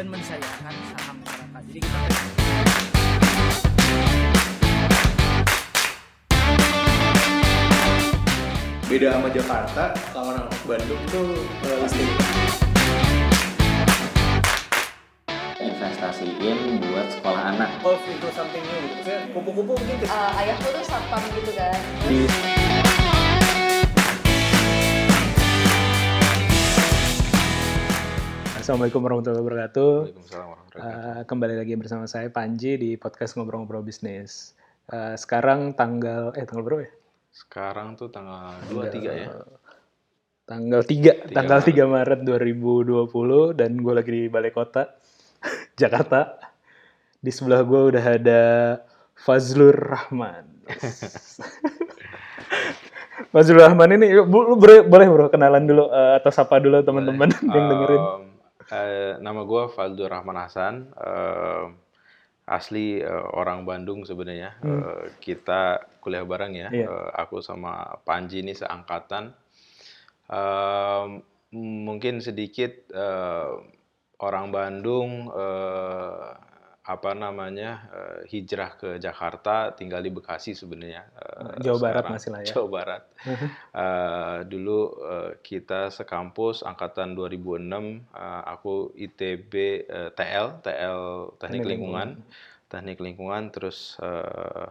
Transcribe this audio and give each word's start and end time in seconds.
dan 0.00 0.08
mensayangkan 0.08 0.72
saham 0.96 1.16
masyarakat. 1.20 1.60
Jadi 1.68 1.80
kita 1.84 1.98
beda 8.88 9.08
sama 9.12 9.28
Jakarta 9.28 9.84
kalau 10.16 10.32
orang 10.32 10.48
Bandung 10.64 11.02
tuh 11.12 11.36
eh, 11.44 11.76
pasti 11.84 12.04
investasiin 15.60 16.80
buat 16.80 17.06
sekolah 17.20 17.42
anak. 17.52 17.68
Evolve 17.84 18.00
into 18.08 18.32
something 18.32 18.64
new. 18.64 19.04
Kupu-kupu 19.36 19.76
mungkin. 19.76 20.00
Eh, 20.00 20.40
ayahku 20.40 20.80
tuh 20.80 20.84
satpam 20.88 21.20
gitu 21.36 21.52
kan. 21.52 21.76
Di 22.08 22.24
Assalamualaikum 28.70 29.02
warahmatullahi 29.02 29.42
wabarakatuh. 29.42 29.92
Waalaikumsalam 29.98 30.46
warahmatullahi 30.46 30.94
wabarakatuh. 30.94 31.18
Uh, 31.18 31.22
kembali 31.26 31.54
lagi 31.58 31.74
bersama 31.74 32.04
saya 32.06 32.30
Panji 32.30 32.78
di 32.78 32.94
podcast 32.94 33.34
ngobrol-ngobrol 33.34 33.82
bisnis. 33.82 34.54
Uh, 34.86 35.18
sekarang 35.18 35.74
tanggal 35.74 36.30
eh 36.38 36.46
tanggal 36.46 36.62
berapa 36.62 36.86
ya? 36.86 36.92
Sekarang 37.34 37.98
tuh 37.98 38.14
tanggal 38.14 38.62
23 38.70 39.10
ya. 39.10 39.42
Tanggal 40.46 40.86
3, 40.86 40.86
3 40.86 41.34
tanggal 41.34 41.58
3 41.66 41.82
Maret 41.82 42.20
2020 42.22 43.58
dan 43.58 43.74
gue 43.74 43.90
lagi 43.90 44.10
di 44.14 44.30
Balai 44.30 44.54
Kota 44.54 44.86
Jakarta. 45.82 46.38
Di 47.18 47.34
sebelah 47.34 47.66
gue 47.66 47.90
udah 47.90 48.04
ada 48.06 48.42
Fazlur 49.18 49.74
Rahman. 49.74 50.46
Fazlur 53.34 53.66
Rahman 53.66 53.98
ini, 53.98 54.14
lu 54.14 54.30
boleh, 54.30 54.86
boleh 54.86 55.06
bro 55.10 55.26
kenalan 55.26 55.66
dulu 55.66 55.90
uh, 55.90 56.22
atau 56.22 56.30
sapa 56.30 56.62
dulu 56.62 56.86
teman-teman 56.86 57.34
yang 57.50 57.66
dengerin. 57.66 58.30
Eh, 58.70 59.18
nama 59.18 59.42
gue 59.42 59.66
Faldo 59.74 60.06
Rahman 60.06 60.38
Hasan. 60.38 60.94
Um, 60.94 61.74
asli 62.46 63.02
eh, 63.02 63.26
orang 63.34 63.66
Bandung 63.66 64.06
sebenarnya. 64.06 64.54
Eh, 64.62 65.18
kita 65.18 65.82
kuliah 65.98 66.22
bareng 66.22 66.54
ya. 66.54 66.68
Iya. 66.70 66.86
Eh, 66.86 67.08
aku 67.18 67.42
sama 67.42 67.98
Panji 68.06 68.46
ini 68.46 68.54
seangkatan. 68.54 69.34
Um, 70.30 71.26
mungkin 71.58 72.22
sedikit 72.22 72.70
eh, 72.94 73.50
orang 74.22 74.54
Bandung 74.54 75.26
eh, 75.34 76.30
apa 76.90 77.14
namanya 77.14 77.70
eh, 77.94 78.20
hijrah 78.26 78.74
ke 78.74 78.90
Jakarta, 78.98 79.70
tinggal 79.78 80.02
di 80.02 80.10
Bekasi 80.10 80.58
sebenarnya. 80.58 81.06
eh, 81.06 81.62
Jawa 81.62 81.78
Barat 81.78 82.02
sekarang. 82.02 82.12
masih 82.18 82.30
lah 82.34 82.40
ya. 82.42 82.46
Jawa 82.50 82.66
Barat. 82.66 83.02
Eh, 83.70 84.38
dulu 84.50 84.80
eh, 85.06 85.30
kita 85.38 85.94
sekampus 85.94 86.66
angkatan 86.66 87.14
2006, 87.14 88.02
eh, 88.10 88.42
aku 88.50 88.90
ITB 88.98 89.52
eh, 89.86 90.10
TL, 90.10 90.46
TL 90.66 91.00
Teknik 91.38 91.62
Lingkungan, 91.70 92.08
Teknik 92.66 92.98
Lingkungan, 92.98 93.42
terus 93.54 93.94
eh, 94.02 94.68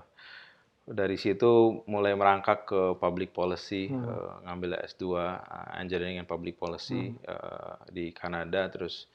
dari 0.90 1.22
situ 1.22 1.86
mulai 1.86 2.18
merangkak 2.18 2.66
ke 2.66 2.82
public 2.98 3.30
policy, 3.32 3.88
eh, 3.88 4.32
ngambil 4.44 4.82
S2 4.84 5.04
eh, 5.16 5.38
Engineering 5.80 6.20
and 6.20 6.28
Public 6.28 6.60
Policy 6.60 7.16
eh, 7.16 7.74
di 7.94 8.12
Kanada, 8.12 8.68
terus 8.68 9.08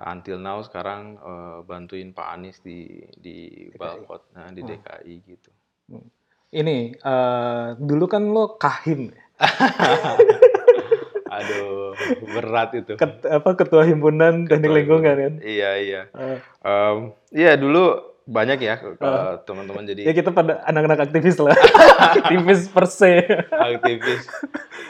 until 0.00 0.38
now 0.38 0.62
sekarang 0.62 1.18
eh, 1.18 1.58
bantuin 1.62 2.14
Pak 2.14 2.28
Anies 2.30 2.58
di 2.60 2.86
di 3.14 3.66
Balkot, 3.74 4.30
nah, 4.32 4.48
di 4.50 4.62
DKI 4.62 5.14
gitu. 5.26 5.50
Ini 6.48 6.76
eh, 6.94 7.66
dulu 7.76 8.04
kan 8.06 8.24
lo 8.30 8.56
kahim 8.56 9.10
ya? 9.10 9.22
Aduh, 11.28 11.92
berat 12.32 12.72
itu. 12.72 12.96
Ket- 12.96 13.28
apa 13.28 13.52
ketua 13.52 13.84
himpunan 13.84 14.48
teknik 14.48 14.72
lingkungan 14.72 15.14
kan? 15.14 15.34
Iya 15.44 15.70
iya. 15.76 16.02
Eh, 16.08 16.38
Em, 16.64 17.12
Iya 17.30 17.60
dulu 17.60 18.07
banyak 18.28 18.60
ya 18.60 18.76
eh, 18.76 19.34
teman-teman 19.48 19.88
ya 19.88 19.96
jadi 19.96 20.12
kita 20.12 20.30
pada 20.36 20.60
anak-anak 20.68 21.08
aktivis 21.08 21.40
lah, 21.40 21.56
aktivis 22.12 22.68
per 22.68 22.84
se. 22.84 23.24
aktivis. 23.48 24.28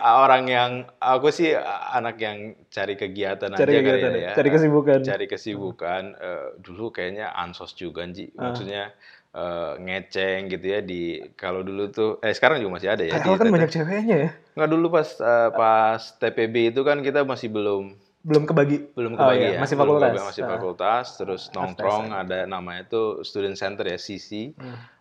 Orang 0.03 0.51
yang 0.51 0.91
aku 0.99 1.31
sih 1.31 1.55
anak 1.95 2.19
yang 2.19 2.59
cari 2.67 2.99
kegiatan 2.99 3.55
Cari 3.55 3.79
aja 3.79 3.79
kali 3.79 3.99
kegiatan, 4.03 4.15
ya. 4.19 4.33
cari 4.35 4.49
kesibukan. 4.51 4.99
Cari 5.07 5.27
kesibukan. 5.31 6.03
Eh, 6.19 6.47
dulu 6.59 6.91
kayaknya 6.91 7.31
ansos 7.31 7.79
juga 7.79 8.03
Ji. 8.11 8.35
Ah. 8.35 8.51
Maksudnya 8.51 8.91
eh, 9.31 9.73
ngeceng 9.87 10.51
gitu 10.51 10.67
ya 10.67 10.81
di 10.83 11.23
kalau 11.39 11.63
dulu 11.63 11.95
tuh 11.95 12.11
eh 12.19 12.35
sekarang 12.35 12.59
juga 12.59 12.83
masih 12.83 12.91
ada 12.91 13.07
ya. 13.07 13.23
Di 13.23 13.39
kan 13.39 13.47
banyak 13.55 13.71
ceweknya 13.71 14.17
ya, 14.19 14.31
Nggak 14.59 14.71
dulu 14.75 14.87
pas 14.91 15.09
eh, 15.15 15.51
pas 15.55 16.01
TPB 16.19 16.75
itu 16.75 16.83
kan 16.83 16.99
kita 17.07 17.23
masih 17.23 17.55
belum 17.55 18.08
belum 18.25 18.45
kebagi. 18.51 18.77
belum 18.97 19.13
Oh, 19.15 19.21
kebagi 19.25 19.41
iya, 19.41 19.51
ya. 19.57 19.61
Masih 19.63 19.77
belum 19.79 19.87
fakultas. 19.87 20.11
kebagi, 20.11 20.29
masih 20.29 20.43
Ah. 20.45 20.51
fakultas. 20.53 21.05
Terus 21.19 21.43
nongkrong 21.55 22.05
ada 22.13 22.39
namanya 22.47 22.81
itu 22.87 23.03
student 23.25 23.57
center 23.57 23.85
ya 23.89 23.99
CC 23.99 24.53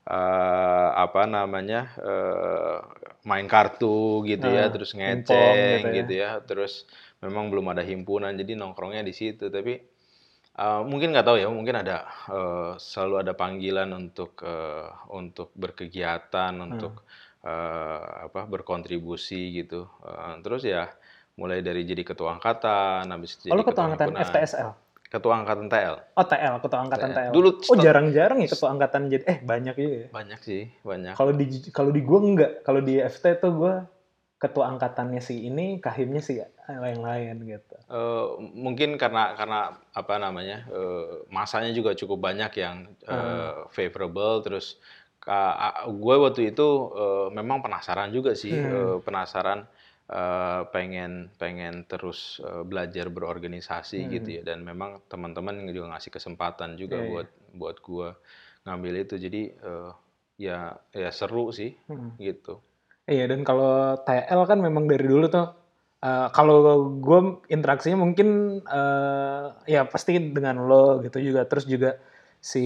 Eh, 0.07 0.89
apa 0.95 1.27
namanya 1.27 1.91
eh, 1.99 2.79
main 3.27 3.43
kartu 3.51 4.23
gitu 4.23 4.47
ya 4.47 4.63
Ah, 4.63 4.71
terus 4.71 4.95
ngeceng 4.95 5.55
gitu 5.83 5.87
ya. 5.91 5.95
gitu 5.99 6.13
ya. 6.15 6.31
Terus 6.47 6.87
memang 7.19 7.51
belum 7.51 7.67
ada 7.75 7.83
himpunan 7.83 8.31
jadi 8.39 8.55
nongkrongnya 8.55 9.03
di 9.03 9.11
situ. 9.11 9.51
Tapi 9.51 9.73
eh, 10.57 10.81
mungkin 10.89 11.07
nggak 11.13 11.25
tahu 11.27 11.37
ya 11.43 11.47
mungkin 11.51 11.75
ada 11.83 11.97
eh, 12.31 12.71
selalu 12.79 13.15
ada 13.23 13.33
panggilan 13.35 13.89
untuk 13.93 14.31
eh, 14.43 14.87
untuk 15.11 15.51
berkegiatan 15.57 16.53
untuk 16.67 17.03
eh, 17.45 18.05
apa 18.31 18.41
berkontribusi 18.47 19.59
gitu. 19.59 19.85
Eh, 20.07 20.33
terus 20.43 20.63
ya 20.63 20.87
mulai 21.37 21.61
dari 21.61 21.85
jadi 21.85 22.01
ketua 22.01 22.35
angkatan 22.35 23.05
habis 23.07 23.37
itu 23.37 23.53
Oh, 23.53 23.55
jadi 23.55 23.61
lo 23.61 23.63
ketua 23.63 23.83
angkatan 23.87 24.07
himpunan. 24.09 24.25
FTSL? 24.27 24.69
ketua 25.07 25.33
angkatan 25.39 25.71
TL 25.71 25.95
Oh 26.19 26.25
TL, 26.27 26.55
ketua 26.59 26.79
angkatan 26.83 27.09
TL. 27.15 27.15
TL. 27.15 27.31
Dulu 27.31 27.49
oh 27.63 27.77
jarang-jarang 27.79 28.43
ya 28.43 28.49
ketua 28.51 28.69
angkatan 28.75 29.07
jadi, 29.07 29.23
eh 29.23 29.37
banyak 29.39 29.75
juga 29.79 29.95
ya. 30.03 30.07
banyak 30.11 30.39
sih 30.43 30.61
banyak 30.83 31.13
Kalau 31.15 31.31
di 31.31 31.45
kalau 31.71 31.91
di 31.95 32.01
gua 32.03 32.19
enggak, 32.19 32.51
kalau 32.67 32.81
di 32.83 32.99
FT 32.99 33.39
tuh 33.39 33.51
gua 33.55 33.73
ketua 34.35 34.67
angkatannya 34.67 35.23
si 35.23 35.47
ini, 35.47 35.79
kahimnya 35.79 36.19
si 36.19 36.43
lain-lain 36.67 37.39
gitu. 37.47 37.75
Eh, 37.87 38.25
mungkin 38.51 38.99
karena 38.99 39.31
karena 39.39 39.79
apa 39.95 40.13
namanya 40.19 40.67
eh, 40.67 41.23
masanya 41.31 41.71
juga 41.71 41.95
cukup 41.95 42.19
banyak 42.27 42.51
yang 42.59 42.91
eh, 43.07 43.15
Hmm. 43.15 43.71
favorable 43.71 44.43
terus 44.43 44.75
gue 45.87 46.15
waktu 46.19 46.51
itu 46.51 46.67
eh, 46.95 47.27
memang 47.31 47.63
penasaran 47.63 48.11
juga 48.11 48.35
sih 48.35 48.51
Hmm. 48.51 48.67
eh, 48.67 48.97
penasaran 48.99 49.63
eh, 50.07 50.61
pengen 50.71 51.27
pengen 51.35 51.83
terus 51.83 52.39
eh, 52.39 52.63
belajar 52.63 53.11
berorganisasi 53.11 53.99
Hmm. 54.07 54.11
gitu 54.15 54.29
ya. 54.39 54.41
Dan 54.47 54.63
memang 54.63 55.03
teman-teman 55.11 55.67
juga 55.69 55.95
ngasih 55.95 56.11
kesempatan 56.15 56.75
juga 56.79 56.99
Iya, 56.99 57.03
iya. 57.03 57.09
buat 57.11 57.27
buat 57.57 57.77
gue 57.83 58.09
ngambil 58.63 58.93
itu. 59.03 59.15
Jadi 59.19 59.41
eh, 59.51 59.91
ya 60.37 60.75
ya 60.93 61.09
seru 61.11 61.51
sih 61.51 61.75
Hmm. 61.91 62.15
gitu. 62.17 62.59
Iya 63.07 63.27
dan 63.31 63.47
kalau 63.47 63.95
TL 64.03 64.41
kan 64.43 64.59
memang 64.59 64.87
dari 64.87 65.07
dulu 65.07 65.27
tuh 65.31 65.47
eh, 66.03 66.27
kalau 66.31 66.57
gue 66.99 67.19
interaksinya 67.49 67.99
mungkin 67.99 68.59
eh, 68.63 69.43
ya 69.67 69.87
pasti 69.87 70.15
dengan 70.19 70.63
lo 70.67 71.03
gitu 71.03 71.19
juga. 71.19 71.43
Terus 71.47 71.65
juga 71.67 71.91
si 72.37 72.63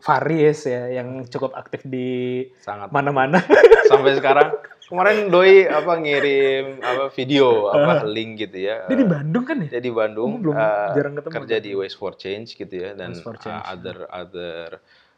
Faris 0.00 0.64
ya 0.64 0.88
yang 0.88 1.28
cukup 1.28 1.52
aktif 1.54 1.84
di 1.84 2.42
mana-mana. 2.90 3.38
sampai 3.86 4.16
sekarang 4.18 4.50
kemarin 4.86 5.28
doi 5.28 5.66
apa 5.66 5.92
ngirim 5.98 6.64
apa 6.80 7.04
video 7.10 7.68
apa 7.68 8.06
link 8.06 8.30
gitu 8.38 8.58
ya. 8.62 8.86
Dia 8.86 8.96
di 8.96 9.06
Bandung 9.06 9.44
kan 9.44 9.56
ya? 9.62 9.68
Dia 9.68 9.82
di 9.82 9.92
Bandung 9.92 10.30
Oh, 10.30 10.40
belum 10.40 10.54
eh, 10.56 10.88
jarang 10.94 11.14
ketemu. 11.18 11.32
kerja 11.34 11.56
di 11.58 11.70
Waste 11.74 11.98
for 11.98 12.12
Change 12.14 12.48
gitu 12.54 12.74
ya 12.74 12.90
dan 12.94 13.10
uh, 13.12 13.62
other 13.66 13.96
other 14.08 14.66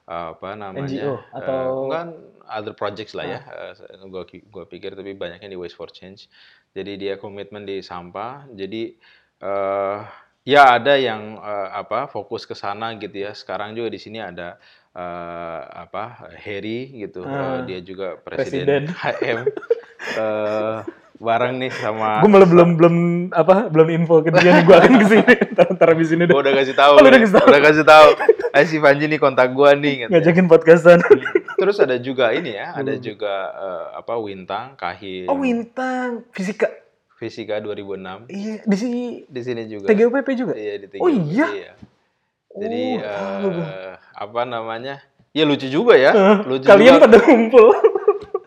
uh, 0.09 0.33
apa 0.33 0.49
namanya 0.57 0.89
NGO 0.89 1.15
eh, 1.15 1.21
atau- 1.37 1.73
bukan 1.85 2.07
other 2.49 2.73
projects 2.73 3.13
lah 3.13 3.27
ya. 3.29 3.41
Eh, 3.45 4.09
gua 4.09 4.25
gua 4.49 4.65
pikir 4.65 4.97
tapi 4.97 5.13
banyaknya 5.13 5.53
di 5.53 5.59
Waste 5.61 5.77
for 5.77 5.93
Change. 5.93 6.33
Jadi 6.73 6.97
dia 6.97 7.15
komitmen 7.21 7.69
di 7.69 7.85
sampah. 7.85 8.49
Jadi 8.53 8.97
eh 9.39 9.99
ya 10.49 10.81
ada 10.81 10.97
yang 10.97 11.37
eh, 11.39 11.69
apa 11.77 12.09
fokus 12.09 12.49
ke 12.49 12.57
sana 12.57 12.97
gitu 12.97 13.21
ya. 13.21 13.37
Sekarang 13.37 13.77
juga 13.77 13.93
di 13.93 14.01
sini 14.01 14.17
ada 14.17 14.57
eh, 14.93 15.61
apa 15.79 16.05
Harry 16.39 16.93
gitu. 16.99 17.23
Eh, 17.23 17.59
dia 17.65 17.79
juga 17.81 18.17
Presiden. 18.17 18.89
presiden, 18.89 18.93
HM 18.93 19.39
eh 20.23 20.79
bareng 21.19 21.59
nih 21.59 21.75
sama 21.75 22.23
gue 22.23 22.31
malah 22.31 22.47
belum 22.47 22.79
belum 22.79 22.95
apa 23.35 23.67
belum 23.67 23.91
info 23.91 24.23
ke 24.23 24.31
dia 24.31 24.55
nih 24.55 24.63
gue 24.63 24.77
akan 24.79 24.93
ke 25.03 25.07
sini 25.11 25.33
ntar 25.59 25.67
ntar 25.75 25.89
abis 25.91 26.15
ini 26.15 26.25
deh 26.25 26.31
Gua 26.31 26.47
udah 26.47 26.55
kasih 26.55 26.79
tahu. 26.79 26.93
Oh, 26.95 27.03
udah 27.03 27.19
kasih 27.19 27.35
tahu. 27.35 27.47
Udah 27.51 27.61
kasih 27.61 27.83
tahu. 27.85 28.09
Eh 28.55 28.65
si 28.65 28.77
Panji 28.79 29.05
nih 29.05 29.19
kontak 29.19 29.51
gua 29.51 29.75
nih 29.75 30.07
katanya. 30.07 30.15
ngajakin 30.15 30.47
podcastan 30.47 30.99
Terus 31.59 31.77
ada 31.83 31.99
juga 31.99 32.31
ini 32.31 32.55
ya, 32.55 32.71
ada 32.71 32.95
juga 32.95 33.35
eh, 33.51 33.87
apa 33.99 34.15
Wintang, 34.15 34.79
Kahim, 34.79 35.27
oh 35.27 35.43
Wintang 35.43 36.23
fisika 36.31 36.71
Fisika 37.19 37.59
2006 37.59 38.31
iya 38.31 38.63
di 38.63 38.77
sini 38.79 39.03
di 39.27 39.41
sini 39.43 39.67
juga. 39.67 39.91
TGUPP 39.91 40.29
juga 40.39 40.55
Iya 40.55 40.75
di 40.79 40.87
TGUP. 40.87 41.03
Oh, 41.03 41.11
iya? 41.11 41.75
Jadi 42.55 42.83
Oh, 42.95 43.51
eh, 43.51 43.88
apa 44.19 44.43
namanya? 44.43 44.99
Ya 45.31 45.47
lucu 45.47 45.71
juga 45.71 45.95
ya. 45.95 46.11
Eh, 46.11 46.37
lucu 46.45 46.67
kalian 46.67 46.99
juga. 46.99 47.05
pada 47.07 47.17
ngumpul 47.23 47.69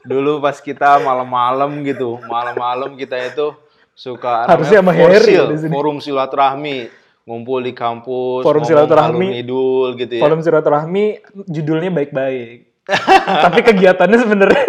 Dulu 0.01 0.43
pas 0.43 0.57
kita 0.59 0.99
malam-malam 0.99 1.87
gitu, 1.87 2.19
malam-malam 2.27 2.99
kita 2.99 3.15
itu 3.21 3.55
suka 3.93 4.43
Harusnya 4.43 4.83
sama 4.83 4.91
di 4.91 5.07
sini. 5.55 5.71
forum 5.71 5.97
silaturahmi. 5.97 6.99
ngumpul 7.21 7.61
di 7.61 7.71
kampus, 7.71 8.41
Forum 8.41 8.65
silaturahmi. 8.65 9.39
ngidul 9.39 9.93
gitu 9.95 10.13
ya. 10.17 10.21
Forum 10.25 10.41
silaturahmi 10.41 11.21
judulnya 11.47 11.93
baik-baik. 11.93 12.81
Tapi 13.45 13.59
kegiatannya 13.61 14.17
sebenarnya 14.17 14.63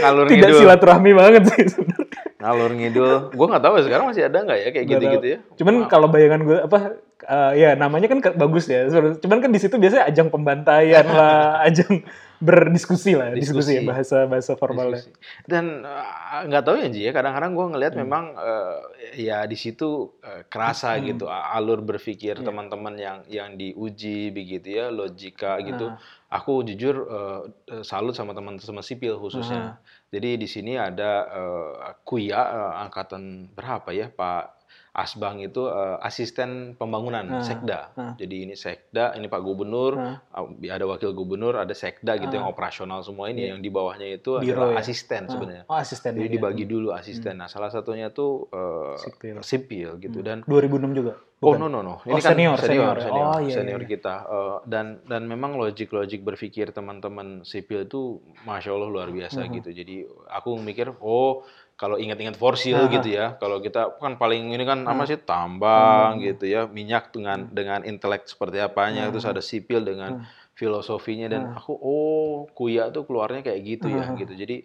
Ngalur 0.00 0.24
tidak 0.26 0.50
ngidul. 0.50 0.60
silaturahmi 0.64 1.10
banget 1.12 1.42
sih 1.52 1.62
sebenarnya. 1.68 2.08
Ngalur 2.40 2.70
ngidul. 2.72 3.14
Gue 3.30 3.46
nggak 3.46 3.62
tahu 3.62 3.74
ya 3.76 3.82
sekarang 3.84 4.04
masih 4.08 4.22
ada 4.24 4.38
nggak 4.40 4.58
ya 4.58 4.68
kayak 4.72 4.86
gitu-gitu 4.88 5.26
ya. 5.28 5.38
Cuman 5.60 5.74
kalau 5.86 6.08
bayangan 6.08 6.40
gue 6.42 6.58
apa 6.64 6.78
eh, 7.22 7.52
ya 7.56 7.70
namanya 7.72 8.06
kan 8.06 8.20
bagus 8.36 8.68
ya. 8.68 8.84
Cuman 9.16 9.40
kan 9.40 9.48
di 9.48 9.56
situ 9.56 9.80
biasanya 9.80 10.04
ajang 10.04 10.28
pembantaian 10.28 11.06
lah, 11.06 11.60
ajang 11.68 12.04
berdiskusi 12.36 13.16
lah, 13.16 13.32
diskusi, 13.32 13.80
ya 13.80 13.80
Diskusi. 13.80 13.88
bahasa 13.88 14.28
bahasa 14.28 14.52
formalnya. 14.54 15.00
Diskusi. 15.00 15.16
Dan 15.48 15.80
eh, 15.80 16.42
nggak 16.44 16.62
tahu 16.62 16.76
ya 16.84 16.88
Ji 16.92 17.00
ya 17.08 17.12
kadang-kadang 17.16 17.56
gue 17.56 17.66
ngelihat 17.72 17.94
Hmm. 17.96 18.02
memang 18.04 18.24
eh, 18.36 18.76
ya 19.24 19.48
di 19.48 19.56
situ 19.56 20.12
eh, 20.20 20.44
kerasa 20.44 21.00
Hmm. 21.00 21.04
gitu 21.08 21.24
alur 21.32 21.80
berpikir 21.80 22.36
Iya. 22.36 22.44
teman-teman 22.44 22.94
yang 23.00 23.18
yang 23.26 23.56
diuji 23.56 24.28
begitu 24.30 24.68
ya 24.76 24.92
logika 24.92 25.56
gitu. 25.64 25.96
Ah. 25.96 25.96
Aku 26.36 26.60
jujur 26.60 27.08
eh, 27.08 27.40
salut 27.80 28.12
sama 28.12 28.36
teman-teman 28.36 28.84
sipil 28.84 29.16
khususnya. 29.16 29.80
Jadi 30.12 30.36
di 30.36 30.44
sini 30.44 30.76
ada 30.76 31.24
eh, 31.32 31.72
Kuya 32.04 32.36
eh, 32.36 32.72
angkatan 32.84 33.48
berapa 33.56 33.88
ya 33.96 34.12
Pak 34.12 34.55
Asbang 34.96 35.38
itu 35.38 35.68
eh, 35.68 35.96
asisten 36.00 36.72
pembangunan 36.72 37.20
Ah. 37.28 37.44
Sekda. 37.44 37.80
Ah. 37.92 38.12
Jadi 38.16 38.36
ini 38.42 38.54
Sekda, 38.54 39.12
ini 39.12 39.28
Pak 39.28 39.38
Gubernur, 39.38 39.92
Ah. 39.94 40.16
uh, 40.34 40.48
ada 40.66 40.84
wakil 40.84 41.12
gubernur, 41.12 41.52
ada 41.54 41.70
sekda 41.70 42.16
gitu 42.16 42.32
yang 42.32 42.48
operasional 42.48 43.00
semua 43.00 43.28
ini. 43.28 43.44
Iya. 43.44 43.48
Yang 43.52 43.60
di 43.60 43.70
bawahnya 43.70 44.06
itu 44.10 44.30
Biro 44.38 44.56
adalah 44.64 44.72
ya? 44.72 44.80
asisten 44.80 45.22
sebenarnya. 45.26 45.64
Oh, 45.66 45.76
asisten. 45.76 46.10
Jadi 46.12 46.26
ya. 46.26 46.34
dibagi 46.34 46.64
dulu 46.64 46.88
asisten. 46.90 47.36
Nah, 47.36 47.46
salah 47.46 47.68
satunya 47.68 48.08
tuh 48.08 48.48
uh, 48.48 48.96
Sipil. 48.96 49.36
sipil 49.42 49.90
gitu 49.98 50.18
dan 50.20 50.40
2006 50.42 50.96
juga. 50.96 51.14
Oh 51.36 51.52
Bukan? 51.52 51.60
no 51.60 51.68
no 51.68 51.80
no, 51.82 51.94
Oh, 52.00 52.08
ini 52.08 52.16
kan 52.16 52.32
senior, 52.32 52.56
senior 52.56 52.96
senior. 52.96 52.96
senior, 53.04 53.26
Oh, 53.28 53.38
iya, 53.38 53.54
senior 53.54 53.82
iya. 53.82 53.88
kita 53.90 54.14
Uh, 54.24 54.56
dan 54.64 55.04
dan 55.04 55.22
memang 55.24 55.52
logik 55.54 55.92
logik 55.92 56.24
berpikir 56.24 56.72
teman-teman 56.72 57.44
sipil 57.44 57.84
itu 57.84 58.24
masya 58.42 58.72
Allah 58.72 58.88
luar 58.88 59.08
biasa 59.10 59.44
Mhm. 59.44 59.52
gitu. 59.54 59.68
Jadi 59.70 59.96
aku 60.26 60.56
mikir 60.58 60.96
oh 60.96 61.44
kalau 61.80 61.96
ingat-ingat 62.00 62.36
forsil 62.40 62.76
Aha. 62.76 62.88
gitu 62.88 63.08
ya, 63.20 63.36
kalau 63.40 63.60
kita 63.60 63.96
kan 64.00 64.16
paling 64.16 64.52
ini 64.56 64.64
kan 64.64 64.88
apa 64.88 65.04
Hmm. 65.04 65.10
sih 65.10 65.18
tambang 65.20 66.18
Hmm. 66.18 66.26
gitu 66.26 66.44
ya, 66.48 66.60
minyak 66.68 67.12
dengan 67.12 67.48
dengan 67.52 67.80
intelek 67.84 68.24
seperti 68.28 68.58
apanya, 68.64 69.08
Hmm. 69.08 69.12
terus 69.12 69.26
ada 69.28 69.42
sipil 69.44 69.84
dengan 69.84 70.16
Hmm. 70.16 70.24
filosofinya 70.56 71.28
dan 71.28 71.42
Hmm. 71.44 71.56
aku 71.58 71.72
oh 71.76 72.48
kuya 72.56 72.88
tuh 72.94 73.04
keluarnya 73.08 73.40
kayak 73.44 73.60
gitu 73.64 73.86
ya 73.92 74.08
Hmm. 74.08 74.16
gitu. 74.16 74.32
Jadi 74.32 74.56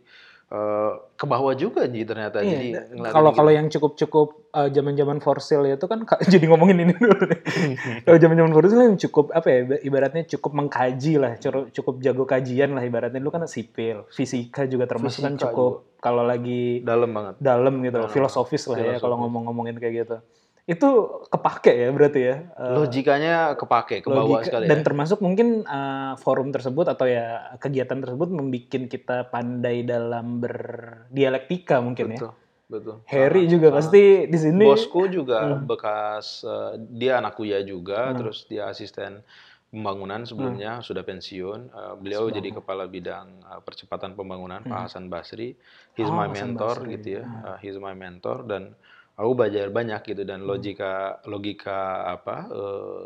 eh, 0.51 0.92
ke 1.15 1.24
bawah 1.24 1.53
juga 1.53 1.86
nih 1.86 2.03
ternyata. 2.03 2.39
Iya, 2.39 2.50
Jadi 2.51 2.68
ngeliatin 2.92 3.13
kalau 3.13 3.30
gitu. 3.30 3.38
kalau 3.38 3.51
yang 3.51 3.68
cukup-cukup 3.68 4.27
uh, 4.51 4.68
zaman-zaman 4.68 5.18
forsil 5.18 5.63
itu 5.65 5.86
kan 5.86 6.00
ka- 6.01 6.19
jadi 6.27 6.45
ngomongin 6.45 6.77
ini 6.81 6.94
dulu 6.94 7.15
kalau 8.03 8.18
zaman-zaman 8.18 8.51
forsil 8.51 8.80
yang 8.83 8.98
cukup 9.00 9.31
apa 9.31 9.48
ya 9.48 9.57
iba- 9.62 9.81
ibaratnya 9.81 10.24
cukup 10.27 10.51
mengkaji 10.53 11.13
lah, 11.15 11.31
cukup, 11.39 11.95
jago 11.98 12.24
kajian 12.25 12.71
lah 12.71 12.81
ibaratnya 12.81 13.18
dulu 13.18 13.31
kan 13.31 13.45
sipil, 13.45 14.03
fisika 14.09 14.65
juga 14.65 14.86
termasuk 14.86 15.21
kan 15.21 15.33
Fisika 15.33 15.50
cukup 15.50 15.71
kalau 15.98 16.21
lagi 16.21 16.81
dalam 16.81 17.09
banget. 17.09 17.36
dalam 17.38 17.74
gitu, 17.80 17.97
Dalam. 17.97 18.09
filosofis 18.09 18.63
lah 18.65 18.75
ya 18.75 18.83
Filosofis. 18.92 19.01
kalau 19.01 19.15
ngomong-ngomongin 19.21 19.77
kayak 19.77 19.95
gitu. 20.01 20.18
Itu 20.63 20.90
kepake 21.28 21.74
ya 21.74 21.90
berarti 21.90 22.22
ya. 22.22 22.36
uh, 22.54 22.78
Logikanya 22.78 23.56
kepake, 23.56 24.00
ke 24.00 24.08
bawah 24.08 24.40
logika- 24.40 24.46
sekali 24.46 24.66
dan 24.66 24.80
ya. 24.80 24.86
termasuk 24.86 25.19
mungkin 25.19 25.63
uh, 25.63 26.13
forum 26.16 26.50
tersebut 26.50 26.86
atau 26.88 27.06
ya 27.06 27.58
kegiatan 27.58 27.98
tersebut 27.98 28.30
membuat 28.30 28.69
kita 28.88 29.28
pandai 29.28 29.81
dalam 29.81 30.38
berdialektika 30.40 31.80
mungkin 31.80 32.13
ya. 32.13 32.19
Betul, 32.19 32.31
betul. 32.69 32.96
Harry 33.06 33.44
Sangat, 33.44 33.52
juga 33.52 33.68
sangat. 33.68 33.78
pasti 33.80 34.04
di 34.25 34.38
sini. 34.38 34.63
Bosku 34.63 35.02
juga 35.08 35.40
Hmm. 35.50 35.66
bekas 35.66 36.25
eh, 36.44 36.72
dia 36.92 37.18
anak 37.18 37.36
kuya 37.36 37.60
juga, 37.62 38.12
Hmm. 38.12 38.18
terus 38.18 38.46
dia 38.46 38.68
asisten 38.68 39.25
pembangunan 39.68 40.24
sebelumnya 40.24 40.80
sudah 40.80 41.02
pensiun. 41.02 41.60
Eh, 41.68 41.94
beliau 41.98 42.30
jadi 42.30 42.54
kepala 42.54 42.86
bidang 42.86 43.28
eh, 43.42 43.60
percepatan 43.62 44.14
pembangunan 44.14 44.62
Pak 44.62 44.69
Hmm. 44.69 44.86
Hasan 44.86 45.06
Basri. 45.07 45.57
He's 45.94 46.06
Oh, 46.06 46.14
my 46.14 46.28
Hasan 46.28 46.54
mentor 46.54 46.75
Basri. 46.78 46.94
gitu 46.94 47.07
ya. 47.18 47.24
Hmm. 47.24 47.44
Eh, 47.48 47.57
he's 47.62 47.78
my 47.78 47.94
mentor 47.94 48.46
dan 48.46 48.75
aku 49.16 49.31
belajar 49.34 49.68
banyak 49.69 50.02
gitu 50.06 50.24
dan 50.24 50.44
logika 50.44 51.19
logika 51.25 51.80
apa 52.10 52.36
eh, 52.48 53.06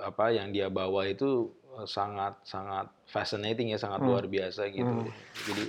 apa 0.00 0.24
yang 0.30 0.50
dia 0.50 0.68
bawa 0.68 1.06
itu 1.06 1.48
eh, 1.74 1.86
sangat 1.86 2.38
sangat 2.42 2.90
fascinating 3.06 3.70
ya, 3.70 3.78
sangat 3.78 4.02
Hmm. 4.02 4.08
luar 4.10 4.24
biasa 4.26 4.66
gitu. 4.68 4.84
Hmm. 4.86 5.10
Jadi 5.46 5.64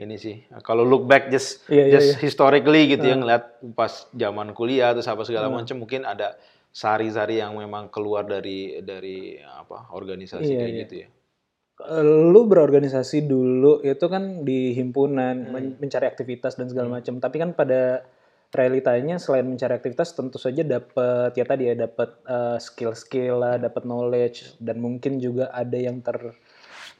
ini 0.00 0.16
sih 0.16 0.36
kalau 0.60 0.82
look 0.82 1.04
back 1.04 1.28
just 1.28 1.62
Iya, 1.68 1.84
iya, 1.86 1.92
just 1.94 2.16
iya. 2.16 2.18
historically 2.20 2.88
gitu 2.88 3.04
ya 3.04 3.14
Hmm. 3.14 3.22
ngeliat 3.22 3.44
pas 3.76 4.08
zaman 4.10 4.50
kuliah 4.52 4.90
atau 4.90 5.04
apa 5.04 5.22
segala 5.22 5.46
Hmm. 5.46 5.62
macam 5.62 5.76
mungkin 5.78 6.02
ada 6.02 6.34
sari-sari 6.72 7.36
yang 7.36 7.52
memang 7.54 7.92
keluar 7.92 8.24
dari 8.24 8.80
dari 8.80 9.36
apa 9.38 9.92
organisasi 9.92 10.48
Iya, 10.48 10.58
kayak 10.58 10.72
iya. 10.72 10.80
gitu 10.82 10.94
ya. 10.96 11.08
Eh, 11.82 12.04
lu 12.04 12.46
berorganisasi 12.46 13.26
dulu 13.26 13.82
itu 13.82 14.06
kan 14.06 14.42
di 14.42 14.72
himpunan 14.72 15.36
Hmm. 15.36 15.52
men- 15.52 15.76
mencari 15.76 16.06
aktivitas 16.06 16.56
dan 16.56 16.72
segala 16.72 16.88
macam 16.88 17.18
tapi 17.18 17.36
kan 17.36 17.52
pada 17.52 18.06
realitanya 18.52 19.16
selain 19.16 19.48
mencari 19.48 19.72
aktivitas 19.74 20.12
tentu 20.12 20.36
saja 20.36 20.60
dapat 20.60 21.32
ya 21.32 21.44
tadi 21.44 21.72
ya 21.72 21.74
dapat 21.74 22.20
eh, 22.22 22.58
skill-skill 22.60 23.40
lah 23.40 23.54
dapat 23.56 23.82
knowledge 23.82 24.60
dan 24.60 24.76
mungkin 24.78 25.16
juga 25.18 25.48
ada 25.50 25.74
yang 25.74 26.04
ter 26.04 26.36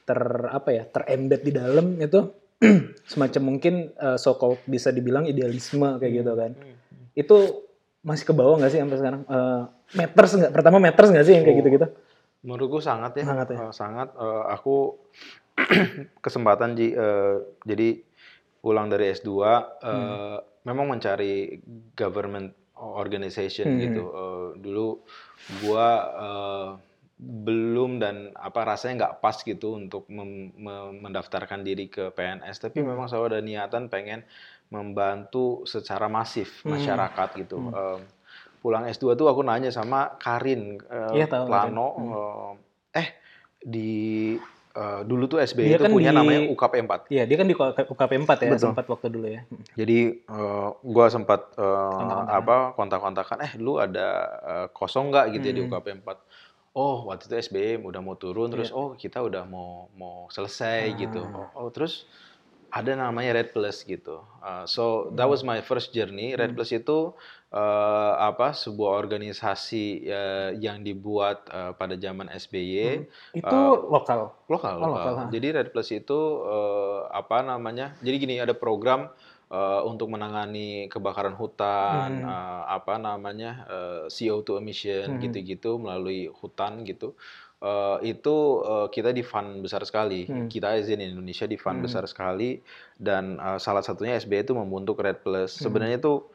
ter 0.03 0.21
apa 0.49 0.69
ya 0.73 0.83
terembed 0.89 1.45
di 1.45 1.53
dalam 1.53 2.01
itu 2.01 2.33
semacam 3.13 3.43
mungkin 3.45 3.93
eh, 3.93 4.17
so 4.17 4.35
called 4.35 4.65
bisa 4.65 4.89
dibilang 4.89 5.29
idealisme 5.29 6.01
kayak 6.01 6.25
gitu 6.25 6.33
kan 6.33 6.53
itu 7.13 7.37
masih 8.03 8.25
ke 8.25 8.35
bawah 8.35 8.57
nggak 8.59 8.73
sih 8.73 8.81
sampai 8.81 8.99
sekarang 8.99 9.23
Eh, 9.29 9.63
matters 9.93 10.33
nggak 10.35 10.53
pertama 10.53 10.81
matters 10.81 11.13
nggak 11.13 11.27
sih 11.29 11.35
yang 11.37 11.45
kayak 11.45 11.55
Oh. 11.55 11.61
gitu-gitu 11.63 11.89
Menurutku 12.43 12.83
sangat 12.83 13.15
ya. 13.15 13.23
Sangat 13.23 13.55
ya. 13.55 13.59
Eh, 13.61 13.71
sangat. 13.71 14.09
Eh, 14.19 14.43
aku 14.51 14.99
kesempatan 16.25 16.75
Ji, 16.75 16.91
eh, 16.91 17.35
jadi 17.63 18.03
pulang 18.59 18.91
dari 18.91 19.15
S2 19.15 19.31
eh, 19.31 19.47
Hmm. 19.87 20.43
Memang 20.63 20.87
mencari 20.89 21.59
government 21.95 22.55
organization 22.77 23.67
Hmm. 23.69 23.81
gitu. 23.81 24.05
Eh, 24.11 24.49
dulu 24.59 24.87
gua 25.63 25.89
eh, 26.15 26.71
belum 27.23 28.03
dan 28.03 28.35
apa 28.35 28.67
rasanya 28.67 28.95
nggak 28.99 29.15
pas 29.23 29.39
gitu 29.39 29.79
untuk 29.79 30.11
mem- 30.11 30.51
mendaftarkan 30.99 31.63
diri 31.63 31.87
ke 31.87 32.11
PNS 32.11 32.59
tapi 32.59 32.83
Hmm. 32.83 32.91
memang 32.91 33.07
selalu 33.07 33.39
ada 33.39 33.41
niatan 33.41 33.87
pengen 33.87 34.27
membantu 34.69 35.63
secara 35.63 36.11
masif 36.11 36.67
Hmm. 36.67 36.75
masyarakat 36.75 37.29
gitu. 37.47 37.59
Hmm. 37.63 37.75
Eh, 37.75 37.99
pulang 38.59 38.87
S2 38.87 39.15
tuh 39.15 39.27
aku 39.27 39.43
nanya 39.43 39.71
sama 39.71 40.19
Karin 40.19 40.79
eh, 40.83 41.15
Iya, 41.15 41.27
tahu, 41.31 41.47
Plano 41.51 41.87
Karin. 41.95 42.11
eh, 42.11 42.53
eh 43.03 43.09
di 43.63 43.91
eh, 44.73 45.01
dulu 45.03 45.25
tuh 45.27 45.39
SBY 45.39 45.65
Dia 45.65 45.77
itu 45.77 45.85
kan 45.85 45.93
punya 45.93 46.11
di- 46.11 46.17
namanya 46.17 46.41
UKP 46.47 46.75
4. 46.81 47.01
Iya, 47.09 47.23
dia 47.25 47.37
kan 47.37 47.47
di 47.47 47.55
UKP 47.55 48.13
4 48.19 48.37
ya, 48.39 48.49
Betul. 48.49 48.65
sempat 48.67 48.87
waktu 48.87 49.07
dulu 49.09 49.27
ya. 49.29 49.41
Jadi 49.75 49.99
eh, 50.19 50.69
gua 50.83 51.07
sempat 51.07 51.41
eh, 51.55 51.65
Kontak-kontakan. 51.93 52.33
apa 52.35 52.57
kontak-kontakan 52.73 53.39
eh 53.41 53.53
lu 53.57 53.77
ada 53.77 54.09
eh, 54.43 54.67
kosong 54.71 55.09
nggak 55.09 55.27
gitu 55.33 55.45
ya 55.45 55.55
di 55.55 55.61
Hmm. 55.61 55.71
UKP 55.71 55.87
4. 55.99 56.19
Oh, 56.73 57.05
waktu 57.05 57.29
itu 57.29 57.37
SBY 57.45 57.81
udah 57.83 58.01
mau 58.01 58.17
turun 58.17 58.49
terus 58.49 58.69
Iya. 58.69 58.75
oh 58.75 58.89
kita 58.95 59.21
udah 59.21 59.45
mau 59.45 59.71
mau 59.93 60.25
selesai 60.27 60.81
Ah. 60.87 60.97
gitu. 60.99 61.21
Oh, 61.23 61.49
oh, 61.55 61.69
terus 61.69 62.09
ada 62.69 62.97
namanya 62.97 63.37
Red 63.37 63.53
Plus 63.53 63.85
gitu. 63.85 64.25
Uh, 64.39 64.65
so 64.65 64.83
that 65.13 65.27
was 65.27 65.43
my 65.43 65.61
first 65.61 65.93
journey. 65.93 66.33
Red 66.33 66.49
Hmm. 66.49 66.57
Plus 66.57 66.73
itu 66.73 67.13
uh, 67.53 68.13
apa 68.19 68.51
sebuah 68.53 68.97
organisasi 68.99 69.85
uh, 70.09 70.51
yang 70.57 70.81
dibuat 70.81 71.45
uh, 71.49 71.73
pada 71.73 71.95
zaman 71.95 72.27
SBY 72.29 73.07
Itu 73.33 73.61
lokal. 73.87 74.33
lokal, 74.49 74.75
Oh, 74.77 74.89
lokal. 74.89 75.13
lokal, 75.13 75.13
ha. 75.17 75.25
Jadi 75.29 75.47
Red 75.53 75.69
Plus 75.71 75.89
itu 75.91 76.21
eh, 76.45 77.01
apa 77.09 77.41
namanya? 77.41 77.97
Jadi 78.01 78.17
gini 78.19 78.35
ada 78.37 78.53
program 78.53 79.09
eh, 79.49 79.81
untuk 79.85 80.09
menangani 80.09 80.89
kebakaran 80.89 81.37
hutan, 81.37 82.11
Hmm. 82.21 82.29
eh, 82.29 82.63
apa 82.69 82.97
namanya 82.97 83.51
eh, 83.69 84.03
CO2 84.09 84.61
emission 84.61 85.17
Hmm. 85.17 85.21
gitu-gitu 85.21 85.77
melalui 85.77 86.29
hutan 86.29 86.85
gitu. 86.85 87.13
Eh, 87.63 88.13
itu 88.13 88.37
eh, 88.65 88.87
kita 88.91 89.13
di 89.13 89.23
fund 89.23 89.61
besar 89.61 89.85
sekali. 89.85 90.27
Hmm. 90.27 90.49
Kita 90.49 90.75
izin 90.77 91.01
Indonesia 91.01 91.47
di 91.47 91.57
fund 91.57 91.81
Hmm. 91.81 91.87
besar 91.87 92.05
sekali 92.05 92.61
dan 92.99 93.37
eh, 93.39 93.59
salah 93.61 93.81
satunya 93.81 94.17
SBY 94.17 94.43
itu 94.43 94.53
membentuk 94.53 95.01
Red 95.01 95.21
Plus. 95.23 95.57
Hmm. 95.57 95.71
Sebenarnya 95.71 95.97
itu 95.97 96.27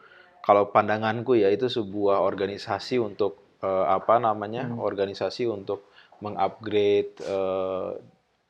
kalau 0.45 0.69
pandanganku 0.71 1.35
ya 1.35 1.51
itu 1.51 1.67
sebuah 1.67 2.23
organisasi 2.23 2.97
untuk 3.01 3.39
eh, 3.61 3.85
apa 3.87 4.19
namanya? 4.21 4.69
Hmm. 4.69 4.79
Organisasi 4.79 5.45
untuk 5.49 5.87
mengupgrade 6.23 7.13
eh, 7.21 7.89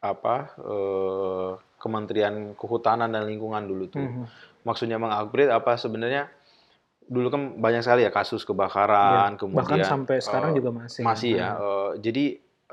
apa 0.02 0.36
eh, 0.62 1.52
Kementerian 1.78 2.58
Kehutanan 2.58 3.14
dan 3.14 3.24
Lingkungan 3.30 3.64
dulu 3.66 3.86
tuh. 3.90 4.02
Mhm. 4.02 4.24
Maksudnya 4.66 4.98
mengupgrade 5.00 5.54
apa 5.54 5.78
sebenarnya 5.78 6.28
dulu 7.08 7.32
kan 7.32 7.42
banyak 7.56 7.82
sekali 7.88 8.04
ya 8.04 8.12
kasus 8.12 8.44
kebakaran, 8.44 9.32
Iya, 9.36 9.40
kemudian 9.40 9.64
Bahkan 9.64 9.80
sampai 9.88 10.18
sekarang 10.20 10.52
eh, 10.52 10.56
juga 10.60 10.70
masih. 10.76 11.02
masih 11.08 11.32
ya. 11.40 11.50
Hmm. 11.56 11.64
eh, 11.64 11.92
jadi 12.04 12.26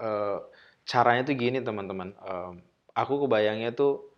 eh, 0.02 0.38
caranya 0.84 1.22
tuh 1.22 1.34
gini 1.38 1.58
teman-teman. 1.62 2.08
Eh, 2.18 2.52
aku 2.98 3.26
kebayangnya 3.26 3.70
tuh 3.74 4.13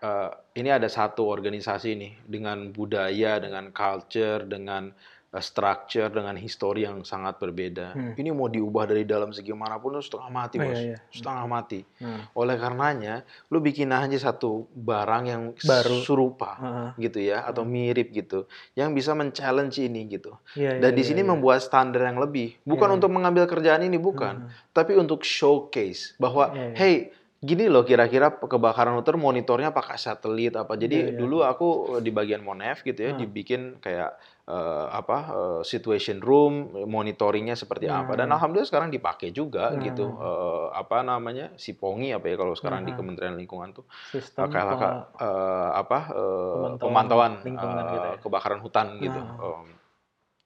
eh, 0.00 0.30
ini 0.56 0.68
ada 0.68 0.88
satu 0.88 1.28
organisasi 1.28 1.90
nih 1.94 2.12
dengan 2.26 2.72
budaya, 2.72 3.38
dengan 3.38 3.70
culture, 3.70 4.44
dengan 4.44 4.90
uh, 5.30 5.38
structure 5.38 6.10
dengan 6.10 6.34
histori 6.34 6.82
yang 6.82 7.06
sangat 7.06 7.38
berbeda. 7.38 7.94
Ini 8.18 8.34
mau 8.34 8.50
diubah 8.50 8.90
dari 8.90 9.06
dalam 9.06 9.30
segi 9.30 9.54
mana 9.54 9.78
pun 9.78 9.94
itu 9.94 10.10
setengah 10.10 10.26
mati, 10.26 10.56
Hmm. 10.58 10.66
Oh, 10.66 10.70
bos. 10.74 10.78
iya, 10.82 10.90
iya. 10.90 10.98
Setengah 11.14 11.44
mati. 11.46 11.80
Hmm. 12.02 12.20
Oleh 12.34 12.56
karenanya, 12.58 13.14
lu 13.46 13.62
bikin 13.62 13.94
aja 13.94 14.18
satu 14.18 14.66
barang 14.74 15.24
yang 15.30 15.42
Baru. 15.62 16.02
serupa 16.02 16.58
Heeh. 16.58 16.88
gitu 17.06 17.18
ya 17.22 17.46
atau 17.46 17.62
mirip 17.62 18.10
gitu 18.10 18.50
yang 18.74 18.90
bisa 18.90 19.14
men-challenge 19.14 19.78
ini 19.78 20.10
gitu. 20.10 20.34
Iya, 20.58 20.82
Dan 20.82 20.90
iya, 20.92 20.98
di 20.98 21.02
iya, 21.06 21.08
sini 21.14 21.22
iya. 21.22 21.30
membuat 21.30 21.62
standar 21.62 22.02
yang 22.10 22.18
lebih, 22.18 22.58
bukan 22.66 22.90
Iya, 22.90 22.94
untuk 22.98 23.10
mengambil 23.14 23.46
kerjaan 23.46 23.86
ini 23.86 24.02
bukan, 24.02 24.50
tapi 24.74 24.98
untuk 24.98 25.22
showcase 25.22 26.18
bahwa 26.18 26.50
hey 26.74 27.14
gini 27.40 27.72
loh 27.72 27.88
kira-kira 27.88 28.36
kebakaran 28.36 28.92
hutan 29.00 29.16
monitornya 29.16 29.72
pakai 29.72 29.96
satelit 29.96 30.52
apa. 30.60 30.76
Jadi 30.76 30.96
Iya, 30.96 31.08
iya. 31.08 31.16
dulu 31.16 31.40
aku 31.40 31.68
eh, 31.96 32.02
di 32.04 32.12
bagian 32.12 32.44
Monef 32.44 32.84
gitu 32.84 33.00
ya 33.00 33.16
Hmm. 33.16 33.20
dibikin 33.24 33.80
kayak 33.80 34.12
eh, 34.44 34.86
apa 34.92 35.18
eh, 35.32 35.60
situation 35.64 36.20
room 36.20 36.68
monitoringnya 36.84 37.56
seperti 37.56 37.88
apa 37.88 38.12
dan 38.12 38.28
Hmm. 38.28 38.36
alhamdulillah 38.36 38.68
sekarang 38.68 38.92
dipakai 38.92 39.32
juga 39.32 39.72
Hmm. 39.72 39.80
gitu 39.80 40.04
Eh, 40.20 40.66
apa 40.76 41.00
namanya 41.00 41.56
si 41.56 41.72
Pongi 41.72 42.12
apa 42.12 42.28
ya 42.28 42.36
kalau 42.36 42.52
sekarang 42.52 42.84
di 42.84 42.92
Hmm. 42.92 43.00
Kementerian 43.00 43.36
Lingkungan 43.40 43.72
tuh 43.72 43.88
sistem 44.12 44.52
kakak 44.52 45.16
pe- 45.16 45.72
apa 45.80 45.98
eh, 46.12 46.76
Pemantauan 46.76 47.32
gitu 47.40 47.64
ya. 48.04 48.16
kebakaran 48.20 48.60
hutan 48.60 49.00
gitu. 49.00 49.16
Nah. 49.16 49.40
Em, 49.40 49.66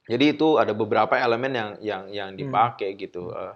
jadi 0.05 0.37
itu 0.37 0.61
ada 0.63 0.71
beberapa 0.77 1.17
elemen 1.19 1.51
yang 1.51 1.71
yang 1.83 2.03
yang 2.13 2.29
Hmm. 2.31 2.39
dipakai 2.39 2.95
gitu. 2.95 3.35
Eh, 3.35 3.55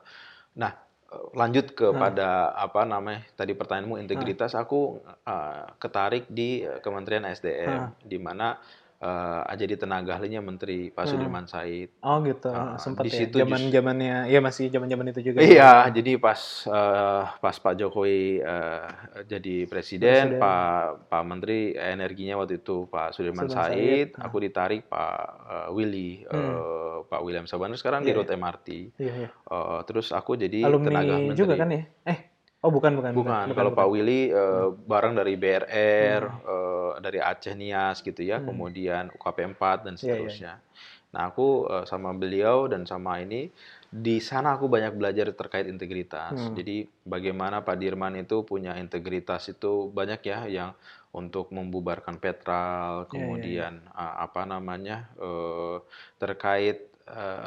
nah 0.58 0.72
eh, 0.74 0.87
lanjut 1.08 1.72
kepada 1.72 2.52
apa 2.52 2.84
namanya 2.84 3.24
tadi 3.32 3.56
pertanyaanmu 3.56 3.96
integritas, 3.96 4.52
aku 4.52 5.00
eh, 5.24 5.64
ketarik 5.80 6.28
di 6.28 6.60
eh, 6.60 6.84
Kementerian 6.84 7.24
SDM 7.24 7.96
di 8.04 8.18
mana 8.20 8.60
eh, 8.98 9.54
jadi 9.56 9.74
tenaga 9.74 10.14
ahlinya 10.14 10.40
Menteri 10.40 10.88
Pak 10.88 11.04
Hmm. 11.04 11.10
Sudirman 11.12 11.46
Said. 11.46 11.90
Oh 12.00 12.18
gitu, 12.20 12.48
Ah, 12.48 12.74
sempat 12.76 13.02
di 13.02 13.10
ya. 13.10 13.18
situ 13.20 13.36
Zaman 13.36 13.70
zamannya, 13.70 14.16
ya 14.26 14.38
masih 14.38 14.68
zaman 14.68 14.86
zaman 14.86 15.06
itu 15.08 15.20
juga. 15.24 15.38
Iya, 15.40 15.86
jadi 15.90 16.16
pas 16.16 16.40
eh, 16.64 17.22
pas 17.38 17.56
Pak 17.56 17.74
Jokowi 17.74 18.38
eh, 18.38 18.86
jadi 19.24 19.56
presiden, 19.64 20.34
Presiden. 20.34 20.40
Pak 20.40 21.06
Pak 21.06 21.22
Menteri 21.22 21.58
energinya 21.72 22.34
waktu 22.36 22.58
itu 22.58 22.86
Pak 22.86 23.12
Sudirman 23.12 23.46
Sudirman 23.46 23.70
Said, 23.70 24.08
Said, 24.08 24.08
ah. 24.18 24.26
aku 24.26 24.36
ditarik 24.38 24.86
Pak 24.86 25.16
eh, 25.46 25.68
Willy, 25.70 26.10
eh, 26.22 26.96
Pak 27.04 27.20
William 27.22 27.46
Sabana 27.46 27.74
sekarang 27.74 28.02
di 28.02 28.10
Iya, 28.10 28.18
Rute 28.18 28.34
MRT. 28.34 28.68
Iya, 28.98 29.12
iya. 29.16 29.28
Eh, 29.30 29.80
terus 29.84 30.10
aku 30.10 30.34
jadi 30.34 30.58
tenaga 30.78 31.14
Alumni 31.14 31.22
menteri. 31.24 31.38
juga 31.38 31.54
kan 31.54 31.68
ya? 31.70 31.82
Eh, 32.04 32.18
oh 32.64 32.70
bukan 32.74 32.92
bukan. 32.98 33.12
Bukan, 33.14 33.46
kalau 33.54 33.70
Pak 33.74 33.88
Willy 33.88 34.34
eh, 34.34 34.68
bareng 34.74 35.14
dari 35.14 35.34
BRR, 35.38 36.22
Hmm. 36.26 36.42
eh, 36.42 36.92
dari 37.04 37.18
Aceh 37.22 37.54
Nias 37.54 38.02
gitu 38.02 38.20
ya, 38.26 38.42
kemudian 38.42 39.10
UKP 39.14 39.38
4 39.46 39.86
dan 39.86 39.94
Iya, 39.94 39.98
iya, 39.98 40.02
seterusnya. 40.02 40.52
Nah, 41.14 41.22
aku 41.32 41.64
eh, 41.70 41.84
sama 41.88 42.10
beliau 42.12 42.66
dan 42.68 42.84
sama 42.84 43.22
ini 43.22 43.48
di 43.88 44.20
sana 44.20 44.58
aku 44.60 44.68
banyak 44.68 44.92
belajar 45.00 45.32
terkait 45.32 45.64
integritas. 45.70 46.36
Hmm. 46.36 46.52
Jadi 46.58 46.84
bagaimana 47.08 47.64
Pak 47.64 47.76
Dirman 47.80 48.18
itu 48.20 48.44
punya 48.44 48.76
integritas 48.76 49.48
itu 49.48 49.88
banyak 49.88 50.20
ya 50.28 50.40
yang 50.50 50.70
untuk 51.16 51.48
membubarkan 51.56 52.20
petral, 52.20 53.06
iya, 53.06 53.08
kemudian 53.08 53.72
eh, 53.80 54.14
apa 54.26 54.44
namanya 54.44 55.08
eh, 55.16 55.78
terkait 56.20 56.87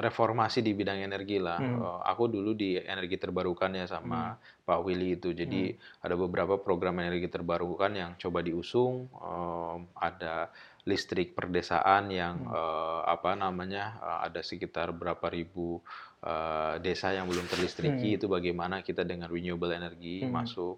reformasi 0.02 0.66
di 0.66 0.72
bidang 0.74 1.00
energi 1.02 1.38
lah. 1.38 1.60
Hmm. 1.60 1.78
Eh, 1.80 2.00
aku 2.08 2.28
dulu 2.28 2.52
di 2.54 2.78
energi 2.78 3.18
terbarukan 3.18 3.72
ya 3.76 3.86
sama 3.86 4.36
Pak 4.66 4.80
Willy 4.82 5.18
itu. 5.18 5.32
Jadi 5.32 5.72
Hmm. 5.72 6.06
ada 6.06 6.16
beberapa 6.18 6.56
program 6.58 7.00
energi 7.00 7.28
terbarukan 7.28 7.92
yang 7.94 8.12
coba 8.18 8.42
diusung. 8.42 9.08
Em, 9.14 9.80
ada 9.96 10.50
listrik 10.82 11.38
perdesaan 11.38 12.10
yang 12.10 12.42
Hmm. 12.42 12.54
eh, 12.58 13.02
apa 13.06 13.38
namanya 13.38 14.02
eh, 14.02 14.20
ada 14.30 14.42
sekitar 14.42 14.90
berapa 14.92 15.30
ribu 15.30 15.82
eh, 16.22 16.76
desa 16.86 17.10
yang 17.18 17.26
belum 17.26 17.50
terlistriki. 17.50 18.22
Itu 18.22 18.30
bagaimana 18.30 18.86
kita 18.86 19.02
dengan 19.02 19.26
renewable 19.26 19.74
energy 19.74 20.22
Hmm. 20.22 20.38
masuk. 20.38 20.78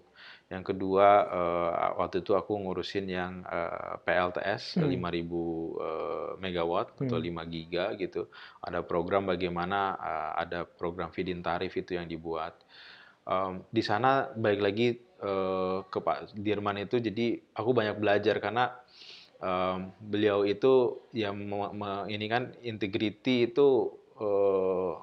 Yang 0.52 0.64
kedua 0.76 1.08
eh, 1.38 1.70
waktu 2.00 2.16
itu 2.22 2.32
aku 2.36 2.52
ngurusin 2.62 3.06
yang 3.08 3.32
eh, 3.48 3.94
PLTS 4.04 4.76
Hmm. 4.76 4.92
5000 4.92 5.74
eh, 5.80 6.30
megawatt 6.38 6.88
atau 7.00 7.16
5 7.18 7.42
giga 7.48 7.96
gitu. 7.96 8.28
Ada 8.60 8.84
program 8.84 9.26
bagaimana 9.32 9.96
eh, 9.98 10.32
ada 10.44 10.60
program 10.68 11.10
feed-in 11.14 11.40
tarif 11.42 11.74
itu 11.80 11.96
yang 11.96 12.06
dibuat. 12.06 12.54
Em, 13.24 13.64
di 13.72 13.80
sana 13.80 14.28
baik 14.36 14.60
lagi 14.60 14.88
eh, 15.00 15.78
ke 15.88 15.98
Pak 16.04 16.36
Dirman 16.36 16.76
itu 16.84 17.00
jadi 17.00 17.40
aku 17.56 17.70
banyak 17.72 17.96
belajar 17.96 18.36
karena 18.44 18.68
em, 19.40 19.90
beliau 20.00 20.44
itu 20.44 21.00
yang 21.16 21.36
me- 21.36 21.72
me- 21.74 22.06
ini 22.12 22.26
kan 22.28 22.52
integrity 22.60 23.48
itu 23.52 23.68
eh, 24.20 24.94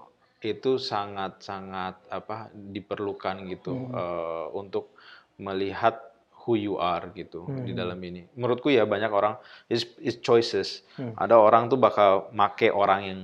itu 0.42 0.82
sangat 0.82 1.46
sangat 1.46 2.02
apa 2.10 2.50
diperlukan 2.54 3.46
gitu 3.50 3.74
eh, 3.94 4.46
untuk 4.58 4.98
melihat 5.42 5.98
who 6.46 6.54
you 6.54 6.78
are 6.78 7.10
gitu 7.18 7.50
di 7.66 7.74
dalam 7.74 7.98
ini. 8.02 8.30
Menurutku 8.38 8.70
ya 8.70 8.86
banyak 8.86 9.10
orang 9.10 9.42
is 9.70 9.90
is 10.02 10.22
choices. 10.22 10.86
Ada 11.18 11.38
orang 11.38 11.70
tuh 11.70 11.82
bakal 11.82 12.30
make 12.34 12.70
orang 12.70 13.02
yang 13.02 13.20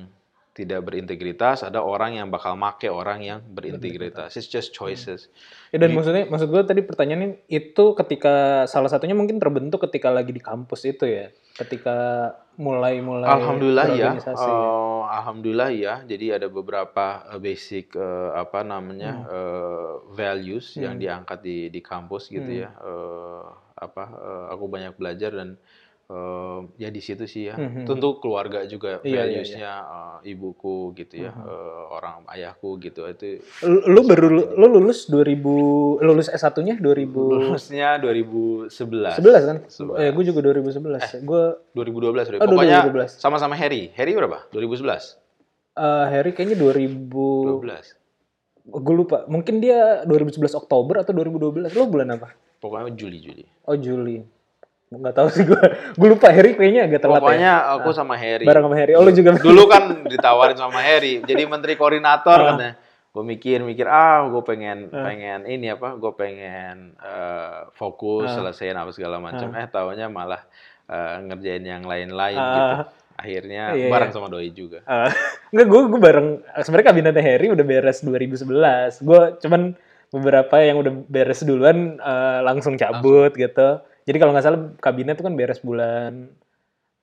tidak 0.58 0.90
berintegritas, 0.90 1.62
ada 1.62 1.86
orang 1.86 2.18
yang 2.18 2.34
bakal 2.34 2.58
make 2.58 2.90
orang 2.90 3.22
yang 3.22 3.46
berintegritas. 3.46 4.34
It's 4.34 4.50
just 4.50 4.74
choices. 4.74 5.30
Ya, 5.70 5.78
dan 5.78 5.94
maksudnya, 5.94 6.26
maksud 6.26 6.50
gue 6.50 6.64
tadi 6.66 6.82
pertanyaannya 6.82 7.46
itu 7.46 7.86
ketika 7.94 8.66
salah 8.66 8.90
satunya 8.90 9.14
mungkin 9.14 9.38
terbentuk 9.38 9.86
ketika 9.86 10.10
lagi 10.10 10.34
di 10.34 10.42
kampus 10.42 10.90
itu 10.90 11.06
ya, 11.06 11.30
ketika 11.60 11.96
mulai-mulai 12.58 13.28
Alhamdulillah 13.28 13.88
ya, 13.92 14.12
eh, 14.24 15.02
alhamdulillah 15.18 15.70
ya. 15.76 15.94
Jadi 16.08 16.26
ada 16.32 16.48
beberapa 16.48 17.28
eh, 17.34 17.40
basic 17.44 17.98
eh, 17.98 18.32
apa 18.44 18.64
namanya 18.64 19.12
Hmm. 19.20 19.28
eh, 19.28 19.94
values 20.16 20.80
yang 20.80 20.96
diangkat 21.02 21.40
di 21.44 21.58
di 21.76 21.82
kampus 21.84 22.32
gitu 22.32 22.52
ya. 22.64 22.70
Eh, 22.72 23.46
apa 23.78 24.04
eh, 24.16 24.46
aku 24.56 24.66
banyak 24.72 24.94
belajar 24.96 25.32
dan 25.36 25.50
eh, 26.08 26.60
ya 26.78 26.88
di 26.88 27.00
situ 27.00 27.24
sih 27.24 27.48
ya. 27.48 27.56
Hmm, 27.56 27.70
hmm. 27.74 27.86
Tentu 27.86 28.18
keluarga 28.18 28.64
juga 28.64 29.04
Iya, 29.04 29.28
iya, 29.28 29.44
valuesnya 29.44 29.72
eh, 30.24 30.32
ibuku 30.32 30.96
gitu 30.96 31.20
ya, 31.20 31.32
eh, 31.32 31.82
orang 31.90 32.24
ayahku 32.28 32.80
gitu 32.80 33.04
itu 33.06 33.44
Lu, 33.62 33.84
lu 33.86 34.02
baru 34.04 34.28
lu, 34.32 34.44
lu 34.56 34.68
lulus 34.80 35.08
2000 35.08 36.00
lulus 36.00 36.28
S1-nya 36.28 36.80
2011 36.80 37.52
lulusnya 37.52 37.90
2011. 38.00 39.20
kan? 39.20 39.58
11. 39.68 40.00
Eh, 40.00 40.10
gue 40.12 40.24
juga 40.24 40.40
2011. 40.42 41.22
Gue 41.22 41.44
2012, 41.76 42.40
2012. 42.40 42.40
Oh, 42.40 42.48
Pokoknya 42.48 42.80
2012. 42.88 43.20
sama-sama 43.20 43.54
Harry. 43.56 43.92
Harry 43.94 44.16
berapa? 44.16 44.48
2011. 44.50 45.20
eh, 45.76 46.06
Harry 46.10 46.32
kayaknya 46.32 46.56
2000 46.56 47.60
12. 47.62 48.00
gue 48.68 48.96
lupa. 48.96 49.24
Mungkin 49.28 49.60
dia 49.60 50.04
2011 50.04 50.56
Oktober 50.56 51.00
atau 51.00 51.12
2012. 51.12 51.72
Lu 51.72 51.88
bulan 51.88 52.16
apa? 52.16 52.32
Pokoknya 52.58 52.92
Juli 52.96 53.20
Juli. 53.22 53.46
Oh, 53.64 53.76
Juli. 53.76 54.37
Nggak 54.88 55.16
tahu 55.16 55.28
sih 55.28 55.44
gue. 55.44 55.60
Gue 55.94 56.08
lupa 56.08 56.32
Harry 56.32 56.56
kayaknya 56.56 56.88
agak 56.88 57.04
telat 57.04 57.20
Pokoknya 57.20 57.54
ya. 57.60 57.76
aku 57.76 57.90
sama 57.92 58.16
Harry. 58.16 58.48
Bareng 58.48 58.64
sama 58.64 58.76
Harry. 58.76 58.94
Oh, 58.96 59.04
lu 59.04 59.12
juga. 59.12 59.36
Dulu 59.36 59.64
kan 59.68 59.84
ditawarin 60.08 60.56
sama 60.56 60.80
Harry, 60.80 61.20
jadi 61.22 61.44
menteri 61.44 61.76
koordinator 61.76 62.38
Ah. 62.38 62.46
katanya. 62.56 62.74
Gue 63.12 63.24
mikir 63.26 63.66
mikir 63.66 63.84
ah 63.84 64.30
gue 64.30 64.40
pengen 64.42 64.88
pengen 64.88 65.44
ini 65.44 65.74
apa? 65.74 65.98
Gue 65.98 66.14
pengen 66.14 66.96
eh, 66.98 67.68
fokus 67.74 68.32
selesaiin 68.32 68.78
apa 68.78 68.92
segala 68.92 69.18
macam. 69.18 69.52
Eh 69.52 69.68
tahunya 69.68 70.08
malah 70.08 70.46
eh, 70.86 71.16
ngerjain 71.22 71.64
yang 71.64 71.84
lain-lain 71.84 72.38
Ah. 72.38 72.48
gitu. 72.48 72.74
Akhirnya 73.18 73.74
Iya, 73.74 73.90
bareng 73.90 74.08
iya. 74.08 74.16
sama 74.16 74.30
doi 74.30 74.54
juga. 74.54 74.86
Eh, 74.88 75.12
enggak, 75.52 75.68
gue 75.68 75.82
gue 75.90 76.00
bareng. 76.00 76.28
Sebenarnya 76.62 76.88
kabinetnya 76.88 77.24
Harry 77.26 77.48
udah 77.50 77.66
beres 77.66 78.00
2011. 78.00 79.02
Gue 79.02 79.36
cuman 79.42 79.74
beberapa 80.08 80.56
yang 80.62 80.78
udah 80.78 80.94
beres 81.10 81.44
duluan 81.44 81.98
eh, 81.98 82.40
langsung 82.40 82.78
cabut 82.78 83.36
gitu. 83.36 83.82
Jadi 84.08 84.18
kalau 84.18 84.32
nggak 84.32 84.46
salah 84.48 84.60
kabinet 84.80 85.20
tuh 85.20 85.28
kan 85.28 85.36
beres 85.36 85.60
bulan 85.60 86.32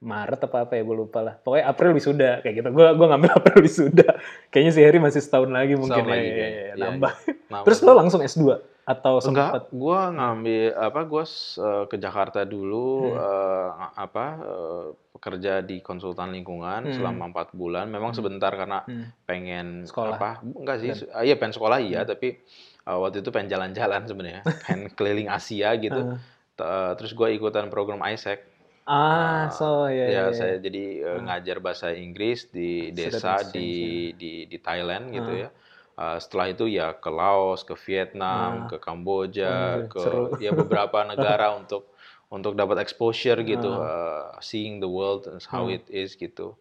Maret 0.04 0.40
apa 0.44 0.68
apa 0.68 0.72
ya 0.76 0.82
gue 0.84 0.96
lupa 0.96 1.20
lah. 1.24 1.34
Pokoknya 1.40 1.64
April 1.64 1.96
wisuda 1.96 2.40
kayak 2.40 2.54
gitu. 2.60 2.68
Gue 2.72 2.86
gue 2.92 3.06
ngambil 3.08 3.30
April 3.40 3.58
wisuda. 3.64 4.08
Kayaknya 4.52 4.72
si 4.72 4.80
Harry 4.84 5.00
masih 5.00 5.20
setahun 5.20 5.48
lagi 5.48 5.76
mungkin 5.76 5.96
Setahun 6.04 6.08
ya, 6.08 6.16
lagi 6.16 6.28
ya, 6.28 6.36
ya, 6.36 6.48
Iya, 6.48 6.72
nambah. 6.76 7.12
Nah, 7.48 7.60
Terus 7.64 7.78
lo 7.80 7.92
langsung 7.96 8.20
S2 8.20 8.60
atau 8.84 9.16
sempat 9.24 9.32
Enggak, 9.64 9.72
gua 9.72 10.12
ngambil 10.12 10.76
apa 10.76 11.00
gua 11.08 11.24
s- 11.24 11.56
eh, 11.56 11.84
ke 11.88 11.96
Jakarta 11.96 12.44
dulu 12.44 13.16
Hmm. 13.16 13.24
eh, 13.24 13.68
apa 13.96 14.26
eh, 14.44 14.84
bekerja 15.16 15.64
di 15.64 15.80
konsultan 15.80 16.36
lingkungan 16.36 16.92
selama 16.92 17.32
empat 17.32 17.56
bulan. 17.56 17.88
Memang 17.88 18.12
sebentar 18.12 18.52
karena 18.52 18.84
Hmm. 18.84 19.08
pengen 19.24 19.88
Sekolah. 19.88 20.20
apa? 20.20 20.30
Enggak 20.44 20.76
sih, 20.84 20.92
se- 20.92 21.08
ah, 21.16 21.24
iya 21.24 21.40
pengen 21.40 21.56
sekolah 21.56 21.80
iya, 21.80 22.04
tapi 22.04 22.36
eh, 22.84 22.98
waktu 23.00 23.24
itu 23.24 23.32
pengen 23.32 23.48
jalan-jalan 23.48 24.04
sebenarnya, 24.04 24.44
pengen 24.68 24.92
keliling 24.92 25.32
Asia 25.32 25.72
gitu. 25.80 26.12
Eh, 26.12 26.33
Terus 26.56 27.12
gua 27.12 27.28
ikutan 27.30 27.66
program 27.68 28.00
ISEC. 28.04 28.54
Ah, 28.84 29.48
so 29.48 29.88
ya. 29.88 30.04
ya, 30.04 30.08
ya, 30.12 30.22
ya. 30.28 30.36
saya 30.36 30.54
jadi 30.60 30.84
eh, 31.00 31.18
ngajar 31.24 31.56
bahasa 31.64 31.88
Inggris 31.96 32.52
di 32.52 32.92
desa 32.92 33.40
di, 33.48 34.12
di 34.12 34.44
di 34.44 34.56
Thailand 34.60 35.08
gitu 35.08 35.32
ya. 35.32 35.48
Eh, 35.94 36.18
setelah 36.20 36.52
itu 36.52 36.68
ya 36.68 36.92
ke 36.92 37.08
Laos, 37.08 37.64
ke 37.64 37.72
Vietnam, 37.80 38.68
ke 38.68 38.76
Kamboja, 38.76 39.80
Wah, 39.80 39.88
ke 39.88 40.00
seru. 40.04 40.24
ya 40.36 40.52
beberapa 40.52 41.00
negara 41.10 41.56
untuk 41.56 41.96
untuk 42.28 42.58
dapat 42.58 42.82
exposure 42.84 43.40
gitu, 43.40 43.72
eh, 43.72 44.36
seeing 44.44 44.84
the 44.84 44.90
world 44.90 45.32
and 45.32 45.40
how 45.48 45.64
it 45.72 45.88
is 45.88 46.12
gitu. 46.18 46.52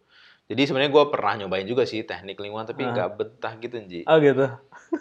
Jadi 0.44 0.60
sebenarnya 0.68 0.92
gue 0.92 1.04
pernah 1.08 1.34
nyobain 1.40 1.64
juga 1.64 1.88
sih 1.88 2.04
teknik 2.04 2.36
lingkungan 2.36 2.68
tapi 2.68 2.84
Ah. 2.84 2.92
nggak 2.92 3.10
betah 3.16 3.52
gitu 3.60 3.80
Ji. 3.84 4.00
Oh 4.04 4.20
gitu. 4.20 4.44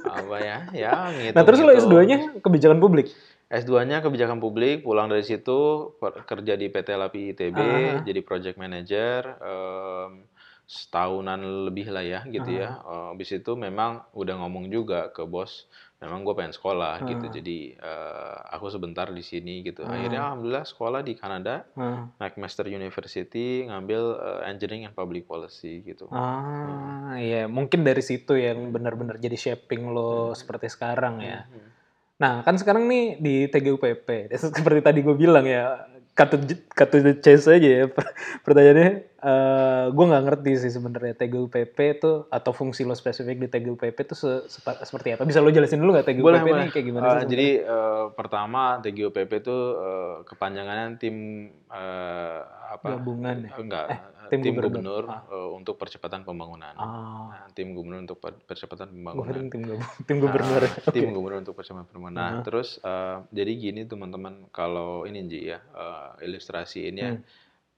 Apa 0.07 0.35
ya? 0.39 0.57
Ya 0.71 0.91
gitu. 1.23 1.35
Nah 1.35 1.43
terus 1.43 1.59
lo 1.59 1.71
S2-nya 1.71 2.39
kebijakan 2.39 2.79
publik? 2.79 3.11
S2-nya 3.53 4.01
kebijakan 4.01 4.37
publik, 4.37 4.81
pulang 4.81 5.05
dari 5.05 5.21
situ 5.21 5.93
kerja 6.23 6.53
di 6.55 6.67
PT 6.67 6.89
LAPI 6.91 7.21
ITB, 7.31 7.53
Ah. 7.53 8.01
jadi 8.01 8.19
project 8.19 8.57
manager 8.57 9.37
em, 9.37 10.25
setahunan 10.65 11.37
lebih 11.63 11.85
lah 11.87 12.01
ya 12.01 12.25
gitu 12.25 12.49
ya. 12.49 12.81
Eh, 12.81 13.05
Habis 13.13 13.29
itu 13.35 13.53
memang 13.53 14.01
udah 14.11 14.35
ngomong 14.37 14.67
juga 14.67 15.11
ke 15.11 15.21
bos, 15.23 15.67
memang 15.99 16.23
gue 16.23 16.33
pengen 16.33 16.49
sekolah 16.51 17.03
gitu. 17.05 17.25
Ah. 17.25 17.31
Jadi 17.31 17.57
eh, 17.75 18.37
aku 18.49 18.67
sebentar 18.67 19.05
di 19.07 19.21
sini 19.21 19.61
gitu. 19.61 19.83
Ah. 19.83 19.93
Akhirnya 19.93 20.21
alhamdulillah 20.25 20.65
sekolah 20.65 21.01
di 21.01 21.13
Kanada, 21.13 21.67
Ah. 21.75 22.09
McMaster 22.15 22.65
University, 22.65 23.67
ngambil 23.67 24.01
eh, 24.17 24.49
engineering 24.49 24.87
and 24.87 24.95
public 24.95 25.23
policy 25.23 25.83
gitu. 25.83 26.09
Ah, 26.09 27.13
iya, 27.15 27.45
mungkin 27.45 27.83
dari 27.83 28.01
situ 28.01 28.33
yang 28.33 28.71
benar-benar 28.71 29.19
jadi 29.19 29.35
shaping 29.35 29.85
lo 29.85 30.33
seperti 30.33 30.67
sekarang 30.67 31.21
ya. 31.21 31.45
Hmm. 31.45 31.69
Nah, 32.21 32.45
kan 32.45 32.55
sekarang 32.61 32.85
nih 32.85 33.03
di 33.19 33.35
TGUPP, 33.49 34.07
seperti 34.57 34.79
tadi 34.85 34.99
gue 35.01 35.15
bilang 35.17 35.45
ya, 35.45 35.87
to 36.93 36.97
the 37.01 37.13
chase 37.17 37.49
aja 37.49 37.69
ya. 37.83 37.85
Per- 37.89 38.13
Pertanyaannya, 38.45 38.89
eh 39.23 39.85
gue 39.87 40.05
nggak 40.05 40.23
ngerti 40.25 40.51
sih 40.57 40.67
sebenarnya 40.69 41.15
TGUPP 41.15 41.77
itu 41.93 42.27
atau 42.27 42.51
fungsi 42.51 42.83
lo 42.83 42.91
spesifik 42.91 43.37
di 43.37 43.47
TGUPP 43.47 43.95
itu 43.97 44.13
se- 44.13 44.43
sepa- 44.47 44.79
seperti 44.79 45.15
apa? 45.15 45.23
Bisa 45.23 45.39
lo 45.39 45.47
jelasin 45.47 45.79
dulu 45.79 45.91
nggak 45.93 46.05
TGUPP 46.05 46.21
Boleh, 46.21 46.41
ini 46.41 46.51
boleh. 46.51 46.67
kayak 46.69 46.85
gimana 46.85 47.03
Eh, 47.05 47.15
sih? 47.17 47.29
jadi 47.29 47.47
eh, 47.61 48.03
pertama 48.11 48.61
TGUPP 48.77 49.31
itu 49.33 49.57
eh, 49.73 50.15
kepanjangannya 50.25 50.87
tim 50.97 51.15
eh, 51.65 52.39
apa? 52.69 52.85
Gabungan 52.93 53.35
ya? 53.41 53.51
Enggak, 53.55 53.87
Eh, 53.87 54.29
tim 54.29 54.39
tim, 54.41 54.53
gubernur. 54.53 54.71
gubernur, 54.71 55.03
Ah. 55.05 55.47
untuk 55.51 55.75
percepatan 55.77 56.21
pembangunan. 56.21 56.73
Ah, 56.73 57.31
Nah, 57.37 57.47
tim 57.51 57.71
gubernur 57.71 58.01
untuk 58.01 58.17
per- 58.17 58.39
percepatan 58.39 58.89
pembangunan. 58.89 59.45
tim 59.45 59.61
gabung, 59.63 59.87
tim 60.03 60.17
gubernur. 60.19 60.61
Nah, 60.63 60.91
tim 60.91 61.07
gubernur 61.09 61.39
untuk 61.39 61.53
percepatan 61.53 61.85
pembangunan. 61.85 62.17
Nah, 62.17 62.31
Ah. 62.33 62.41
terus 62.41 62.75
eh, 62.77 63.17
jadi 63.31 63.51
gini 63.53 63.81
teman-teman 63.83 64.49
kalau 64.49 65.03
ini 65.03 65.23
Ji 65.23 65.47
ya 65.47 65.63
ilustrasi 66.19 66.89
ini 66.89 66.99
ya. 66.99 67.13
Hmm. 67.13 67.23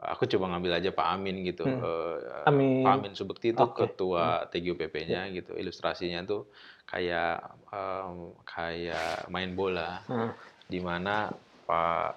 Aku 0.06 0.30
coba 0.30 0.54
ngambil 0.54 0.78
aja 0.78 0.90
Pak 0.94 1.08
Amin 1.10 1.42
gitu. 1.42 1.66
Hmm. 1.66 1.82
Eh, 1.82 2.46
Amin. 2.46 2.86
Pak 2.86 2.94
Amin 2.94 3.14
Subekti 3.14 3.52
itu. 3.52 3.64
Hmm. 3.64 3.74
ketua 3.74 4.46
TGUPP-nya 4.50 5.34
gitu. 5.34 5.58
Ilustrasinya 5.58 6.22
tuh 6.24 6.46
kayak 6.86 7.42
em, 7.74 8.18
kayak 8.46 9.26
main 9.28 9.58
bola 9.58 10.06
Ah, 10.06 10.30
di 10.66 10.78
mana 10.78 11.34
Pak 11.66 12.10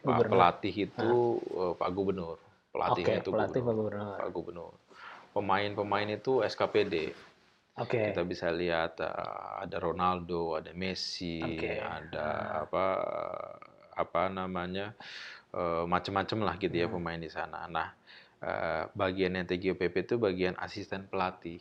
Pak 0.00 0.06
Gubernur. 0.06 0.30
pelatih 0.30 0.74
itu 0.86 1.10
eh, 1.42 1.72
Pak 1.74 1.90
Gubernur. 1.90 2.36
Pelatihnya 2.70 3.18
Oke, 3.18 3.22
itu 3.26 3.30
pelatih 3.34 3.60
Pak 3.60 3.74
gubernur. 3.74 3.90
Gubernur. 3.98 4.18
Pak 4.22 4.30
Gubernur. 4.30 4.72
Pemain-pemain 5.30 6.08
itu 6.10 6.32
SKPD. 6.40 6.94
Oke. 7.78 8.12
Kita 8.14 8.22
bisa 8.22 8.50
lihat 8.50 9.02
eh, 9.02 9.10
ada 9.66 9.76
Ronaldo, 9.78 10.54
ada 10.54 10.70
Messi, 10.70 11.42
Oke. 11.42 11.82
ada 11.82 12.26
apa 12.62 12.84
apa 13.90 14.22
namanya 14.30 14.94
eh, 15.50 15.84
macam-macam 15.84 16.38
lah 16.46 16.54
gitu 16.56 16.74
ya 16.74 16.86
Hmm. 16.86 16.94
pemain 16.96 17.20
di 17.20 17.28
sana. 17.28 17.66
Nah, 17.66 17.88
eh, 18.40 18.82
bagian 18.92 19.34
yang 19.34 19.46
TGOPP 19.46 20.06
itu 20.06 20.14
bagian 20.16 20.54
asisten 20.58 21.06
pelatih. 21.06 21.60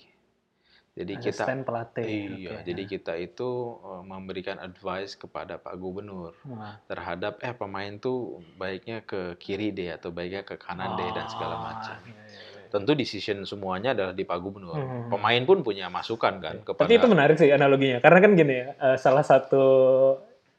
Jadi 0.99 1.15
kita 1.15 1.47
Asisten 1.47 1.63
pelatih. 1.63 2.03
iya, 2.03 2.59
Oke. 2.59 2.65
jadi 2.67 2.83
kita 2.83 3.13
itu 3.15 3.49
eh, 3.79 4.03
memberikan 4.03 4.59
advice 4.59 5.15
kepada 5.15 5.55
Pak 5.55 5.79
Gubernur 5.79 6.35
Wah. 6.43 6.75
terhadap 6.85 7.39
eh 7.39 7.55
pemain 7.55 7.95
tuh 7.95 8.43
baiknya 8.57 8.99
ke 9.01 9.39
kiri 9.39 9.71
deh 9.71 9.95
atau 9.95 10.11
baiknya 10.11 10.43
ke 10.43 10.59
kanan 10.59 10.99
deh 10.99 11.07
dan 11.13 11.23
segala 11.31 11.55
Ah, 11.55 11.63
macam. 11.71 11.97
iya, 12.03 12.19
iya, 12.19 12.41
iya. 12.59 12.67
Tentu 12.67 12.91
decision 12.93 13.47
semuanya 13.47 13.95
adalah 13.95 14.11
di 14.11 14.27
Pak 14.27 14.37
Gubernur. 14.43 14.75
Hmm. 14.75 15.07
Pemain 15.07 15.41
pun 15.41 15.63
punya 15.63 15.87
masukan 15.87 16.35
kan 16.37 16.55
kepada 16.61 16.83
Tapi 16.83 16.99
itu 16.99 17.07
menarik 17.07 17.35
sih 17.39 17.49
analoginya, 17.49 18.03
karena 18.03 18.19
kan 18.19 18.31
gini 18.35 18.55
ya, 18.59 18.67
salah 18.99 19.23
satu 19.23 19.63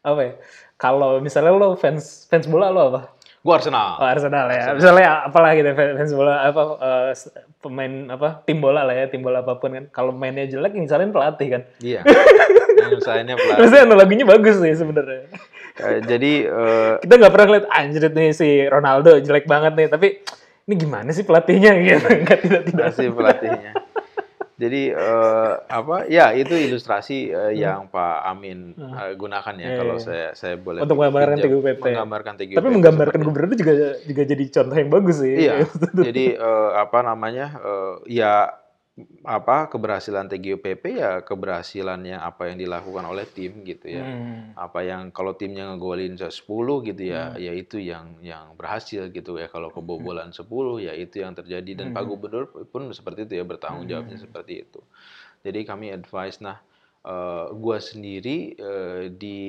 apa 0.01 0.21
ya, 0.25 0.33
kalau 0.75 1.21
misalnya 1.21 1.53
lo 1.53 1.77
fans 1.77 2.25
fans 2.27 2.49
bola 2.49 2.73
lo 2.73 2.83
apa? 2.97 3.01
Gua 3.41 3.57
Arsenal. 3.57 3.97
Oh, 3.97 4.05
Arsenal 4.05 4.47
ya. 4.47 4.77
Misalnya 4.77 5.25
apalah 5.25 5.57
gitu 5.57 5.73
fans 5.73 6.13
bola 6.13 6.45
apa 6.45 6.63
s- 7.11 7.33
pemain 7.59 7.89
apa 8.11 8.45
tim 8.45 8.61
bola 8.61 8.85
lah 8.85 8.93
ya, 8.93 9.09
tim 9.09 9.21
bola 9.21 9.41
apa 9.41 9.57
pun 9.57 9.73
kan. 9.73 9.85
Kalau 9.89 10.13
mainnya 10.13 10.45
jelek 10.45 10.77
nyalain 10.77 11.09
pelatih 11.09 11.49
kan. 11.49 11.63
Iya. 11.81 12.05
Usahanya 13.01 13.35
pelatih. 13.35 13.61
Maksudnya 13.61 13.83
analoginya 13.85 14.27
bagus 14.29 14.61
sih 14.61 14.75
sebenarnya. 14.75 15.33
Eh, 15.79 16.01
Jadi 16.03 16.33
eh, 16.45 16.93
Kita 17.01 17.15
nggak 17.17 17.33
pernah 17.33 17.49
lihat 17.55 17.67
anjir 17.71 18.03
nih 18.07 18.31
si 18.31 18.49
Ronaldo 18.63 19.17
jelek 19.17 19.49
banget 19.49 19.73
nih, 19.73 19.89
tapi 19.89 20.09
ini 20.67 20.75
gimana 20.77 21.09
sih 21.09 21.25
pelatihnya 21.25 21.73
gitu. 21.87 22.07
Nggak 22.21 22.39
tidak 22.45 22.63
tidak. 22.69 22.85
masih 22.93 23.09
pelatihnya. 23.09 23.73
Jadi 24.61 24.83
eh, 25.09 25.53
apa? 25.65 26.05
Ya 26.13 26.37
itu 26.37 26.53
ilustrasi 26.53 27.33
eh, 27.33 27.53
yang 27.57 27.89
Pak 27.89 28.29
Amin 28.29 28.77
eh, 28.77 29.17
gunakan 29.17 29.55
ya 29.57 29.59
Hmm. 29.61 29.69
Iya, 29.71 29.79
kalau 29.79 29.97
iya. 29.97 30.03
saya 30.03 30.27
saya 30.35 30.55
boleh 30.59 30.81
Untuk 30.83 30.97
menggambarkan 30.99 31.37
TGUPP. 31.41 31.85
Menggambarkan 31.85 32.35
TGUPP. 32.37 32.59
Tapi 32.59 32.69
menggambarkan 32.75 33.21
gubernur 33.23 33.49
itu 33.55 33.59
juga 33.63 33.75
juga 34.03 34.23
jadi 34.27 34.45
contoh 34.51 34.77
yang 34.77 34.91
bagus 34.91 35.17
sih. 35.23 35.35
Iya. 35.47 35.55
Jadi 36.11 36.25
eh, 36.35 36.71
apa 36.75 36.99
namanya? 37.07 37.47
eh, 37.63 37.95
ya 38.11 38.60
apa 39.25 39.71
keberhasilan 39.71 40.27
TGUPP 40.29 40.85
ya 40.97 41.23
keberhasilannya 41.23 42.19
apa 42.19 42.51
yang 42.53 42.59
dilakukan 42.61 43.05
oleh 43.07 43.25
tim 43.25 43.65
gitu 43.65 43.87
ya. 43.87 44.05
Hmm. 44.05 44.53
apa 44.59 44.83
yang 44.83 45.15
kalau 45.15 45.39
timnya 45.39 45.71
ngegolin 45.71 46.19
10 46.19 46.31
gitu 46.89 47.03
ya 47.03 47.37
ya 47.39 47.53
itu 47.55 47.81
yang 47.81 48.19
yang 48.21 48.53
berhasil 48.59 49.09
gitu 49.13 49.39
ya. 49.39 49.47
Kalau 49.49 49.71
kebobolan 49.71 50.35
10 50.35 50.45
ya 50.85 50.93
itu 50.93 51.23
yang 51.23 51.33
terjadi. 51.33 51.73
Dan 51.79 51.97
Pak 51.97 52.05
Gubernur 52.05 52.51
pun 52.69 52.91
seperti 52.91 53.31
itu 53.31 53.41
ya 53.41 53.45
bertanggung 53.47 53.87
jawabnya 53.87 54.19
seperti 54.19 54.67
itu. 54.67 54.81
Jadi 55.41 55.65
kami 55.65 55.95
advice 55.95 56.43
nah 56.45 56.61
eh, 57.07 57.47
gua 57.57 57.79
sendiri 57.81 58.59
eh, 58.59 59.09
di 59.15 59.41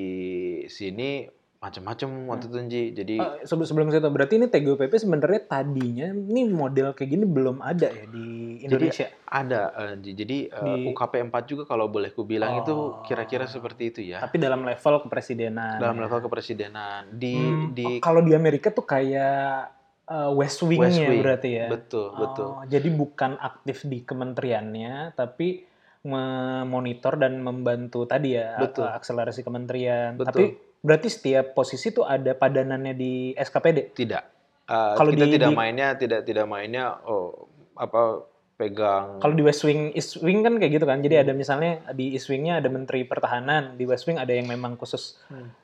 sini 0.72 1.40
macam-macam 1.62 2.10
waktu 2.26 2.45
itu 2.47 2.58
Nji. 2.60 2.84
jadi 2.91 3.15
Ah, 3.15 3.38
sebelum 3.45 3.63
sebelum 3.63 3.88
situ 3.88 4.10
berarti 4.10 4.34
ini 4.36 4.50
TGUPP 4.50 4.97
sebenarnya 4.97 5.41
tadinya 5.45 6.10
ini 6.10 6.50
model 6.50 6.89
kayak 6.91 7.10
gini 7.12 7.21
belum 7.24 7.62
ada 7.62 7.86
ya 7.88 8.06
di 8.08 8.58
Indonesia. 8.60 9.13
ada 9.24 9.69
eh, 9.71 9.93
Nji. 9.95 10.12
jadi 10.15 10.38
eh, 10.50 10.58
Di- 10.58 10.86
UKP 10.89 11.21
4 11.21 11.38
juga 11.45 11.63
kalau 11.63 11.86
boleh 11.86 12.10
ku 12.10 12.26
bilang 12.26 12.58
itu 12.58 12.74
Oh. 12.74 13.06
kira-kira 13.06 13.45
seperti 13.45 13.84
itu 13.88 14.02
ya 14.04 14.17
Tapi 14.19 14.41
dalam 14.41 14.65
level 14.65 15.06
kepresidenan. 15.06 15.78
dalam 15.78 15.95
ya. 15.95 16.02
level 16.02 16.19
kepresidenan 16.24 17.13
di 17.13 17.38
Hmm, 17.38 17.65
di 17.71 17.86
oh, 17.86 18.02
kalau 18.02 18.19
di 18.19 18.34
Amerika 18.34 18.67
tuh 18.67 18.82
kayak 18.84 19.69
uh, 20.08 20.34
West 20.34 20.60
Wing-nya 20.60 20.82
West 20.82 20.97
Wing. 21.00 21.21
berarti 21.21 21.50
ya. 21.54 21.67
betul 21.69 22.10
betul 22.17 22.47
Oh, 22.52 22.65
jadi 22.65 22.89
bukan 22.89 23.38
aktif 23.38 23.86
di 23.86 24.02
kementeriannya, 24.02 25.13
tapi 25.13 25.62
memonitor 26.02 27.13
dan 27.15 27.38
membantu 27.39 28.04
tadi 28.04 28.34
ya 28.34 28.58
Betul. 28.58 28.82
uh, 28.84 28.97
akselerasi 28.97 29.45
kementerian. 29.45 30.17
Betul. 30.17 30.26
Tapi 30.28 30.45
berarti 30.82 31.08
setiap 31.08 31.54
posisi 31.54 31.89
tuh 31.89 32.04
ada 32.04 32.34
padanannya 32.34 32.94
di 32.94 33.13
SKPD. 33.34 33.94
Tidak. 33.94 34.24
Uh, 34.65 34.94
Kalau 34.96 35.10
kita 35.10 35.26
di- 35.26 35.34
tidak 35.36 35.50
di- 35.50 35.56
mainnya 35.56 35.88
tidak 35.94 36.22
tidak 36.24 36.46
mainnya 36.46 36.98
oh 37.04 37.50
apa 37.74 38.24
pegang 38.56 39.17
Kalau 39.17 39.34
di 39.34 39.41
West 39.41 39.62
Wing, 39.62 39.89
East 39.91 40.22
Wing 40.22 40.41
kan 40.41 40.54
kayak 40.56 40.72
gitu 40.72 40.86
kan. 40.86 41.02
Jadi 41.02 41.17
ada 41.17 41.34
misalnya 41.34 41.82
di 41.91 42.13
East 42.13 42.30
Wing-nya 42.30 42.58
ada 42.58 42.70
Menteri 42.70 43.02
Pertahanan, 43.04 43.74
di 43.74 43.84
West 43.84 44.06
Wing 44.06 44.15
ada 44.15 44.30
yang 44.30 44.46
memang 44.46 44.74
khusus 44.76 45.17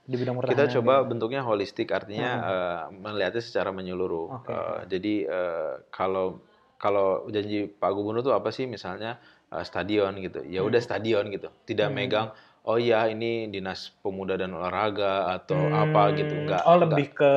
di 0.03 0.15
bidang 0.15 0.33
pertahanan. 0.35 0.65
kita 0.65 0.81
coba 0.81 0.93
gitu. 0.97 1.07
bentuknya 1.07 1.41
holistik 1.41 1.89
artinya 1.89 2.29
uh, 2.35 2.79
melihatnya 2.91 3.37
secara 3.39 3.69
menyeluruh. 3.69 4.41
Oke. 4.41 4.49
Uh, 4.49 4.81
jadi 4.87 5.13
uh, 5.25 5.71
kalau 5.87 6.41
kalau 6.75 7.25
janji 7.27 7.65
Pak 7.67 7.89
Gubernur 7.91 8.21
tuh 8.21 8.33
apa 8.33 8.49
sih 8.49 8.65
misalnya 8.65 9.21
uh, 9.47 9.61
stadion 9.61 10.17
gitu. 10.17 10.41
Ya 10.43 10.61
udah 10.61 10.77
stadion 10.79 11.29
gitu. 11.29 11.53
Tidak 11.63 11.85
Hmm. 11.85 11.95
megang 11.95 12.27
oh 12.67 12.75
ya 12.75 13.07
ini 13.07 13.47
dinas 13.47 13.95
pemuda 14.03 14.35
dan 14.35 14.51
olahraga 14.51 15.31
atau 15.31 15.71
apa 15.71 16.11
gitu 16.13 16.35
Hmm, 16.35 16.43
enggak 16.43 16.61
Oh 16.67 16.75
lebih 16.75 17.15
ke 17.15 17.31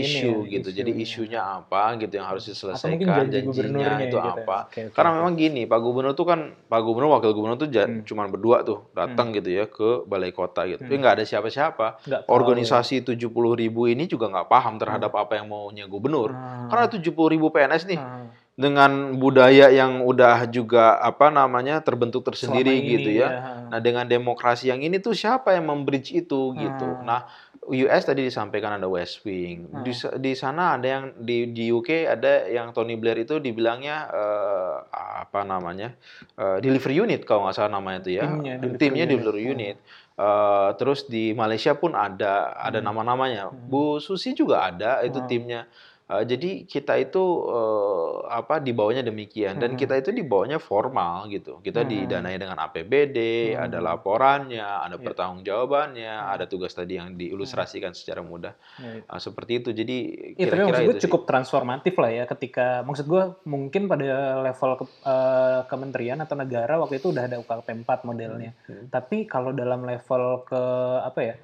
isu 0.00 0.48
ini 0.48 0.48
ya, 0.48 0.52
gitu. 0.56 0.68
Jadi 0.72 0.90
isunya 0.96 1.40
apa 1.44 2.00
gitu 2.00 2.16
yang 2.16 2.26
harus 2.32 2.48
diselesaikan, 2.48 3.28
janji 3.28 3.60
janjinya 3.60 4.00
itu 4.00 4.08
gitu 4.08 4.16
ya. 4.16 4.32
apa. 4.40 4.58
Oke, 4.66 4.80
oke, 4.88 4.94
Karena 4.96 5.10
memang 5.20 5.32
gini, 5.36 5.62
Pak 5.68 5.78
Gubernur 5.78 6.16
tuh 6.16 6.24
kan 6.24 6.40
Pak 6.56 6.80
Gubernur 6.80 7.12
wakil 7.12 7.36
gubernur 7.36 7.60
tuh 7.60 7.68
Hmm. 7.68 8.02
cuman 8.02 8.32
berdua 8.32 8.64
tuh 8.64 8.88
datang 8.96 9.36
gitu 9.36 9.52
ya 9.52 9.68
ke 9.68 10.08
balai 10.08 10.32
kota 10.32 10.64
gitu. 10.64 10.80
Tapi 10.80 10.96
nggak 10.96 11.14
ada 11.20 11.24
siapa-siapa. 11.28 12.00
Organisasi 12.24 13.04
70 13.04 13.52
ribu 13.52 13.84
ini 13.84 14.08
juga 14.08 14.32
nggak 14.32 14.48
paham 14.48 14.80
terhadap 14.80 15.12
apa 15.12 15.36
yang 15.36 15.52
maunya 15.52 15.84
gubernur. 15.84 16.32
Hmm. 16.32 16.72
Karena 16.72 16.88
70 16.88 17.28
ribu 17.28 17.52
PNS 17.52 17.84
nih 17.84 18.00
Hmm. 18.00 18.32
Dengan 18.60 19.16
budaya 19.16 19.72
yang 19.72 20.04
udah 20.04 20.44
juga 20.52 21.00
apa 21.00 21.32
namanya 21.32 21.80
terbentuk 21.80 22.28
tersendiri 22.28 22.76
Selama 22.76 22.84
ini, 22.84 22.92
gitu 23.00 23.10
ya. 23.16 23.28
ya. 23.32 23.40
Nah 23.72 23.80
dengan 23.80 24.04
demokrasi 24.04 24.68
yang 24.68 24.84
ini 24.84 25.00
tuh 25.00 25.16
siapa 25.16 25.56
yang 25.56 25.64
membridge 25.64 26.12
itu 26.12 26.52
gitu. 26.52 27.00
Hmm. 27.00 27.08
Nah 27.08 27.20
US 27.64 28.02
tadi 28.04 28.28
disampaikan 28.28 28.76
ada 28.76 28.84
West 28.84 29.24
Wing. 29.24 29.64
Di, 29.80 29.92
sa- 29.94 30.12
di 30.12 30.32
sana 30.34 30.76
ada 30.76 30.84
yang 30.84 31.04
di, 31.16 31.48
di 31.48 31.72
UK 31.72 32.04
ada 32.04 32.44
yang 32.46 32.76
Tony 32.76 33.00
Blair 33.00 33.16
itu 33.18 33.40
dibilangnya 33.40 33.96
eh, 34.10 34.76
apa 35.24 35.40
namanya 35.42 35.96
eh, 36.36 36.58
delivery 36.60 37.00
unit 37.00 37.24
kalau 37.24 37.48
nggak 37.48 37.56
salah 37.56 37.72
namanya 37.72 38.04
itu 38.04 38.18
ya. 38.18 38.28
Timnya, 38.28 38.54
delivery 38.60 38.76
Timnya 38.76 39.04
unit. 39.04 39.12
delivery 39.16 39.44
unit. 39.46 39.76
Eh, 40.20 40.68
terus 40.76 41.08
di 41.08 41.32
Malaysia 41.32 41.72
pun 41.72 41.96
ada 41.96 42.52
ada 42.52 42.82
nama-namanya. 42.82 43.48
Bu 43.48 43.96
Susi 43.98 44.36
juga 44.36 44.68
ada 44.68 45.00
itu 45.00 45.16
Hmm. 45.16 45.30
timnya. 45.30 45.62
Eh, 46.10 46.24
jadi 46.26 46.66
kita 46.66 46.98
itu 46.98 47.22
eh, 47.46 48.12
apa 48.26 48.58
dibawanya 48.58 49.06
demikian 49.06 49.62
dan 49.62 49.78
kita 49.78 49.94
itu 49.94 50.10
dibawanya 50.10 50.58
formal 50.58 51.30
gitu. 51.30 51.62
Kita 51.62 51.86
Mhm. 51.86 51.88
didanai 51.88 52.34
dengan 52.34 52.58
APBD, 52.58 53.18
ada 53.54 53.78
Mhm. 53.78 53.86
laporannya, 53.86 54.58
ada 54.58 54.98
Iya. 54.98 55.06
pertanggungjawabannya, 55.06 56.10
Mhm. 56.12 56.32
ada 56.34 56.44
tugas 56.50 56.74
tadi 56.74 56.98
yang 56.98 57.14
diilustrasikan 57.14 57.94
secara 57.94 58.26
mudah. 58.26 58.58
Ya, 58.82 59.06
Eh, 59.06 59.20
seperti 59.22 59.62
itu. 59.62 59.70
Jadi 59.70 59.96
Iya, 60.34 60.50
tapi 60.50 60.66
kira-kira 60.66 60.66
maksud 60.66 60.82
gue 60.82 60.90
itu 60.90 60.98
sih. 60.98 61.04
cukup 61.06 61.22
transformatif 61.30 61.94
lah 61.94 62.10
ya 62.10 62.24
ketika 62.26 62.66
maksud 62.82 63.06
gue 63.06 63.22
mungkin 63.46 63.86
pada 63.86 64.06
level 64.42 64.70
ke- 64.82 64.94
eh, 65.06 65.60
kementerian 65.70 66.18
atau 66.18 66.34
negara 66.34 66.74
waktu 66.74 66.98
itu 66.98 67.14
udah 67.14 67.30
ada 67.30 67.38
UKP 67.38 67.86
4 67.86 68.02
modelnya. 68.02 68.50
Hmm. 68.66 68.90
Tapi 68.90 69.30
kalau 69.30 69.54
dalam 69.54 69.86
level 69.86 70.42
ke 70.42 70.62
apa 71.00 71.20
ya 71.22 71.34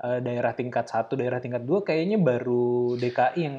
daerah 0.00 0.56
tingkat 0.56 0.88
satu, 0.88 1.12
daerah 1.12 1.44
tingkat 1.44 1.60
dua 1.60 1.84
kayaknya 1.84 2.16
baru 2.16 2.96
DKI 2.96 3.40
yang 3.44 3.56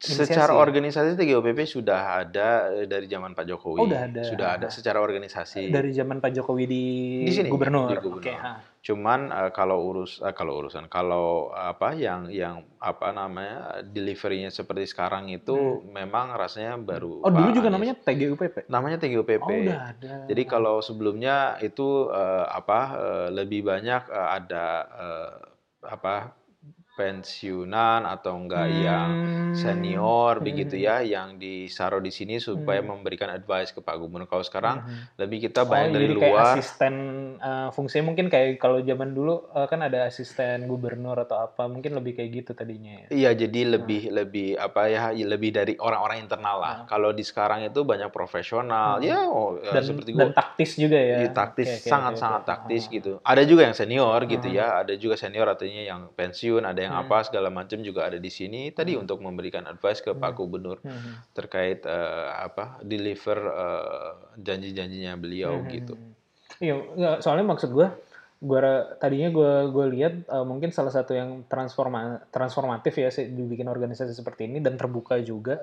inisiasi 0.00 0.32
Secara 0.32 0.56
organisasi 0.56 1.12
TGOPP 1.12 1.68
sudah 1.68 2.24
ada 2.24 2.72
eh, 2.72 2.88
dari 2.88 3.04
zaman 3.04 3.36
Pak 3.36 3.44
Jokowi. 3.44 3.78
Oh, 3.78 3.84
udah 3.84 4.08
ada. 4.08 4.22
Sudah 4.24 4.48
ada 4.56 4.66
secara 4.72 4.96
organisasi. 5.04 5.68
dari 5.68 5.92
zaman 5.92 6.24
Pak 6.24 6.32
Jokowi 6.40 6.64
di, 6.64 6.84
Di 7.28 7.32
sini, 7.36 7.52
gubernur. 7.52 7.92
di 7.92 8.00
gubernur. 8.00 8.32
Ha. 8.40 8.80
Cuman 8.80 9.28
eh, 9.28 9.50
kalau 9.52 9.84
urus 9.84 10.24
eh, 10.24 10.32
kalau 10.32 10.56
urusan 10.56 10.88
kalau 10.88 11.52
apa 11.52 11.92
yang 11.92 12.32
yang 12.32 12.64
apa 12.80 13.12
namanya 13.12 13.84
deliverynya 13.84 14.48
seperti 14.48 14.88
sekarang 14.88 15.28
itu 15.28 15.84
memang 15.84 16.32
rasanya 16.32 16.80
baru. 16.80 17.20
Hmm. 17.20 17.24
Oh, 17.28 17.30
dulu 17.36 17.48
juga 17.52 17.68
Anies. 17.68 17.76
namanya 17.76 17.94
TGUPP. 18.00 18.54
namanya 18.72 18.96
TGOPP. 19.04 19.44
Oh, 19.44 19.52
udah 19.52 19.80
ada. 19.92 20.12
Jadi 20.32 20.42
kalau 20.48 20.80
sebelumnya 20.80 21.60
itu 21.60 22.08
eh, 22.08 22.44
apa 22.48 22.80
eh, 22.96 23.28
lebih 23.36 23.68
banyak 23.68 24.08
eh, 24.08 24.28
ada 24.32 24.64
eh, 24.96 25.32
apa 25.84 26.39
pensiunan 26.92 28.02
atau 28.04 28.34
enggak 28.34 28.68
yang 28.68 29.08
Hmm. 29.14 29.52
senior 29.52 30.38
Hmm. 30.38 30.44
begitu 30.44 30.74
ya 30.74 31.00
yang 31.00 31.36
disaruh 31.36 31.98
di 31.98 32.08
sini 32.08 32.38
supaya 32.38 32.80
Hmm. 32.80 32.96
memberikan 32.96 33.28
advice 33.28 33.70
ke 33.70 33.80
Pak 33.80 33.96
Gubernur. 33.96 34.26
Kalau 34.26 34.42
sekarang 34.42 34.82
Mhm. 34.82 35.18
lebih 35.18 35.38
kita 35.42 35.62
Oh, 35.62 35.68
banyak 35.68 35.90
dari 35.90 36.06
jadi 36.06 36.14
kayak 36.18 36.34
luar. 36.34 36.54
asisten 36.54 36.94
uh, 37.36 37.68
fungsinya 37.70 38.04
mungkin 38.06 38.26
kayak 38.26 38.56
kalau 38.56 38.78
zaman 38.80 39.10
dulu 39.10 39.48
uh, 39.50 39.66
kan 39.66 39.80
ada 39.80 40.04
asisten 40.04 40.66
gubernur 40.66 41.18
atau 41.18 41.40
apa 41.40 41.66
mungkin 41.66 41.94
lebih 41.94 42.14
kayak 42.14 42.30
gitu 42.32 42.50
tadinya 42.52 43.04
ya. 43.04 43.06
Iya, 43.10 43.30
jadi 43.46 43.60
lebih 43.78 44.10
lebih 44.10 44.48
apa 44.54 44.86
ya 44.86 45.02
lebih 45.12 45.50
dari 45.50 45.74
orang-orang 45.76 46.20
internal 46.20 46.56
lah. 46.58 46.74
Ah. 46.82 46.86
Kalau 46.86 47.10
di 47.10 47.22
sekarang 47.22 47.62
itu 47.62 47.82
banyak 47.82 48.10
profesional, 48.10 48.98
Hmm. 48.98 49.06
ya 49.06 49.18
oh, 49.26 49.56
eh, 49.56 49.72
Dan 49.72 49.82
seperti 49.84 50.10
dan 50.14 50.30
gua 50.30 50.36
taktis 50.36 50.70
juga 50.76 50.98
ya. 50.98 51.16
Iya, 51.20 51.30
taktis 51.32 51.68
sangat-sangat 51.82 52.42
oke, 52.42 52.46
oke. 52.46 52.50
taktis 52.50 52.82
Ah. 52.86 52.90
gitu. 52.92 53.12
Ada 53.22 53.42
juga 53.44 53.62
yang 53.66 53.76
senior 53.76 54.20
gitu 54.24 54.46
Hmm. 54.46 54.56
ya, 54.56 54.66
ada 54.80 54.94
juga 54.94 55.14
senior 55.14 55.46
artinya 55.46 55.82
yang 55.82 56.00
pensiun, 56.12 56.62
ada 56.62 56.79
yang 56.80 56.96
Hmm. 56.96 57.04
apa 57.06 57.28
segala 57.28 57.52
macam 57.52 57.84
juga 57.84 58.08
ada 58.08 58.16
di 58.16 58.32
sini 58.32 58.72
tadi 58.72 58.96
Hmm. 58.96 59.04
untuk 59.04 59.20
memberikan 59.20 59.68
advice 59.68 60.00
ke 60.00 60.16
Pak 60.16 60.32
Hmm. 60.32 60.38
Gubernur 60.40 60.78
Mhm. 60.80 61.36
terkait 61.36 61.84
eh, 61.84 62.28
apa 62.32 62.80
deliver 62.80 63.38
eh, 63.38 64.10
janji-janjinya 64.40 65.12
beliau 65.20 65.60
Mhm. 65.60 65.70
gitu. 65.70 65.94
Iya, 66.60 66.74
nggak, 66.76 67.16
soalnya 67.24 67.46
maksud 67.46 67.72
gue, 67.72 67.88
gua 68.40 68.96
tadinya 68.96 69.28
gue 69.28 69.52
gue 69.68 69.86
lihat 70.00 70.14
uh, 70.32 70.48
mungkin 70.48 70.72
salah 70.72 70.88
satu 70.88 71.12
yang 71.12 71.44
transforma 71.44 72.24
transformatif 72.32 72.96
ya 72.96 73.12
dibikin 73.12 73.68
organisasi 73.68 74.16
seperti 74.16 74.48
ini 74.48 74.64
dan 74.64 74.80
terbuka 74.80 75.20
juga 75.20 75.60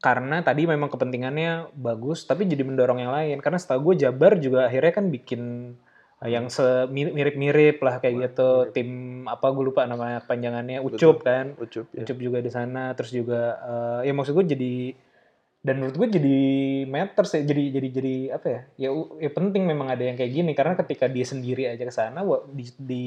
karena 0.00 0.40
tadi 0.40 0.64
memang 0.64 0.88
kepentingannya 0.88 1.74
bagus 1.76 2.24
tapi 2.24 2.48
jadi 2.48 2.64
mendorong 2.64 3.04
yang 3.04 3.12
lain 3.12 3.44
karena 3.44 3.60
setahu 3.60 3.92
gue 3.92 4.08
Jabar 4.08 4.40
juga 4.40 4.72
akhirnya 4.72 4.92
kan 4.94 5.12
bikin 5.12 5.42
uh, 5.76 5.87
yang 6.26 6.50
se- 6.50 6.90
mirip-mirip 6.90 7.78
lah 7.78 8.02
kayak 8.02 8.14
gitu. 8.34 8.50
tim 8.74 8.90
apa 9.30 9.46
gue 9.54 9.64
lupa 9.70 9.86
nama 9.86 10.18
panjangannya 10.18 10.82
Ucup. 10.82 11.22
Kan? 11.22 11.54
Ucup 11.54 11.86
ya. 11.94 12.02
Ucup 12.02 12.18
juga 12.18 12.38
di 12.42 12.50
sana 12.50 12.90
terus 12.98 13.14
juga 13.14 13.54
eh, 13.62 14.10
ya 14.10 14.12
maksud 14.16 14.34
gue 14.34 14.46
jadi 14.58 14.74
dan 15.58 15.78
menurut 15.82 15.94
gue 15.94 16.08
jadi 16.18 16.38
matters 16.90 17.34
ya 17.38 17.42
jadi 17.46 17.64
jadi 17.70 17.88
jadi 17.94 18.14
apa 18.34 18.46
ya? 18.50 18.60
Ya, 18.78 18.90
ya 19.22 19.30
penting 19.30 19.62
memang 19.62 19.94
ada 19.94 20.02
yang 20.02 20.18
kayak 20.18 20.32
gini 20.34 20.52
karena 20.58 20.74
ketika 20.74 21.06
dia 21.06 21.22
sendiri 21.22 21.70
aja 21.70 21.82
ke 21.86 21.94
sana 21.94 22.26
di, 22.50 22.64
di 22.78 23.06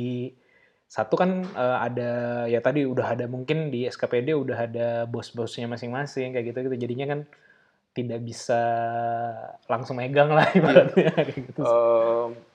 satu 0.88 1.16
kan 1.20 1.44
eh, 1.44 1.78
ada 1.92 2.12
ya 2.48 2.64
tadi 2.64 2.88
udah 2.88 3.16
ada 3.16 3.28
mungkin 3.28 3.72
di 3.76 3.88
SKPD 3.88 4.36
udah 4.36 4.58
ada 4.72 4.88
bos-bosnya 5.04 5.68
masing-masing 5.68 6.32
kayak 6.32 6.56
gitu 6.56 6.64
gitu. 6.68 6.76
Jadinya 6.88 7.08
kan 7.12 7.20
tidak 7.92 8.24
bisa 8.24 8.62
langsung 9.68 10.00
megang 10.00 10.32
lah 10.32 10.48
ibaratnya 10.56 11.12
kayak 11.12 11.44
gitu 11.52 11.62
sih. 11.68 11.80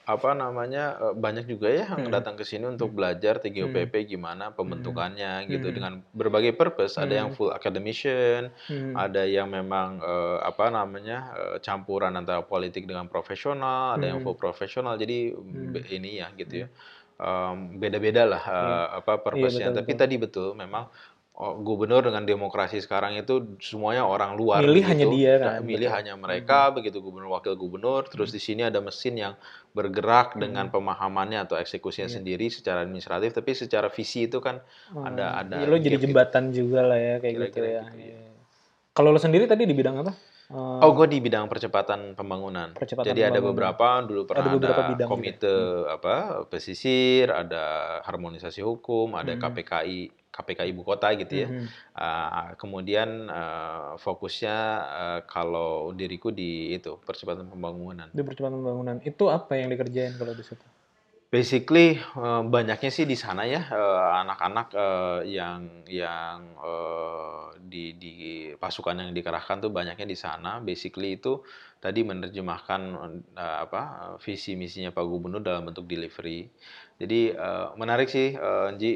Apa 0.07 0.39
namanya 0.39 0.95
eh, 1.03 1.15
banyak 1.19 1.51
juga 1.51 1.67
ya 1.67 1.91
yang 1.99 2.07
Hmm. 2.07 2.15
datang 2.15 2.39
ke 2.39 2.47
sini 2.47 2.63
untuk 2.71 2.95
belajar 2.95 3.43
TGOPP 3.43 4.07
gimana 4.07 4.55
pembentukannya 4.55 5.51
gitu 5.51 5.67
Hmm. 5.67 5.75
dengan 5.75 5.93
berbagai 6.15 6.55
purpose. 6.55 6.95
Ada 6.95 7.27
yang 7.27 7.29
Hmm. 7.29 7.35
full 7.35 7.51
academician, 7.51 8.55
Hmm. 8.71 8.95
ada 8.95 9.27
yang 9.27 9.51
memang 9.51 9.99
eh, 9.99 10.39
apa 10.47 10.71
namanya 10.71 11.19
eh, 11.35 11.57
campuran 11.59 12.15
antara 12.15 12.47
politik 12.47 12.87
dengan 12.87 13.11
profesional, 13.11 13.99
ada 13.99 14.07
yang 14.15 14.23
Hmm. 14.23 14.23
full 14.23 14.39
profesional. 14.39 14.95
Jadi 14.95 15.35
Hmm. 15.53 15.75
ini 15.91 16.23
ya 16.23 16.31
gitu 16.39 16.55
ya. 16.63 16.69
Em, 17.19 17.81
beda-beda 17.83 18.23
lah 18.31 18.43
eh, 18.47 18.85
apa 19.03 19.19
purpose-nya. 19.27 19.75
betul, 19.75 19.75
Tapi 19.75 19.91
betul. 19.91 19.99
tadi 19.99 20.15
betul 20.23 20.49
memang 20.55 20.87
gubernur 21.37 22.01
dengan 22.01 22.25
demokrasi 22.25 22.81
sekarang 22.81 23.13
itu 23.15 23.61
semuanya 23.61 24.03
orang 24.03 24.35
luar 24.35 24.59
Milih 24.59 24.81
begitu. 24.81 24.89
hanya 24.89 25.07
dia 25.11 25.33
kan, 25.37 25.47
Nah, 25.47 25.57
milih 25.61 25.77
betul. 25.85 25.97
hanya 26.01 26.13
mereka 26.17 26.59
begitu 26.71 26.99
gubernur 26.99 27.29
wakil 27.31 27.53
gubernur 27.55 28.03
terus 28.05 28.33
di 28.33 28.39
sini 28.39 28.63
ada 28.63 28.81
mesin 28.81 29.15
yang 29.15 29.35
bergerak 29.71 30.33
dengan 30.35 30.67
pemahamannya 30.67 31.37
atau 31.39 31.55
eksekusinya 31.55 32.09
Iya. 32.09 32.17
sendiri 32.17 32.47
secara 32.49 32.81
administratif 32.81 33.31
tapi 33.33 33.53
secara 33.53 33.89
visi 33.89 34.25
itu 34.25 34.41
kan 34.41 34.65
ada 34.97 35.37
ada 35.37 35.57
Ya, 35.59 35.67
lo 35.67 35.77
jadi 35.77 35.85
gap 35.93 35.93
gitu. 35.95 36.05
jembatan 36.09 36.45
juga 36.51 36.81
lah 36.83 36.97
ya 36.97 37.15
kayak 37.19 37.33
gitu 37.35 37.45
Kira-kira 37.53 37.69
ya. 37.69 37.83
gitu. 37.87 38.01
Iya. 38.03 38.21
Kalau 38.91 39.09
lo 39.11 39.21
sendiri 39.21 39.45
tadi 39.45 39.63
di 39.63 39.75
bidang 39.75 40.01
apa? 40.01 40.13
Eh, 40.47 40.55
Oh, 40.81 40.95
gue 40.95 41.07
di 41.07 41.19
bidang 41.19 41.51
percepatan 41.51 42.15
pembangunan. 42.15 42.71
Percepatan 42.73 43.05
Jadi 43.05 43.21
ada 43.21 43.35
pembangunan. 43.35 43.51
beberapa 43.75 43.87
dulu 44.01 44.23
pernah 44.25 44.47
ada, 44.47 44.55
beberapa 44.57 44.83
bidang 44.87 45.05
gitu. 45.05 45.13
komite 45.13 45.55
apa 45.91 46.15
pesisir, 46.47 47.29
ada 47.29 47.65
harmonisasi 48.01 48.63
hukum, 48.63 49.13
ada 49.13 49.35
Hmm. 49.35 49.43
KPKI 49.43 50.26
KPK 50.37 50.69
ibu 50.69 50.85
kota 50.85 51.09
gitu 51.17 51.35
ya. 51.45 51.49
Mhm. 51.49 51.67
Ah, 51.97 52.53
kemudian 52.61 53.33
ah, 53.33 53.97
fokusnya 53.97 54.57
ah, 54.85 55.21
kalau 55.25 55.97
diriku 55.97 56.29
di 56.29 56.77
itu 56.77 57.01
percepatan 57.01 57.49
pembangunan. 57.49 58.13
Di 58.13 58.21
percepatan 58.21 58.61
pembangunan 58.61 58.97
itu 59.01 59.25
apa 59.33 59.57
yang 59.57 59.73
dikerjain 59.73 60.13
kalau 60.21 60.37
di 60.37 60.45
situ? 60.45 60.67
Basically 61.27 61.99
eh, 61.99 62.43
banyaknya 62.47 62.87
sih 62.87 63.03
di 63.03 63.19
sana 63.19 63.43
ya 63.51 63.59
eh, 63.67 64.03
anak-anak 64.23 64.69
eh, 64.79 65.21
yang 65.35 65.83
yang 65.91 66.39
eh, 66.55 67.45
di 67.67 67.99
di 67.99 68.13
pasukan 68.55 68.95
yang 69.03 69.11
dikerahkan 69.11 69.59
tuh 69.59 69.75
banyaknya 69.75 70.07
di 70.07 70.15
sana. 70.15 70.63
Basically 70.63 71.19
itu 71.19 71.43
tadi 71.83 72.07
menerjemahkan 72.07 72.81
eh, 73.35 73.59
apa 73.67 74.15
visi 74.23 74.55
misinya 74.55 74.95
Pak 74.95 75.03
Gubernur 75.03 75.43
dalam 75.43 75.67
bentuk 75.67 75.91
delivery. 75.91 76.47
Jadi 77.03 77.35
eh, 77.35 77.69
menarik 77.75 78.07
sih 78.07 78.31
eh, 78.39 78.69
Nji 78.79 78.93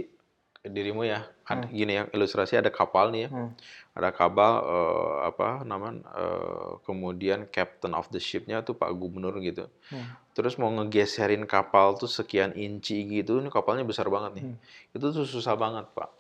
dirimu 0.61 1.09
ya. 1.09 1.25
Ad- 1.49 1.73
Gini 1.73 1.97
ya 1.99 2.05
ilustrasi 2.13 2.61
ada 2.61 2.69
kapal 2.71 3.11
nih 3.11 3.27
ya. 3.27 3.31
Hmm. 3.33 3.51
Ada 3.97 4.13
kapal 4.13 4.53
eh, 4.63 5.17
apa 5.27 5.65
namanya 5.65 6.05
eh, 6.15 6.71
kemudian 6.85 7.49
captain 7.49 7.97
of 7.97 8.07
the 8.13 8.21
ship-nya 8.21 8.61
tuh 8.63 8.77
Pak 8.77 8.93
Gubernur 8.95 9.35
gitu 9.41 9.67
Hmm. 9.91 10.07
terus 10.39 10.55
mau 10.55 10.71
ngegeserin 10.71 11.43
kapal 11.51 11.99
tuh 11.99 12.07
sekian 12.07 12.55
inci 12.55 13.03
gitu, 13.11 13.43
ini 13.43 13.51
kapalnya 13.51 13.83
besar 13.83 14.07
banget 14.07 14.39
nih. 14.39 14.45
Hmm. 14.47 14.57
Itu 14.95 15.11
tuh 15.11 15.27
susah 15.27 15.59
banget, 15.59 15.91
Pak. 15.91 16.20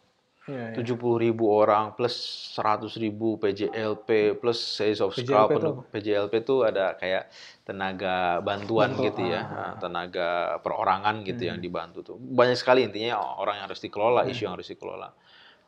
Iya, 0.50 0.74
iya. 0.74 0.76
70 0.76 1.22
ribu 1.22 1.46
orang 1.46 1.94
plus 1.94 2.14
100 2.58 2.90
ribu 2.98 3.38
PJLP 3.38 4.34
plus 4.36 4.58
size 4.58 4.98
of 4.98 5.14
PJLP 5.14 5.54
scrap. 5.54 5.62
tuh 5.62 5.74
PJLP 5.88 6.34
tuh 6.42 6.66
ada 6.66 6.98
kayak 6.98 7.30
tenaga 7.62 8.42
bantuan 8.42 8.90
Bantu, 8.90 9.06
gitu 9.06 9.22
ya, 9.30 9.40
ah. 9.40 9.46
Nah, 9.46 9.72
tenaga 9.78 10.28
perorangan 10.58 11.22
gitu 11.22 11.46
Hmm. 11.46 11.50
yang 11.54 11.58
dibantu 11.62 11.98
tuh. 12.02 12.16
Banyak 12.18 12.58
sekali 12.58 12.82
intinya 12.82 13.22
orang 13.38 13.62
yang 13.62 13.70
harus 13.70 13.78
dikelola, 13.78 14.26
isu 14.26 14.50
yang 14.50 14.58
harus 14.58 14.66
dikelola. 14.66 15.14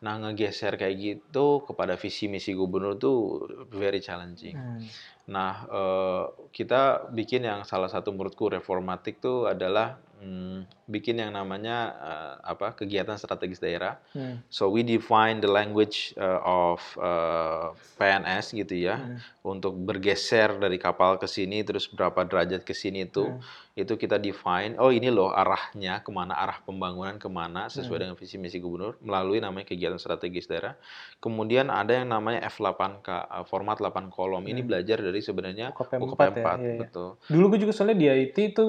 Nah, 0.03 0.19
ngegeser 0.19 0.75
kayak 0.75 0.97
gitu 0.99 1.63
kepada 1.63 1.95
visi 1.95 2.27
misi 2.27 2.51
gubernur 2.53 2.99
tuh 2.99 3.47
very 3.71 4.03
challenging. 4.03 4.59
Hmm. 4.59 4.83
Nah, 5.29 5.53
eh, 5.67 6.25
kita 6.51 7.11
bikin 7.11 7.45
yang 7.45 7.63
salah 7.63 7.87
satu 7.87 8.11
menurutku 8.11 8.49
reformatik 8.49 9.21
tuh 9.21 9.47
adalah 9.47 10.01
hmm, 10.23 10.87
bikin 10.87 11.19
yang 11.19 11.35
namanya 11.35 11.77
eh, 11.99 12.35
apa 12.47 12.73
kegiatan 12.73 13.19
strategis 13.19 13.59
daerah. 13.59 13.99
Hmm. 14.15 14.39
So 14.47 14.71
we 14.71 14.83
define 14.83 15.43
the 15.43 15.51
language 15.51 16.15
uh, 16.15 16.39
of 16.43 16.79
uh, 16.97 17.75
PNS 17.99 18.55
gitu 18.55 18.75
ya 18.79 18.97
Hmm. 19.03 19.19
untuk 19.43 19.75
bergeser 19.75 20.63
dari 20.63 20.79
kapal 20.79 21.19
ke 21.19 21.27
sini 21.27 21.67
terus 21.67 21.91
berapa 21.91 22.23
derajat 22.23 22.63
ke 22.63 22.71
sini 22.71 23.11
itu 23.11 23.27
Hmm. 23.27 23.43
itu 23.75 23.97
kita 23.97 24.23
define 24.23 24.79
oh 24.79 24.95
ini 24.95 25.11
loh 25.11 25.35
arahnya 25.35 26.05
ke 26.05 26.13
mana 26.15 26.39
arah 26.39 26.63
pembangunan 26.63 27.19
ke 27.19 27.27
mana 27.27 27.67
sesuai 27.67 27.99
Hmm. 27.99 28.03
dengan 28.07 28.17
visi 28.17 28.37
misi 28.39 28.63
gubernur 28.63 28.95
melalui 29.03 29.43
namanya 29.43 29.67
kegiatan 29.67 29.99
strategis 29.99 30.47
daerah 30.47 30.79
kemudian 31.19 31.67
ada 31.67 31.99
yang 31.99 32.07
namanya 32.07 32.47
F8K 32.47 33.09
uh, 33.27 33.45
format 33.49 33.83
8 33.83 34.07
kolom 34.09 34.47
ini 34.47 34.63
Hmm. 34.63 34.71
belajar 34.71 35.03
dari 35.03 35.12
sebenarnya 35.21 35.77
UKP 35.77 36.01
UKP 36.01 36.21
4 36.41 36.41
ya, 36.41 36.45
4 36.47 36.63
iya, 36.63 36.73
iya. 36.73 36.81
betul 36.81 37.09
Dulu 37.29 37.45
gue 37.53 37.59
juga 37.69 37.73
soalnya 37.77 37.99
di 37.99 38.07
IT 38.09 38.37
itu 38.57 38.67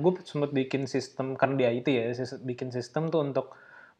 gue 0.00 0.12
sempat 0.24 0.50
bikin 0.54 0.88
sistem 0.88 1.36
kan 1.36 1.60
di 1.60 1.68
IT 1.68 1.86
ya 1.90 2.08
bikin 2.40 2.72
sistem 2.72 3.12
tuh 3.12 3.20
untuk 3.20 3.52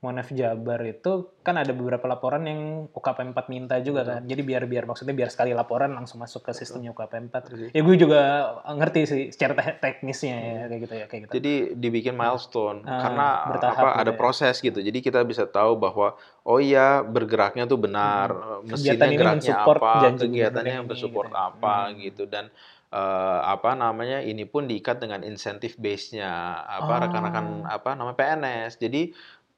Monef 0.04 0.28
Jabar 0.30 0.84
itu 0.84 1.12
kan 1.40 1.56
ada 1.56 1.72
beberapa 1.72 2.04
laporan 2.04 2.44
yang 2.44 2.60
UKP 2.88 3.24
4 3.24 3.48
minta 3.48 3.80
juga 3.80 4.04
kan. 4.04 4.20
Jadi 4.22 4.40
biar 4.40 4.64
biar 4.64 4.84
maksudnya 4.84 5.12
biar 5.12 5.28
sekali 5.28 5.50
laporan 5.50 5.90
langsung 5.90 6.20
masuk 6.20 6.44
ke 6.44 6.52
sistemnya 6.52 6.92
UKP 6.92 7.12
4. 7.24 7.72
Ya 7.72 7.80
gue 7.80 7.96
juga 7.96 8.20
ngerti 8.66 9.00
sih 9.04 9.22
secara 9.28 9.56
te- 9.56 9.80
teknisnya 9.80 10.36
ya 10.36 10.62
kayak 10.66 10.80
gitu 10.82 10.94
ya 10.94 11.06
kayak 11.06 11.20
gitu. 11.24 11.32
Jadi 11.34 11.54
dibikin 11.74 12.12
milestone 12.14 12.84
Ah, 12.84 13.00
karena 13.00 13.26
bertahap 13.48 13.74
apa 13.74 13.88
gitu 13.88 14.00
ada 14.00 14.12
ya. 14.12 14.18
proses 14.18 14.54
gitu. 14.58 14.78
Jadi 14.78 14.98
kita 15.00 15.20
bisa 15.22 15.44
tahu 15.44 15.72
bahwa 15.74 16.14
oh 16.42 16.58
iya 16.58 17.00
bergeraknya 17.00 17.64
tuh 17.64 17.80
benar, 17.80 18.28
Hmm. 18.28 18.68
eh, 18.68 18.70
Kegiatan 18.70 18.76
mesinnya 18.76 19.06
ini 19.06 19.16
geraknya 19.16 19.32
mensupport 19.40 19.80
apa, 19.80 19.92
kegiatannya 20.20 20.72
yang 20.74 20.86
gitu 20.86 21.08
ya. 21.08 21.32
apa 21.32 21.76
Hmm. 21.80 21.96
gitu 21.98 22.24
dan 22.26 22.46
eh, 22.90 23.00
apa 23.44 23.74
namanya 23.74 24.22
ini 24.22 24.44
pun 24.44 24.64
diikat 24.64 24.96
dengan 24.96 25.20
insentif 25.20 25.74
base-nya 25.74 26.30
apa 26.62 26.86
Oh. 26.88 27.00
rekan-rekan 27.00 27.46
apa 27.66 27.90
namanya 27.92 28.14
PNS. 28.14 28.78
Jadi 28.78 29.10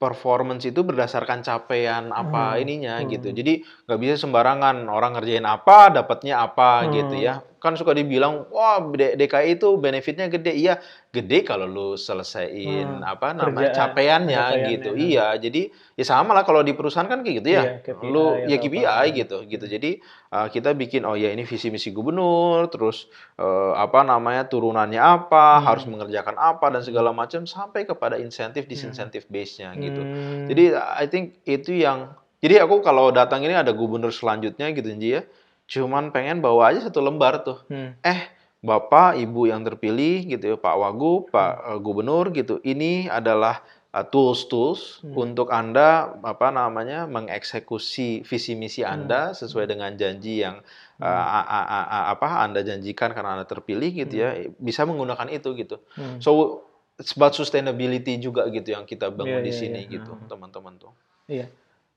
performance 0.02 0.64
itu 0.70 0.80
berdasarkan 0.84 1.40
capaian 1.48 2.04
apa 2.12 2.38
Hmm, 2.42 2.62
ininya 2.62 3.00
hmm. 3.00 3.08
gitu. 3.12 3.28
Jadi 3.32 3.64
nggak 3.88 4.00
bisa 4.02 4.14
sembarangan 4.22 4.76
orang 4.96 5.16
ngerjain 5.16 5.46
apa 5.48 5.92
dapatnya 5.96 6.34
apa 6.46 6.70
Hmm. 6.80 6.92
gitu 6.92 7.14
ya. 7.16 7.40
Kan 7.56 7.74
suka 7.74 7.92
dibilang 7.92 8.46
wah 8.48 8.78
DKI 8.92 9.56
itu 9.56 9.74
benefitnya 9.76 10.28
gede. 10.28 10.52
Iya, 10.52 10.78
gede 11.10 11.42
kalau 11.42 11.64
lu 11.64 11.88
selesaiin 11.96 13.00
Hmm, 13.00 13.04
apa 13.04 13.32
namanya 13.32 13.72
kerjaan, 13.72 13.96
capaiannya 13.96 14.44
gitu. 14.70 14.90
hmm. 14.92 15.00
Iya, 15.00 15.26
jadi 15.40 15.62
ya 15.96 16.04
sama 16.04 16.36
lah 16.36 16.44
kalau 16.44 16.60
di 16.60 16.76
perusahaan 16.76 17.08
kan 17.08 17.24
kayak 17.24 17.36
gitu 17.40 17.48
ya. 17.50 17.62
Iya, 17.62 17.72
KPI 17.82 18.08
lu 18.12 18.24
ya 18.44 18.56
atau 18.56 18.62
KPI 18.62 18.84
apa. 18.84 19.04
gitu 19.10 19.36
gitu. 19.48 19.64
Jadi 19.66 19.90
uh, 20.30 20.46
kita 20.52 20.70
bikin 20.76 21.02
oh 21.08 21.16
ya 21.16 21.32
ini 21.32 21.42
visi 21.42 21.72
misi 21.72 21.90
gubernur, 21.90 22.68
terus 22.68 23.08
uh, 23.36 23.72
apa 23.74 24.04
namanya 24.04 24.44
turunannya 24.44 25.00
apa, 25.00 25.58
Hmm. 25.58 25.64
harus 25.66 25.84
mengerjakan 25.88 26.36
apa 26.36 26.66
dan 26.70 26.82
segala 26.84 27.10
macam 27.10 27.48
sampai 27.48 27.84
kepada 27.84 28.20
insentif 28.20 28.68
disinsentif 28.68 29.24
base-nya 29.26 29.72
gitu. 29.76 30.02
Hmm. 30.02 30.44
Jadi 30.46 30.64
I 30.76 31.06
think 31.08 31.40
itu 31.42 31.72
yang 31.72 32.12
jadi 32.36 32.62
aku 32.62 32.84
kalau 32.84 33.08
datang 33.10 33.40
ini 33.42 33.56
ada 33.56 33.72
gubernur 33.72 34.12
selanjutnya 34.12 34.68
gitu 34.70 34.86
Nji 34.92 35.08
ya. 35.16 35.22
Cuman 35.66 36.14
pengen 36.14 36.38
bawa 36.38 36.70
aja 36.70 36.86
satu 36.86 37.02
lembar 37.02 37.42
tuh. 37.42 37.58
Hmm. 37.66 37.98
Eh, 38.00 38.20
Bapak, 38.62 39.14
Ibu 39.14 39.46
yang 39.46 39.62
terpilih 39.62 40.26
gitu 40.26 40.54
ya, 40.54 40.56
Pak 40.58 40.74
Wagub, 40.74 41.30
Pak 41.30 41.52
eh, 41.74 41.78
Gubernur 41.78 42.30
gitu. 42.30 42.58
Ini 42.62 43.06
adalah 43.06 43.62
uh, 43.94 44.02
tools-tools 44.02 45.00
Hmm. 45.06 45.14
untuk 45.14 45.48
Anda 45.48 46.18
apa 46.20 46.50
namanya 46.50 47.06
mengeksekusi 47.06 48.22
visi 48.22 48.52
misi 48.52 48.82
Hmm. 48.82 48.92
Anda 49.06 49.32
sesuai 49.32 49.66
dengan 49.66 49.94
janji 49.94 50.42
yang 50.42 50.60
uh, 50.98 51.06
a- 51.06 51.46
a- 51.46 51.68
a- 51.68 51.88
a- 51.88 52.06
apa 52.10 52.42
Anda 52.42 52.60
janjikan 52.60 53.12
karena 53.12 53.36
Anda 53.38 53.46
terpilih 53.46 53.90
gitu 53.92 54.14
ya. 54.16 54.34
Bisa 54.56 54.84
menggunakan 54.84 55.28
itu 55.30 55.52
gitu. 55.54 55.80
Hmm. 55.94 56.18
So 56.18 56.62
it's 56.96 57.12
about 57.12 57.36
sustainability 57.36 58.16
juga 58.16 58.48
gitu 58.48 58.72
yang 58.72 58.84
kita 58.84 59.12
bangun 59.12 59.44
Iya, 59.44 59.46
di 59.46 59.52
iya, 59.52 59.60
sini 59.60 59.80
iya. 59.84 59.92
gitu, 60.00 60.12
teman-teman 60.26 60.80
tuh. 60.80 60.92
Iya. 61.28 61.46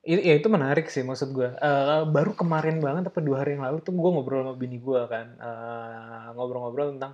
I- 0.07 0.23
Ya 0.31 0.33
itu 0.39 0.47
menarik 0.47 0.87
sih 0.87 1.03
maksud 1.03 1.35
gue. 1.35 1.49
Eh, 1.59 2.01
baru 2.07 2.31
kemarin 2.31 2.79
banget 2.79 3.11
apa 3.11 3.19
dua 3.19 3.43
hari 3.43 3.59
yang 3.59 3.63
lalu 3.67 3.83
tuh 3.83 3.91
gue 3.93 4.09
ngobrol 4.15 4.41
sama 4.47 4.55
bini 4.55 4.79
gue 4.79 5.01
kan. 5.11 5.27
Eh, 5.35 6.25
ngobrol-ngobrol 6.35 6.95
tentang 6.95 7.13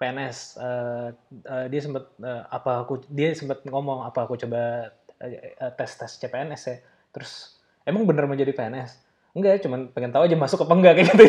PNS. 0.00 0.38
Eh, 0.58 1.08
eh, 1.52 1.66
dia 1.68 1.80
sempat 1.84 2.04
eh, 2.24 2.42
apa 2.48 2.70
aku 2.82 3.04
dia 3.12 3.36
sempat 3.36 3.62
ngomong 3.68 4.08
apa 4.08 4.24
aku 4.24 4.34
coba 4.40 4.90
eh, 5.20 5.60
tes 5.76 5.90
tes 6.00 6.12
CPNS 6.20 6.62
ya. 6.72 6.76
Terus 7.12 7.60
emang 7.84 8.08
bener 8.08 8.24
mau 8.24 8.36
jadi 8.36 8.52
PNS? 8.56 8.90
Enggak, 9.36 9.64
cuman 9.64 9.88
pengen 9.92 10.12
tahu 10.12 10.24
aja 10.28 10.36
masuk 10.36 10.64
apa 10.64 10.72
enggak 10.76 10.92
kayak 10.98 11.08
gitu. 11.12 11.24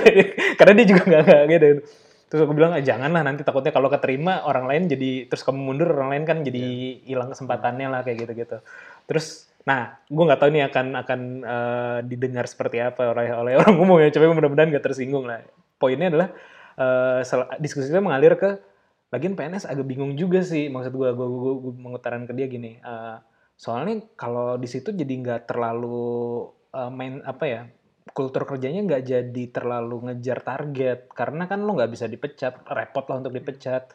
Karena 0.60 0.72
dia 0.80 0.86
juga 0.88 1.02
enggak 1.08 1.22
enggak 1.28 1.44
gitu. 1.52 1.68
Terus 2.32 2.42
aku 2.50 2.54
bilang, 2.58 2.74
ah, 2.74 2.82
janganlah 2.82 3.22
nanti 3.22 3.46
takutnya 3.46 3.70
kalau 3.70 3.94
keterima 3.94 4.42
orang 4.50 4.66
lain 4.66 4.84
jadi 4.90 5.30
terus 5.30 5.46
kamu 5.46 5.60
mundur 5.70 5.94
orang 5.94 6.10
lain 6.18 6.24
kan 6.26 6.38
jadi 6.42 6.64
hilang 7.06 7.30
kesempatannya 7.30 7.88
lah 7.94 8.02
kayak 8.02 8.26
gitu-gitu. 8.26 8.58
Terus 9.06 9.53
Nah, 9.64 9.96
gue 10.12 10.24
nggak 10.28 10.40
tahu 10.44 10.50
nih 10.52 10.64
akan 10.68 10.86
akan 11.00 11.20
eh, 11.44 12.00
didengar 12.10 12.46
seperti 12.52 12.84
apa 12.84 13.16
oleh 13.16 13.32
oleh 13.32 13.54
orang 13.62 13.76
umum 13.80 13.98
ya. 14.04 14.12
Coba 14.12 14.36
mudah-mudahan 14.36 14.70
nggak 14.74 14.86
tersinggung 14.86 15.26
lah. 15.30 15.40
Poinnya 15.80 16.08
adalah 16.12 16.30
sel- 17.24 17.50
diskusi 17.62 17.90
kita 17.92 18.02
mengalir 18.04 18.34
ke 18.40 18.50
lagian 19.14 19.38
PNS 19.38 19.66
agak 19.70 19.86
bingung 19.88 20.14
juga 20.18 20.42
sih. 20.42 20.68
Maksud 20.74 20.94
gue, 20.94 21.10
gue, 21.14 21.28
gue, 21.28 21.54
gue 21.70 21.74
mengutarakan 21.78 22.26
ke 22.30 22.34
dia 22.36 22.48
gini. 22.50 22.80
eh, 22.82 23.18
soalnya 23.54 24.02
kalau 24.18 24.58
di 24.58 24.66
situ 24.68 24.90
jadi 24.92 25.14
nggak 25.14 25.42
terlalu 25.50 26.50
eh, 26.74 26.92
main 26.92 27.22
apa 27.24 27.46
ya 27.46 27.62
kultur 28.14 28.44
kerjanya 28.46 28.84
nggak 28.86 29.04
jadi 29.08 29.44
terlalu 29.50 30.12
ngejar 30.12 30.40
target 30.44 31.10
karena 31.16 31.48
kan 31.50 31.64
lo 31.66 31.72
nggak 31.74 31.92
bisa 31.94 32.06
dipecat 32.06 32.54
repot 32.70 33.06
lah 33.10 33.18
untuk 33.24 33.34
dipecat 33.34 33.90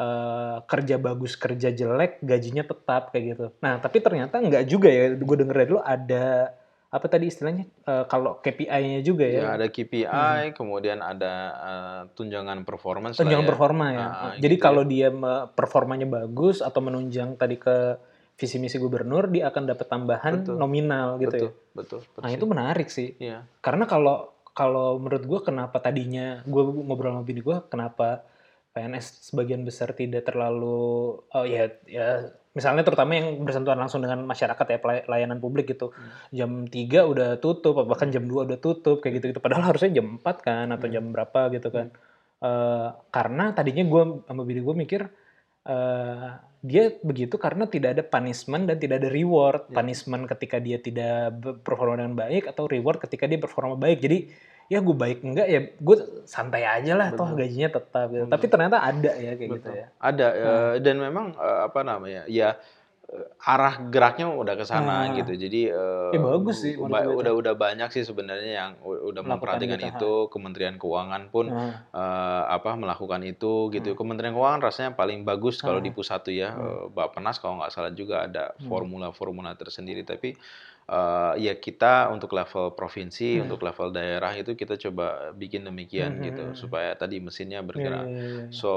Eh, 0.00 0.56
kerja 0.64 0.96
bagus 0.96 1.36
kerja 1.36 1.68
jelek 1.68 2.24
gajinya 2.24 2.64
tetap 2.64 3.12
kayak 3.12 3.24
gitu 3.28 3.46
nah 3.60 3.76
tapi 3.76 4.00
ternyata 4.00 4.40
nggak 4.40 4.64
juga 4.64 4.88
ya 4.88 5.12
gue 5.12 5.36
denger 5.36 5.52
dari 5.54 5.70
lo 5.70 5.84
ada 5.84 6.56
apa 6.88 7.04
tadi 7.04 7.28
istilahnya 7.28 7.68
Eh, 7.84 8.04
kalau 8.08 8.40
KPI-nya 8.40 9.04
juga 9.04 9.28
Ya, 9.28 9.44
ya, 9.44 9.48
ada 9.60 9.66
KPI, 9.68 10.56
kemudian 10.56 11.04
ada 11.04 11.32
eh, 11.52 12.00
tunjangan 12.16 12.64
performance 12.64 13.20
lah 13.20 13.28
tunjangan 13.28 13.44
ya. 13.44 13.50
performa 13.52 13.86
ya 13.92 14.00
Ah, 14.00 14.32
jadi 14.40 14.56
gitu 14.56 14.64
kalau 14.64 14.82
dia 14.88 15.12
me- 15.12 15.52
performanya 15.52 16.08
bagus 16.08 16.64
atau 16.64 16.80
menunjang 16.80 17.36
tadi 17.36 17.60
ke 17.60 18.00
visi 18.34 18.56
misi 18.56 18.80
gubernur 18.80 19.28
dia 19.28 19.52
akan 19.52 19.68
dapat 19.68 19.84
tambahan 19.84 20.32
Betul. 20.40 20.56
nominal 20.56 21.20
gitu 21.20 21.28
betul, 21.28 21.44
ya 21.44 21.76
betul, 21.76 22.00
betul. 22.08 22.20
nah 22.24 22.30
itu 22.32 22.44
menarik 22.48 22.88
sih 22.88 23.20
Iya. 23.20 23.44
karena 23.60 23.84
kalau 23.84 24.32
kalau 24.56 24.96
menurut 24.96 25.28
gue 25.28 25.40
kenapa 25.44 25.76
tadinya 25.76 26.40
gue 26.42 26.62
ngobrol 26.64 27.12
sama 27.12 27.20
bini 27.20 27.44
gue 27.44 27.60
kenapa 27.68 28.24
PNS 28.70 29.32
sebagian 29.32 29.66
besar 29.66 29.92
tidak 29.98 30.30
terlalu 30.30 31.18
oh 31.18 31.44
ya 31.46 31.66
ya 31.90 32.30
misalnya 32.50 32.82
terutama 32.82 33.14
yang 33.14 33.42
bersentuhan 33.46 33.78
langsung 33.78 34.02
dengan 34.02 34.26
masyarakat 34.26 34.66
ya 34.66 34.78
layanan 35.06 35.38
publik 35.38 35.70
gitu. 35.70 35.94
Jam 36.34 36.66
3 36.66 37.06
udah 37.06 37.28
tutup 37.38 37.78
bahkan 37.86 38.10
jam 38.10 38.26
2 38.26 38.46
udah 38.46 38.58
tutup 38.58 38.98
kayak 39.02 39.22
gitu 39.22 39.34
gitu 39.34 39.40
padahal 39.42 39.70
harusnya 39.70 40.02
jam 40.02 40.18
4 40.18 40.46
kan 40.46 40.66
atau 40.74 40.86
jam 40.90 41.14
berapa 41.14 41.50
gitu 41.54 41.68
kan. 41.70 41.94
Eh, 42.40 42.88
karena 43.12 43.44
tadinya 43.54 43.84
gue 43.86 44.02
sama 44.26 44.42
bini 44.48 44.60
gue 44.64 44.74
mikir 44.74 45.00
eh, 45.68 46.28
dia 46.60 46.84
begitu 47.00 47.40
karena 47.40 47.64
tidak 47.64 47.90
ada 47.96 48.02
punishment 48.04 48.64
dan 48.68 48.76
tidak 48.82 48.96
ada 49.04 49.08
reward. 49.08 49.70
Punishment 49.70 50.26
ketika 50.28 50.58
dia 50.58 50.82
tidak 50.82 51.38
performa 51.62 52.02
dengan 52.02 52.14
baik 52.18 52.50
atau 52.50 52.66
reward 52.68 52.98
ketika 53.00 53.24
dia 53.30 53.38
performa 53.40 53.78
baik. 53.78 53.98
Jadi 54.02 54.18
ya 54.70 54.78
gue 54.78 54.94
baik 54.94 55.26
enggak 55.26 55.48
ya 55.50 55.60
gue 55.66 55.96
santai 56.22 56.62
aja 56.62 56.94
lah 56.94 57.10
toh 57.10 57.34
gajinya 57.34 57.74
tetap 57.74 58.06
gitu. 58.06 58.30
Tapi 58.30 58.46
ternyata 58.46 58.78
ada 58.78 59.10
ya 59.18 59.34
kayak 59.34 59.50
gitu 59.58 59.68
ya. 59.68 59.86
Ada 59.98 60.26
eh, 60.30 60.72
dan 60.78 61.02
memang 61.02 61.34
eh, 61.34 61.60
apa 61.66 61.82
namanya? 61.82 62.22
Ya 62.30 62.54
eh, 63.10 63.26
arah 63.42 63.82
geraknya 63.90 64.30
udah 64.30 64.54
ke 64.54 64.62
sana 64.62 65.10
Ah. 65.10 65.18
gitu. 65.18 65.34
Jadi 65.34 65.74
Ya, 66.10 66.18
bagus 66.18 66.62
sih, 66.62 66.74
ba- 66.74 67.02
udah 67.02 67.34
udah 67.34 67.54
banyak 67.54 67.90
sih 67.90 68.02
sebenarnya 68.02 68.50
yang 68.50 68.70
udah 68.82 69.22
Melakukan 69.22 69.26
memperhatikan 69.26 69.78
gitu, 69.78 69.90
itu. 69.90 70.12
Kementerian 70.30 70.78
Keuangan 70.78 71.22
pun 71.30 71.50
Nah, 71.50 71.90
eh, 71.90 72.42
apa 72.50 72.74
melakukan 72.74 73.22
itu 73.22 73.74
gitu. 73.74 73.98
Kementerian 73.98 74.30
Keuangan 74.30 74.62
rasanya 74.62 74.90
paling 74.94 75.22
bagus 75.22 75.58
kalau 75.58 75.82
di 75.82 75.90
pusat 75.90 76.22
tuh 76.22 76.34
ya. 76.34 76.54
Eh, 76.54 76.86
Bappenas 76.90 77.38
kalau 77.38 77.58
nggak 77.58 77.74
salah 77.74 77.90
juga 77.90 78.30
ada 78.30 78.54
formula-formula 78.64 79.50
tersendiri. 79.54 80.02
Tapi 80.02 80.34
eh, 80.90 81.32
ya 81.46 81.54
kita 81.56 82.10
untuk 82.14 82.34
level 82.34 82.74
provinsi, 82.74 83.38
untuk 83.44 83.62
level 83.62 83.94
daerah 83.94 84.32
itu 84.34 84.58
kita 84.58 84.74
coba 84.90 85.30
bikin 85.38 85.62
demikian 85.68 86.18
gitu 86.26 86.52
supaya 86.58 86.92
tadi 86.98 87.22
mesinnya 87.22 87.62
bergerak. 87.62 88.10
iya, 88.10 88.26
iya, 88.26 88.44
iya. 88.44 88.46
So 88.50 88.70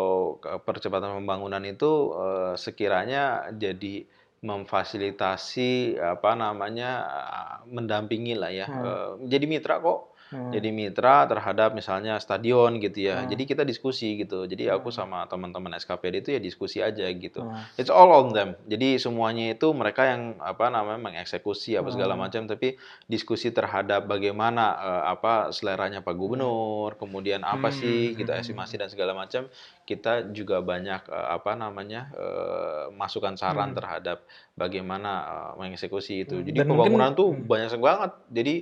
percepatan 0.68 1.18
pembangunan 1.18 1.64
itu 1.66 2.14
eh, 2.14 2.54
sekiranya 2.56 3.50
jadi 3.58 4.06
memfasilitasi 4.44 5.98
apa 5.98 6.32
namanya 6.36 6.90
eh, 7.08 7.58
mendampingi 7.72 8.36
lah 8.38 8.52
ya. 8.54 8.68
Eh, 8.78 9.10
jadi 9.32 9.46
mitra 9.50 9.82
kok. 9.82 10.13
Hmm. 10.34 10.50
Jadi 10.50 10.74
mitra 10.74 11.30
terhadap 11.30 11.78
misalnya 11.78 12.18
stadion 12.18 12.82
gitu 12.82 13.06
ya. 13.06 13.22
Jadi 13.30 13.46
kita 13.46 13.62
diskusi 13.62 14.18
gitu. 14.18 14.50
Jadi 14.50 14.66
aku 14.66 14.90
sama 14.90 15.30
teman-teman 15.30 15.78
SKPD 15.78 16.26
itu 16.26 16.30
ya 16.34 16.42
diskusi 16.42 16.82
aja 16.82 17.06
gitu. 17.06 17.46
Hmm. 17.46 17.62
It's 17.78 17.94
all 17.94 18.10
on 18.10 18.34
them. 18.34 18.58
Jadi 18.66 18.98
semuanya 18.98 19.54
itu 19.54 19.70
mereka 19.78 20.10
yang 20.10 20.42
apa 20.42 20.74
namanya 20.74 20.98
mengeksekusi 20.98 21.78
apa 21.78 21.94
segala 21.94 22.18
macam 22.18 22.50
tapi 22.50 22.74
diskusi 23.06 23.54
terhadap 23.54 24.10
bagaimana 24.10 24.74
eh, 24.74 25.04
apa 25.14 25.54
seleranya 25.54 26.02
Pak 26.02 26.18
Gubernur, 26.18 26.98
kemudian 26.98 27.46
apa 27.46 27.70
sih 27.70 28.18
gitu 28.18 28.34
estimasi 28.34 28.82
dan 28.82 28.90
segala 28.90 29.14
macam. 29.14 29.46
Kita 29.86 30.34
juga 30.34 30.66
banyak 30.66 31.06
eh, 31.14 31.28
apa 31.30 31.54
namanya 31.54 32.10
eh, 32.18 32.84
masukan 32.98 33.38
saran 33.38 33.78
terhadap 33.78 34.26
bagaimana 34.58 35.12
eh, 35.24 35.52
mengeksekusi 35.62 36.26
itu. 36.26 36.42
Jadi 36.42 36.58
Dan 36.58 36.74
mungkin- 36.74 36.98
pembangunan 36.98 37.12
tuh 37.14 37.30
banyak 37.38 37.78
banget. 37.78 38.12
Jadi 38.34 38.56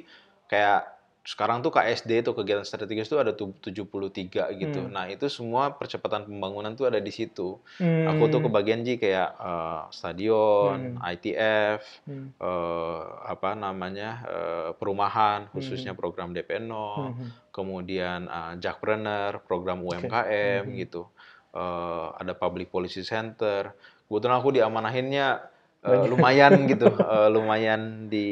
kayak 0.51 0.81
sekarang 1.21 1.61
tuh 1.61 1.69
KSD 1.69 2.25
tuh 2.25 2.33
kegiatan 2.33 2.65
strategis 2.65 3.05
tuh 3.05 3.21
ada 3.21 3.31
tu- 3.31 3.53
73 3.61 4.49
gitu. 4.57 4.81
Nah, 4.83 5.05
itu 5.05 5.29
semua 5.29 5.69
percepatan 5.69 6.25
pembangunan 6.25 6.73
tuh 6.73 6.89
ada 6.89 6.97
di 6.97 7.09
situ. 7.09 7.61
Aku 7.77 8.23
tuh 8.27 8.41
Hmm. 8.41 8.49
kebagian 8.49 8.81
Ji 8.81 8.97
kayak 8.97 9.37
eh, 9.37 9.81
stadion, 9.93 10.97
ITF, 10.99 11.85
Hmm. 12.09 12.33
eh, 12.33 13.01
apa 13.27 13.53
namanya? 13.53 14.09
eh, 14.23 14.69
perumahan 14.73 15.45
khususnya 15.49 15.93
program 15.93 16.33
DP 16.33 16.57
0, 16.57 17.13
Hmm. 17.13 17.29
kemudian 17.51 18.25
eh, 18.25 18.53
Jakpreneur, 18.57 19.45
program 19.45 19.85
UMKM 19.85 20.65
Hmm. 20.65 20.73
gitu. 20.75 21.05
Eh, 21.53 22.07
ada 22.17 22.33
Public 22.33 22.73
Policy 22.73 23.05
Center. 23.05 23.77
Kebetulan 24.09 24.41
aku 24.41 24.51
diamanahinnya 24.51 25.50
eh, 25.85 26.05
lumayan 26.09 26.53
gitu, 26.71 26.87
eh, 26.87 27.27
lumayan 27.33 28.07
di 28.07 28.27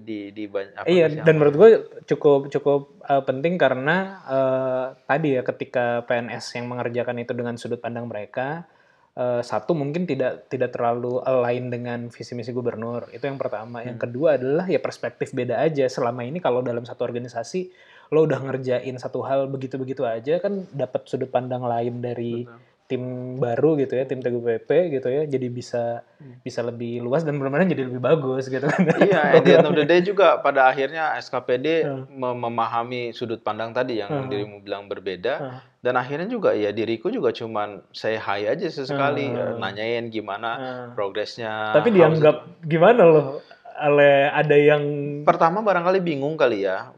di 0.00 0.32
di 0.32 0.44
banyak 0.48 0.84
Iya, 0.84 1.24
dan 1.24 1.34
menurut 1.36 1.56
gue 1.56 1.70
cukup 2.08 2.48
cukup 2.48 3.00
uh, 3.06 3.22
penting 3.22 3.60
karena 3.60 3.96
uh, 4.26 4.84
tadi 5.04 5.36
ya 5.38 5.42
ketika 5.44 6.04
PNS 6.08 6.60
yang 6.60 6.66
mengerjakan 6.68 7.20
itu 7.20 7.32
dengan 7.36 7.54
sudut 7.60 7.78
pandang 7.78 8.08
mereka, 8.08 8.64
uh, 9.16 9.44
satu 9.44 9.76
mungkin 9.76 10.08
tidak 10.08 10.48
tidak 10.48 10.72
terlalu 10.74 11.20
align 11.24 11.68
dengan 11.68 12.08
visi 12.08 12.32
misi 12.32 12.50
gubernur. 12.50 13.08
Itu 13.12 13.28
yang 13.28 13.40
pertama. 13.40 13.84
Yang 13.84 14.08
kedua 14.08 14.40
adalah 14.40 14.66
ya 14.66 14.80
perspektif 14.80 15.32
beda 15.36 15.60
aja. 15.60 15.86
Selama 15.86 16.24
ini 16.24 16.40
kalau 16.40 16.64
dalam 16.64 16.82
satu 16.82 17.04
organisasi 17.04 17.70
lo 18.10 18.26
udah 18.26 18.42
ngerjain 18.42 18.98
satu 18.98 19.22
hal 19.22 19.46
begitu 19.46 19.78
begitu 19.78 20.02
aja 20.02 20.42
kan 20.42 20.66
dapat 20.74 21.06
sudut 21.06 21.30
pandang 21.30 21.62
lain 21.62 22.02
dari 22.02 22.42
tim 22.90 23.02
baru 23.38 23.78
gitu 23.78 23.94
ya 23.94 24.02
tim 24.02 24.18
TGPP 24.18 24.66
gitu 24.90 25.06
ya 25.06 25.22
jadi 25.24 25.46
bisa 25.46 26.02
bisa 26.42 26.60
lebih 26.60 26.98
luas 26.98 27.22
dan 27.22 27.38
benar-benar 27.38 27.70
jadi 27.70 27.86
lebih 27.86 28.02
bagus 28.02 28.50
gitu 28.50 28.66
kan 28.66 28.82
Iya, 28.98 29.20
at 29.38 29.42
the 29.42 29.54
end 29.54 29.64
of 29.64 29.72
the 29.72 29.86
day 29.86 30.02
juga 30.02 30.42
pada 30.42 30.66
akhirnya 30.66 31.14
SKPD 31.16 31.66
Hmm. 31.80 32.10
mem- 32.10 32.40
memahami 32.42 33.12
sudut 33.12 33.38
pandang 33.38 33.70
tadi 33.70 34.02
yang 34.02 34.10
Hmm. 34.10 34.26
dirimu 34.26 34.58
bilang 34.58 34.84
berbeda 34.84 35.34
Hmm. 35.38 35.58
dan 35.78 35.94
akhirnya 35.94 36.26
juga 36.26 36.50
ya 36.52 36.68
diriku 36.70 37.08
juga 37.08 37.30
cuman 37.30 37.86
say 37.92 38.18
hi 38.18 38.44
aja 38.44 38.66
sesekali 38.66 39.24
Hmm. 39.24 39.38
eh, 39.38 39.54
nanyain 39.56 40.04
gimana 40.08 40.50
Hmm. 40.50 40.88
progresnya. 40.92 41.70
tapi 41.72 41.94
dianggap 41.94 42.36
gimana 42.60 43.02
loh 43.02 43.26
oleh 43.80 44.28
ada 44.28 44.52
yang 44.52 44.82
Pertama 45.22 45.60
barangkali 45.60 46.00
bingung 46.00 46.34
kali 46.34 46.64
ya, 46.64 46.92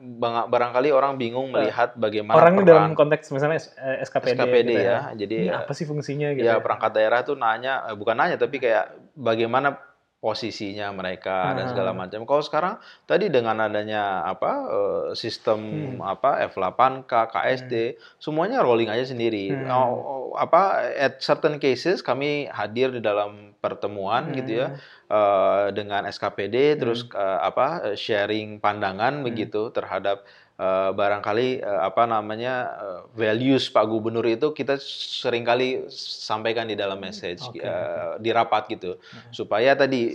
barangkali 0.48 0.88
orang 0.94 1.18
bingung 1.18 1.50
melihat 1.50 1.94
bagaimana 1.98 2.36
orang 2.38 2.54
dalam 2.64 2.92
konteks 2.94 3.30
misalnya 3.34 3.58
S- 3.58 3.74
eh, 3.76 3.98
SKPD, 4.06 4.30
SKPD 4.38 4.70
gitu 4.70 4.80
ya. 4.86 4.98
Jadi 5.18 5.34
Ini 5.42 5.48
eh, 5.50 5.56
apa 5.58 5.72
sih 5.74 5.86
fungsinya 5.90 6.28
gitu 6.38 6.46
ya 6.46 6.54
perangkat 6.62 6.90
daerah 6.94 7.20
tuh 7.26 7.34
nanya, 7.34 7.88
eh, 7.90 7.96
bukan 7.98 8.14
nanya 8.16 8.36
tapi 8.38 8.56
kayak 8.62 8.84
bagaimana 9.14 9.76
posisinya 10.22 10.94
mereka 10.94 11.50
dan 11.58 11.66
segala 11.66 11.90
Ah. 11.90 11.98
macam. 11.98 12.22
Kalau 12.22 12.42
sekarang 12.46 12.74
tadi 13.10 13.26
dengan 13.26 13.58
adanya 13.58 14.22
apa 14.22 14.50
eh, 14.70 15.06
sistem 15.18 15.60
Hmm. 15.98 15.98
apa 15.98 16.46
F8K, 16.46 17.12
KSD, 17.26 17.98
semuanya 18.22 18.62
rolling 18.62 18.86
aja 18.86 19.02
sendiri. 19.10 19.58
Hmm. 19.58 19.66
Oh, 19.66 19.90
oh, 19.98 20.22
apa 20.38 20.94
at 20.96 21.18
certain 21.18 21.58
cases 21.58 22.00
kami 22.00 22.46
hadir 22.48 22.94
di 22.94 23.02
dalam 23.02 23.52
pertemuan 23.58 24.30
gitu 24.30 24.62
ya 24.62 24.66
Hmm. 24.70 24.78
eh, 25.10 25.66
dengan 25.74 26.06
SKPD 26.06 26.78
terus 26.78 27.04
eh, 27.12 27.38
apa 27.42 27.94
sharing 27.98 28.62
pandangan 28.62 29.26
begitu 29.26 29.74
terhadap 29.74 30.22
eh, 30.58 30.90
barangkali 30.92 31.48
eh, 31.60 31.80
apa 31.84 32.02
namanya 32.08 32.54
eh, 32.80 33.00
values 33.14 33.70
Pak 33.70 33.84
Gubernur 33.88 34.24
itu 34.26 34.52
kita 34.52 34.76
sering 34.82 35.44
kali 35.44 35.88
sampaikan 35.92 36.68
di 36.68 36.76
dalam 36.76 36.98
message 37.00 37.52
eh, 37.56 38.16
di 38.20 38.30
rapat 38.32 38.68
gitu. 38.72 38.96
Supaya 39.32 39.72
tadi 39.76 40.12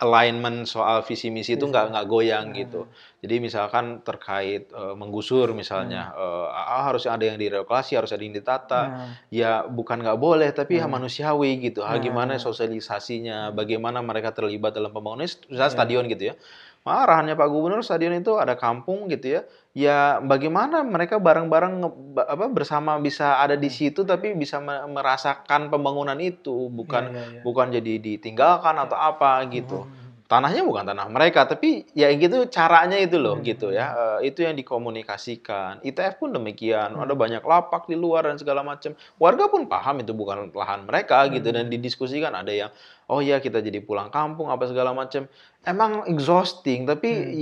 alignment 0.00 0.64
soal 0.66 1.02
visi 1.04 1.28
misi 1.28 1.54
itu 1.58 1.66
nggak 1.68 1.92
nggak 1.94 2.06
goyang 2.08 2.52
gitu. 2.56 2.88
Jadi 3.20 3.36
misalkan 3.36 4.00
terkait 4.00 4.72
menggusur 4.96 5.52
misalnya 5.52 6.10
eh, 6.16 6.46
ah, 6.50 6.88
harus 6.88 7.04
ada 7.04 7.22
yang 7.26 7.36
direlokasi 7.36 7.96
harus 7.98 8.10
ada 8.14 8.22
yang 8.24 8.34
ditata. 8.36 8.82
Nah, 8.90 9.18
ya 9.28 9.66
bukan 9.68 10.00
nggak 10.00 10.18
boleh 10.18 10.48
tapi 10.56 10.80
ya 10.80 10.86
manusiawi 10.88 11.60
gitu. 11.60 11.84
Ah, 11.84 11.96
Hmm. 12.00 12.04
gimana 12.06 12.34
sosialisasinya, 12.40 13.52
bagaimana 13.52 14.00
mereka 14.00 14.32
terlibat 14.32 14.72
dalam 14.72 14.90
pembangunan? 14.94 15.26
Misalnya 15.26 15.68
Iya. 15.68 15.76
stadion 15.76 16.04
gitu 16.08 16.24
ya. 16.32 16.34
Mah 16.80 17.04
arahannya 17.04 17.36
Pak 17.36 17.48
Gubernur 17.52 17.84
stadion 17.84 18.16
itu 18.16 18.40
ada 18.40 18.56
kampung 18.56 19.04
gitu 19.12 19.36
ya. 19.36 19.40
Ya 19.70 20.18
bagaimana 20.18 20.82
mereka 20.82 21.22
bareng-bareng 21.22 21.78
apa 22.18 22.50
bersama 22.50 22.98
bisa 22.98 23.38
ada 23.38 23.54
Hmm. 23.54 23.62
di 23.62 23.70
situ 23.70 24.02
tapi 24.02 24.34
bisa 24.34 24.58
me- 24.58 24.82
merasakan 24.90 25.70
pembangunan 25.70 26.18
itu 26.18 26.66
bukan 26.68 27.14
iya, 27.14 27.22
iya. 27.38 27.42
bukan 27.46 27.70
jadi 27.70 28.02
ditinggalkan 28.02 28.74
atau 28.76 28.98
apa 28.98 29.46
gitu. 29.46 29.86
Hmm. 29.86 29.98
Tanahnya 30.26 30.62
bukan 30.62 30.86
tanah 30.86 31.06
mereka 31.06 31.46
tapi 31.46 31.86
ya 31.90 32.10
gitu 32.10 32.50
caranya 32.50 32.98
itu 32.98 33.14
loh 33.14 33.38
Hmm. 33.38 33.46
gitu 33.46 33.70
ya. 33.70 34.18
Eh, 34.18 34.34
itu 34.34 34.42
yang 34.42 34.58
dikomunikasikan. 34.58 35.82
ITF 35.82 36.18
pun 36.18 36.34
demikian. 36.34 36.98
Hmm. 36.98 37.06
Ada 37.06 37.14
banyak 37.14 37.42
lapak 37.42 37.86
di 37.86 37.94
luar 37.94 38.26
dan 38.26 38.42
segala 38.42 38.66
macam. 38.66 38.98
Warga 39.18 39.46
pun 39.46 39.70
paham 39.70 40.02
itu 40.02 40.10
bukan 40.10 40.50
lahan 40.50 40.82
mereka 40.82 41.30
gitu 41.30 41.46
Hmm. 41.46 41.62
dan 41.62 41.64
didiskusikan 41.70 42.34
ada 42.34 42.50
yang 42.50 42.70
oh 43.06 43.22
ya 43.22 43.38
kita 43.38 43.62
jadi 43.62 43.78
pulang 43.78 44.10
kampung 44.10 44.50
apa 44.50 44.66
segala 44.66 44.90
macam. 44.90 45.30
Emang 45.62 46.10
exhausting 46.10 46.86
tapi 46.86 47.10
Hmm. 47.10 47.38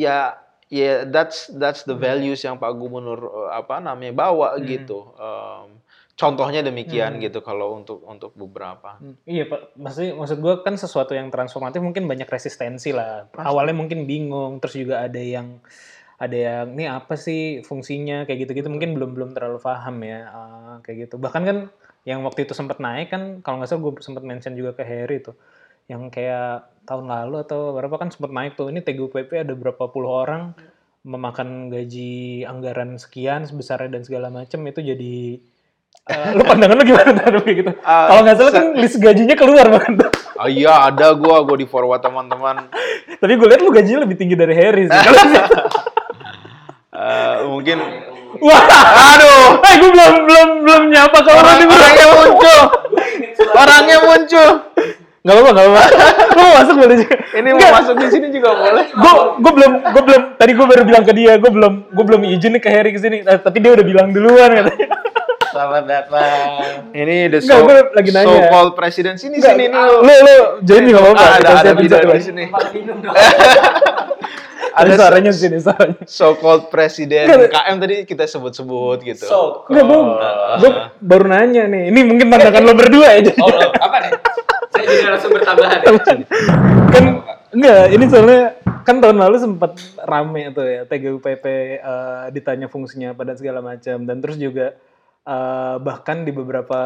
Ya 0.69 0.79
ya 0.79 0.95
that's 1.09 1.49
that's 1.57 1.83
the 1.85 1.97
values 1.97 2.45
yang 2.45 2.57
Pak 2.57 2.73
Gubernur 2.77 3.21
eh, 3.49 3.51
apa 3.57 3.81
namanya 3.81 4.13
bawa 4.13 4.57
Hmm. 4.57 4.65
gitu. 4.65 5.13
Em, 5.17 5.81
contohnya 6.15 6.61
demikian 6.61 7.17
Hmm. 7.17 7.23
gitu 7.25 7.41
kalau 7.41 7.79
untuk 7.79 8.05
untuk 8.05 8.35
beberapa. 8.35 8.99
Hmm, 9.01 9.17
Iya 9.25 9.49
pak, 9.49 9.79
maksud 9.79 10.19
maksud 10.19 10.39
gue 10.39 10.55
kan 10.63 10.75
sesuatu 10.75 11.15
yang 11.17 11.31
transformatif 11.31 11.81
mungkin 11.81 12.05
banyak 12.05 12.29
resistensi 12.29 12.91
lah. 12.93 13.27
Pasti. 13.31 13.47
Awalnya 13.47 13.77
mungkin 13.77 14.05
bingung, 14.05 14.59
terus 14.61 14.77
juga 14.77 15.05
ada 15.07 15.21
yang 15.21 15.63
ada 16.19 16.35
yang 16.35 16.75
ini 16.75 16.91
apa 16.91 17.15
sih 17.15 17.63
fungsinya 17.63 18.27
kayak 18.27 18.51
gitu-gitu 18.51 18.67
mungkin 18.67 18.99
belum 18.99 19.15
belum 19.15 19.31
terlalu 19.39 19.63
paham 19.63 20.03
ya 20.03 20.21
ah, 20.27 20.75
kayak 20.83 21.07
gitu. 21.07 21.15
Bahkan 21.23 21.43
kan 21.47 21.59
yang 22.03 22.27
waktu 22.27 22.43
itu 22.49 22.53
sempat 22.59 22.83
naik 22.83 23.15
kan 23.15 23.39
kalau 23.47 23.63
nggak 23.63 23.71
salah 23.71 23.83
gue 23.87 23.93
sempat 24.03 24.25
mention 24.27 24.59
juga 24.59 24.75
ke 24.75 24.83
Harry 24.83 25.23
tuh 25.23 25.39
yang 25.87 26.11
kayak 26.11 26.69
tahun 26.89 27.13
lalu 27.13 27.45
atau 27.45 27.77
berapa 27.77 28.01
kan 28.01 28.09
sempat 28.09 28.33
naik 28.33 28.57
tuh 28.57 28.73
ini 28.73 28.81
TGUPP 28.81 29.45
ada 29.45 29.53
berapa 29.53 29.93
puluh 29.93 30.25
orang 30.25 30.57
memakan 31.05 31.69
gaji 31.69 32.49
anggaran 32.49 32.97
sekian 32.97 33.45
sebesarnya 33.45 34.01
dan 34.01 34.03
segala 34.09 34.33
macam 34.33 34.65
itu 34.65 34.81
jadi 34.81 35.17
eh, 36.09 36.29
lu 36.37 36.43
pandangan 36.49 36.77
lu 36.81 36.85
gimana 36.89 37.13
terhadap 37.13 37.45
gitu? 37.45 37.73
Ah, 37.85 38.09
Kalau 38.09 38.21
nggak 38.25 38.37
salah 38.41 38.53
kan 38.57 38.65
list 38.81 38.97
gajinya 38.97 39.37
keluar 39.37 39.69
bahkan. 39.69 40.01
Ah 40.41 40.49
iya 40.49 40.89
ada 40.89 41.13
gua 41.13 41.45
gua 41.45 41.57
di 41.61 41.69
forward 41.69 42.01
teman-teman. 42.01 42.73
Tapi 43.21 43.33
gue 43.35 43.49
lihat 43.51 43.61
lu 43.61 43.75
gajinya 43.75 44.07
lebih 44.07 44.17
tinggi 44.17 44.39
dari 44.39 44.55
Harry 44.55 44.87
sih. 44.87 45.01
Eh, 46.99 47.37
mungkin 47.47 47.79
Wah, 48.39 48.61
aduh, 49.17 49.57
eh 49.65 49.75
gue 49.81 49.89
belum 49.89 50.15
belum 50.29 50.49
belum 50.63 50.83
nyapa 50.93 51.19
ke 51.25 51.31
orang 51.33 51.65
orangnya 51.65 52.07
muncul. 52.15 52.61
Orangnya 53.57 53.97
muncul. 54.05 54.49
Gak 55.29 55.35
apa-apa, 55.37 55.51
gak 55.53 55.65
apa-apa. 55.69 55.83
Lu 56.37 56.41
mau 56.41 56.53
masuk 56.57 56.75
boleh 56.81 56.97
juga. 57.05 57.17
Ini 57.37 57.49
mau 57.53 57.69
masuk 57.77 57.95
di 58.01 58.07
sini 58.09 58.27
juga 58.33 58.49
boleh. 58.57 58.85
Gue 58.97 59.13
gue 59.45 59.53
belum 59.53 59.73
gue 59.93 60.03
belum 60.09 60.23
tadi 60.41 60.53
gue 60.57 60.67
baru 60.73 60.83
bilang 60.89 61.05
ke 61.05 61.13
dia, 61.13 61.37
gue 61.37 61.51
belum 61.53 61.73
gue 61.93 62.05
belum 62.09 62.21
izin 62.25 62.57
nih 62.57 62.63
ke 62.65 62.71
Harry 62.73 62.97
ke 62.97 63.01
sini. 63.05 63.21
Eh, 63.21 63.37
tapi 63.37 63.61
dia 63.61 63.77
udah 63.77 63.85
bilang 63.85 64.09
duluan 64.09 64.49
katanya. 64.57 64.89
Selamat 65.53 65.85
datang. 65.85 66.49
Ini 66.95 67.17
the 67.29 67.39
Enggak, 67.43 67.61
so, 67.61 67.67
gua 67.67 67.75
lagi 67.93 68.11
nanya. 68.15 68.31
so 68.31 68.41
called 68.49 68.73
president 68.79 69.17
sini 69.21 69.37
Enggak, 69.37 69.53
sini 69.59 69.65
nih. 69.69 69.81
Lu 70.01 70.13
lu 70.17 70.37
jadi 70.65 70.87
nggak 70.87 71.03
apa-apa. 71.03 71.21
Ah, 71.21 71.33
ada 71.37 71.49
ada 71.61 71.71
satu 71.77 72.09
di 72.17 72.25
sini. 72.25 72.45
Ada 74.79 74.95
Ada 74.95 74.99
suaranya 75.03 75.31
di 75.35 75.41
sini 75.43 75.57
suaranya. 75.59 75.99
so 76.07 76.39
called 76.39 76.71
presiden 76.71 77.27
Enggak. 77.27 77.51
KM 77.51 77.77
tadi 77.83 77.95
kita 78.07 78.25
sebut-sebut 78.31 79.03
gitu. 79.03 79.27
So, 79.27 79.67
Enggak, 79.67 79.85
gue 79.91 80.01
gue 80.63 80.71
baru 81.03 81.25
nanya 81.27 81.67
nih. 81.67 81.91
Ini 81.91 82.01
mungkin 82.07 82.31
pandangan 82.31 82.63
lo 82.63 82.73
berdua 82.79 83.19
aja. 83.19 83.35
oh, 83.43 83.51
apa 83.75 83.97
nih? 84.07 84.13
Saya 84.79 84.87
jadi 84.95 85.11
langsung 85.11 85.33
bertambahan. 85.35 85.79
ya. 85.83 85.91
kan 86.89 87.05
enggak 87.51 87.85
ini 87.91 88.05
soalnya 88.07 88.43
kan 88.87 88.97
tahun 89.05 89.19
lalu 89.21 89.37
sempat 89.37 89.73
rame 90.01 90.49
tuh 90.55 90.65
ya 90.65 90.83
TGUPP 90.89 91.45
eh, 91.83 92.25
ditanya 92.33 92.71
fungsinya 92.71 93.13
pada 93.13 93.37
segala 93.37 93.61
macam 93.61 94.07
dan 94.07 94.17
terus 94.23 94.39
juga 94.41 94.79
eh, 95.27 95.77
bahkan 95.83 96.23
di 96.23 96.33
beberapa 96.33 96.81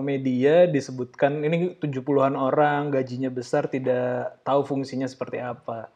media 0.00 0.66
disebutkan 0.66 1.44
ini 1.44 1.76
70-an 1.78 2.34
orang 2.34 2.90
gajinya 2.90 3.30
besar 3.30 3.70
tidak 3.70 4.40
tahu 4.42 4.64
fungsinya 4.66 5.06
seperti 5.06 5.38
apa. 5.38 5.92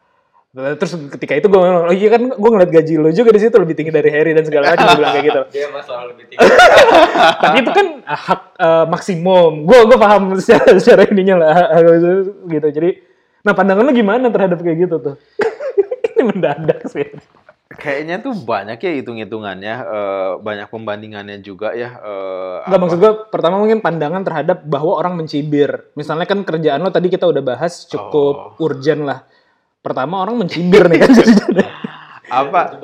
Nah, 0.52 0.76
Terus 0.76 0.92
ketika 1.16 1.32
itu 1.32 1.48
gue 1.48 1.56
ngomong, 1.56 1.88
oh 1.88 1.96
iya 1.96 2.12
kan 2.12 2.28
gue 2.28 2.50
ngeliat 2.52 2.68
gaji 2.68 3.00
lo 3.00 3.08
juga 3.08 3.32
di 3.32 3.40
situ 3.40 3.56
lebih 3.56 3.72
tinggi 3.72 3.88
dari 3.88 4.12
Harry 4.12 4.36
dan 4.36 4.44
segala 4.44 4.76
macam 4.76 4.84
gue 4.84 4.98
bilang 5.00 5.14
kayak 5.16 5.24
gitu. 5.24 5.40
Dia 5.56 5.66
masalah 5.72 6.04
lebih 6.12 6.24
tinggi. 6.28 6.44
Tapi 7.44 7.56
itu 7.64 7.70
kan 7.72 7.86
hak 8.04 8.42
eh, 8.60 8.84
maksimum. 8.84 9.52
Gue 9.64 9.78
gue 9.88 9.96
paham 9.96 10.22
secara, 10.44 10.76
secara 10.76 11.08
ininya 11.08 11.40
lah 11.40 11.56
gitu. 12.52 12.68
Jadi, 12.68 12.90
nah 13.40 13.56
pandangan 13.56 13.80
lu 13.80 13.96
gimana 13.96 14.28
terhadap 14.28 14.60
kayak 14.60 14.76
gitu 14.84 14.96
tuh? 15.00 15.16
Ini 16.12 16.22
mendadak 16.28 16.84
sih. 16.84 17.08
Kayaknya 17.72 18.20
tuh 18.20 18.36
banyak 18.36 18.76
ya 18.76 18.92
hitung-hitungannya, 19.00 19.74
eh, 19.88 20.32
banyak 20.36 20.68
pembandingannya 20.68 21.40
juga 21.40 21.72
ya. 21.72 21.96
eh, 21.96 22.68
Enggak 22.68 22.80
maksud 22.84 22.98
gue 23.00 23.12
pertama 23.32 23.56
mungkin 23.56 23.80
pandangan 23.80 24.20
terhadap 24.20 24.68
bahwa 24.68 25.00
orang 25.00 25.16
mencibir. 25.16 25.88
Misalnya 25.96 26.28
kan 26.28 26.44
kerjaan 26.44 26.84
lo 26.84 26.92
tadi 26.92 27.08
kita 27.08 27.24
udah 27.24 27.40
bahas 27.40 27.88
cukup 27.88 28.60
urgent 28.60 29.08
lah. 29.08 29.24
Pertama 29.82 30.22
orang 30.22 30.38
mencibir 30.38 30.86
nih 30.86 31.02
kan 31.02 31.10
apa? 32.40 32.60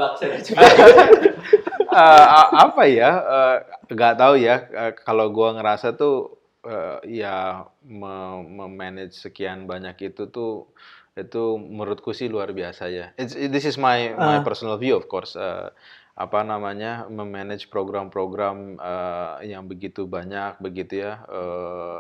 A- 1.89 2.51
apa 2.69 2.83
ya? 2.85 3.11
Eh, 3.17 3.57
nggak 3.89 4.15
tahu 4.19 4.35
ya. 4.37 4.57
Eh, 4.69 4.93
kalau 5.01 5.31
gua 5.31 5.57
ngerasa 5.57 5.95
tuh 5.95 6.37
eh, 6.63 7.23
ya 7.23 7.65
me- 7.81 8.45
memanage 8.45 9.17
sekian 9.17 9.65
banyak 9.65 10.13
itu 10.13 10.29
tuh 10.29 10.69
itu 11.15 11.43
menurutku 11.59 12.13
sih 12.13 12.27
luar 12.27 12.53
biasa 12.53 12.91
ya. 12.91 13.07
It's, 13.17 13.35
this 13.35 13.65
is 13.65 13.75
my 13.75 14.15
my 14.15 14.39
Ah. 14.39 14.45
personal 14.45 14.77
view 14.77 14.95
of 14.95 15.07
course. 15.07 15.35
Eh, 15.35 15.71
apa 16.19 16.43
namanya? 16.43 17.07
Memanage 17.09 17.71
program-program 17.71 18.77
eh, 18.77 19.35
yang 19.49 19.65
begitu 19.65 20.05
banyak 20.05 20.59
begitu 20.61 21.07
ya. 21.09 21.23
Eh, 21.25 21.99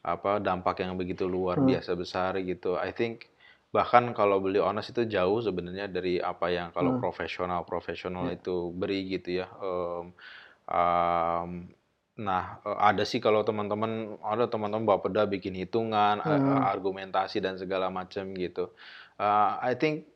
apa 0.00 0.40
dampak 0.40 0.80
yang 0.82 0.96
begitu 0.96 1.24
luar 1.26 1.58
Hmm. 1.58 1.68
biasa 1.70 1.94
besar 1.94 2.34
gitu. 2.40 2.76
I 2.76 2.90
think 2.92 3.30
bahkan 3.70 4.10
kalau 4.18 4.42
beli 4.42 4.58
honest 4.58 4.90
itu 4.90 5.06
jauh 5.06 5.38
sebenarnya 5.38 5.86
dari 5.86 6.18
apa 6.18 6.50
yang 6.50 6.74
kalau 6.74 6.98
Hmm. 6.98 7.02
profesional 7.02 7.62
profesional 7.62 8.26
itu 8.34 8.74
beri 8.74 9.06
gitu 9.06 9.42
ya. 9.42 9.46
Em, 9.62 10.06
em, 10.68 11.50
nah 12.20 12.58
ada 12.64 13.02
sih 13.06 13.22
kalau 13.22 13.40
teman-teman 13.46 14.18
ada 14.20 14.44
teman-teman 14.50 14.84
bapeda 14.84 15.24
bikin 15.24 15.54
hitungan, 15.56 16.18
Hmm. 16.20 16.58
argumentasi 16.66 17.38
dan 17.40 17.56
segala 17.56 17.88
macam 17.88 18.34
gitu. 18.34 18.74
Eh, 19.22 19.50
I 19.70 19.72
think 19.78 20.10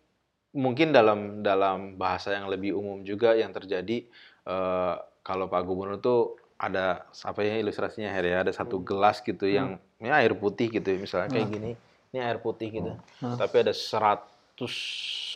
mungkin 0.55 0.91
dalam 0.95 1.43
dalam 1.43 1.99
bahasa 1.99 2.35
yang 2.35 2.47
lebih 2.51 2.75
umum 2.79 3.03
juga 3.07 3.35
yang 3.39 3.51
terjadi 3.55 4.07
eh, 4.47 4.95
kalau 5.25 5.47
Pak 5.49 5.63
Gubernur 5.65 5.99
tuh 6.03 6.37
ada 6.61 7.07
apa 7.25 7.41
ya 7.43 7.59
ilustrasinya 7.59 8.11
Her 8.15 8.25
ya 8.25 8.37
ada 8.47 8.53
satu 8.55 8.79
gelas 8.85 9.19
gitu 9.25 9.47
yang 9.49 9.81
ini 9.99 10.11
air 10.13 10.33
putih 10.39 10.71
gitu 10.71 10.95
misalnya 11.01 11.29
kayak 11.33 11.49
gini 11.51 11.73
ini 12.15 12.23
air 12.23 12.39
putih 12.39 12.71
gitu 12.71 12.95
Hmm. 13.19 13.35
tapi 13.35 13.67
ada 13.67 13.75
100 13.75 14.71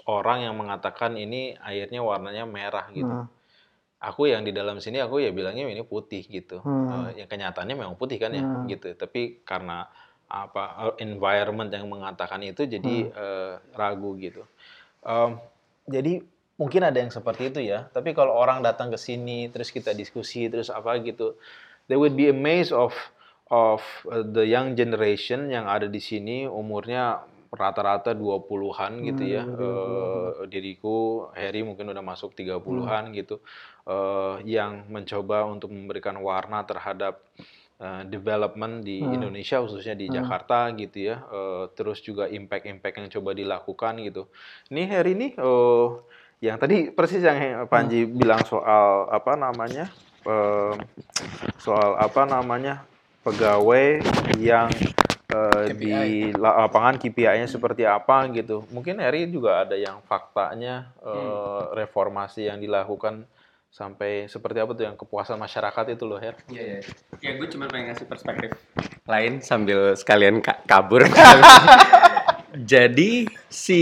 orang 0.06 0.46
yang 0.46 0.54
mengatakan 0.54 1.18
ini 1.18 1.58
airnya 1.58 1.98
warnanya 1.98 2.46
merah 2.46 2.86
gitu 2.94 3.10
Hmm. 3.10 3.26
aku 3.98 4.30
yang 4.30 4.46
di 4.46 4.54
dalam 4.54 4.78
sini 4.78 5.02
aku 5.02 5.18
ya 5.18 5.34
bilangnya 5.34 5.66
ini 5.66 5.82
putih 5.82 6.22
gitu 6.22 6.62
Hmm. 6.62 7.10
Eh, 7.10 7.26
yang 7.26 7.28
kenyataannya 7.28 7.74
memang 7.74 7.98
putih 7.98 8.22
kan 8.22 8.30
ya 8.30 8.46
Hmm. 8.46 8.70
gitu 8.70 8.94
tapi 8.94 9.42
karena 9.42 9.90
apa 10.30 10.94
eh, 10.94 11.02
environment 11.02 11.66
yang 11.74 11.90
mengatakan 11.90 12.46
itu 12.46 12.62
jadi 12.62 13.10
eh, 13.10 13.54
ragu 13.74 14.14
gitu 14.16 14.46
Em, 14.98 15.38
jadi 15.86 16.20
mungkin 16.58 16.82
ada 16.82 16.98
yang 16.98 17.10
seperti 17.10 17.54
itu 17.54 17.62
ya 17.62 17.86
tapi 17.90 18.14
kalau 18.14 18.34
orang 18.34 18.62
datang 18.62 18.90
ke 18.90 18.98
sini 18.98 19.46
terus 19.50 19.70
kita 19.70 19.94
diskusi 19.94 20.50
terus 20.50 20.70
apa 20.70 20.94
gitu 21.02 21.38
they 21.86 21.94
would 21.94 22.18
be 22.18 22.26
amazed 22.30 22.74
of 22.74 22.90
of 23.50 23.80
uh, 24.08 24.22
the 24.24 24.44
young 24.44 24.76
generation 24.76 25.48
yang 25.48 25.64
ada 25.68 25.88
di 25.88 26.00
sini 26.00 26.44
umurnya 26.48 27.24
rata-rata 27.48 28.12
20-an 28.12 28.92
gitu 29.08 29.24
ya. 29.24 29.40
Eh, 29.48 30.44
diriku 30.52 31.28
Harry 31.32 31.64
mungkin 31.64 31.88
udah 31.88 32.04
masuk 32.04 32.36
30-an 32.36 33.16
gitu. 33.16 33.40
eh, 33.88 34.36
yang 34.44 34.84
mencoba 34.92 35.48
untuk 35.48 35.72
memberikan 35.72 36.20
warna 36.20 36.60
terhadap 36.68 37.24
eh, 37.80 38.02
development 38.04 38.84
di 38.84 39.00
Indonesia 39.00 39.64
khususnya 39.64 39.96
di 39.96 40.12
Jakarta 40.12 40.68
gitu 40.76 41.08
ya. 41.08 41.24
Eh, 41.24 41.64
terus 41.72 42.04
juga 42.04 42.28
impact-impact 42.28 42.94
yang 43.00 43.08
coba 43.16 43.32
dilakukan 43.32 43.96
gitu. 44.04 44.28
Ini 44.68 44.82
Harry 44.92 45.16
nih 45.16 45.32
eh, 45.40 45.86
yang 46.44 46.60
tadi 46.60 46.92
persis 46.92 47.24
yang 47.24 47.64
Panji 47.64 48.04
bilang 48.04 48.44
soal 48.44 49.08
apa 49.08 49.32
namanya? 49.40 49.88
eh, 50.28 50.74
soal 51.56 51.96
apa 51.96 52.28
namanya? 52.28 52.84
Pegawai 53.20 54.00
yang 54.38 54.70
eh, 55.28 55.64
di 55.74 55.92
la- 56.32 56.66
lapangan 56.66 56.96
KPI-nya 56.96 57.44
seperti 57.44 57.84
apa 57.84 58.24
gitu. 58.32 58.64
Mungkin 58.70 58.98
Eri 58.98 59.28
juga 59.28 59.66
ada 59.66 59.76
yang 59.76 60.00
faktanya 60.04 60.92
eh, 61.00 61.62
reformasi 61.74 62.48
yang 62.48 62.58
dilakukan 62.58 63.26
sampai 63.68 64.24
seperti 64.26 64.64
apa 64.64 64.72
tuh 64.72 64.84
yang 64.88 64.96
kepuasan 64.96 65.36
masyarakat 65.36 65.84
itu 65.92 66.04
loh 66.08 66.16
Her. 66.16 66.34
Iya, 66.48 66.62
iya. 66.64 66.80
Ya 67.20 67.30
gue 67.36 67.46
cuma 67.52 67.68
pengen 67.68 67.92
ngasih 67.92 68.08
perspektif 68.08 68.56
lain 69.04 69.44
sambil 69.44 69.92
sekalian 69.92 70.40
ka- 70.40 70.64
kabur. 70.64 71.04
Jadi 72.58 73.28
si 73.46 73.80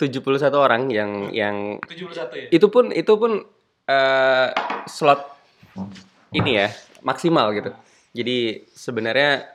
71 0.00 0.24
orang 0.56 0.88
yang 0.88 1.28
yang 1.30 1.76
71 1.84 2.34
ya? 2.34 2.46
itu 2.50 2.66
pun 2.66 2.88
itu 2.90 3.12
pun 3.14 3.44
eh, 3.84 4.48
slot 4.88 5.20
ini 6.32 6.64
ya 6.64 6.68
maksimal 7.04 7.52
gitu. 7.52 7.70
Jadi 8.18 8.66
sebenarnya 8.66 9.46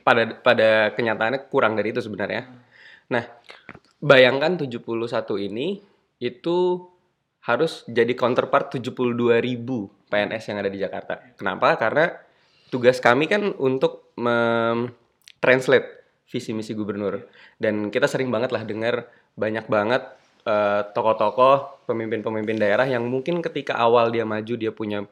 pada 0.00 0.40
pada 0.40 0.96
kenyataannya 0.96 1.52
kurang 1.52 1.76
dari 1.76 1.92
itu 1.92 2.00
sebenarnya. 2.00 2.48
Nah, 3.12 3.24
bayangkan 4.00 4.56
71 4.56 5.36
ini 5.36 5.84
itu 6.16 6.88
harus 7.44 7.84
jadi 7.86 8.16
counterpart 8.16 8.80
72.000 8.80 10.08
PNS 10.08 10.44
yang 10.48 10.58
ada 10.64 10.70
di 10.72 10.78
Jakarta. 10.80 11.14
Kenapa? 11.36 11.76
Karena 11.76 12.10
tugas 12.72 12.98
kami 12.98 13.28
kan 13.28 13.54
untuk 13.60 14.16
translate 15.38 15.96
visi 16.26 16.50
misi 16.50 16.74
gubernur 16.74 17.22
dan 17.62 17.92
kita 17.94 18.10
sering 18.10 18.34
banget 18.34 18.50
lah 18.50 18.66
dengar 18.66 19.06
banyak 19.38 19.70
banget 19.70 20.02
eh, 20.42 20.82
tokoh-tokoh 20.90 21.86
pemimpin-pemimpin 21.86 22.58
daerah 22.58 22.82
yang 22.88 23.06
mungkin 23.06 23.38
ketika 23.38 23.78
awal 23.78 24.10
dia 24.10 24.26
maju 24.26 24.54
dia 24.58 24.74
punya 24.74 25.06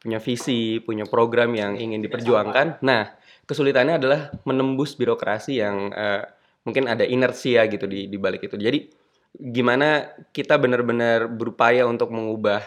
punya 0.00 0.18
visi 0.18 0.80
punya 0.80 1.04
program 1.04 1.52
yang 1.52 1.76
ingin 1.76 2.00
diperjuangkan. 2.00 2.80
Nah 2.80 3.12
kesulitannya 3.44 4.00
adalah 4.00 4.20
menembus 4.48 4.96
birokrasi 4.96 5.60
yang 5.60 5.92
eh, 5.92 6.24
mungkin 6.64 6.88
ada 6.88 7.04
inersia 7.04 7.68
gitu 7.68 7.84
di 7.84 8.08
di 8.08 8.16
balik 8.16 8.48
itu. 8.48 8.56
Jadi 8.56 8.88
gimana 9.36 10.10
kita 10.34 10.58
benar-benar 10.58 11.30
berupaya 11.30 11.86
untuk 11.86 12.10
mengubah 12.10 12.64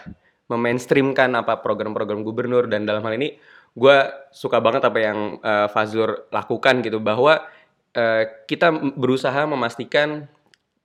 memainstreamkan 0.48 1.34
apa 1.34 1.60
program-program 1.60 2.22
gubernur 2.22 2.70
dan 2.70 2.86
dalam 2.86 3.04
hal 3.04 3.16
ini 3.18 3.36
gue 3.74 3.98
suka 4.30 4.62
banget 4.62 4.86
apa 4.86 5.00
yang 5.02 5.20
eh, 5.42 5.68
Fazlur 5.74 6.30
lakukan 6.30 6.86
gitu. 6.86 7.02
Bahwa 7.02 7.42
eh, 7.98 8.46
kita 8.46 8.70
berusaha 8.94 9.50
memastikan 9.50 10.30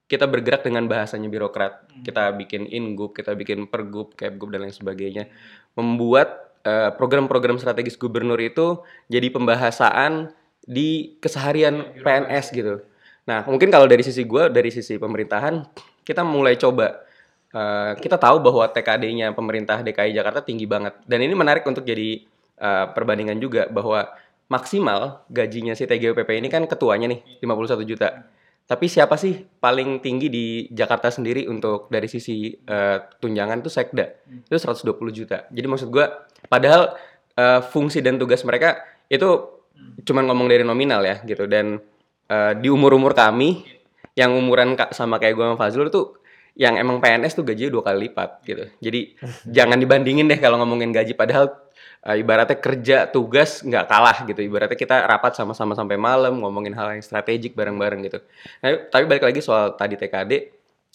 kita 0.09 0.25
bergerak 0.25 0.65
dengan 0.65 0.89
bahasanya 0.89 1.29
birokrat. 1.29 1.85
Kita 2.01 2.33
bikin 2.33 2.65
ingub 2.65 3.13
kita 3.13 3.37
bikin 3.37 3.69
pergub 3.69 4.17
kepgub 4.17 4.49
dan 4.49 4.65
lain 4.65 4.73
sebagainya. 4.73 5.29
Membuat 5.77 6.57
eh, 6.65 6.91
program-program 6.97 7.61
strategis 7.61 8.01
gubernur 8.01 8.41
itu 8.41 8.81
jadi 9.13 9.29
pembahasan 9.29 10.33
di 10.65 11.21
keseharian 11.21 12.01
PNS 12.01 12.57
gitu. 12.57 12.81
Nah 13.29 13.45
mungkin 13.45 13.69
kalau 13.69 13.85
dari 13.85 14.01
sisi 14.01 14.25
gue 14.25 14.49
dari 14.49 14.73
sisi 14.73 14.97
pemerintahan 14.97 15.61
kita 16.03 16.25
mulai 16.25 16.57
coba. 16.57 17.05
Eh, 17.49 17.93
kita 18.01 18.17
tahu 18.17 18.41
bahwa 18.41 18.65
TKD-nya 18.65 19.37
pemerintah 19.37 19.85
DKI 19.85 20.17
Jakarta 20.17 20.41
tinggi 20.41 20.65
banget. 20.65 20.97
Dan 21.05 21.21
ini 21.21 21.37
menarik 21.37 21.69
untuk 21.69 21.85
jadi 21.85 22.25
eh, 22.57 22.87
perbandingan 22.97 23.37
juga 23.37 23.69
bahwa 23.69 24.09
maksimal 24.49 25.29
gajinya 25.29 25.77
si 25.77 25.85
TGOPP 25.85 26.41
ini 26.41 26.49
kan 26.49 26.65
ketuanya 26.65 27.13
nih 27.13 27.21
51 27.45 27.85
juta. 27.85 28.25
Tapi 28.69 28.85
siapa 28.85 29.17
sih 29.17 29.49
paling 29.49 30.05
tinggi 30.05 30.29
di 30.29 30.47
Jakarta 30.69 31.09
sendiri 31.09 31.49
untuk 31.49 31.89
dari 31.89 32.05
sisi 32.05 32.53
eh, 32.53 32.99
tunjangan 33.17 33.65
tuh 33.65 33.73
Sekda. 33.73 34.07
Itu 34.45 34.61
120 34.61 34.93
juta. 35.09 35.49
Jadi 35.49 35.65
maksud 35.65 35.89
gua 35.89 36.29
padahal 36.53 36.93
eh, 37.33 37.65
fungsi 37.65 38.05
dan 38.05 38.21
tugas 38.21 38.45
mereka 38.45 38.85
itu 39.09 39.57
cuman 40.05 40.29
ngomong 40.29 40.53
dari 40.53 40.69
nominal 40.69 41.01
ya 41.01 41.25
gitu 41.25 41.49
dan 41.49 41.81
eh, 42.29 42.53
di 42.61 42.69
umur-umur 42.69 43.17
kami 43.17 43.65
yang 44.13 44.37
umuran 44.37 44.77
sama 44.93 45.17
kayak 45.17 45.33
gua 45.33 45.45
sama 45.49 45.57
Fazlur 45.57 45.89
tuh 45.89 46.21
yang 46.53 46.75
emang 46.77 47.01
PNS 47.01 47.39
tuh 47.39 47.49
gajinya 47.49 47.73
dua 47.73 47.83
kali 47.89 48.13
lipat 48.13 48.45
gitu. 48.45 48.69
Jadi 48.85 49.17
jangan 49.57 49.81
dibandingin 49.81 50.29
deh 50.29 50.37
kalau 50.37 50.61
ngomongin 50.61 50.93
gaji 50.93 51.17
padahal 51.17 51.68
eh, 52.09 52.17
ibaratnya 52.25 52.57
kerja 52.57 53.05
tugas 53.13 53.61
nggak 53.61 53.85
kalah 53.85 54.19
gitu. 54.25 54.41
Ibaratnya 54.41 54.79
kita 54.81 55.05
rapat 55.05 55.37
sama-sama 55.37 55.77
sampai 55.77 56.01
malam 56.01 56.41
ngomongin 56.41 56.73
hal 56.73 56.97
yang 56.97 57.05
strategik 57.05 57.53
bareng-bareng 57.53 58.01
gitu. 58.09 58.19
Nah, 58.65 58.89
tapi 58.89 59.05
balik 59.05 59.29
lagi 59.29 59.45
soal 59.45 59.77
tadi 59.77 60.01
TKD 60.01 60.33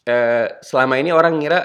eh, 0.09 0.47
selama 0.65 0.97
ini 0.97 1.13
orang 1.13 1.37
ngira 1.37 1.61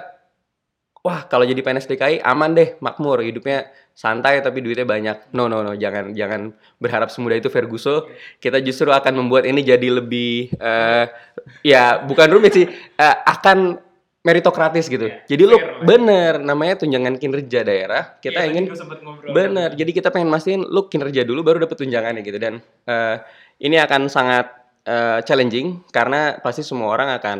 wah 1.02 1.24
kalau 1.30 1.46
jadi 1.46 1.62
PNS 1.62 1.88
DKI 1.88 2.16
aman 2.20 2.52
deh 2.52 2.76
makmur 2.84 3.22
hidupnya 3.24 3.70
santai 3.96 4.44
tapi 4.44 4.62
duitnya 4.62 4.86
banyak. 4.86 5.32
No 5.34 5.50
no 5.50 5.64
no 5.64 5.74
jangan 5.74 6.12
jangan 6.14 6.54
berharap 6.78 7.08
semudah 7.08 7.40
itu 7.40 7.50
Ferguson. 7.50 8.06
Kita 8.38 8.60
justru 8.62 8.92
akan 8.92 9.24
membuat 9.24 9.48
ini 9.48 9.64
jadi 9.64 9.88
lebih 9.88 10.52
eh, 10.54 11.04
ya 11.64 12.04
bukan 12.04 12.28
rumit 12.30 12.52
sih 12.54 12.66
eh, 12.70 13.16
akan 13.26 13.87
meritokratis 14.28 14.92
gitu. 14.92 15.08
Jadi 15.08 15.42
lu 15.48 15.56
bener 15.88 16.36
namanya 16.44 16.84
tunjangan 16.84 17.16
kinerja 17.16 17.64
daerah. 17.64 18.20
Kita 18.20 18.44
ingin 18.44 18.68
bener. 19.32 19.72
Jadi 19.72 19.90
kita 19.96 20.12
pengen 20.12 20.28
mastiin 20.28 20.68
lu 20.68 20.84
kinerja 20.92 21.24
dulu 21.24 21.40
baru 21.40 21.64
dapet 21.64 21.80
tunjangannya 21.80 22.20
gitu 22.20 22.36
dan 22.36 22.60
eh, 22.84 23.16
ini 23.64 23.80
akan 23.80 24.12
sangat 24.12 24.52
eh, 24.84 25.24
challenging 25.24 25.80
karena 25.88 26.36
pasti 26.44 26.60
semua 26.60 26.92
orang 26.92 27.16
akan 27.16 27.38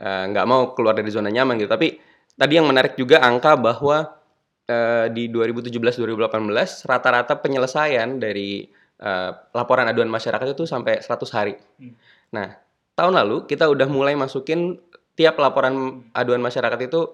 eh, 0.00 0.24
nggak 0.32 0.46
mau 0.48 0.72
keluar 0.72 0.96
dari 0.96 1.12
zona 1.12 1.28
nyaman 1.28 1.60
gitu. 1.60 1.68
Tapi 1.68 2.00
tadi 2.32 2.56
yang 2.56 2.64
menarik 2.64 2.96
juga 2.96 3.20
angka 3.20 3.60
bahwa 3.60 4.16
eh, 4.64 5.12
di 5.12 5.28
2017-2018 5.28 6.88
rata-rata 6.88 7.36
penyelesaian 7.36 8.16
dari 8.16 8.64
eh, 8.96 9.30
laporan 9.52 9.92
aduan 9.92 10.08
masyarakat 10.08 10.56
itu 10.56 10.64
sampai 10.64 11.04
100 11.04 11.36
hari. 11.36 11.60
Nah, 12.32 12.56
tahun 12.96 13.16
lalu 13.16 13.44
kita 13.44 13.68
udah 13.68 13.88
mulai 13.92 14.16
masukin 14.16 14.76
tiap 15.20 15.36
laporan 15.36 16.00
aduan 16.16 16.40
masyarakat 16.40 16.80
itu 16.88 17.12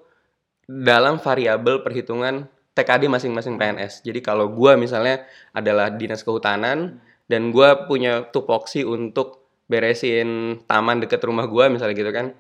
dalam 0.71 1.19
variabel 1.19 1.83
perhitungan 1.83 2.47
TKD 2.79 3.11
masing-masing 3.11 3.59
PNS. 3.59 4.07
Jadi 4.07 4.23
kalau 4.23 4.47
gua 4.47 4.79
misalnya 4.79 5.27
adalah 5.51 5.91
dinas 5.91 6.23
kehutanan 6.23 7.03
dan 7.27 7.51
gua 7.51 7.91
punya 7.91 8.31
tupoksi 8.31 8.87
untuk 8.87 9.43
beresin 9.67 10.63
taman 10.71 11.03
deket 11.03 11.19
rumah 11.27 11.51
gua 11.51 11.67
misalnya 11.67 11.99
gitu 11.99 12.15
kan. 12.15 12.31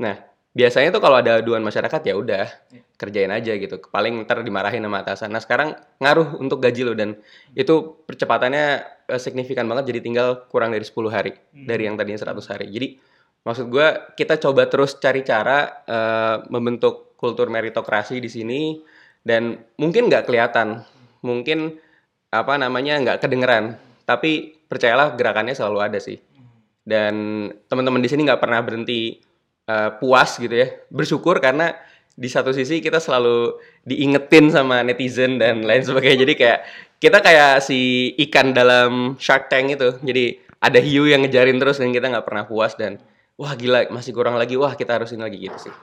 Nah, 0.00 0.16
biasanya 0.56 0.88
tuh 0.88 1.04
kalau 1.04 1.20
ada 1.20 1.44
aduan 1.44 1.60
masyarakat 1.60 2.00
ya 2.00 2.16
udah 2.16 2.48
kerjain 2.96 3.28
aja 3.28 3.52
gitu. 3.60 3.76
Paling 3.92 4.24
ntar 4.24 4.40
dimarahin 4.40 4.80
sama 4.80 5.04
atasan. 5.04 5.28
Nah 5.34 5.42
sekarang 5.44 5.76
ngaruh 6.00 6.40
untuk 6.40 6.64
gaji 6.64 6.80
lo 6.80 6.96
dan 6.96 7.20
itu 7.52 8.00
percepatannya 8.08 8.64
eh, 9.12 9.20
signifikan 9.20 9.68
banget 9.68 9.92
jadi 9.92 10.00
tinggal 10.00 10.48
kurang 10.48 10.72
dari 10.72 10.86
10 10.86 10.96
hari 11.12 11.36
dari 11.52 11.90
yang 11.90 12.00
tadinya 12.00 12.32
100 12.32 12.40
hari. 12.48 12.72
Jadi 12.72 12.88
maksud 13.44 13.68
gua 13.70 14.10
kita 14.16 14.40
coba 14.40 14.66
terus 14.66 14.96
cari 14.98 15.22
cara 15.22 15.84
eh, 15.84 16.36
membentuk 16.50 17.16
kultur 17.20 17.48
meritokrasi 17.48 18.20
di 18.20 18.28
sini 18.28 18.60
dan 19.24 19.56
mungkin 19.80 20.12
nggak 20.12 20.28
kelihatan, 20.28 20.84
mungkin 21.24 21.80
apa 22.28 22.60
namanya 22.60 23.00
nggak 23.00 23.24
kedengeran, 23.24 23.80
tapi 24.04 24.60
percayalah 24.68 25.16
gerakannya 25.16 25.56
selalu 25.56 25.78
ada 25.80 25.98
sih. 26.02 26.20
Dan 26.84 27.48
teman-teman 27.64 28.04
di 28.04 28.12
sini 28.12 28.28
nggak 28.28 28.44
pernah 28.44 28.60
berhenti 28.60 29.16
eh, 29.64 29.90
puas 29.96 30.36
gitu 30.36 30.52
ya, 30.52 30.68
bersyukur 30.92 31.40
karena 31.40 31.72
di 32.14 32.28
satu 32.30 32.54
sisi 32.54 32.78
kita 32.78 33.02
selalu 33.02 33.58
diingetin 33.82 34.52
sama 34.52 34.84
netizen 34.84 35.40
dan 35.40 35.64
lain 35.64 35.82
sebagainya. 35.82 36.28
Jadi 36.28 36.34
kayak 36.36 36.60
kita 37.00 37.18
kayak 37.24 37.64
si 37.64 38.12
ikan 38.28 38.52
dalam 38.52 39.16
Shark 39.16 39.48
Tank 39.48 39.72
itu. 39.72 39.98
Jadi 40.04 40.38
ada 40.60 40.78
hiu 40.80 41.08
yang 41.08 41.24
ngejarin 41.24 41.56
terus 41.56 41.80
dan 41.80 41.90
kita 41.96 42.12
nggak 42.12 42.26
pernah 42.28 42.44
puas 42.44 42.76
dan 42.76 43.00
wah 43.34 43.52
gila 43.58 43.90
masih 43.90 44.14
kurang 44.14 44.38
lagi, 44.38 44.54
wah 44.54 44.74
kita 44.78 44.98
harus 44.98 45.10
ini 45.14 45.22
lagi 45.22 45.38
gitu 45.38 45.58
sih. 45.70 45.74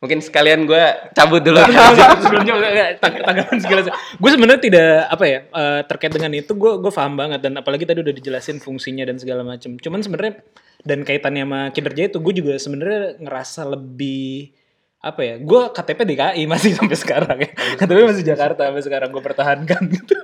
Mungkin 0.00 0.24
sekalian 0.24 0.64
gue 0.64 0.84
cabut 1.12 1.44
dulu. 1.44 1.60
sebelumnya 2.24 2.96
tang- 2.96 3.20
tanggapan 3.20 3.58
segala 3.60 3.80
gue 3.92 4.30
sebenarnya 4.32 4.62
tidak 4.64 4.92
apa 5.12 5.24
ya 5.28 5.38
eh, 5.44 5.80
terkait 5.84 6.12
dengan 6.16 6.32
itu 6.32 6.52
gue 6.56 6.72
gue 6.80 6.92
paham 6.92 7.14
banget. 7.20 7.40
Dan 7.44 7.60
apalagi 7.60 7.84
tadi 7.84 8.00
udah 8.00 8.14
dijelasin 8.16 8.64
fungsinya 8.64 9.04
dan 9.04 9.20
segala 9.20 9.44
macam. 9.44 9.76
Cuman 9.76 10.00
sebenarnya 10.00 10.40
dan 10.80 11.04
kaitannya 11.04 11.44
sama 11.44 11.60
kinerja 11.76 12.02
itu 12.08 12.18
gue 12.24 12.34
juga 12.40 12.56
sebenarnya 12.56 13.20
ngerasa 13.20 13.68
lebih 13.68 14.56
apa 15.00 15.20
ya 15.24 15.34
gue 15.40 15.62
KTP 15.72 16.00
DKI 16.12 16.42
masih 16.48 16.70
sampai 16.80 16.96
sekarang 16.96 17.38
ya. 17.44 17.50
KTP 17.76 17.98
masih 18.08 18.24
Jakarta 18.24 18.72
sampai 18.72 18.80
sekarang 18.80 19.08
gue 19.12 19.20
pertahankan. 19.20 19.82
Gitu 19.84 20.16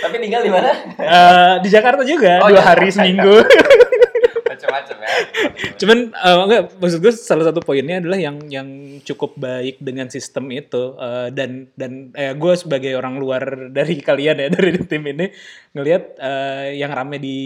Tapi 0.00 0.16
tinggal 0.18 0.42
di 0.42 0.50
mana? 0.50 0.74
Eh, 0.98 1.54
di 1.62 1.68
Jakarta 1.70 2.02
juga. 2.02 2.42
Oh, 2.42 2.50
dua 2.50 2.66
hari 2.66 2.90
seminggu 2.90 3.46
Macam-macam 4.60 4.96
ya. 5.00 5.10
Cuman 5.80 5.98
eh, 6.12 6.36
enggak 6.44 6.62
maksud 6.76 6.98
gue 7.00 7.12
salah 7.16 7.44
satu 7.48 7.64
poinnya 7.64 8.04
adalah 8.04 8.20
yang 8.20 8.36
yang 8.52 8.68
cukup 9.00 9.40
baik 9.40 9.80
dengan 9.80 10.12
sistem 10.12 10.52
itu 10.52 11.00
eh, 11.00 11.32
dan 11.32 11.72
dan 11.80 12.12
eh, 12.12 12.36
gue 12.36 12.52
sebagai 12.52 12.92
orang 12.92 13.16
luar 13.16 13.72
dari 13.72 13.96
kalian 14.04 14.36
ya 14.36 14.48
dari 14.56 14.76
tim 14.84 15.02
ini 15.08 15.32
ngelihat 15.72 16.20
eh, 16.20 16.76
yang 16.76 16.92
rame 16.92 17.16
di 17.16 17.40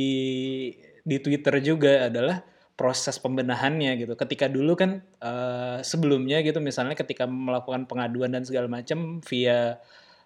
di 1.07 1.17
Twitter 1.23 1.55
juga 1.62 2.11
adalah 2.11 2.43
proses 2.75 3.23
pembenahannya 3.23 3.95
gitu. 4.03 4.19
Ketika 4.19 4.51
dulu 4.51 4.75
kan 4.75 4.99
eh, 5.23 5.79
sebelumnya 5.87 6.43
gitu 6.43 6.59
misalnya 6.59 6.99
ketika 6.99 7.31
melakukan 7.31 7.87
pengaduan 7.87 8.35
dan 8.35 8.43
segala 8.43 8.67
macam 8.67 9.23
via 9.23 9.79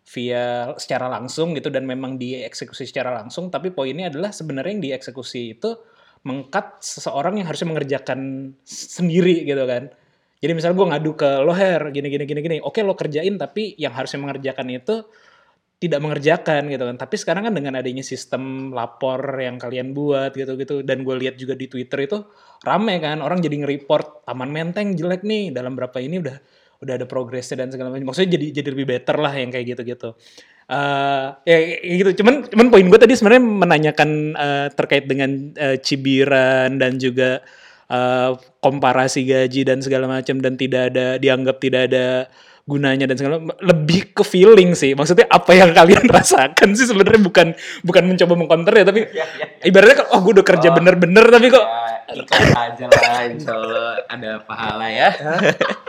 via 0.09 0.73
secara 0.81 1.13
langsung 1.13 1.53
gitu 1.53 1.69
dan 1.69 1.85
memang 1.85 2.17
dieksekusi 2.17 2.89
secara 2.89 3.13
langsung 3.13 3.53
tapi 3.53 3.69
poinnya 3.69 4.09
adalah 4.09 4.33
sebenarnya 4.33 4.73
yang 4.81 4.85
dieksekusi 4.93 5.61
itu 5.61 5.77
mengkat 6.27 6.83
seseorang 6.83 7.39
yang 7.39 7.47
harusnya 7.47 7.69
mengerjakan 7.71 8.53
sendiri 8.67 9.47
gitu 9.47 9.65
kan. 9.69 9.93
Jadi 10.39 10.53
misalnya 10.55 10.77
gue 10.79 10.89
ngadu 10.95 11.11
ke 11.19 11.31
lo 11.43 11.51
her 11.51 11.91
gini 11.91 12.09
gini 12.11 12.25
gini 12.27 12.41
gini. 12.43 12.57
Oke 12.63 12.87
lo 12.87 12.95
kerjain 12.95 13.35
tapi 13.39 13.75
yang 13.75 13.91
harusnya 13.95 14.23
mengerjakan 14.23 14.67
itu 14.71 15.03
tidak 15.79 16.03
mengerjakan 16.03 16.71
gitu 16.71 16.85
kan. 16.87 16.97
Tapi 16.99 17.15
sekarang 17.19 17.43
kan 17.51 17.55
dengan 17.55 17.79
adanya 17.79 18.03
sistem 18.03 18.75
lapor 18.75 19.19
yang 19.39 19.59
kalian 19.59 19.95
buat 19.95 20.35
gitu 20.35 20.59
gitu 20.59 20.83
dan 20.83 21.07
gue 21.07 21.15
lihat 21.19 21.39
juga 21.39 21.55
di 21.55 21.71
twitter 21.71 22.07
itu 22.07 22.19
rame 22.67 22.99
kan. 23.03 23.23
Orang 23.23 23.43
jadi 23.43 23.67
nge-report 23.67 24.27
taman 24.27 24.51
menteng 24.51 24.95
jelek 24.99 25.23
nih 25.23 25.55
dalam 25.55 25.75
berapa 25.79 25.99
ini 26.03 26.23
udah 26.23 26.37
udah 26.79 26.95
ada 26.95 27.07
progresnya 27.11 27.67
dan 27.67 27.75
segala 27.75 27.91
macam. 27.91 28.11
Maksudnya 28.11 28.39
jadi 28.39 28.47
jadi 28.63 28.69
lebih 28.75 28.87
better 28.87 29.17
lah 29.19 29.35
yang 29.35 29.51
kayak 29.51 29.75
gitu 29.75 29.83
Eh 30.69 31.27
ya, 31.49 31.57
ya 31.81 31.95
gitu. 32.05 32.21
Cuman 32.21 32.45
cuman 32.45 32.69
poin 32.69 32.85
gue 32.85 33.01
tadi 33.01 33.17
sebenarnya 33.17 33.41
menanyakan 33.41 34.11
eh, 34.37 34.67
terkait 34.77 35.09
dengan 35.09 35.57
eh, 35.57 35.81
cibiran 35.81 36.77
dan 36.77 37.01
juga 37.01 37.41
eh, 37.89 38.31
komparasi 38.61 39.25
gaji 39.25 39.65
dan 39.65 39.81
segala 39.81 40.05
macam 40.05 40.45
dan 40.45 40.61
tidak 40.61 40.93
ada 40.93 41.17
dianggap 41.17 41.57
tidak 41.57 41.89
ada 41.89 42.29
gunanya 42.69 43.09
dan 43.09 43.17
segala 43.17 43.41
lebih 43.65 44.13
ke 44.13 44.21
feeling 44.21 44.77
sih. 44.77 44.93
Maksudnya 44.93 45.25
apa 45.33 45.57
yang 45.57 45.73
kalian 45.79 46.05
rasakan 46.05 46.77
sih 46.77 46.85
sebenarnya 46.85 47.25
bukan 47.25 47.57
bukan 47.81 48.05
mencoba 48.05 48.35
mengcounter 48.37 48.75
ya 48.77 48.85
tapi 48.85 49.09
ibaratnya 49.73 50.05
kan 50.05 50.07
oh 50.13 50.21
gue 50.21 50.37
udah 50.37 50.47
kerja 50.53 50.69
bener-bener 50.77 51.25
tapi 51.33 51.49
kok 51.49 51.65
Ya, 52.09 52.25
aja 52.57 52.89
lah, 52.89 53.21
insya 53.29 53.53
Allah 53.53 54.01
ada 54.09 54.41
pahala 54.49 54.89
ya. 54.89 55.13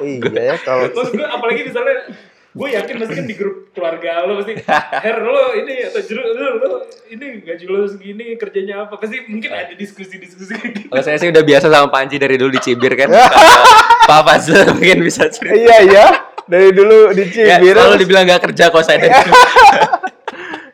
iya 0.04 0.52
ya 0.52 0.56
kalau 0.60 0.84
Maksud 0.92 1.16
gue 1.16 1.24
apalagi 1.24 1.62
misalnya 1.72 2.12
gue 2.50 2.68
yakin 2.74 2.96
pasti 2.98 3.14
kan 3.14 3.26
di 3.30 3.36
grup 3.38 3.70
keluarga 3.78 4.26
lo 4.26 4.42
pasti 4.42 4.58
Her 4.66 5.22
lo 5.34 5.54
ini 5.54 5.86
atau 5.86 6.02
Jero 6.02 6.34
lo, 6.34 6.48
lo 6.58 6.70
ini 7.06 7.46
gaji 7.46 7.66
lo 7.70 7.86
segini 7.86 8.34
kerjanya 8.42 8.90
apa 8.90 8.98
pasti 8.98 9.22
mungkin 9.30 9.54
ada 9.54 9.74
diskusi-diskusi 9.78 10.58
kayak 10.58 10.72
gitu. 10.74 10.88
Kalau 10.90 11.04
saya 11.06 11.22
sih 11.22 11.30
udah 11.30 11.44
biasa 11.46 11.70
sama 11.70 11.94
Panji 11.94 12.18
dari 12.18 12.42
dulu 12.42 12.58
di 12.58 12.62
Cibir 12.66 12.98
kan. 12.98 13.14
Pak 14.10 14.22
Fazil 14.26 14.66
mungkin 14.74 15.06
bisa 15.06 15.30
cerita. 15.30 15.54
iya 15.54 15.78
ya 15.86 16.08
dari 16.50 16.74
dulu 16.74 17.14
di 17.14 17.24
Ya, 17.38 17.62
Cibir 17.62 17.78
selalu 17.78 17.96
dibilang 18.02 18.26
gak 18.26 18.42
kerja 18.50 18.74
kok 18.74 18.82
saya 18.82 18.98
dari 18.98 19.14
dulu. 19.14 19.34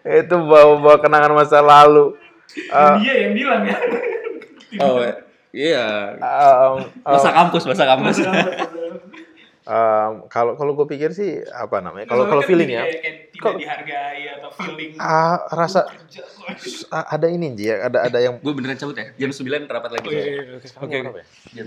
itu 0.24 0.36
bawa-bawa 0.38 0.98
kenangan 1.04 1.34
masa 1.36 1.60
lalu 1.60 2.16
Dan 2.56 3.04
dia 3.04 3.16
yang 3.28 3.34
bilang 3.36 3.62
ya. 3.68 3.78
Oh, 4.80 5.04
iya. 5.52 6.16
Um, 6.20 6.88
Masa 7.04 7.30
kampus, 7.36 7.64
masa 7.68 7.84
kampus. 7.84 8.24
Um, 9.66 10.12
kalau 10.26 10.54
kalau 10.54 10.72
gue 10.74 10.88
pikir 10.88 11.10
sih 11.12 11.42
apa 11.46 11.82
namanya 11.82 12.06
kalau 12.06 12.26
kalau 12.26 12.42
Kan 12.42 12.50
feeling 12.50 12.70
ya 12.72 12.86
kayak, 12.86 13.02
kayak 13.02 13.16
tidak 13.28 13.44
Kok- 13.44 13.58
dihargai 13.60 14.24
atau 14.32 14.50
feeling 14.54 14.92
ah, 14.98 15.38
rasa 15.52 15.80
kerja 15.86 16.22
ada 16.90 17.28
ini 17.28 17.48
Ji 17.54 17.66
ya 17.68 17.90
ada 17.90 18.06
ada 18.06 18.20
yang 18.22 18.38
Gue 18.40 18.54
beneran 18.54 18.78
cabut 18.78 18.96
ya. 18.96 19.06
Jam 19.18 19.32
9 19.34 19.66
rapat 19.66 19.92
lagi. 19.92 20.08
Oh, 20.08 20.14
iya, 20.14 20.24
iya, 20.24 20.42
oke 20.56 20.96
oke 20.96 21.10
oke. 21.12 21.24
Jam 21.52 21.66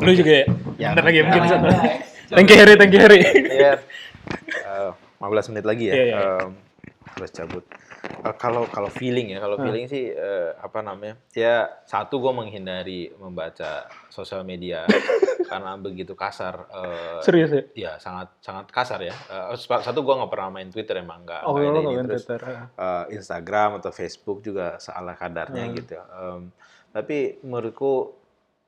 9. 0.00 0.02
Lu 0.04 0.10
juga 0.12 0.32
ya? 0.32 0.44
Ya, 0.76 0.88
Bentar 0.92 1.04
lagi 1.04 1.18
mungkin 1.22 1.40
ya, 1.40 1.48
satu. 1.48 1.66
ya. 1.68 1.80
Thank 2.32 2.48
you 2.50 2.56
Harry, 2.58 2.74
thank 2.74 2.92
you 2.92 3.00
Harry. 3.00 3.20
Iya. 3.22 3.72
Eh, 4.66 4.90
15 5.20 5.50
menit 5.54 5.64
lagi 5.64 5.84
ya. 5.86 5.94
Iya, 5.94 6.04
iya. 6.04 6.16
Em, 6.42 6.50
harus 7.06 7.30
cabut. 7.30 7.64
Eh, 8.26 8.34
kalau 8.36 8.64
kalau 8.66 8.90
feeling 8.90 9.30
ya, 9.30 9.38
kalau 9.38 9.56
feeling 9.60 9.86
sih 9.86 10.10
eh, 10.10 10.50
apa 10.58 10.80
namanya? 10.80 11.14
Ya 11.32 11.68
satu 11.84 12.18
gue 12.18 12.32
menghindari 12.32 13.12
membaca 13.14 13.86
sosial 14.16 14.40
media 14.42 14.88
karena 15.50 15.76
begitu 15.76 16.16
kasar. 16.16 16.64
eh, 16.72 17.20
Serius 17.20 17.50
ya? 17.52 17.62
ya 17.76 17.92
sangat 18.00 18.32
sangat 18.40 18.66
kasar 18.72 19.04
ya. 19.04 19.12
Eh, 19.12 19.54
satu 19.60 20.00
gue 20.00 20.14
nggak 20.16 20.32
pernah 20.32 20.48
main 20.50 20.72
Twitter 20.72 20.96
emang 20.98 21.22
nggak. 21.22 21.42
Oh, 21.44 21.54
nggak 21.54 21.84
main 21.84 22.08
Terus, 22.08 22.24
Twitter. 22.24 22.40
eh, 22.72 23.04
Instagram 23.12 23.70
atau 23.78 23.92
Facebook 23.92 24.40
juga 24.40 24.80
seala 24.80 25.12
kadarnya 25.12 25.64
Hmm. 25.68 25.74
gitu. 25.76 25.94
Em, 26.00 26.42
tapi 26.90 27.36
menurutku 27.44 28.16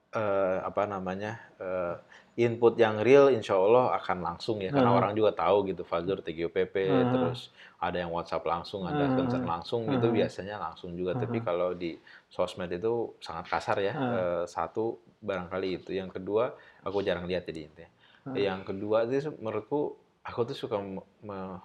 eh, 0.09 0.59
apa 0.65 0.89
namanya 0.89 1.37
eh, 1.61 1.97
input 2.39 2.79
yang 2.79 3.03
real 3.03 3.29
insya 3.29 3.59
Allah 3.59 3.93
akan 3.99 4.25
langsung 4.25 4.57
ya 4.57 4.71
karena 4.71 4.89
Hmm. 4.89 4.97
orang 4.97 5.13
juga 5.13 5.35
tahu 5.35 5.69
gitu 5.69 5.85
Fazlur 5.85 6.23
TGOPP 6.23 6.73
Hmm. 6.81 7.13
terus 7.13 7.53
ada 7.77 8.01
yang 8.01 8.09
WhatsApp 8.09 8.41
langsung 8.43 8.89
ada 8.89 9.05
Hmm. 9.05 9.15
concern 9.15 9.45
langsung 9.45 9.85
gitu 9.85 10.09
Hmm. 10.09 10.17
biasanya 10.17 10.57
langsung 10.57 10.97
juga 10.97 11.13
tapi 11.13 11.43
Hmm. 11.43 11.45
kalau 11.45 11.75
di 11.75 11.99
sosmed 12.29 12.69
itu 12.73 13.17
sangat 13.25 13.49
kasar 13.49 13.77
ya 13.81 13.93
Hmm. 13.97 14.45
Satu 14.45 15.01
barangkali 15.19 15.83
itu 15.83 15.91
yang 15.97 16.13
kedua 16.13 16.55
aku 16.85 17.03
jarang 17.03 17.27
lihat 17.27 17.49
jadi 17.49 17.67
intinya 17.69 17.91
Hmm. 18.29 18.37
yang 18.37 18.61
kedua 18.63 19.09
itu 19.09 19.33
menurutku 19.41 19.97
aku 20.23 20.41
tuh 20.53 20.57
suka 20.57 20.77
me- 20.77 21.09
me- 21.25 21.61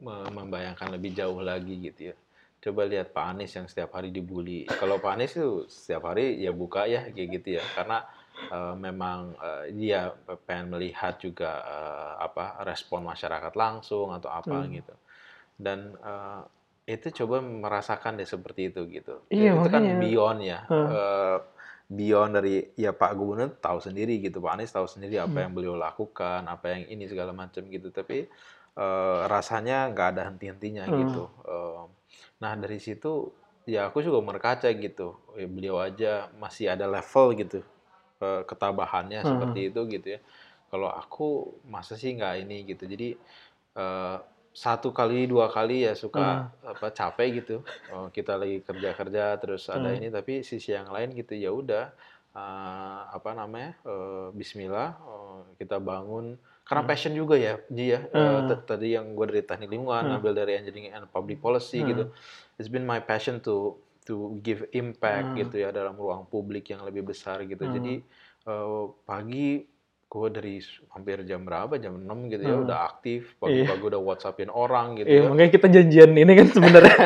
me- 0.00 0.30
membayangkan 0.32 0.88
lebih 0.96 1.12
jauh 1.12 1.44
lagi 1.44 1.76
gitu 1.76 2.12
ya 2.12 2.16
coba 2.56 2.82
lihat 2.88 3.14
Pak 3.14 3.24
Anies 3.30 3.52
yang 3.54 3.70
setiap 3.70 3.94
hari 3.94 4.10
dibully. 4.10 4.66
Kalau 4.66 4.98
Pak 4.98 5.12
Anies 5.14 5.38
itu 5.38 5.70
setiap 5.70 6.10
hari 6.10 6.40
ya 6.42 6.50
buka 6.50 6.88
ya 6.90 7.06
kayak 7.14 7.28
gitu 7.38 7.48
ya, 7.60 7.64
karena 7.78 8.02
eh, 8.50 8.74
memang 8.74 9.38
eh, 9.38 9.64
dia 9.70 10.10
pengen 10.48 10.74
melihat 10.74 11.14
juga 11.22 11.62
eh, 11.62 12.12
apa 12.26 12.66
respon 12.66 13.06
masyarakat 13.06 13.54
langsung 13.54 14.10
atau 14.10 14.32
apa 14.34 14.66
Hmm. 14.66 14.72
gitu. 14.74 14.94
Dan 15.54 15.94
itu 16.86 17.08
coba 17.22 17.42
merasakan 17.42 18.14
deh 18.18 18.28
seperti 18.28 18.70
itu 18.70 18.80
gitu. 18.90 19.14
Iya, 19.30 19.50
itu 19.58 19.68
kan 19.74 19.82
makanya. 19.82 19.94
beyond 20.02 20.38
ya. 20.46 20.60
Hmm. 20.70 20.86
Eh, 20.94 21.38
beyond 21.90 22.32
dari 22.38 22.54
ya 22.78 22.90
Pak 22.94 23.12
Gubernur 23.18 23.50
tahu 23.62 23.78
sendiri 23.82 24.18
gitu, 24.22 24.38
Pak 24.42 24.52
Anies 24.58 24.70
tahu 24.74 24.86
sendiri 24.86 25.18
apa 25.18 25.34
Hmm. 25.34 25.42
yang 25.46 25.52
beliau 25.54 25.74
lakukan, 25.78 26.46
apa 26.46 26.66
yang 26.74 26.82
ini 26.90 27.04
segala 27.10 27.30
macam 27.34 27.62
gitu. 27.66 27.90
Tapi 27.90 28.26
eh, 28.76 29.20
rasanya 29.26 29.90
nggak 29.92 30.08
ada 30.14 30.22
henti-hentinya 30.30 30.84
Hmm. 30.86 30.94
gitu. 31.02 31.22
Eh, 31.46 31.84
nah 32.42 32.52
dari 32.54 32.78
situ 32.78 33.34
ya 33.66 33.90
aku 33.90 33.98
juga 34.06 34.22
berkaca 34.22 34.68
gitu, 34.70 35.18
Eh, 35.38 35.48
beliau 35.50 35.76
aja 35.82 36.30
masih 36.38 36.70
ada 36.74 36.86
level 36.86 37.26
gitu 37.40 37.60
eh, 38.22 38.42
ketabahannya 38.48 39.20
Hmm. 39.22 39.26
seperti 39.26 39.60
itu 39.74 39.80
gitu 39.90 40.08
ya. 40.18 40.20
Kalau 40.70 40.88
aku 40.90 41.26
masa 41.66 41.94
sih 41.98 42.14
nggak 42.16 42.34
ini 42.46 42.56
gitu. 42.70 42.84
Jadi 42.88 43.08
satu 44.56 44.88
kali 44.96 45.28
dua 45.28 45.52
kali 45.52 45.84
ya 45.84 45.92
suka 45.92 46.48
apa 46.64 46.88
capek 46.88 47.28
gitu. 47.44 47.56
Oh, 47.92 48.08
kita 48.08 48.40
lagi 48.40 48.64
kerja-kerja 48.64 49.36
terus 49.36 49.68
ada 49.68 49.92
Hmm. 49.92 50.00
ini 50.00 50.08
tapi 50.08 50.40
sisi 50.40 50.72
yang 50.72 50.88
lain 50.88 51.12
gitu 51.12 51.36
ya 51.36 51.52
udah 51.52 51.84
eh, 52.36 53.00
apa 53.16 53.30
namanya 53.36 53.76
eh, 53.84 54.28
Bismillah 54.32 54.90
eh, 54.96 55.40
kita 55.60 55.76
bangun 55.78 56.40
karena 56.66 56.82
passion 56.88 57.12
juga 57.14 57.36
ya 57.38 57.60
Ji 57.70 57.94
ya 57.94 58.00
Hmm. 58.10 58.48
t- 58.48 58.64
tadi 58.66 58.96
yang 58.96 59.12
gue 59.14 59.26
dari 59.30 59.42
teknik 59.44 59.70
lingkungan 59.70 60.04
ngambil 60.10 60.32
dari 60.34 60.52
engineering 60.58 60.90
and 60.96 61.06
public 61.12 61.38
policy 61.38 61.84
Hmm. 61.84 61.88
gitu 61.92 62.04
it's 62.58 62.72
been 62.72 62.88
my 62.88 62.98
passion 62.98 63.38
to 63.44 63.76
to 64.08 64.38
give 64.42 64.64
impact 64.72 65.34
Hmm. 65.34 65.38
gitu 65.46 65.54
ya 65.62 65.68
dalam 65.70 65.94
ruang 66.00 66.24
publik 66.26 66.72
yang 66.72 66.82
lebih 66.82 67.04
besar 67.06 67.44
gitu 67.44 67.60
Hmm. 67.62 67.74
jadi 67.76 67.94
eh, 68.50 68.84
pagi 69.04 69.48
gue 70.06 70.28
dari 70.30 70.62
hampir 70.88 71.18
jam 71.22 71.42
berapa 71.42 71.76
jam 71.76 71.98
6 71.98 72.06
gitu 72.30 72.40
ya 72.40 72.54
Hmm. 72.54 72.62
udah 72.62 72.78
aktif 72.86 73.34
Iya. 73.34 73.66
pagi-pagi 73.66 73.84
udah 73.84 74.00
whatsappin 74.00 74.48
orang 74.48 74.94
gitu 74.94 75.06
Iya, 75.08 75.18
ya 75.18 75.28
makanya 75.28 75.50
kita 75.50 75.66
janjian 75.68 76.10
ini 76.14 76.32
kan 76.32 76.46
sebenarnya. 76.48 76.98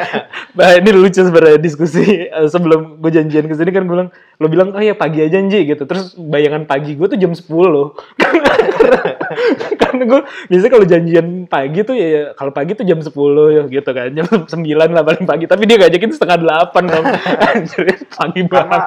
bah, 0.53 0.71
ini 0.79 0.91
lucu 0.93 1.17
sebenarnya 1.19 1.57
diskusi 1.59 2.05
eh, 2.23 2.47
sebelum 2.47 3.01
gue 3.01 3.11
janjian 3.11 3.45
ke 3.45 3.57
sini 3.57 3.71
kan 3.71 3.83
gue 3.83 3.95
bilang, 3.97 4.11
lo 4.37 4.47
bilang 4.47 4.69
oh 4.71 4.81
ya 4.81 4.93
pagi 4.93 5.21
aja 5.21 5.41
Nji 5.41 5.65
gitu. 5.67 5.83
Terus 5.83 6.13
bayangan 6.15 6.65
pagi 6.65 6.93
gue 6.93 7.07
tuh 7.07 7.17
jam 7.17 7.33
10 7.33 7.49
loh. 7.67 7.97
Karena 9.81 10.03
gue 10.05 10.21
biasanya 10.47 10.73
kalau 10.73 10.87
janjian 10.87 11.27
pagi 11.47 11.81
tuh 11.83 11.95
ya, 11.95 12.07
ya 12.07 12.23
kalau 12.35 12.51
pagi 12.51 12.75
tuh 12.75 12.85
jam 12.85 12.99
10 12.99 13.11
ya 13.51 13.63
gitu 13.67 13.91
kan. 13.91 14.09
Jam 14.11 14.27
9 14.53 14.67
lah 14.91 15.03
paling 15.03 15.25
pagi. 15.25 15.45
Tapi 15.47 15.63
dia 15.65 15.77
ngajakin 15.79 16.11
setengah 16.11 16.39
8 16.71 16.91
dong. 16.91 17.07
Anjir, 17.51 17.87
pagi 18.11 18.43
banget. 18.45 18.81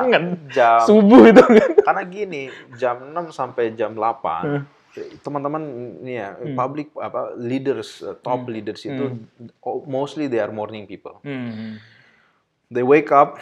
jam 0.50 0.80
Subuh 0.84 1.26
itu 1.26 1.41
kan. 1.41 1.70
karena 1.84 2.04
gini 2.06 2.44
jam 2.76 3.12
6 3.12 3.32
sampai 3.32 3.74
jam 3.74 3.94
8 3.94 4.66
Hmm. 4.94 5.10
teman-teman 5.26 5.64
ini 6.06 6.22
ya 6.22 6.38
public 6.54 6.94
apa 6.94 7.34
leaders 7.34 8.06
uh, 8.06 8.14
top 8.14 8.46
leaders 8.46 8.86
itu 8.86 9.26
oh, 9.60 9.82
mostly 9.84 10.30
they 10.30 10.38
are 10.38 10.54
morning 10.54 10.86
people 10.86 11.18
Hmm. 11.26 11.82
they 12.70 12.86
wake 12.86 13.10
up 13.10 13.41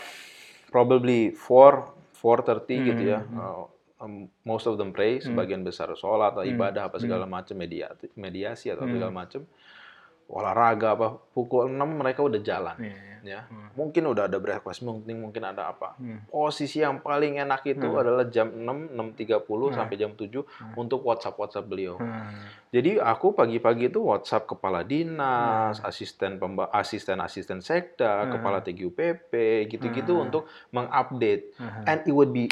probably 0.72 1.36
4 1.36 1.91
4:30 2.16 2.88
gitu 2.88 3.04
ya 3.04 3.20
Uh, 3.28 3.68
um, 4.02 4.26
most 4.43 4.66
of 4.66 4.76
them 4.82 4.89
pray 4.89 5.22
sebagian 5.22 5.62
besar 5.62 5.93
sholat 5.93 6.34
atau 6.34 6.43
ibadah 6.43 6.89
apa 6.89 6.97
segala 6.97 7.30
macam 7.30 7.54
media 7.54 7.93
mediasi 8.18 8.74
atau 8.74 8.89
segala 8.89 9.14
macam. 9.14 9.45
Olahraga 10.32 10.95
apa 10.95 11.08
pukul 11.36 11.68
6 11.68 11.76
mereka 11.76 12.24
udah 12.24 12.39
jalan 12.39 12.78
ya. 13.24 13.45
Mungkin 13.78 14.04
udah 14.16 14.32
ada 14.32 14.39
breakfast 14.39 14.82
mungkin 14.82 15.22
mungkin 15.22 15.43
ada 15.45 15.70
apa. 15.70 15.99
Posisi 16.32 16.82
yang 16.82 17.04
paling 17.04 17.38
enak 17.41 17.62
itu 17.68 17.88
adalah 17.99 18.26
jam 18.28 18.49
6 18.49 18.95
6.30 18.95 19.78
sampai 19.78 19.95
jam 19.99 20.12
7 20.16 20.80
untuk 20.80 21.04
WhatsApp 21.06 21.38
WhatsApp 21.38 21.68
beliau. 21.70 21.95
Hmm. 22.02 22.32
jadi 22.72 23.04
aku 23.04 23.36
pagi-pagi 23.36 23.91
itu 23.91 23.99
WhatsApp 23.99 24.47
kepala 24.47 24.88
dinas, 24.88 25.84
asisten 25.84 26.39
pemba 26.39 26.72
asisten 26.72 27.20
asisten 27.20 27.60
sekda, 27.60 28.32
kepala 28.32 28.64
TGUPP, 28.64 29.32
gitu-gitu 29.68 30.16
untuk 30.16 30.47
mengupdate. 30.72 31.52
And 31.86 31.99
it 32.08 32.14
would 32.16 32.32
be 32.32 32.47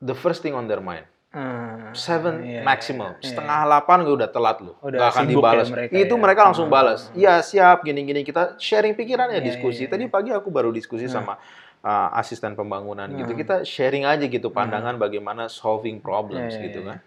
the 0.00 0.12
first 0.12 0.40
thing 0.40 0.52
on 0.52 0.66
their 0.66 0.80
mind. 0.80 1.04
Hmm. 1.30 1.94
Seven 1.94 2.42
Iya, 2.42 2.66
maximum, 2.66 3.14
setengah 3.22 3.62
delapan 3.62 4.02
gue 4.02 4.14
udah 4.18 4.30
telat 4.30 4.58
loh, 4.58 4.74
Udah 4.82 4.98
nggak 4.98 5.10
akan 5.14 5.22
sibuk 5.22 5.30
ya 5.30 5.38
dibalas. 5.38 5.68
mereka 5.70 5.92
itu 5.94 6.10
ya. 6.10 6.18
mereka 6.18 6.40
langsung 6.42 6.66
balas. 6.66 7.00
Iya 7.14 7.34
siap, 7.40 7.86
gini-gini 7.86 8.26
kita 8.26 8.58
sharing 8.58 8.98
pikiran 8.98 9.30
ya 9.30 9.38
Iya, 9.38 9.46
diskusi. 9.46 9.86
iya, 9.86 9.94
Tadi 9.94 10.10
pagi 10.10 10.34
aku 10.34 10.50
baru 10.50 10.74
diskusi 10.74 11.06
sama 11.06 11.38
uh, 11.80 12.08
asisten 12.18 12.58
pembangunan 12.58 13.06
gitu. 13.14 13.30
Kita 13.32 13.62
sharing 13.62 14.02
aja 14.02 14.26
gitu 14.26 14.50
pandangan 14.50 14.98
bagaimana 14.98 15.46
solving 15.46 16.02
problems 16.02 16.50
Iya, 16.50 16.58
iya, 16.58 16.66
gitu 16.66 16.80
iya. 16.82 16.88
kan. 16.90 16.98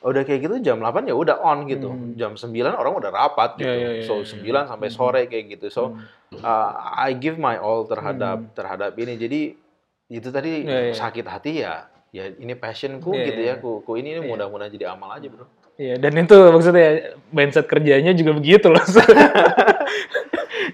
Udah 0.00 0.24
kayak 0.24 0.40
gitu 0.48 0.54
jam 0.64 0.80
8 0.80 1.04
ya 1.04 1.12
udah 1.12 1.36
on 1.38 1.68
gitu. 1.68 1.92
Jam 2.16 2.40
9 2.40 2.48
orang 2.72 2.92
udah 2.96 3.10
rapat 3.12 3.60
gitu. 3.60 3.68
Iya, 3.68 3.76
iya, 3.76 3.90
iya, 4.00 4.04
so 4.08 4.24
iya, 4.24 4.64
9 4.64 4.64
sampai 4.64 4.88
sore 4.88 5.28
kayak 5.28 5.60
gitu. 5.60 5.68
So 5.68 5.82
uh, 6.40 6.68
I 6.96 7.12
give 7.12 7.36
my 7.36 7.60
all 7.60 7.84
terhadap 7.84 8.56
terhadap 8.56 8.96
ini. 8.96 9.20
Jadi 9.20 9.40
itu 10.08 10.28
tadi 10.32 10.64
Iya, 10.64 10.88
iya. 10.88 10.94
sakit 10.96 11.26
hati 11.28 11.52
ya. 11.60 11.84
Ya 12.08 12.32
ini 12.32 12.56
passionku 12.56 13.12
Iya, 13.12 13.24
gitu 13.28 13.40
iya, 13.40 13.54
ya. 13.54 13.60
Ku, 13.60 13.84
ku 13.84 13.96
ini 13.96 14.16
mudah-mudahan 14.18 14.72
jadi 14.72 14.88
amal 14.90 15.12
aja, 15.12 15.28
Bro. 15.28 15.44
Iya, 15.76 15.94
dan 15.94 16.10
itu 16.16 16.34
maksudnya 16.34 16.88
mindset 17.30 17.68
kerjanya 17.68 18.10
juga 18.12 18.32
begitu 18.34 18.66
loh. 18.68 18.82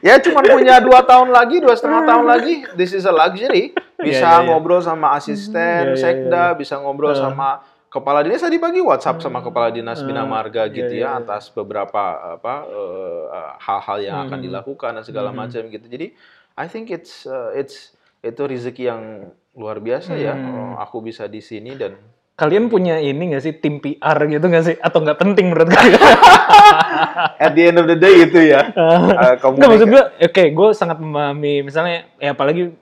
Ya 0.05 0.21
cuma 0.21 0.45
punya 0.45 0.81
dua 0.85 1.01
tahun 1.01 1.33
lagi, 1.33 1.65
dua 1.65 1.73
setengah 1.73 2.05
tahun 2.05 2.27
lagi. 2.37 2.55
This 2.77 2.93
is 2.93 3.05
a 3.05 3.13
luxury. 3.15 3.73
Bisa 3.97 4.21
Iya, 4.21 4.21
iya, 4.21 4.37
iya. 4.37 4.45
ngobrol 4.45 4.81
sama 4.85 5.17
asisten, 5.17 5.93
Iya, 5.93 5.97
iya, 5.97 5.97
sekda, 5.97 6.45
bisa 6.53 6.77
ngobrol 6.77 7.17
sama 7.17 7.65
kepala 7.89 8.21
dinas 8.21 8.43
tadi 8.43 8.59
pagi 8.59 8.83
WhatsApp 8.83 9.23
sama 9.23 9.39
kepala 9.39 9.71
dinas 9.71 10.03
Bina 10.03 10.27
Marga 10.27 10.67
Iya, 10.67 10.75
gitu 10.77 10.95
iya, 10.99 11.15
ya 11.15 11.23
atas 11.23 11.49
beberapa 11.49 11.97
apa 12.37 12.67
eh, 12.67 13.25
eh, 13.31 13.53
hal-hal 13.63 13.99
yang 14.03 14.17
akan 14.27 14.39
Hmm. 14.43 14.47
dilakukan 14.51 14.91
dan 14.99 15.05
segala 15.07 15.31
macam 15.31 15.63
gitu. 15.71 15.87
Jadi 15.87 16.07
I 16.55 16.67
think 16.67 16.91
it's 16.91 17.25
uh, 17.25 17.55
it's 17.55 17.95
itu 18.21 18.43
rezeki 18.45 18.85
yang 18.85 19.03
luar 19.55 19.79
biasa 19.79 20.19
ya. 20.19 20.35
Hmm. 20.35 20.79
Aku 20.83 21.01
bisa 21.01 21.31
di 21.31 21.41
sini 21.41 21.75
dan 21.79 21.95
Kalian 22.35 22.67
punya 22.67 22.99
ini 22.99 23.31
nggak 23.31 23.45
sih 23.47 23.55
tim 23.63 23.79
PR 23.79 24.19
gitu 24.27 24.43
nggak 24.43 24.65
sih? 24.67 24.75
Atau 24.83 25.07
nggak 25.07 25.23
penting 25.23 25.55
menurut 25.55 25.71
kalian? 25.71 26.03
at 27.47 27.55
the 27.55 27.71
end 27.71 27.79
of 27.79 27.87
the 27.87 27.95
day 27.95 28.27
itu 28.27 28.51
ya. 28.51 28.75
eh, 28.75 29.39
Nggak 29.55 29.71
maksud 29.71 29.87
gue, 29.87 30.05
oke, 30.19 30.43
gue 30.51 30.69
sangat 30.75 30.99
memahami. 30.99 31.63
Misalnya, 31.63 32.11
ya 32.19 32.35
apalagi 32.35 32.75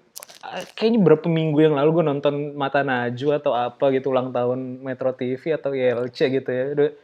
eh, 0.57 0.65
kayaknya 0.73 1.05
berapa 1.05 1.29
minggu 1.29 1.69
yang 1.69 1.77
lalu 1.77 2.01
gue 2.01 2.05
nonton 2.09 2.57
Mata 2.57 2.81
Najwa 2.81 3.45
atau 3.45 3.53
apa 3.53 3.93
gitu 3.93 4.09
ulang 4.09 4.33
tahun 4.33 4.81
Metro 4.81 5.13
TV 5.13 5.53
atau 5.53 5.77
YLC 5.77 6.19
gitu 6.33 6.49
ya. 6.49 6.63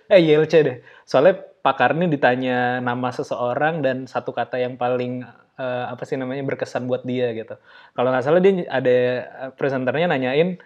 Eh 0.08 0.20
YLC 0.24 0.52
deh. 0.64 0.76
Soalnya 1.04 1.44
Pak 1.60 1.76
Karni 1.76 2.08
ditanya 2.08 2.80
nama 2.80 3.12
seseorang 3.12 3.84
dan 3.84 4.08
satu 4.08 4.32
kata 4.32 4.56
yang 4.56 4.80
paling 4.80 5.20
eh, 5.58 5.84
apa 5.90 6.02
sih 6.06 6.14
namanya 6.14 6.46
berkesan 6.46 6.86
buat 6.86 7.02
dia 7.02 7.34
gitu. 7.34 7.58
Kalau 7.92 8.08
nggak 8.14 8.24
salah 8.24 8.40
dia 8.40 8.64
ada 8.70 8.94
eh, 8.94 9.50
presenternya 9.58 10.06
nanyain 10.08 10.56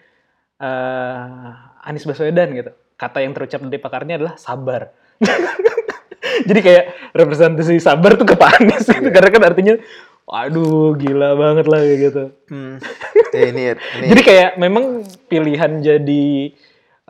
eh 0.62 1.50
Anies 1.88 2.06
Baswedan 2.06 2.54
gitu. 2.54 2.70
Kata 2.94 3.18
yang 3.24 3.34
terucap 3.34 3.64
dari 3.66 3.80
Pak 3.82 3.90
Karni 3.90 4.12
adalah 4.14 4.38
sabar. 4.38 4.92
Jadi 6.48 6.60
kayak 6.62 6.84
representasi 7.16 7.82
sabar 7.82 8.14
tuh 8.14 8.28
ke 8.28 8.36
Pak 8.38 8.62
Anies 8.62 8.86
gitu. 8.86 9.08
Karena 9.10 9.30
kan 9.32 9.42
artinya 9.42 9.74
waduh 10.22 10.94
gila 10.94 11.34
banget 11.34 11.66
lah 11.66 11.80
kayak 11.82 11.98
gitu. 11.98 12.24
Hmm. 12.46 12.76
Ya, 13.32 13.48
ini, 13.48 13.62
ini 13.74 14.06
Jadi 14.12 14.20
kayak 14.22 14.50
memang 14.60 15.02
pilihan 15.26 15.82
jadi 15.82 16.26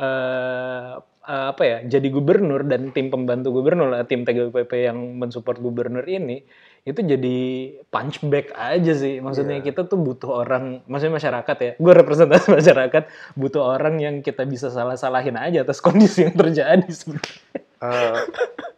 eh 0.01 0.91
eh, 1.29 1.45
apa 1.53 1.63
ya? 1.63 1.79
Jadi 1.87 2.09
gubernur 2.11 2.67
dan 2.67 2.91
tim 2.91 3.13
pembantu 3.13 3.55
gubernur, 3.55 3.95
eh, 3.95 4.07
tim 4.07 4.27
TGUPP 4.27 4.73
yang 4.75 4.99
mensupport 5.19 5.59
gubernur 5.63 6.03
ini 6.07 6.43
itu 6.83 6.99
jadi 6.99 7.39
punchback 7.87 8.51
aja 8.59 8.93
sih. 8.99 9.23
Maksudnya 9.23 9.63
kita 9.63 9.87
tuh 9.87 10.03
butuh 10.03 10.43
orang, 10.43 10.83
maksudnya 10.91 11.15
masyarakat 11.15 11.57
ya. 11.63 11.73
Gue 11.79 11.93
representasi 11.95 12.47
masyarakat, 12.59 13.03
butuh 13.39 13.63
orang 13.63 14.03
yang 14.03 14.19
kita 14.19 14.43
bisa 14.43 14.67
salah-salahin 14.67 15.39
aja 15.39 15.63
atas 15.63 15.79
kondisi 15.87 16.27
yang 16.27 16.35
terjadi 16.35 16.87
sebenarnya. 16.91 17.39
Eh, 17.83 18.19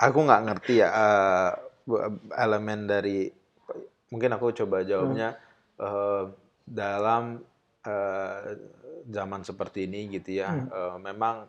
aku 0.01 0.19
nggak 0.25 0.43
ngerti 0.49 0.81
ya 0.81 0.89
bu- 1.85 2.25
elemen 2.33 2.89
dari 2.89 3.29
mungkin 4.09 4.33
aku 4.37 4.53
coba 4.65 4.85
jawabnya 4.85 5.37
eh, 5.77 6.25
dalam 6.65 7.41
eh, 7.85 8.41
zaman 9.05 9.45
seperti 9.45 9.85
ini 9.85 10.09
gitu 10.17 10.41
ya 10.41 10.57
eh, 10.57 10.97
memang 11.01 11.49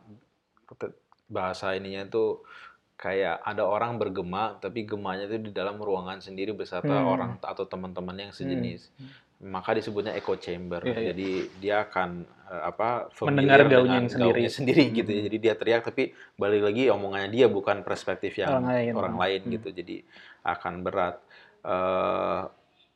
te- 0.75 0.99
bahasa 1.31 1.73
ininya 1.73 2.05
itu 2.05 2.43
kayak 2.95 3.43
ada 3.43 3.63
orang 3.63 3.95
bergema 3.95 4.55
tapi 4.55 4.83
gemanya 4.83 5.27
itu 5.27 5.37
di 5.39 5.51
dalam 5.51 5.75
ruangan 5.77 6.19
sendiri 6.19 6.51
beserta 6.51 6.87
Hmm. 6.89 7.07
orang 7.09 7.31
atau 7.39 7.63
teman-teman 7.63 8.15
yang 8.17 8.31
sejenis 8.31 8.87
maka 9.35 9.75
disebutnya 9.75 10.15
echo 10.15 10.39
chamber 10.39 10.79
Iya, 10.79 10.95
iya. 10.95 11.05
jadi 11.11 11.29
dia 11.59 11.75
akan 11.83 12.09
eh, 12.23 12.63
apa 12.65 13.11
Mendengar 13.21 13.67
dengan 13.67 13.83
yang 13.99 14.07
sendiri. 14.07 14.41
sendiri 14.57 14.83
gitu 14.91 15.09
ya 15.09 15.21
jadi 15.27 15.37
dia 15.37 15.53
teriak 15.53 15.83
tapi 15.83 16.03
balik 16.35 16.63
lagi 16.63 16.87
omongannya 16.87 17.29
dia 17.29 17.47
bukan 17.47 17.83
perspektif 17.83 18.31
yang 18.35 18.47
Orang 18.55 18.67
lain. 18.71 18.91
orang 18.95 19.15
lain 19.17 19.39
Hmm. 19.43 19.51
gitu 19.59 19.67
jadi 19.71 19.95
akan 20.43 20.73
berat 20.81 21.15
Eh, 21.65 22.43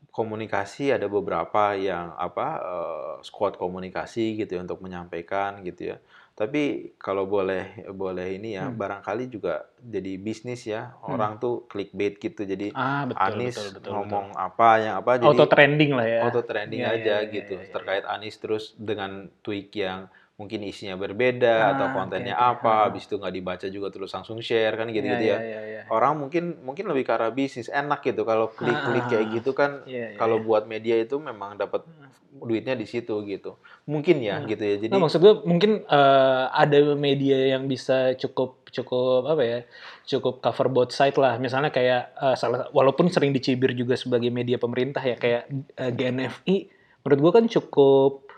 komunikasi 0.09 0.91
ada 0.91 1.05
beberapa 1.05 1.73
yang 1.73 2.13
apa 2.15 2.47
eh, 2.59 3.13
squad 3.21 3.55
komunikasi 3.55 4.37
gitu 4.37 4.57
ya 4.57 4.61
untuk 4.61 4.79
menyampaikan 4.79 5.61
gitu 5.61 5.93
ya 5.93 5.97
tapi 6.39 6.63
kalau 7.05 7.23
boleh 7.27 7.63
boleh 7.91 8.27
ini 8.39 8.55
ya 8.55 8.71
Hmm. 8.71 8.79
barangkali 8.81 9.23
juga 9.27 9.53
jadi 9.83 10.11
bisnis 10.25 10.61
ya 10.73 10.81
orang 11.03 11.35
tuh 11.43 11.67
clickbait 11.71 12.15
gitu 12.25 12.41
jadi 12.47 12.67
Ah, 12.73 13.03
betul, 13.09 13.19
Anies 13.35 13.57
betul, 13.57 13.67
betul, 13.75 13.91
ngomong 13.93 14.25
apa 14.47 14.69
yang 14.79 14.95
apa 15.01 15.11
betul. 15.19 15.25
jadi 15.27 15.39
Auto 15.43 15.45
trending 15.51 15.91
lah 15.99 16.07
ya. 16.07 16.19
auto 16.25 16.41
trending 16.49 16.81
Iya, 16.81 16.89
aja 16.95 17.15
iya, 17.17 17.17
iya, 17.19 17.27
gitu 17.35 17.53
iya, 17.55 17.63
iya. 17.67 17.71
terkait 17.75 18.03
Anies 18.07 18.35
terus 18.43 18.63
dengan 18.79 19.11
tweet 19.43 19.69
yang 19.75 20.07
mungkin 20.39 20.63
isinya 20.63 20.95
berbeda 20.95 21.51
Ah, 21.51 21.69
atau 21.75 21.87
kontennya 21.93 22.31
oke. 22.31 22.47
apa 22.55 22.71
Ah. 22.71 22.79
habis 22.87 23.03
itu 23.03 23.13
nggak 23.13 23.33
dibaca 23.33 23.67
juga 23.67 23.91
terus 23.91 24.07
langsung 24.09 24.39
share 24.39 24.71
kan 24.73 24.87
gitu-gitu 24.87 25.19
Iya, 25.21 25.35
ya 25.35 25.37
iya, 25.37 25.43
iya, 25.43 25.61
iya. 25.67 25.81
orang 25.87 26.15
mungkin 26.15 26.63
mungkin 26.63 26.87
lebih 26.87 27.03
ke 27.03 27.11
arah 27.11 27.27
bisnis 27.29 27.67
enak 27.67 27.99
gitu 28.01 28.23
kalau 28.23 28.47
klik-klik 28.49 29.03
kayak 29.05 29.19
Ah. 29.21 29.31
gitu 29.35 29.51
kan 29.51 29.71
Iya, 29.83 30.15
iya, 30.15 30.17
kalau 30.17 30.39
iya. 30.39 30.45
buat 30.45 30.63
media 30.63 30.95
itu 30.95 31.19
memang 31.19 31.53
dapat 31.53 31.83
duitnya 32.31 32.71
di 32.73 32.85
situ 32.85 33.19
gitu 33.25 33.59
mungkin 33.83 34.21
ya 34.21 34.39
gitu 34.41 34.61
ya 34.61 34.75
jadi 34.79 34.89
Nah, 34.89 35.01
maksud 35.01 35.19
gue 35.19 35.33
mungkin 35.43 35.83
eh, 35.83 36.43
ada 36.47 36.77
media 36.95 37.35
yang 37.49 37.67
bisa 37.67 38.15
cukup 38.15 38.63
cukup 38.69 39.27
apa 39.27 39.43
ya 39.43 39.59
cukup 40.07 40.39
cover 40.39 40.69
both 40.69 40.93
side 40.93 41.17
lah 41.17 41.35
misalnya 41.35 41.67
kayak 41.67 42.15
eh, 42.15 42.35
salah 42.37 42.69
walaupun 42.69 43.11
sering 43.11 43.33
dicibir 43.33 43.73
juga 43.73 43.93
sebagai 43.93 44.29
media 44.29 44.55
pemerintah 44.55 45.01
ya 45.01 45.17
kayak 45.17 45.51
eh, 45.75 45.91
GNFI 45.91 46.57
menurut 47.01 47.19
gue 47.19 47.31
kan 47.33 47.45
cukup 47.49 48.28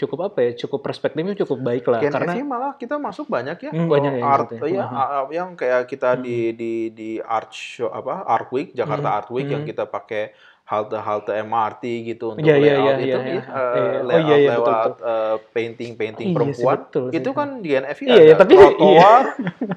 cukup 0.00 0.32
apa 0.32 0.38
ya? 0.40 0.50
Cukup 0.56 0.80
perspektifnya 0.80 1.36
cukup 1.36 1.58
baik 1.60 1.84
lah 1.86 2.00
Gen 2.00 2.12
karena 2.16 2.32
FI 2.32 2.42
malah 2.42 2.72
kita 2.74 2.96
masuk 2.96 3.28
banyak 3.28 3.58
ya. 3.60 3.70
Hmm, 3.70 3.86
banyak 3.86 4.12
ya 4.16 4.20
yang 4.20 4.32
art, 4.32 4.48
ya. 4.50 4.60
iya, 4.64 4.84
Hmm. 4.84 4.96
a- 4.96 5.10
a- 5.20 5.28
yang 5.28 5.48
kayak 5.52 5.84
kita 5.84 6.16
di 6.16 6.56
di 6.56 6.72
di 6.90 7.10
art 7.20 7.52
show 7.52 7.92
apa 7.92 8.24
Art 8.24 8.48
Week 8.50 8.72
Jakarta 8.72 9.08
Hmm, 9.12 9.18
Art 9.20 9.28
Week 9.28 9.46
yang 9.46 9.62
hmm. 9.62 9.70
kita 9.70 9.84
pakai 9.84 10.32
halte-halte 10.70 11.34
MRT 11.34 11.82
gitu 12.06 12.24
untuk 12.30 12.46
Iya, 12.46 12.54
iya, 12.54 12.72
layout 12.72 12.86
iya, 12.86 12.94
itu 12.94 13.08
iya, 13.10 13.18
ya, 13.18 13.26
iya. 13.26 13.42
eh, 13.42 13.50
Iya. 13.50 13.90
Oh, 13.90 14.06
layout 14.06 14.22
iya, 14.22 14.36
iya, 14.36 14.50
betul, 14.52 14.70
lewat 14.70 14.92
eh, 15.02 15.36
painting-painting 15.50 16.22
Iya 16.22 16.30
sih, 16.30 16.36
perempuan 16.38 16.78
betul 16.78 17.04
sih. 17.04 17.16
itu 17.18 17.30
kan 17.32 17.48
di 17.58 17.68
GNFI 17.68 18.04
Iya, 18.04 18.14
ada 18.14 18.22
iya, 18.22 18.34
tapi- 18.36 18.54
trotoar. 18.54 19.24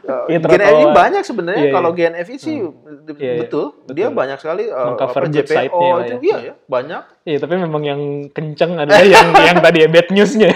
eh, 0.06 0.26
Iya, 0.32 0.38
GNFI 0.40 0.86
banyak 0.94 1.24
sebenarnya 1.24 1.64
Iya, 1.64 1.74
kalau 1.74 1.92
iya. 1.92 1.98
GNFI 2.00 2.36
sih 2.38 2.56
Iya, 2.56 2.70
iya, 3.18 3.34
betul, 3.42 3.66
dia 3.90 4.06
betul. 4.06 4.14
banyak 4.14 4.38
sekali 4.38 4.64
eh, 4.64 4.86
Mengcover 4.86 5.22
apa 5.24 5.34
JPO 5.34 5.82
lah 5.82 5.98
itu 6.00 6.14
ya. 6.14 6.18
iya 6.22 6.38
ya 6.40 6.54
banyak 6.64 7.02
Iya, 7.24 7.38
tapi 7.40 7.54
memang 7.58 7.84
yang 7.84 8.02
kenceng 8.30 8.72
adalah 8.76 9.02
yang 9.02 9.28
yang 9.48 9.58
tadi 9.60 9.78
ya 9.80 9.88
bad 9.90 10.08
newsnya. 10.10 10.52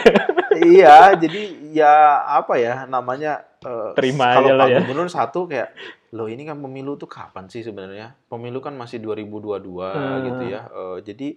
iya, 0.60 0.96
jadi 1.14 1.42
ya 1.72 1.94
apa 2.36 2.54
ya 2.56 2.86
namanya 2.86 3.42
eh, 3.60 3.90
Terima 3.94 4.34
kalau 4.34 4.48
aja 4.48 4.54
lah 4.56 4.68
ya. 4.68 4.80
Gubernur 4.82 5.08
satu 5.08 5.46
kayak 5.46 5.74
loh 6.12 6.28
ini 6.32 6.47
kan 6.47 6.55
pemilu 6.58 6.95
tuh 6.95 7.10
kapan 7.10 7.51
sih 7.51 7.62
sebenarnya? 7.62 8.16
Pemilu 8.28 8.64
kan 8.64 8.76
masih 8.76 8.99
2022 8.99 9.91
Hmm. 9.91 10.24
gitu 10.24 10.43
ya. 10.47 10.62
Eh, 10.70 10.97
jadi 11.03 11.36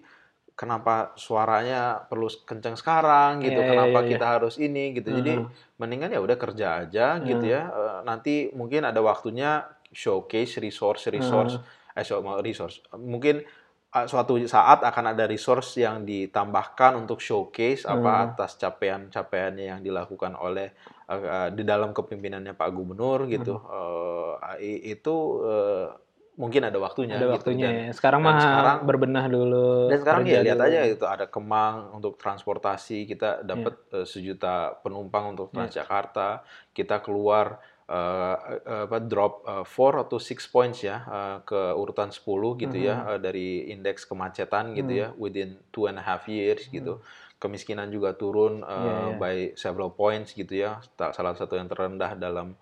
kenapa 0.54 1.16
suaranya 1.16 2.04
perlu 2.04 2.28
kenceng 2.44 2.76
sekarang 2.76 3.40
gitu? 3.40 3.58
Iya, 3.58 3.64
iya, 3.64 3.70
kenapa 3.72 3.98
iya, 4.04 4.08
kita 4.12 4.26
harus 4.28 4.54
ini 4.60 4.92
gitu? 4.92 5.08
Jadi 5.10 5.40
Hmm. 5.40 5.48
mendingan 5.80 6.12
ya 6.12 6.20
udah 6.20 6.36
kerja 6.36 6.66
aja 6.84 7.18
gitu 7.18 7.42
Hmm. 7.42 7.54
ya. 7.56 7.62
Eh, 7.66 7.98
nanti 8.04 8.34
mungkin 8.52 8.84
ada 8.84 9.00
waktunya 9.00 9.64
showcase 9.90 10.62
resource 10.62 11.10
resource 11.10 11.58
eh 11.90 12.06
so- 12.06 12.22
resource. 12.38 12.78
Mungkin 12.94 13.42
uh, 13.90 14.06
suatu 14.06 14.38
saat 14.46 14.86
akan 14.86 15.18
ada 15.18 15.26
resource 15.26 15.82
yang 15.82 16.06
ditambahkan 16.06 16.94
untuk 16.94 17.18
showcase 17.18 17.82
apa 17.82 17.98
Hmm. 18.06 18.24
atas 18.30 18.54
capaian-capaiannya 18.54 19.66
yang 19.66 19.80
dilakukan 19.82 20.38
oleh 20.38 20.70
uh, 21.10 21.18
uh, 21.18 21.48
di 21.50 21.62
dalam 21.62 21.90
kepemimpinannya 21.90 22.54
Pak 22.54 22.70
Gubernur 22.70 23.26
gitu. 23.26 23.58
Uh, 23.60 24.38
i- 24.56 24.94
itu 24.94 25.14
uh, 25.42 25.90
mungkin 26.36 26.62
ada 26.62 26.78
waktunya. 26.78 27.18
Ada 27.18 27.26
gitu. 27.26 27.34
waktunya 27.34 27.66
Dan, 27.66 27.76
ya. 27.82 27.92
Sekarang 27.92 28.20
mah 28.22 28.38
sekarang- 28.38 28.80
berbenah 28.82 29.26
dulu. 29.26 29.90
dan 29.90 29.98
sekarang 29.98 30.22
ya 30.24 30.40
lihat 30.40 30.56
dulu. 30.56 30.68
aja 30.68 30.80
itu 30.86 31.04
ada 31.04 31.26
Kemang 31.26 31.92
untuk 31.92 32.16
transportasi 32.16 33.04
kita 33.04 33.42
dapat 33.42 33.74
uh, 33.90 34.02
sejuta 34.04 34.78
penumpang 34.78 35.34
untuk 35.34 35.50
Iya. 35.50 35.66
Transjakarta. 35.66 36.46
Kita 36.70 37.02
keluar 37.02 37.58
uh, 37.84 38.36
uh, 38.64 38.84
apa 38.86 38.98
drop 39.02 39.42
uh, 39.44 39.64
four 39.64 39.98
atau 39.98 40.16
six 40.16 40.46
points 40.46 40.80
ya 40.80 41.02
uh, 41.02 41.36
ke 41.42 41.74
urutan 41.74 42.08
10 42.08 42.22
gitu 42.56 42.76
ya 42.78 42.94
uh, 43.04 43.18
dari 43.18 43.66
indeks 43.68 44.06
kemacetan 44.06 44.72
gitu 44.72 44.88
Mhm. 44.88 44.96
ya 44.96 45.08
within 45.14 45.58
two 45.68 45.84
and 45.84 45.98
a 45.98 46.04
half 46.06 46.24
years 46.24 46.70
gitu. 46.70 47.02
Kemiskinan 47.40 47.88
juga 47.88 48.12
turun 48.12 48.60
uh, 48.60 48.68
Iya, 48.68 48.92
iya. 48.92 49.16
by 49.16 49.36
several 49.56 49.90
points 49.90 50.36
gitu 50.36 50.52
ya. 50.54 50.78
Salah 50.92 51.32
satu 51.32 51.56
yang 51.56 51.66
terendah 51.66 52.12
dalam 52.14 52.52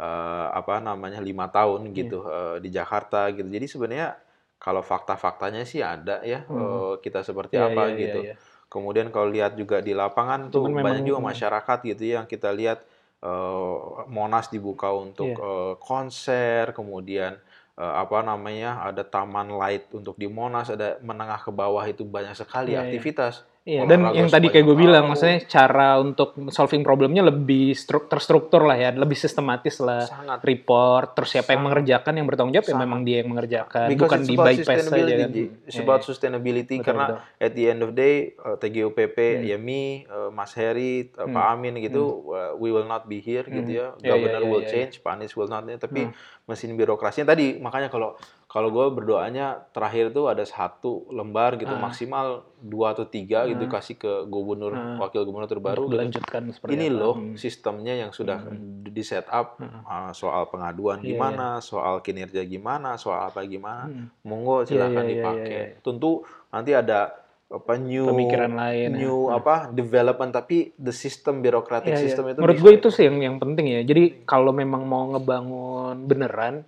uh, 0.00 0.46
apa 0.50 0.80
namanya 0.80 1.20
lima 1.20 1.52
tahun 1.52 1.92
gitu 1.92 2.24
uh, 2.24 2.56
di 2.56 2.72
Jakarta 2.72 3.28
gitu. 3.28 3.44
Jadi 3.44 3.66
sebenarnya 3.68 4.16
kalau 4.56 4.80
fakta-faktanya 4.80 5.68
sih 5.68 5.84
ada 5.84 6.24
ya 6.24 6.48
Hmm. 6.48 6.56
uh, 6.56 6.94
kita 6.98 7.20
seperti 7.20 7.60
Iya, 7.60 7.66
apa 7.68 7.82
iya, 7.86 7.92
iya, 7.92 8.00
gitu. 8.00 8.20
iya. 8.24 8.34
Kemudian 8.72 9.12
kalau 9.12 9.28
lihat 9.28 9.52
juga 9.52 9.84
di 9.84 9.92
lapangan 9.92 10.48
tuh 10.48 10.64
Cuman 10.64 10.80
banyak 10.80 11.04
memang- 11.04 11.08
juga 11.12 11.20
masyarakat 11.28 11.78
gitu 11.92 12.02
ya 12.08 12.14
yang 12.18 12.26
kita 12.26 12.48
lihat 12.50 12.80
eh, 13.22 13.76
Monas 14.10 14.48
dibuka 14.48 14.90
untuk 14.90 15.28
Iya. 15.30 15.44
eh, 15.44 15.74
konser, 15.78 16.72
kemudian 16.72 17.36
apa 17.72 18.20
namanya 18.20 18.84
ada 18.84 19.00
taman 19.00 19.48
light 19.56 19.88
untuk 19.92 20.16
di 20.16 20.28
Monas, 20.28 20.68
ada 20.68 21.00
menengah 21.00 21.40
ke 21.40 21.48
bawah 21.50 21.80
itu 21.84 22.02
banyak 22.02 22.32
sekali 22.32 22.72
Iya, 22.74 22.80
iya. 22.80 22.84
aktivitas. 22.84 23.44
Iya, 23.62 23.86
dan 23.86 24.10
yang 24.10 24.26
tadi 24.26 24.50
kayak 24.50 24.66
gue 24.66 24.74
bilang, 24.74 25.06
maksudnya 25.06 25.38
cara 25.46 25.94
untuk 25.96 26.34
solving 26.50 26.82
problemnya 26.82 27.22
lebih 27.22 27.78
stru- 27.78 28.10
terstruktur 28.10 28.66
lah 28.66 28.74
ya, 28.74 28.90
lebih 28.90 29.14
sistematis 29.14 29.78
lah. 29.78 30.02
Sangat. 30.02 30.42
Report, 30.42 31.14
terus 31.14 31.30
siapa 31.30 31.54
yang 31.54 31.62
Sangat. 31.62 31.66
mengerjakan, 31.70 32.12
yang 32.18 32.26
bertanggung 32.26 32.50
jawab 32.52 32.66
ya 32.66 32.74
Sangat. 32.74 32.82
memang 32.82 33.00
dia 33.06 33.16
yang 33.22 33.30
mengerjakan, 33.30 33.86
Because 33.86 34.02
bukan 34.02 34.20
di 34.20 34.34
bypass 34.34 34.82
saja 34.82 35.14
kan. 35.14 35.30
It's 35.62 35.78
about 35.78 36.02
iya. 36.02 36.08
sustainability 36.10 36.74
Betul, 36.76 36.86
karena 36.90 37.06
betul. 37.06 37.38
at 37.38 37.52
the 37.54 37.64
end 37.64 37.80
of 37.80 37.90
the 37.90 37.96
day 37.96 38.14
uh, 38.36 38.58
TGOPP, 38.58 39.18
Hmm. 39.22 39.46
Yemi, 39.46 39.84
uh, 40.04 40.34
Mas 40.34 40.50
Heri, 40.52 41.14
uh, 41.14 41.22
Hmm. 41.22 41.30
Pak 41.30 41.44
Amin 41.48 41.78
gitu, 41.78 42.02
uh, 42.28 42.58
we 42.58 42.68
will 42.68 42.84
not 42.84 43.06
be 43.06 43.18
here 43.18 43.46
gitu 43.46 43.62
Hmm. 43.62 43.70
ya. 43.70 43.86
Iya, 43.94 44.02
iya, 44.02 44.10
Governor 44.10 44.42
iya, 44.42 44.50
will 44.50 44.58
iya, 44.58 44.66
iya. 44.66 44.74
change, 44.90 44.94
Pak 44.98 45.12
Anies 45.14 45.32
will 45.32 45.46
not. 45.46 45.62
Tapi 45.62 46.10
Hmm. 46.10 46.14
mesin 46.42 46.74
birokrasinya 46.74 47.30
tadi 47.30 47.54
makanya 47.56 47.86
kalau 47.86 48.18
kalau 48.52 48.68
gue 48.68 48.84
berdoanya 48.92 49.64
terakhir 49.72 50.12
tuh 50.12 50.28
ada 50.28 50.44
satu 50.44 51.08
lembar 51.08 51.56
gitu 51.56 51.72
Ah. 51.72 51.80
maksimal 51.80 52.26
dua 52.54 52.92
atau 52.92 53.02
tiga 53.02 53.48
gitu 53.48 53.64
Ah. 53.64 53.72
kasih 53.72 53.96
ke 53.96 54.12
gubernur 54.24 54.70
Ah. 54.70 55.00
wakil 55.00 55.24
gubernur 55.24 55.48
terbaru 55.48 55.72
Untuk 55.78 55.88
gitu. 55.88 55.94
dilanjutkan 55.96 56.42
seperti 56.52 56.72
ini 56.74 56.86
apa. 56.86 56.98
loh 56.98 57.14
Hmm. 57.16 57.32
sistemnya 57.34 57.94
yang 57.96 58.12
sudah 58.12 58.44
di 58.84 59.00
set 59.00 59.24
up 59.26 59.56
Hmm. 59.56 59.80
uh, 59.82 60.12
soal 60.12 60.46
pengaduan 60.46 61.00
Iya, 61.00 61.16
gimana, 61.16 61.46
soal 61.60 61.98
kinerja 62.00 62.44
gimana, 62.44 62.94
soal 62.94 63.24
apa 63.26 63.40
gimana. 63.42 63.88
Hmm. 63.88 64.12
Monggo 64.22 64.62
Iya, 64.62 64.68
silahkan 64.68 65.00
iya, 65.00 65.08
iya, 65.08 65.16
dipakai. 65.16 65.48
iya, 65.48 65.64
iya. 65.70 65.80
Tentu 65.80 66.10
nanti 66.46 66.70
ada 66.70 67.00
apa 67.48 67.72
new 67.74 68.04
Pemikiran 68.06 68.52
lain, 68.52 68.88
ya. 68.90 68.98
new 68.98 69.28
Hmm. 69.28 69.36
apa 69.38 69.68
development 69.70 70.28
tapi 70.30 70.72
the 70.74 70.92
system 70.92 71.40
birokratik 71.40 71.88
Iya, 71.88 71.96
iya. 71.96 72.04
system 72.06 72.24
itu 72.26 72.36
Menurut 72.36 72.58
gue 72.58 72.72
itu 72.74 72.88
sih 72.88 73.04
yang 73.04 73.16
yang 73.18 73.36
penting 73.36 73.64
ya. 73.66 73.80
Jadi 73.82 74.24
kalau 74.24 74.52
memang 74.52 74.84
mau 74.84 75.08
ngebangun 75.10 76.04
beneran, 76.04 76.64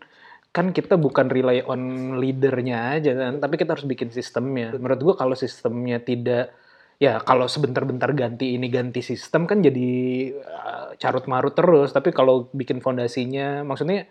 kan 0.55 0.71
kita 0.71 0.95
bukan 0.95 1.27
rely 1.27 1.67
on 1.67 2.15
leadernya 2.23 2.95
aja 2.95 3.11
kan, 3.19 3.43
tapi 3.43 3.59
kita 3.59 3.75
harus 3.75 3.91
bikin 3.91 4.15
sistemnya. 4.15 4.71
Menurut 4.79 5.03
gue 5.03 5.15
kalau 5.19 5.35
sistemnya 5.35 5.99
tidak 5.99 6.55
ya 7.03 7.19
kalau 7.19 7.51
sebentar-bentar 7.51 8.15
ganti 8.15 8.55
ini 8.55 8.71
ganti 8.71 9.03
sistem 9.03 9.51
kan 9.51 9.59
jadi 9.59 9.91
uh, 10.31 10.89
carut 10.95 11.27
marut 11.27 11.59
terus. 11.59 11.91
Tapi 11.91 12.15
kalau 12.15 12.47
bikin 12.55 12.79
fondasinya, 12.79 13.67
maksudnya 13.67 14.07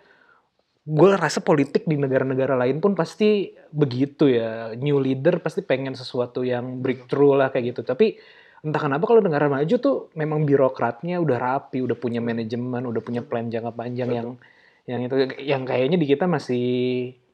gue 0.84 1.10
rasa 1.16 1.40
politik 1.40 1.88
di 1.88 1.96
negara-negara 1.96 2.60
lain 2.60 2.76
pun 2.84 2.92
pasti 2.92 3.48
begitu 3.72 4.28
ya. 4.28 4.76
New 4.76 5.00
leader 5.00 5.40
pasti 5.40 5.64
pengen 5.64 5.96
sesuatu 5.96 6.44
yang 6.44 6.84
breakthrough 6.84 7.40
lah 7.40 7.48
kayak 7.56 7.72
gitu. 7.72 7.88
Tapi 7.88 8.20
entah 8.60 8.84
kenapa 8.84 9.08
kalau 9.08 9.24
negara 9.24 9.48
maju 9.48 9.76
tuh 9.80 10.12
memang 10.12 10.44
birokratnya 10.44 11.16
udah 11.24 11.40
rapi, 11.40 11.80
udah 11.80 11.96
punya 11.96 12.20
manajemen, 12.20 12.84
udah 12.84 13.00
punya 13.00 13.24
plan 13.24 13.48
jangka 13.48 13.72
panjang 13.72 14.12
yang 14.12 14.28
yang 14.84 15.00
itu 15.04 15.14
yang 15.40 15.62
kayaknya 15.64 15.96
di 15.96 16.06
kita 16.08 16.28
masih 16.28 16.66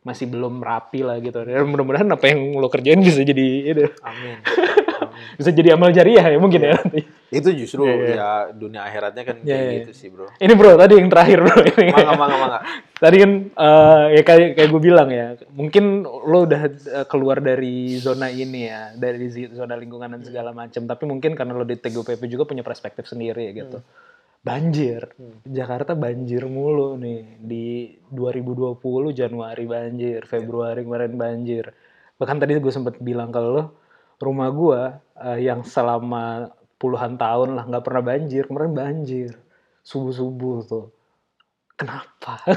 masih 0.00 0.32
belum 0.32 0.64
rapi 0.64 1.04
lah 1.04 1.20
gitu. 1.20 1.44
Dan 1.44 1.68
mudah-mudahan 1.68 2.08
apa 2.08 2.24
yang 2.32 2.56
lo 2.56 2.72
kerjain 2.72 3.04
bisa 3.04 3.20
jadi 3.20 3.46
itu, 3.74 3.84
amin. 4.00 4.36
Amin. 4.36 4.36
bisa 5.38 5.50
jadi 5.52 5.76
amal 5.76 5.92
jariah 5.92 6.24
ya 6.24 6.38
mungkin 6.40 6.60
ya 6.64 6.72
nanti. 6.80 7.04
Itu 7.30 7.54
justru 7.54 7.86
Iya, 7.86 7.94
iya. 7.94 8.14
ya 8.16 8.30
dunia 8.50 8.80
akhiratnya 8.82 9.22
kan 9.22 9.36
Iya, 9.44 9.54
kayak 9.54 9.62
iya. 9.62 9.78
gitu 9.84 9.92
sih, 9.94 10.08
Bro. 10.10 10.26
Ini 10.34 10.52
bro, 10.56 10.74
tadi 10.74 10.92
yang 10.98 11.10
terakhir 11.12 11.38
bro. 11.46 11.56
Ini 11.62 11.92
Mangga 11.94 12.14
mangga 12.18 12.36
mangga. 12.40 12.58
Tadi 12.98 13.16
kan 13.22 13.30
eh, 13.54 14.04
ya 14.18 14.22
kayak 14.26 14.48
kayak 14.58 14.68
gue 14.72 14.82
bilang 14.82 15.08
ya, 15.14 15.26
mungkin 15.54 16.02
lo 16.02 16.38
udah 16.48 16.62
eh, 16.66 17.06
keluar 17.06 17.38
dari 17.38 18.00
zona 18.02 18.32
ini 18.32 18.66
ya, 18.66 18.96
dari 18.98 19.30
zona 19.30 19.78
lingkungan 19.78 20.10
dan 20.18 20.22
segala 20.26 20.50
macam. 20.50 20.82
Tapi 20.88 21.04
mungkin 21.06 21.38
karena 21.38 21.54
lo 21.54 21.62
di 21.62 21.78
TGOPP 21.78 22.26
juga 22.26 22.48
punya 22.48 22.66
perspektif 22.66 23.06
sendiri 23.06 23.52
gitu. 23.54 23.78
Banjir, 24.40 25.12
Jakarta 25.44 25.92
banjir 25.92 26.48
mulu 26.48 26.96
nih 26.96 27.36
di 27.44 27.92
2020 28.08 29.12
Januari 29.12 29.68
banjir, 29.68 30.24
Februari 30.24 30.80
kemarin 30.80 31.14
banjir. 31.20 31.68
Bahkan 32.16 32.40
tadi 32.40 32.56
gue 32.56 32.72
sempat 32.72 32.96
bilang 33.04 33.28
ke 33.28 33.36
lo, 33.36 33.76
rumah 34.16 34.48
gue 34.48 34.80
eh, 35.28 35.38
yang 35.44 35.60
selama 35.60 36.48
puluhan 36.80 37.20
tahun 37.20 37.52
lah 37.52 37.64
nggak 37.68 37.84
pernah 37.84 38.00
banjir, 38.00 38.48
kemarin 38.48 38.72
banjir 38.72 39.36
subuh 39.84 40.14
subuh 40.14 40.58
tuh. 40.64 40.86
Kenapa? 41.76 42.40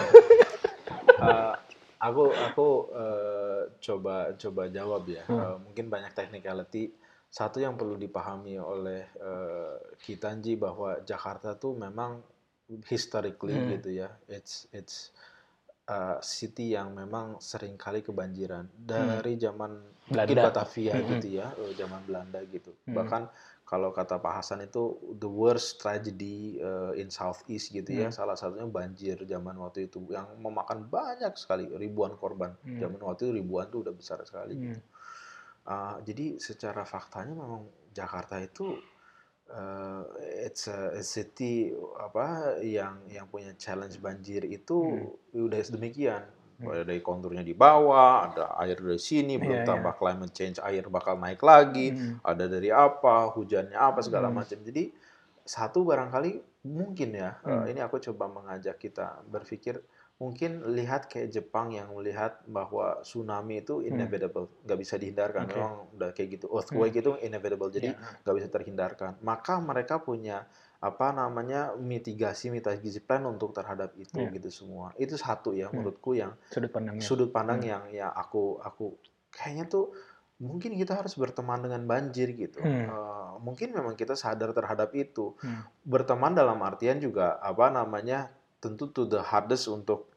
Eh, 1.24 1.56
aku 2.04 2.36
aku 2.36 2.68
eh, 2.92 3.62
coba 3.80 4.36
coba 4.36 4.68
jawab 4.68 5.08
ya. 5.08 5.24
Hmm. 5.24 5.40
Eh, 5.40 5.58
mungkin 5.64 5.88
banyak 5.88 6.12
technicality. 6.12 6.92
Satu 7.34 7.58
yang 7.58 7.74
perlu 7.74 7.98
dipahami 7.98 8.62
oleh 8.62 9.10
eh, 9.18 9.76
Kitanji 9.98 10.54
bahwa 10.54 11.02
Jakarta 11.02 11.58
tuh 11.58 11.74
memang 11.74 12.22
historically 12.86 13.58
Hmm. 13.58 13.74
gitu 13.74 13.90
ya. 13.90 14.14
It's 14.30 14.70
it's 14.70 15.10
uh, 15.90 16.22
city 16.22 16.78
yang 16.78 16.94
memang 16.94 17.42
sering 17.42 17.74
kali 17.74 18.06
kebanjiran 18.06 18.70
dari 18.78 19.34
zaman 19.42 19.72
mungkin 19.74 19.90
Hmm. 20.04 20.14
Belanda. 20.14 20.42
Batavia 20.46 20.94
Hmm. 20.94 21.10
gitu 21.10 21.28
ya, 21.42 21.48
eh, 21.58 21.74
zaman 21.74 22.02
Belanda 22.06 22.40
gitu. 22.46 22.70
Hmm. 22.86 23.02
Bahkan 23.02 23.24
kalau 23.66 23.90
kata 23.90 24.22
Pak 24.22 24.34
Hasan 24.38 24.62
itu 24.62 24.94
the 25.18 25.26
worst 25.26 25.82
tragedy 25.82 26.62
uh, 26.62 26.94
in 26.94 27.10
Southeast 27.10 27.74
gitu 27.74 27.90
ya. 27.90 28.14
Hmm. 28.14 28.16
Salah 28.16 28.38
satunya 28.38 28.70
banjir 28.70 29.18
zaman 29.26 29.58
waktu 29.58 29.90
itu 29.90 30.06
yang 30.08 30.30
memakan 30.38 30.86
banyak 30.86 31.34
sekali 31.34 31.66
ribuan 31.74 32.14
korban. 32.14 32.54
Hmm. 32.62 32.78
Zaman 32.78 33.02
waktu 33.02 33.26
itu 33.26 33.42
ribuan 33.42 33.66
tuh 33.74 33.82
udah 33.90 33.94
besar 33.98 34.22
sekali. 34.22 34.54
Hmm. 34.54 34.78
Uh, 35.64 35.95
jadi 36.03 36.43
secara 36.43 36.84
faktanya 36.84 37.32
memang 37.39 37.64
Jakarta 37.95 38.36
itu 38.43 38.84
uh, 39.47 40.03
it's 40.43 40.68
a, 40.68 40.91
a 40.99 41.03
city 41.03 41.72
apa 41.99 42.59
yang 42.64 42.99
yang 43.07 43.28
punya 43.32 43.55
challenge 43.55 43.95
banjir 44.03 44.43
itu 44.43 44.80
Hmm. 44.82 45.07
udah 45.32 45.61
demikian 45.72 46.24
Ada 46.64 46.88
dari 46.88 47.03
konturnya 47.03 47.43
di 47.43 47.51
bawah, 47.51 48.24
ada 48.32 48.55
air 48.64 48.80
dari 48.80 48.95
sini, 48.95 49.36
belum 49.36 49.59
Iya, 49.59 49.68
tambah 49.68 49.99
climate 49.99 50.32
change 50.32 50.57
air 50.64 50.88
bakal 50.88 51.20
naik 51.20 51.43
lagi, 51.43 51.91
Hmm. 51.91 52.20
ada 52.24 52.47
dari 52.47 52.72
apa, 52.72 53.28
hujannya 53.36 53.76
apa 53.76 53.99
segala 53.99 54.28
Hmm. 54.28 54.38
macam. 54.39 54.64
Jadi 54.64 54.95
satu 55.43 55.84
barangkali 55.84 56.32
mungkin 56.72 57.09
ya, 57.20 57.36
eh, 57.43 57.64
Hmm. 57.64 57.68
ini 57.76 57.80
aku 57.84 57.99
coba 57.99 58.32
mengajak 58.32 58.80
kita 58.80 59.28
berpikir 59.28 59.76
mungkin 60.24 60.72
lihat 60.72 61.12
kayak 61.12 61.30
Jepang 61.30 61.76
yang 61.76 61.92
melihat 61.92 62.40
bahwa 62.48 63.04
tsunami 63.04 63.60
itu 63.60 63.84
inevitable, 63.84 64.48
nggak 64.64 64.80
bisa 64.80 64.96
dihindarkan. 64.96 65.44
Hmm. 65.44 65.52
Oke. 65.52 65.58
Memang 65.60 65.76
udah 66.00 66.10
kayak 66.16 66.30
gitu. 66.40 66.46
Earthquake 66.48 66.96
itu 66.96 67.12
inevitable, 67.20 67.68
jadi 67.68 67.92
Iya. 67.92 68.24
nggak 68.24 68.36
bisa 68.40 68.48
terhindarkan. 68.48 69.12
Maka 69.20 69.60
mereka 69.60 70.00
punya 70.00 70.48
apa 70.80 71.12
namanya 71.12 71.76
mitigasi 71.76 72.52
mitigasi 72.52 73.00
plan 73.00 73.24
untuk 73.24 73.52
terhadap 73.52 73.96
itu 73.96 74.20
Iya. 74.20 74.32
gitu 74.32 74.50
semua. 74.52 74.92
Itu 74.96 75.16
satu 75.16 75.52
ya 75.52 75.68
Hmm. 75.68 75.84
menurutku 75.84 76.16
yang 76.16 76.36
Sudut 76.48 76.72
pandangnya. 76.72 77.04
sudut 77.04 77.30
pandang 77.32 77.60
Hmm. 77.60 77.72
yang 77.72 77.84
ya 77.92 78.08
aku 78.12 78.60
aku 78.60 78.96
kayaknya 79.32 79.68
tuh 79.68 79.92
mungkin 80.44 80.76
kita 80.76 81.00
harus 81.00 81.16
berteman 81.16 81.64
dengan 81.64 81.88
banjir 81.88 82.36
gitu. 82.36 82.60
Hmm. 82.60 82.88
Eh, 82.92 83.32
mungkin 83.40 83.72
memang 83.72 83.96
kita 83.96 84.12
sadar 84.14 84.52
terhadap 84.52 84.92
itu. 84.92 85.36
Hmm. 85.40 85.64
Berteman 85.84 86.36
dalam 86.36 86.60
artian 86.60 87.00
juga 87.00 87.40
apa 87.40 87.72
namanya 87.72 88.28
tentu 88.60 88.88
to 88.88 89.04
the 89.04 89.20
hardest 89.20 89.68
untuk 89.68 90.12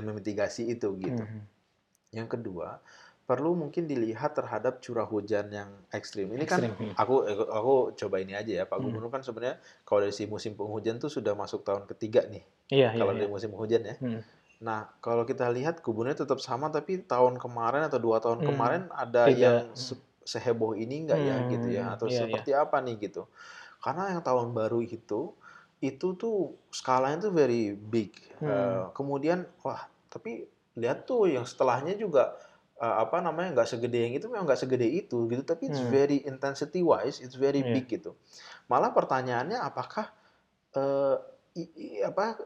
memitigasi 0.00 0.72
itu 0.72 0.88
gitu. 0.96 1.22
Hmm. 1.22 1.44
Yang 2.10 2.28
kedua 2.40 2.80
perlu 3.30 3.54
mungkin 3.54 3.86
dilihat 3.86 4.34
terhadap 4.34 4.82
curah 4.82 5.06
hujan 5.06 5.54
yang 5.54 5.70
ekstrim. 5.94 6.26
Ini 6.34 6.42
kan 6.50 6.66
Ekstrim, 6.66 6.74
hmm. 6.74 6.94
aku 6.98 7.22
aku 7.46 7.74
coba 7.94 8.18
ini 8.18 8.34
aja 8.34 8.50
ya 8.50 8.64
Pak 8.66 8.82
Hmm. 8.82 8.90
Gubernur 8.90 9.06
kan 9.14 9.22
sebenarnya 9.22 9.62
kalau 9.86 10.02
dari 10.02 10.10
si 10.10 10.26
musim 10.26 10.58
penghujan 10.58 10.98
tuh 10.98 11.06
sudah 11.06 11.38
masuk 11.38 11.62
tahun 11.62 11.86
ketiga 11.86 12.26
nih 12.26 12.42
Iya, 12.74 12.90
iya, 12.90 12.98
kalau 12.98 13.14
iya. 13.14 13.18
dari 13.22 13.30
musim 13.30 13.54
hujan 13.54 13.86
ya. 13.86 13.94
Hmm. 14.02 14.18
Nah, 14.60 14.90
kalau 14.98 15.22
kita 15.22 15.46
lihat 15.48 15.78
gubernurnya 15.80 16.26
tetap 16.26 16.42
sama, 16.42 16.68
tapi 16.74 17.00
tahun 17.06 17.38
kemarin 17.38 17.86
atau 17.86 18.02
dua 18.02 18.18
tahun 18.18 18.42
Hmm. 18.42 18.48
kemarin 18.50 18.82
ada 18.90 19.30
Beda. 19.30 19.38
yang 19.38 19.72
se- 19.78 20.02
seheboh 20.26 20.74
ini 20.74 21.06
nggak 21.06 21.20
ya 21.22 21.36
Hmm, 21.38 21.48
gitu 21.54 21.68
ya, 21.70 21.84
atau 21.94 22.06
iya, 22.10 22.12
iya. 22.12 22.22
seperti 22.26 22.50
apa 22.52 22.76
nih 22.82 22.98
gitu. 22.98 23.30
Karena 23.80 24.10
yang 24.12 24.20
tahun 24.26 24.52
baru 24.52 24.82
itu, 24.84 25.32
itu 25.80 26.12
tuh 26.14 26.54
skalanya 26.68 27.28
tuh 27.28 27.32
very 27.32 27.72
big. 27.72 28.12
Hmm. 28.38 28.48
Eh, 28.48 28.82
kemudian, 28.92 29.48
wah, 29.60 29.80
tapi 30.08 30.44
lihat 30.76 31.04
tuh 31.04 31.26
yang 31.26 31.44
setelahnya 31.44 31.96
juga 31.96 32.36
eh, 32.80 32.96
apa 32.96 33.20
namanya 33.20 33.52
nggak 33.60 33.68
segede 33.76 34.08
yang 34.08 34.14
itu 34.16 34.24
memang 34.24 34.48
nggak 34.48 34.64
segede 34.64 34.88
itu 34.88 35.28
gitu, 35.28 35.42
tapi 35.44 35.68
it's 35.68 35.84
Hmm. 35.84 35.92
very 35.92 36.24
intensity 36.24 36.80
wise, 36.80 37.20
it's 37.20 37.36
very 37.36 37.60
Iya. 37.60 37.76
big 37.76 37.92
gitu. 37.92 38.16
Malah 38.68 38.92
pertanyaannya 38.92 39.60
apakah 39.60 40.08
eh, 40.70 41.16
i- 41.58 41.72
i- 41.76 42.00
apa 42.00 42.40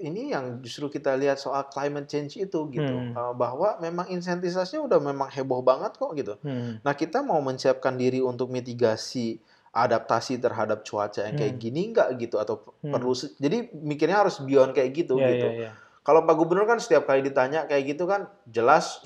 ini 0.00 0.32
yang 0.32 0.64
justru 0.64 0.88
kita 0.88 1.12
lihat 1.12 1.36
soal 1.36 1.68
climate 1.68 2.08
change 2.08 2.40
itu 2.40 2.60
gitu 2.72 2.96
Hmm. 3.12 3.36
Bahwa 3.36 3.76
memang 3.78 4.08
insentisasinya 4.08 4.88
udah 4.88 4.96
memang 4.98 5.28
heboh 5.28 5.60
banget 5.60 5.92
kok 5.94 6.10
gitu. 6.16 6.34
Hmm. 6.40 6.80
Nah 6.80 6.94
kita 6.96 7.20
mau 7.20 7.38
menyiapkan 7.38 7.94
diri 7.94 8.24
untuk 8.24 8.48
mitigasi 8.48 9.36
adaptasi 9.70 10.42
terhadap 10.42 10.82
cuaca 10.82 11.22
yang 11.26 11.36
kayak 11.38 11.54
Hmm. 11.56 11.62
gini 11.62 11.82
nggak 11.94 12.08
gitu 12.18 12.36
atau 12.42 12.62
Hmm. 12.82 12.90
perlu 12.90 13.14
jadi 13.38 13.70
mikirnya 13.74 14.26
harus 14.26 14.42
beyond 14.42 14.74
kayak 14.74 14.90
gitu 14.96 15.14
Iya, 15.16 15.28
gitu. 15.36 15.48
iya, 15.50 15.58
iya. 15.60 15.70
Kalau 16.02 16.24
Pak 16.26 16.34
Gubernur 16.40 16.64
kan 16.66 16.80
setiap 16.80 17.04
kali 17.06 17.20
ditanya 17.22 17.68
kayak 17.70 17.94
gitu 17.94 18.08
kan 18.08 18.26
jelas 18.48 19.04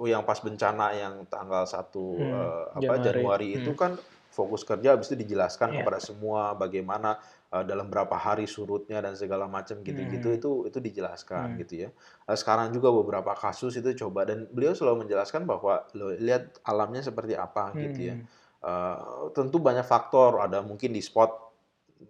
yang 0.00 0.22
pas 0.24 0.38
bencana 0.40 0.94
yang 0.96 1.14
tanggal 1.28 1.66
1 1.68 2.06
Hmm, 2.16 2.32
eh, 2.32 2.64
apa 2.80 2.92
Januari. 2.96 3.02
Januari, 3.02 3.48
itu 3.60 3.70
Hmm. 3.72 3.78
kan 3.78 3.92
fokus 4.30 4.62
kerja 4.68 4.94
habis 4.94 5.08
itu 5.12 5.16
dijelaskan 5.26 5.72
Iya. 5.72 5.78
kepada 5.80 5.98
semua 6.00 6.54
bagaimana 6.56 7.18
eh, 7.52 7.64
dalam 7.66 7.88
berapa 7.92 8.14
hari 8.18 8.46
surutnya 8.48 8.98
dan 9.04 9.14
segala 9.18 9.46
macam 9.50 9.80
gitu-gitu 9.84 10.28
Hmm. 10.28 10.38
itu 10.38 10.50
itu 10.70 10.78
dijelaskan 10.82 11.54
Hmm. 11.54 11.60
gitu 11.60 11.74
ya. 11.86 11.88
Eh, 12.30 12.36
sekarang 12.38 12.70
juga 12.72 12.88
beberapa 12.94 13.32
kasus 13.36 13.74
itu 13.78 13.90
coba 14.06 14.24
dan 14.28 14.46
beliau 14.50 14.72
selalu 14.74 15.06
menjelaskan 15.06 15.44
bahwa 15.50 15.84
lo 15.98 16.14
lihat 16.14 16.56
alamnya 16.64 17.02
seperti 17.04 17.34
apa 17.38 17.74
gitu 17.82 18.14
ya. 18.14 18.16
Hmm. 18.60 18.68
Eh, 18.68 18.96
tentu 19.32 19.58
banyak 19.58 19.84
faktor, 19.84 20.40
ada 20.40 20.60
mungkin 20.60 20.92
di 20.92 21.00
spot 21.00 21.44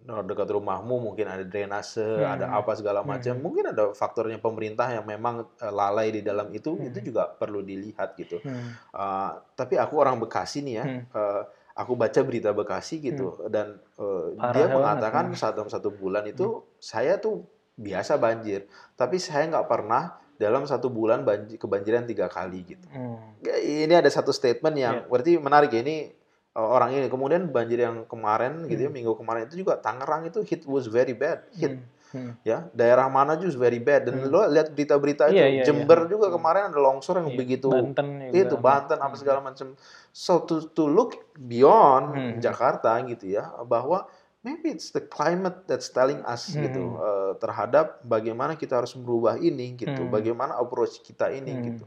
dekat 0.03 0.51
rumahmu 0.51 0.99
mungkin 0.99 1.31
ada 1.31 1.47
drainase, 1.47 2.03
Hmm. 2.03 2.35
ada 2.35 2.45
apa 2.51 2.75
segala 2.75 3.07
macam. 3.07 3.31
Hmm. 3.31 3.43
Mungkin 3.43 3.71
ada 3.71 3.95
faktornya 3.95 4.35
pemerintah 4.35 4.91
yang 4.91 5.07
memang 5.07 5.47
eh, 5.57 5.71
lalai 5.71 6.11
di 6.11 6.19
dalam 6.19 6.51
itu, 6.51 6.75
Hmm. 6.75 6.91
itu 6.91 6.99
juga 7.07 7.27
perlu 7.31 7.63
dilihat 7.63 8.15
gitu. 8.19 8.39
Hmm. 8.43 8.75
Eh, 8.75 9.31
tapi 9.55 9.79
aku 9.79 9.95
orang 9.95 10.19
Bekasi 10.19 10.59
nih 10.63 10.75
ya, 10.75 10.83
Hmm. 10.83 11.01
eh, 11.07 11.41
aku 11.71 11.95
baca 11.95 12.19
berita 12.19 12.51
Bekasi 12.51 12.99
gitu 12.99 13.47
dan 13.47 13.79
eh, 13.95 14.25
Parah 14.35 14.51
dia 14.51 14.65
banget, 14.67 14.75
mengatakan 14.75 15.23
hmm. 15.31 15.39
saat 15.39 15.53
dalam 15.55 15.71
satu 15.71 15.87
bulan 15.87 16.27
itu 16.27 16.67
saya 16.83 17.15
tuh 17.15 17.47
biasa 17.77 18.19
banjir, 18.19 18.67
tapi 18.97 19.21
saya 19.21 19.47
nggak 19.47 19.69
pernah 19.71 20.19
dalam 20.35 20.67
satu 20.67 20.91
bulan 20.91 21.23
banjir, 21.23 21.55
kebanjiran 21.57 22.03
tiga 22.03 22.27
kali 22.27 22.59
gitu. 22.65 22.83
Hmm. 22.91 23.39
Ini 23.41 24.03
ada 24.03 24.09
satu 24.11 24.35
statement 24.35 24.75
yang 24.75 24.95
Iya. 24.99 25.07
berarti 25.07 25.31
menarik 25.39 25.71
ya 25.71 25.79
ini 25.79 26.09
uh, 26.11 26.25
orang 26.57 26.89
ini 26.91 27.05
kemudian 27.05 27.53
banjir 27.53 27.85
yang 27.85 28.09
kemarin 28.09 28.65
gitu 28.65 28.81
ya 28.81 28.89
Hmm. 28.89 28.97
minggu 28.97 29.13
kemarin 29.13 29.45
itu 29.45 29.61
juga 29.61 29.77
Tangerang 29.77 30.25
itu 30.25 30.41
hit 30.41 30.65
was 30.65 30.89
very 30.89 31.13
bad 31.13 31.45
hit 31.53 31.77
Hmm. 32.07 32.39
ya 32.41 32.65
daerah 32.71 33.11
mana 33.11 33.35
juga 33.35 33.67
very 33.67 33.77
bad 33.77 34.07
dan 34.07 34.23
Hmm. 34.23 34.31
lo 34.31 34.47
lihat 34.47 34.71
berita-berita 34.71 35.27
itu 35.27 35.37
Iya, 35.37 35.47
iya, 35.51 35.63
Jember 35.67 36.07
iya. 36.07 36.09
juga 36.09 36.31
kemarin 36.31 36.71
ada 36.71 36.79
longsor 36.79 37.19
yang 37.19 37.29
Iya. 37.29 37.37
begitu 37.37 37.67
Banten 37.67 38.07
itu 38.31 38.47
juga. 38.47 38.57
Banten 38.57 38.97
apa 38.97 39.11
Hmm. 39.11 39.19
segala 39.19 39.39
macam 39.43 39.67
so 40.09 40.39
to 40.41 40.65
to 40.71 40.87
look 40.87 41.13
beyond 41.37 42.15
Hmm. 42.15 42.31
Jakarta 42.39 42.95
gitu 43.03 43.27
ya 43.27 43.43
bahwa 43.61 44.07
maybe 44.39 44.71
it's 44.71 44.89
the 44.89 45.03
climate 45.03 45.67
that's 45.67 45.91
telling 45.91 46.23
us 46.23 46.47
Hmm. 46.47 46.63
gitu 46.63 46.95
uh, 46.95 47.35
terhadap 47.35 47.99
bagaimana 48.01 48.55
kita 48.55 48.79
harus 48.79 48.95
merubah 48.95 49.35
ini 49.35 49.75
gitu 49.75 50.01
Hmm. 50.01 50.09
bagaimana 50.09 50.55
approach 50.55 51.03
kita 51.03 51.27
ini 51.29 51.53
Hmm. 51.53 51.63
gitu 51.67 51.85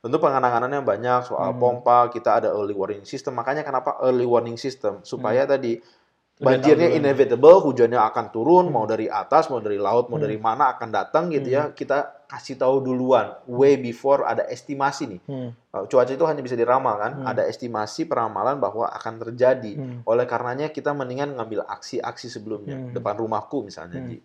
Tentu 0.00 0.16
penanganannya 0.16 0.80
banyak 0.80 1.28
soal 1.28 1.52
Hmm. 1.52 1.60
pompa, 1.60 2.08
kita 2.08 2.40
ada 2.40 2.48
early 2.48 2.72
warning 2.72 3.04
system. 3.04 3.36
Makanya 3.36 3.60
kenapa 3.60 4.00
early 4.00 4.24
warning 4.24 4.56
system? 4.56 5.04
Supaya 5.04 5.44
tadi 5.44 5.76
Hmm. 5.76 5.98
Udah 6.40 6.56
banjirnya 6.56 6.88
inevitable, 6.96 7.60
hujannya 7.60 8.00
akan 8.00 8.32
turun, 8.32 8.64
Hmm. 8.64 8.80
mau 8.80 8.88
dari 8.88 9.12
atas, 9.12 9.52
mau 9.52 9.60
dari 9.60 9.76
laut, 9.76 10.08
mau 10.08 10.16
Hmm. 10.16 10.24
dari 10.24 10.40
mana 10.40 10.72
akan 10.72 10.88
datang 10.88 11.28
gitu 11.28 11.52
Hmm. 11.52 11.56
ya. 11.56 11.62
Kita 11.76 12.24
kasih 12.24 12.56
tahu 12.56 12.80
duluan, 12.80 13.36
way 13.44 13.76
before 13.76 14.24
ada 14.24 14.48
estimasi 14.48 15.04
nih. 15.04 15.20
Hmm. 15.28 15.52
Cuaca 15.84 16.08
itu 16.08 16.24
hanya 16.24 16.40
bisa 16.40 16.56
diramal 16.56 16.96
kan, 16.96 17.12
Hmm. 17.20 17.28
ada 17.28 17.44
estimasi 17.44 18.08
peramalan 18.08 18.56
bahwa 18.56 18.88
akan 18.88 19.20
terjadi. 19.20 19.76
Hmm. 19.76 20.00
Oleh 20.08 20.24
karenanya 20.24 20.72
kita 20.72 20.96
mendingan 20.96 21.36
ngambil 21.36 21.60
aksi-aksi 21.68 22.32
sebelumnya, 22.32 22.88
Hmm. 22.88 22.96
depan 22.96 23.20
rumahku 23.20 23.60
misalnya. 23.60 24.00
Hmm. 24.00 24.16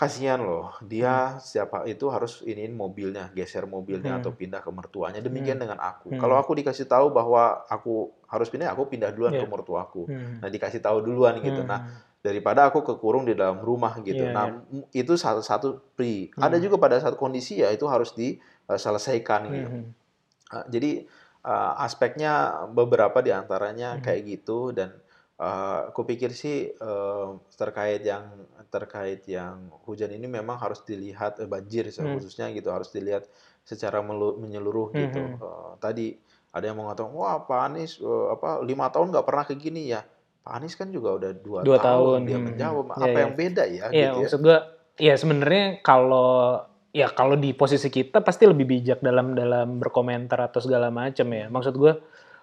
Kasihan 0.00 0.40
loh, 0.40 0.72
dia 0.80 1.36
siapa 1.44 1.84
itu 1.84 2.08
harus 2.08 2.40
iniin 2.40 2.72
mobilnya, 2.72 3.28
geser 3.36 3.68
mobilnya 3.68 4.16
Hmm. 4.16 4.20
atau 4.24 4.32
pindah 4.32 4.64
ke 4.64 4.72
mertuanya. 4.72 5.20
Demikian 5.20 5.60
Hmm. 5.60 5.68
dengan 5.68 5.78
aku. 5.84 6.16
Hmm. 6.16 6.16
Kalau 6.16 6.40
aku 6.40 6.56
dikasih 6.56 6.88
tahu 6.88 7.12
bahwa 7.12 7.68
aku 7.68 8.08
harus 8.24 8.48
pindah, 8.48 8.72
aku 8.72 8.88
pindah 8.88 9.12
duluan 9.12 9.36
Iya. 9.36 9.44
ke 9.44 9.52
mertuaku. 9.52 10.08
Hmm. 10.08 10.40
Nah, 10.40 10.48
dikasih 10.48 10.80
tahu 10.80 11.04
duluan 11.04 11.36
gitu. 11.44 11.60
Hmm. 11.60 11.68
Nah, 11.68 11.80
daripada 12.24 12.64
aku 12.64 12.80
kekurung 12.80 13.28
di 13.28 13.36
dalam 13.36 13.60
rumah 13.60 14.00
gitu. 14.00 14.24
Iya, 14.24 14.32
nah, 14.32 14.48
m- 14.48 14.88
itu 14.96 15.20
satu 15.20 15.44
satu 15.44 15.84
pri. 15.92 16.32
Hmm. 16.32 16.48
Ada 16.48 16.56
juga 16.56 16.80
pada 16.80 16.96
saat 16.96 17.20
kondisi 17.20 17.60
ya 17.60 17.68
itu 17.68 17.84
harus 17.84 18.16
diselesaikan 18.16 19.52
gitu. 19.52 19.68
Hmm. 19.68 19.84
Uh, 20.50 20.64
jadi 20.72 21.04
uh, 21.44 21.76
aspeknya 21.78 22.32
beberapa 22.72 23.20
di 23.20 23.36
antaranya 23.36 23.96
Hmm. 23.96 24.02
kayak 24.02 24.22
gitu 24.26 24.72
dan 24.72 24.96
uh, 25.40 25.88
aku 25.88 26.04
pikir 26.04 26.30
sih 26.36 26.68
uh, 26.76 27.40
terkait 27.56 28.04
yang 28.04 28.28
terkait 28.68 29.24
yang 29.26 29.72
hujan 29.88 30.12
ini 30.12 30.28
memang 30.28 30.60
harus 30.60 30.84
dilihat 30.84 31.40
eh, 31.40 31.48
banjir 31.48 31.88
Hmm. 31.96 32.14
khususnya 32.14 32.52
gitu 32.52 32.68
harus 32.70 32.92
dilihat 32.92 33.24
secara 33.64 34.04
melu- 34.04 34.36
menyeluruh 34.36 34.92
gitu. 34.92 35.18
Mhm. 35.18 35.40
Uh, 35.40 35.72
tadi 35.80 36.20
ada 36.52 36.64
yang 36.70 36.78
mengatakan 36.78 37.10
wah 37.16 37.40
Pak 37.42 37.60
Anies 37.72 37.98
uh, 37.98 38.36
apa 38.36 38.60
lima 38.62 38.92
tahun 38.92 39.10
nggak 39.10 39.26
pernah 39.26 39.44
kayak 39.48 39.60
gini 39.60 39.90
ya. 39.90 40.04
Pak 40.40 40.52
Anies 40.56 40.74
kan 40.76 40.88
juga 40.88 41.20
udah 41.20 41.30
dua, 41.36 41.60
Dua 41.60 41.76
tahun, 41.76 42.24
dia 42.24 42.40
hmm. 42.40 42.46
menjawab 42.52 42.86
apa 42.96 43.08
iya. 43.12 43.20
yang 43.20 43.34
beda 43.36 43.62
ya 43.68 43.72
Iya, 43.72 43.84
gitu 43.92 43.92
ya. 43.92 44.24
maksud 44.24 44.40
gue, 44.40 44.58
ya 44.96 45.14
sebenarnya 45.20 45.64
kalau 45.84 46.64
ya 46.90 47.06
kalau 47.12 47.36
di 47.38 47.52
posisi 47.52 47.92
kita 47.92 48.24
pasti 48.24 48.48
lebih 48.48 48.66
bijak 48.66 48.98
dalam 49.04 49.36
dalam 49.36 49.76
berkomentar 49.78 50.40
atau 50.40 50.58
segala 50.64 50.88
macam 50.88 51.28
ya. 51.28 51.46
Maksud 51.52 51.74
gue, 51.76 51.92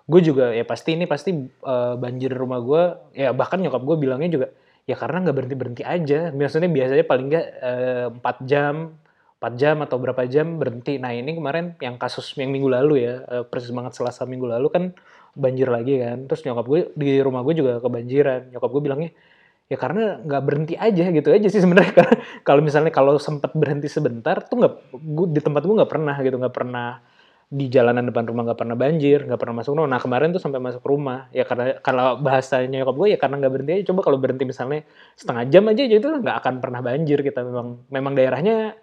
gue 0.08 0.22
juga 0.24 0.56
ya 0.56 0.64
pasti 0.64 0.96
ini 0.96 1.06
pasti 1.06 1.32
eh, 1.46 1.96
banjir 2.00 2.32
rumah 2.34 2.60
gue. 2.64 2.84
Ya 3.16 3.30
bahkan 3.36 3.60
nyokap 3.60 3.84
gue 3.84 3.98
bilangnya 4.00 4.30
juga 4.32 4.48
ya 4.88 4.96
karena 4.96 5.28
nggak 5.28 5.36
berhenti 5.36 5.58
berhenti 5.60 5.84
aja. 5.84 6.32
Maksudnya 6.32 6.70
biasanya 6.72 7.06
paling 7.06 7.26
nggak 7.32 7.46
eh, 7.62 8.06
empat 8.16 8.38
jam, 8.48 8.76
4 9.40 9.54
jam 9.60 9.76
atau 9.84 9.98
berapa 10.00 10.24
jam 10.32 10.58
berhenti. 10.62 10.98
Nah 10.98 11.12
ini 11.14 11.36
kemarin 11.38 11.76
yang 11.84 12.00
kasus 12.00 12.34
yang 12.40 12.50
minggu 12.56 12.70
lalu 12.72 13.06
ya, 13.06 13.14
eh, 13.28 13.44
persis 13.46 13.72
banget 13.76 13.94
Selasa 14.00 14.24
minggu 14.26 14.48
lalu 14.48 14.68
kan 14.72 14.84
banjir 15.38 15.68
lagi 15.70 16.00
kan. 16.02 16.26
Terus 16.32 16.42
nyokap 16.48 16.66
gue 16.72 16.80
di 16.96 17.20
rumah 17.22 17.42
gue 17.46 17.54
juga 17.60 17.84
kebanjiran. 17.84 18.56
Nyokap 18.56 18.70
gue 18.72 18.84
bilangnya 18.84 19.12
ya 19.68 19.76
karena 19.76 20.24
nggak 20.24 20.44
berhenti 20.48 20.76
aja 20.80 21.12
gitu 21.12 21.28
aja 21.28 21.48
sih 21.52 21.60
sebenarnya 21.60 21.92
karena 21.92 22.16
kalau 22.48 22.62
misalnya 22.64 22.92
kalau 22.96 23.20
sempat 23.20 23.52
berhenti 23.52 23.92
sebentar 23.92 24.40
tuh 24.48 24.64
nggak 24.64 24.74
di 25.36 25.42
tempat 25.44 25.62
gue 25.68 25.76
nggak 25.76 25.92
pernah 25.92 26.16
gitu 26.24 26.40
nggak 26.40 26.56
pernah 26.56 27.04
di 27.48 27.72
jalanan 27.72 28.04
depan 28.04 28.28
rumah 28.28 28.44
nggak 28.52 28.60
pernah 28.60 28.76
banjir 28.76 29.24
nggak 29.24 29.40
pernah 29.40 29.64
masuk 29.64 29.72
rumah. 29.80 29.88
Nah 29.88 30.02
kemarin 30.04 30.36
tuh 30.36 30.44
sampai 30.44 30.60
masuk 30.60 30.84
rumah. 30.84 31.32
Ya 31.32 31.48
karena 31.48 31.80
kalau 31.80 32.20
bahasanya 32.20 32.84
nyokap 32.84 32.96
gue 33.00 33.08
ya 33.16 33.18
karena 33.18 33.36
nggak 33.40 33.54
berhenti 33.56 33.72
aja. 33.80 33.84
Coba 33.94 34.02
kalau 34.04 34.18
berhenti 34.20 34.44
misalnya 34.44 34.84
setengah 35.16 35.44
jam 35.48 35.64
aja 35.72 35.82
itu 35.88 36.04
nggak 36.04 36.38
akan 36.44 36.54
pernah 36.60 36.84
banjir 36.84 37.24
kita. 37.24 37.48
Memang 37.48 37.88
memang 37.88 38.14
daerahnya 38.20 38.76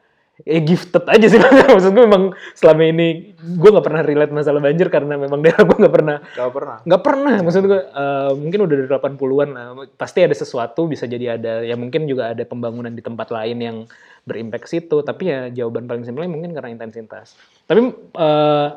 ya 0.49 0.59
gifted 0.65 1.05
aja 1.07 1.27
sih. 1.29 1.37
Maksud 1.77 1.93
gue 1.93 2.05
memang 2.09 2.33
selama 2.57 2.83
ini 2.89 3.37
gue 3.37 3.69
nggak 3.69 3.85
pernah 3.85 4.01
relate 4.01 4.33
masalah 4.33 4.65
banjir 4.65 4.89
karena 4.89 5.15
memang 5.21 5.45
daerah 5.45 5.63
gue 5.69 5.77
nggak 5.85 5.95
pernah 5.95 6.17
Gak 6.33 6.53
pernah. 6.57 6.77
nggak 6.89 7.03
pernah. 7.05 7.35
Maksud 7.45 7.63
gue 7.69 7.81
eh, 7.85 8.31
mungkin 8.33 8.59
udah 8.65 8.75
dari 8.81 8.89
80-an 8.89 9.49
lah. 9.53 9.67
Pasti 9.93 10.25
ada 10.25 10.33
sesuatu 10.33 10.89
bisa 10.89 11.05
jadi 11.05 11.37
ada 11.37 11.61
ya 11.61 11.77
mungkin 11.77 12.09
juga 12.09 12.33
ada 12.33 12.41
pembangunan 12.49 12.97
di 12.97 13.05
tempat 13.05 13.29
lain 13.29 13.59
yang 13.61 13.77
berimpact 14.25 14.67
situ 14.67 15.01
tapi 15.01 15.29
ya 15.29 15.49
jawaban 15.49 15.85
paling 15.85 16.03
simpelnya 16.03 16.33
mungkin 16.33 16.53
karena 16.53 16.73
intensitas 16.73 17.37
tapi 17.65 17.81
eh, 17.95 18.69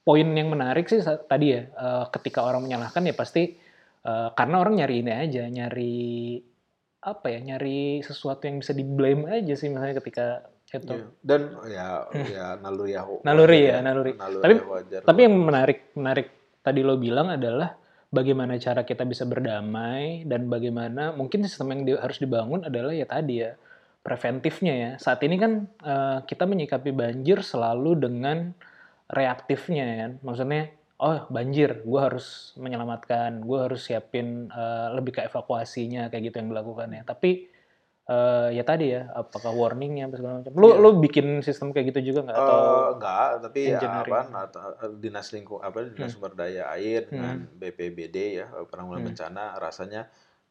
poin 0.00 0.28
yang 0.30 0.48
menarik 0.48 0.86
sih 0.86 1.02
tadi 1.02 1.46
ya 1.50 1.62
eh, 1.66 2.04
ketika 2.10 2.42
orang 2.42 2.62
menyalahkan 2.62 3.02
ya 3.02 3.14
pasti 3.14 3.54
eh, 4.02 4.28
karena 4.32 4.56
orang 4.58 4.78
nyari 4.78 5.02
ini 5.02 5.12
aja 5.12 5.42
nyari 5.46 6.38
apa 7.02 7.26
ya 7.30 7.38
nyari 7.44 8.02
sesuatu 8.02 8.46
yang 8.46 8.58
bisa 8.58 8.72
di 8.72 8.82
blame 8.82 9.30
aja 9.30 9.54
sih 9.54 9.70
misalnya 9.70 9.98
ketika 9.98 10.26
itu 10.66 10.92
Iya. 10.92 11.06
Dan 11.22 11.40
ya 11.70 11.88
ya 12.26 12.46
naluri 12.58 12.90
ya. 12.92 13.02
Naluri 13.26 13.58
wajar 13.62 13.70
ya, 13.70 13.76
naluri. 13.80 14.12
Naluri 14.18 14.42
Tapi- 14.42 14.58
ya 14.58 14.66
wajar. 14.66 15.00
Tapi 15.06 15.20
yang 15.22 15.34
menarik 15.38 15.78
menarik 15.94 16.28
tadi 16.58 16.80
lo 16.82 16.98
bilang 16.98 17.30
adalah 17.30 17.70
bagaimana 18.10 18.58
cara 18.58 18.82
kita 18.82 19.06
bisa 19.06 19.22
berdamai 19.24 20.26
dan 20.26 20.50
bagaimana 20.50 21.14
mungkin 21.14 21.46
sistem 21.46 21.70
yang 21.70 21.82
di- 21.86 21.94
harus 21.96 22.18
dibangun 22.18 22.66
adalah 22.66 22.90
ya 22.90 23.06
tadi 23.06 23.46
ya 23.46 23.54
preventifnya 24.06 24.74
ya. 24.78 24.90
Saat 25.02 25.26
ini 25.26 25.34
kan 25.34 25.52
eh, 25.82 26.18
kita 26.22 26.46
menyikapi 26.46 26.94
banjir 26.94 27.42
selalu 27.42 27.98
dengan 27.98 28.54
reaktifnya 29.10 29.84
ya. 29.84 30.06
Maksudnya 30.22 30.70
oh 30.96 31.26
banjir, 31.28 31.82
gue 31.82 32.00
harus 32.00 32.54
menyelamatkan, 32.56 33.42
gue 33.42 33.58
harus 33.58 33.82
siapin 33.82 34.46
eh, 34.48 34.88
lebih 34.94 35.18
ke 35.18 35.20
evakuasinya 35.26 36.06
kayak 36.06 36.30
gitu 36.30 36.36
yang 36.38 36.54
dilakukan 36.54 36.88
ya. 36.94 37.02
Tapi 37.02 37.30
eh, 38.06 38.48
ya 38.54 38.62
tadi 38.62 38.94
ya, 38.94 39.10
apakah 39.12 39.50
warningnya 39.50 40.06
apa 40.06 40.14
segala 40.14 40.34
macam. 40.38 40.54
Lu 40.54 40.68
Iya. 40.70 40.78
lu 40.78 40.90
bikin 41.02 41.26
sistem 41.42 41.74
kayak 41.74 41.90
gitu 41.90 42.14
juga 42.14 42.30
nggak 42.30 42.38
atau 42.38 42.58
Eh, 42.62 42.86
enggak, 42.94 43.28
tapi 43.42 43.60
ya 43.66 43.78
apa 43.82 44.20
atau 44.46 44.60
dinas 44.94 45.26
lingkung 45.34 45.58
apa 45.58 45.82
dinas 45.82 46.14
sumber 46.14 46.32
daya 46.32 46.70
air 46.72 47.10
dengan 47.10 47.50
BPBD 47.52 48.16
ya 48.38 48.46
penanggulangan 48.70 49.02
Hmm. 49.02 49.10
bencana 49.10 49.42
rasanya 49.58 50.02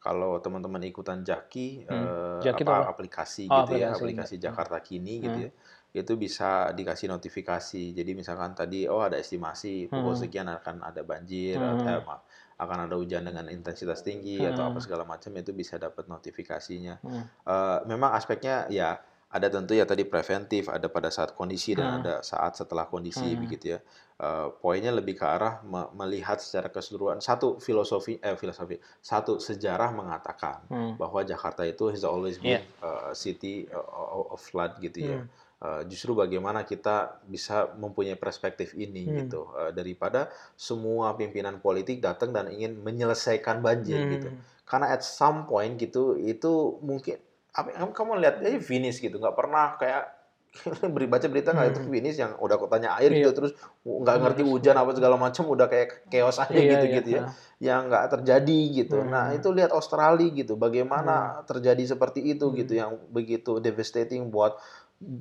kalau 0.05 0.31
teman-teman 0.43 0.81
ikutan 0.91 1.19
Jaki 1.29 1.67
Hmm. 1.89 2.05
eh, 2.05 2.43
Jaki 2.43 2.63
apa 2.63 2.73
apa? 2.73 2.77
aplikasi 2.91 3.43
Oh, 3.49 3.61
gitu 3.63 3.71
ya 3.81 3.87
aplikasi. 3.89 3.97
aplikasi 3.97 4.35
Jakarta 4.45 4.77
Kini 4.87 5.13
gitu 5.25 5.37
Hmm. 5.37 5.49
ya 5.49 5.51
itu 5.95 6.13
bisa 6.19 6.75
dikasih 6.77 7.07
notifikasi 7.15 7.83
jadi 7.97 8.11
misalkan 8.19 8.51
tadi 8.59 8.85
oh 8.91 9.01
ada 9.07 9.17
estimasi 9.23 9.87
pukul 9.93 10.13
Hmm. 10.13 10.21
sekian 10.21 10.47
akan 10.51 10.83
ada 10.89 11.01
banjir 11.07 11.57
Hmm. 11.57 11.79
atau 11.79 12.03
eh, 12.03 12.19
akan 12.63 12.77
ada 12.87 12.95
hujan 13.01 13.23
dengan 13.27 13.45
intensitas 13.51 13.99
tinggi 14.07 14.43
atau 14.47 14.63
apa 14.69 14.77
Hmm. 14.77 14.83
segala 14.83 15.03
macam 15.07 15.31
itu 15.41 15.51
bisa 15.55 15.75
dapat 15.81 16.05
notifikasinya 16.11 16.95
Hmm. 17.03 17.29
Eh, 17.45 17.79
memang 17.89 18.11
aspeknya 18.17 18.65
ya 18.73 18.99
ada 19.35 19.47
tentu 19.51 19.75
ya 19.75 19.83
tadi 19.83 20.07
preventif, 20.07 20.71
ada 20.71 20.87
pada 20.87 21.11
saat 21.11 21.35
kondisi 21.35 21.75
dan 21.75 21.91
Hmm. 21.91 21.99
ada 21.99 22.23
saat 22.23 22.55
setelah 22.55 22.87
kondisi 22.87 23.35
Hmm. 23.35 23.41
begitu 23.41 23.75
ya. 23.75 23.79
Eh, 24.15 24.47
poinnya 24.63 24.95
lebih 24.95 25.19
ke 25.19 25.27
arah 25.27 25.59
me- 25.67 25.91
melihat 25.91 26.39
secara 26.39 26.71
keseluruhan. 26.71 27.19
Satu 27.19 27.59
filosofi 27.59 28.15
eh 28.23 28.39
filosofi, 28.39 28.79
satu 29.03 29.43
sejarah 29.43 29.91
mengatakan 29.91 30.63
Hmm. 30.71 30.95
bahwa 30.95 31.19
Jakarta 31.27 31.67
itu 31.67 31.91
has 31.91 32.07
always 32.07 32.39
been 32.39 32.63
Iya. 32.63 32.79
uh, 32.79 33.11
city 33.11 33.67
uh, 33.67 34.31
of 34.31 34.39
flood 34.39 34.79
gitu 34.79 35.11
ya. 35.11 35.19
Hmm. 35.19 35.27
Uh, 35.59 35.81
justru 35.91 36.15
bagaimana 36.15 36.63
kita 36.63 37.19
bisa 37.27 37.75
mempunyai 37.75 38.15
perspektif 38.15 38.71
ini 38.79 39.03
Hmm. 39.03 39.15
gitu 39.27 39.51
Uh, 39.51 39.75
daripada 39.75 40.31
semua 40.55 41.11
pimpinan 41.19 41.59
politik 41.59 41.99
datang 41.99 42.31
dan 42.31 42.47
ingin 42.47 42.79
menyelesaikan 42.79 43.59
banjir 43.59 43.99
Hmm. 43.99 44.15
gitu 44.15 44.29
karena 44.63 44.95
at 44.95 45.03
some 45.03 45.43
point 45.43 45.75
gitu 45.75 46.15
itu 46.15 46.79
mungkin 46.79 47.19
apa 47.51 47.67
kamu, 47.71 47.91
kamu 47.91 48.11
lihat 48.23 48.35
aja 48.39 48.59
finish 48.63 49.03
gitu 49.03 49.19
nggak 49.19 49.35
pernah 49.35 49.75
kayak 49.75 50.14
beri 50.95 51.07
baca 51.07 51.27
berita 51.27 51.51
nggak 51.51 51.67
itu 51.71 51.81
Hmm. 51.83 51.91
finish 51.91 52.17
yang 52.17 52.31
udah 52.35 52.55
kotanya 52.55 52.95
air 52.97 53.11
Iya. 53.11 53.27
gitu 53.27 53.31
terus 53.35 53.51
nggak 53.83 54.17
ngerti 54.17 54.41
hujan 54.41 54.75
apa 54.75 54.91
segala 54.91 55.15
macam 55.15 55.43
udah 55.45 55.67
kayak 55.67 56.07
chaos 56.07 56.37
aja 56.37 56.51
Iya, 56.51 56.71
gitu 56.73 56.85
iya. 56.85 56.95
gitu 56.97 57.09
ya 57.11 57.21
yang 57.57 57.87
nggak 57.87 58.05
terjadi 58.11 58.59
gitu 58.73 58.97
Hmm. 58.99 59.09
nah 59.09 59.25
itu 59.31 59.47
lihat 59.49 59.71
Australia 59.71 60.27
gitu 60.27 60.55
bagaimana 60.55 61.43
terjadi 61.43 61.83
seperti 61.87 62.23
itu 62.25 62.47
Hmm. 62.47 62.57
gitu 62.57 62.73
yang 62.73 62.91
begitu 63.09 63.59
devastating 63.59 64.29
buat 64.29 64.55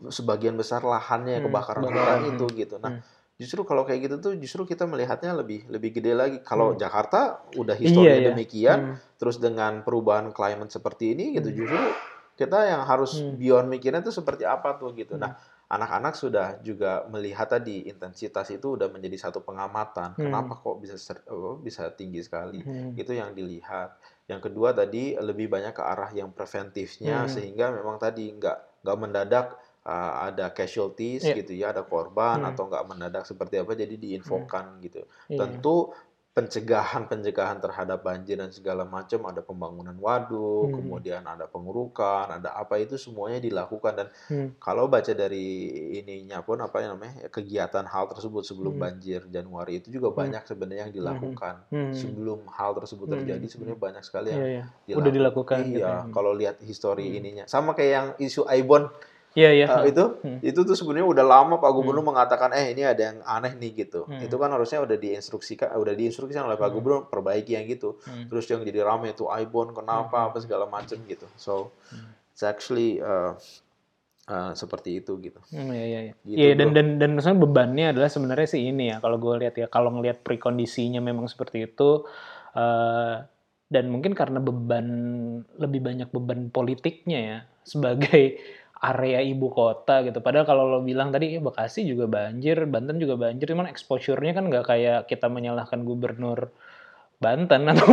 sebagian 0.08 0.54
besar 0.54 0.80
lahannya 0.80 1.38
Hmm, 1.38 1.50
kebakaran 1.50 1.82
hutan 1.84 2.20
itu 2.30 2.46
gitu 2.56 2.76
nah 2.78 2.94
Hmm. 2.94 3.02
Justru 3.34 3.66
kalau 3.66 3.82
kayak 3.82 4.06
gitu 4.06 4.16
tuh 4.22 4.32
justru 4.38 4.62
kita 4.62 4.86
melihatnya 4.86 5.34
lebih 5.34 5.66
lebih 5.66 5.90
gede 5.90 6.14
lagi. 6.14 6.38
Kalau 6.38 6.70
Hmm. 6.70 6.78
Jakarta 6.78 7.42
udah 7.58 7.74
Iya, 7.74 7.82
historinya 7.82 8.14
iya. 8.14 8.28
demikian, 8.30 8.78
Hmm. 8.78 8.96
terus 9.18 9.42
dengan 9.42 9.82
perubahan 9.82 10.30
climate 10.30 10.70
seperti 10.70 11.18
ini 11.18 11.34
gitu 11.34 11.50
Hmm. 11.50 11.58
justru 11.58 11.82
kita 12.34 12.58
yang 12.66 12.82
harus 12.82 13.18
Hmm. 13.18 13.38
beyond 13.38 13.66
mikirnya 13.70 14.02
tuh 14.02 14.12
seperti 14.12 14.42
apa 14.42 14.74
tuh 14.74 14.90
gitu. 14.92 15.14
Hmm. 15.14 15.22
Nah, 15.22 15.32
anak-anak 15.64 16.14
sudah 16.14 16.46
juga 16.60 17.02
melihat 17.08 17.48
tadi 17.48 17.86
intensitas 17.86 18.46
itu 18.50 18.76
udah 18.76 18.90
menjadi 18.90 19.16
satu 19.18 19.40
pengamatan. 19.40 20.12
Hmm. 20.14 20.28
Kenapa 20.28 20.58
kok 20.58 20.76
bisa 20.78 20.94
ser- 20.94 21.24
oh, 21.30 21.56
bisa 21.56 21.88
tinggi 21.90 22.20
sekali? 22.20 22.60
Hmm. 22.60 22.94
Itu 22.94 23.14
yang 23.14 23.32
dilihat. 23.32 23.96
Yang 24.26 24.50
kedua 24.50 24.72
tadi 24.72 25.14
lebih 25.14 25.48
banyak 25.48 25.72
ke 25.72 25.82
arah 25.82 26.10
yang 26.10 26.30
preventifnya 26.30 27.24
Hmm. 27.24 27.30
sehingga 27.30 27.70
memang 27.70 27.96
tadi 27.98 28.30
nggak 28.30 28.84
nggak 28.84 28.98
mendadak 29.00 29.46
uh, 29.84 30.32
ada 30.32 30.48
casualties 30.48 31.20
Iya. 31.20 31.34
gitu 31.40 31.52
ya, 31.52 31.66
ada 31.72 31.84
korban 31.84 32.40
Hmm. 32.40 32.48
atau 32.52 32.68
nggak 32.68 32.84
mendadak 32.88 33.24
seperti 33.24 33.60
apa 33.60 33.76
jadi 33.76 33.92
diinfokan 33.94 34.80
gitu. 34.80 35.04
Iya. 35.28 35.44
Tentu 35.44 35.92
pencegahan-pencegahan 36.34 37.62
terhadap 37.62 38.02
banjir 38.02 38.34
dan 38.42 38.50
segala 38.50 38.82
macam 38.82 39.22
ada 39.30 39.38
pembangunan 39.38 39.94
waduk, 40.02 40.66
Hmm. 40.66 40.74
kemudian 40.82 41.22
ada 41.22 41.46
pengurukan, 41.46 42.26
ada 42.26 42.58
apa 42.58 42.82
itu 42.82 42.98
semuanya 42.98 43.38
dilakukan 43.38 43.92
dan 43.94 44.08
Hmm. 44.26 44.50
kalau 44.58 44.90
baca 44.90 45.14
dari 45.14 45.70
ininya 46.02 46.42
pun 46.42 46.58
apa 46.58 46.82
yang 46.82 46.98
namanya 46.98 47.30
kegiatan 47.30 47.86
hal 47.86 48.10
tersebut 48.10 48.42
sebelum 48.42 48.74
Hmm. 48.74 48.82
banjir 48.82 49.22
Januari 49.30 49.78
itu 49.78 49.94
juga 49.94 50.10
banyak 50.10 50.42
sebenarnya 50.42 50.90
yang 50.90 50.94
dilakukan 50.98 51.54
Hmm. 51.70 51.94
sebelum 51.94 52.50
hal 52.50 52.74
tersebut 52.82 53.06
Hmm. 53.06 53.14
terjadi 53.22 53.46
sebenarnya 53.46 53.78
banyak 53.78 54.02
sekali 54.02 54.28
yang 54.34 54.42
Iya, 54.42 54.64
iya. 54.90 54.94
Udah 54.98 55.12
dilakukan 55.14 55.56
gitu 55.62 55.78
Iya, 55.78 55.86
ya. 55.86 56.10
kalau 56.10 56.34
lihat 56.34 56.58
histori 56.66 57.14
Hmm. 57.14 57.18
ininya 57.22 57.44
sama 57.46 57.78
kayak 57.78 57.92
yang 57.94 58.08
isu 58.18 58.42
Aibon 58.50 58.90
Iya, 59.34 59.50
iya. 59.50 59.66
Uh, 59.66 59.84
itu 59.90 60.04
Hmm. 60.22 60.38
itu 60.40 60.60
tuh 60.62 60.76
sebenarnya 60.78 61.10
udah 61.10 61.24
lama 61.26 61.58
Pak 61.58 61.70
Gubernur 61.74 62.06
mengatakan 62.06 62.54
eh 62.54 62.70
ini 62.70 62.86
ada 62.86 63.02
yang 63.10 63.18
aneh 63.26 63.58
nih 63.58 63.86
gitu. 63.86 64.06
Hmm. 64.06 64.22
Itu 64.22 64.38
kan 64.38 64.54
harusnya 64.54 64.78
udah 64.80 64.94
diinstruksikan 64.94 65.74
udah 65.74 65.94
diinstruksikan 65.94 66.46
oleh 66.46 66.54
Pak 66.54 66.70
Hmm. 66.70 66.76
Gubernur 66.78 67.00
perbaiki 67.10 67.58
yang 67.58 67.66
gitu. 67.66 67.98
Hmm. 68.06 68.30
Terus 68.30 68.46
yang 68.46 68.62
jadi 68.62 68.86
rame 68.86 69.10
itu 69.10 69.26
Aibon 69.26 69.74
kenapa 69.74 70.30
apa 70.30 70.38
segala 70.38 70.70
macam 70.70 70.96
gitu. 71.04 71.26
So 71.34 71.74
Hmm. 71.90 72.14
it's 72.30 72.46
actually 72.46 73.02
uh, 73.02 73.34
uh, 74.26 74.52
seperti 74.54 75.02
itu 75.02 75.18
gitu. 75.18 75.42
Hmm, 75.50 75.70
iya, 75.70 75.84
iya, 75.84 76.00
iya. 76.08 76.14
Gitu, 76.22 76.36
Iya, 76.38 76.52
dan 76.54 76.68
bro. 76.70 76.76
dan 76.78 76.86
dan 77.02 77.10
maksudnya 77.14 77.38
bebannya 77.42 77.86
adalah 77.90 78.08
sebenarnya 78.08 78.48
sih 78.48 78.62
ini 78.70 78.94
ya. 78.94 78.96
Kalau 78.98 79.18
gue 79.18 79.34
lihat 79.42 79.54
ya, 79.58 79.66
kalau 79.66 79.90
ngelihat 79.92 80.22
prekondisinya 80.22 81.02
memang 81.02 81.26
seperti 81.26 81.66
itu, 81.66 82.06
eh, 82.54 83.14
dan 83.66 83.84
mungkin 83.90 84.14
karena 84.14 84.38
beban 84.38 84.86
lebih 85.58 85.80
banyak 85.82 86.08
beban 86.14 86.48
politiknya 86.48 87.20
ya 87.20 87.38
sebagai 87.64 88.38
area 88.92 89.20
ibu 89.24 89.48
kota 89.48 90.04
gitu. 90.06 90.20
Padahal 90.20 90.44
kalau 90.48 90.64
lo 90.68 90.80
bilang 90.84 91.08
tadi 91.14 91.36
"Eh, 91.38 91.42
Bekasi 91.42 91.88
juga 91.88 92.04
banjir, 92.10 92.68
Banten 92.68 93.00
juga 93.00 93.16
banjir, 93.16 93.48
cuman 93.52 93.68
exposure-nya 93.72 94.32
kan 94.36 94.44
nggak 94.52 94.64
kayak 94.68 94.98
kita 95.10 95.26
menyalahkan 95.32 95.80
gubernur 95.88 96.52
Banten 97.22 97.62
atau 97.72 97.88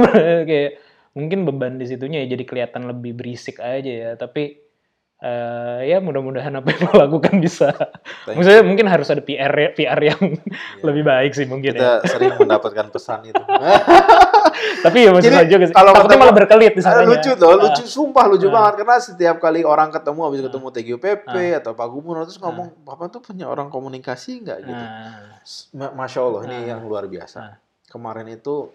kayak 0.48 0.82
mungkin 1.18 1.44
beban 1.48 1.76
di 1.80 1.86
situnya 1.88 2.24
ya 2.24 2.36
jadi 2.36 2.44
kelihatan 2.48 2.84
lebih 2.92 3.16
berisik 3.20 3.60
aja 3.64 3.92
ya. 3.92 4.12
Tapi 4.20 4.71
eh, 5.22 5.80
ya 5.88 5.98
mudah-mudahan 5.98 6.50
apa 6.52 6.68
yang 6.68 6.82
lo 6.88 6.94
lakukan 7.00 7.38
bisa. 7.38 7.70
Thank 8.26 8.36
Maksudnya 8.36 8.62
mungkin 8.62 8.86
harus 8.86 9.08
ada 9.08 9.22
PR 9.22 9.54
PR 9.72 10.00
yang 10.02 10.22
Iya. 10.22 10.82
lebih 10.82 11.04
baik 11.04 11.32
sih 11.32 11.46
mungkin 11.46 11.72
Kita 11.72 12.02
ya. 12.02 12.10
sering 12.10 12.34
mendapatkan 12.36 12.90
pesan 12.90 13.26
itu. 13.26 13.38
Tapi 14.82 14.98
ya 15.00 15.14
Jadi, 15.16 15.30
saja 15.32 15.48
juga 15.48 15.66
sih. 15.66 15.74
kalau 15.74 15.94
Takutnya 15.94 16.18
malah 16.20 16.36
berkelit 16.36 16.74
di 16.74 16.82
sana. 16.82 17.02
lucu 17.04 17.32
tuh, 17.32 17.54
lucu 17.56 17.84
sumpah 17.84 18.26
lucu 18.28 18.48
Ah. 18.48 18.52
banget 18.52 18.74
karena 18.80 18.98
setiap 18.98 19.38
kali 19.38 19.62
orang 19.62 19.90
ketemu 19.90 20.20
habis 20.24 20.42
ketemu 20.42 20.68
TGUPP 20.72 21.30
Ah. 21.30 21.60
atau 21.60 21.72
Pak 21.72 21.88
Gubernur 21.88 22.26
terus 22.26 22.38
ngomong, 22.38 22.74
"Bapak 22.82 23.10
tuh 23.10 23.22
punya 23.22 23.46
orang 23.46 23.70
komunikasi 23.70 24.42
nggak 24.42 24.60
gitu?" 24.60 24.86
Ma- 25.76 25.94
Masya 25.96 26.20
Allah 26.20 26.42
ini 26.46 26.58
Ah. 26.60 26.66
yang 26.68 26.82
luar 26.84 27.06
biasa. 27.06 27.38
Ah. 27.40 27.56
Kemarin 27.88 28.26
itu 28.28 28.72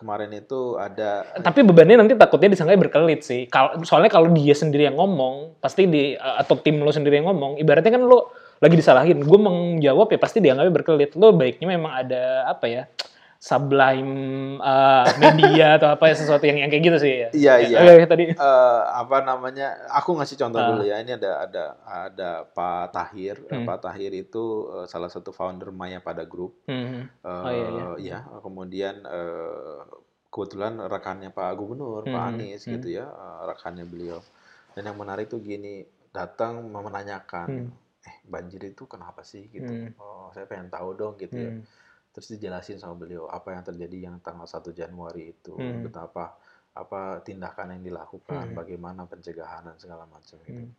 kemarin 0.00 0.32
itu 0.32 0.80
ada 0.80 1.28
tapi 1.44 1.60
bebannya 1.60 2.00
nanti 2.00 2.16
takutnya 2.16 2.56
disangka 2.56 2.80
berkelit 2.80 3.20
sih. 3.20 3.44
Soalnya 3.84 4.08
kalau 4.08 4.32
dia 4.32 4.56
sendiri 4.56 4.88
yang 4.88 4.96
ngomong, 4.96 5.60
pasti 5.60 5.84
di 5.84 6.16
atau 6.16 6.56
tim 6.56 6.80
lo 6.80 6.88
sendiri 6.88 7.20
yang 7.20 7.28
ngomong, 7.28 7.60
ibaratnya 7.60 7.92
kan 7.92 8.02
lo 8.02 8.32
lagi 8.60 8.76
disalahin. 8.76 9.20
Gue 9.20 9.38
menjawab 9.40 10.08
ya 10.12 10.18
pasti 10.20 10.40
dianggapnya 10.40 10.72
berkelit. 10.72 11.10
Lo 11.16 11.36
baiknya 11.36 11.76
memang 11.76 11.92
ada 11.92 12.48
apa 12.48 12.64
ya? 12.68 12.82
Sublime 13.40 14.12
uh, 14.60 15.08
media 15.16 15.74
atau 15.74 15.88
apa 15.88 16.06
ya 16.06 16.14
sesuatu 16.14 16.44
yang 16.44 16.60
yang 16.60 16.68
kayak 16.68 16.84
gitu 16.84 16.98
sih 17.00 17.12
ya. 17.16 17.28
Iya, 17.32 17.54
Ya, 17.58 17.68
iya. 17.72 17.78
oke, 17.96 18.04
tadi. 18.06 18.24
eh, 18.30 18.80
apa 18.86 19.16
namanya? 19.20 19.66
Aku 19.96 20.12
ngasih 20.12 20.36
contoh 20.36 20.60
Ah. 20.60 20.68
dulu 20.68 20.84
ya. 20.84 21.00
Ini 21.00 21.16
ada 21.16 21.32
ada 21.40 21.64
ada 21.82 22.30
Pak 22.46 22.92
Tahir. 22.92 23.40
Eh, 23.42 23.56
Hmm. 23.56 23.64
Pak 23.64 23.80
Tahir 23.82 24.12
itu 24.12 24.44
eh, 24.70 24.86
salah 24.86 25.08
satu 25.08 25.32
founder 25.32 25.72
Maya 25.72 25.98
pada 25.98 26.22
Group. 26.22 26.60
Hmm. 26.64 27.08
Eh, 27.08 27.24
Oh, 27.24 27.48
iya, 27.48 27.68
iya. 27.72 27.86
ya, 27.98 28.38
kemudian 28.38 29.00
eh, 29.02 29.80
kebetulan 30.28 30.76
rekannya 30.78 31.32
Pak 31.32 31.50
Gubernur, 31.54 32.04
Pak 32.04 32.12
Hmm, 32.12 32.30
Anies 32.36 32.62
hmm. 32.62 32.76
gitu 32.76 32.88
ya, 32.92 33.08
eh, 33.08 33.40
rekannya 33.46 33.82
beliau. 33.82 34.20
Dan 34.70 34.84
yang 34.84 34.94
menarik 34.94 35.26
tuh 35.26 35.40
gini, 35.40 35.82
datang 36.10 36.60
menanyakan, 36.62 37.48
Hmm. 37.48 37.70
eh 38.00 38.16
banjir 38.22 38.60
itu 38.66 38.84
kenapa 38.84 39.20
sih 39.22 39.48
gitu 39.48 39.68
Hmm. 39.68 39.92
oh 39.96 40.28
saya 40.30 40.44
pengen 40.44 40.68
tahu 40.68 40.92
dong 40.92 41.14
gitu 41.16 41.36
ya 41.36 41.52
Hmm. 41.52 41.64
Terus 42.10 42.26
dijelasin 42.34 42.78
sama 42.82 42.94
beliau 42.98 43.30
apa 43.30 43.54
yang 43.54 43.62
terjadi 43.62 44.10
yang 44.10 44.16
tanggal 44.20 44.46
1 44.46 44.74
Januari 44.74 45.30
itu 45.34 45.54
Hmm. 45.54 45.82
betapa 45.86 46.34
apa 46.74 47.22
tindakan 47.26 47.78
yang 47.78 47.82
dilakukan 47.94 48.50
Hmm. 48.50 48.56
bagaimana 48.56 49.02
pencegahan 49.06 49.66
dan 49.66 49.76
segala 49.78 50.06
macam 50.06 50.38
itu 50.42 50.52
Hmm. 50.52 50.70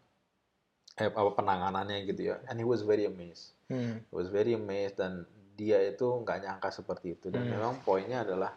eh 0.99 1.07
apa 1.07 1.31
penanganannya 1.39 2.03
gitu 2.11 2.21
ya 2.31 2.35
and 2.51 2.59
he 2.59 2.65
was 2.67 2.83
very 2.83 3.07
amazed 3.07 3.55
Hmm. 3.71 4.03
He 4.11 4.13
was 4.15 4.27
very 4.27 4.51
amazed 4.59 4.99
dan 4.99 5.23
dia 5.55 5.79
itu 5.83 6.03
nggak 6.03 6.43
nyangka 6.43 6.69
seperti 6.71 7.15
itu 7.15 7.27
dan 7.31 7.47
Hmm. 7.47 7.53
memang 7.55 7.73
poinnya 7.87 8.27
adalah 8.27 8.51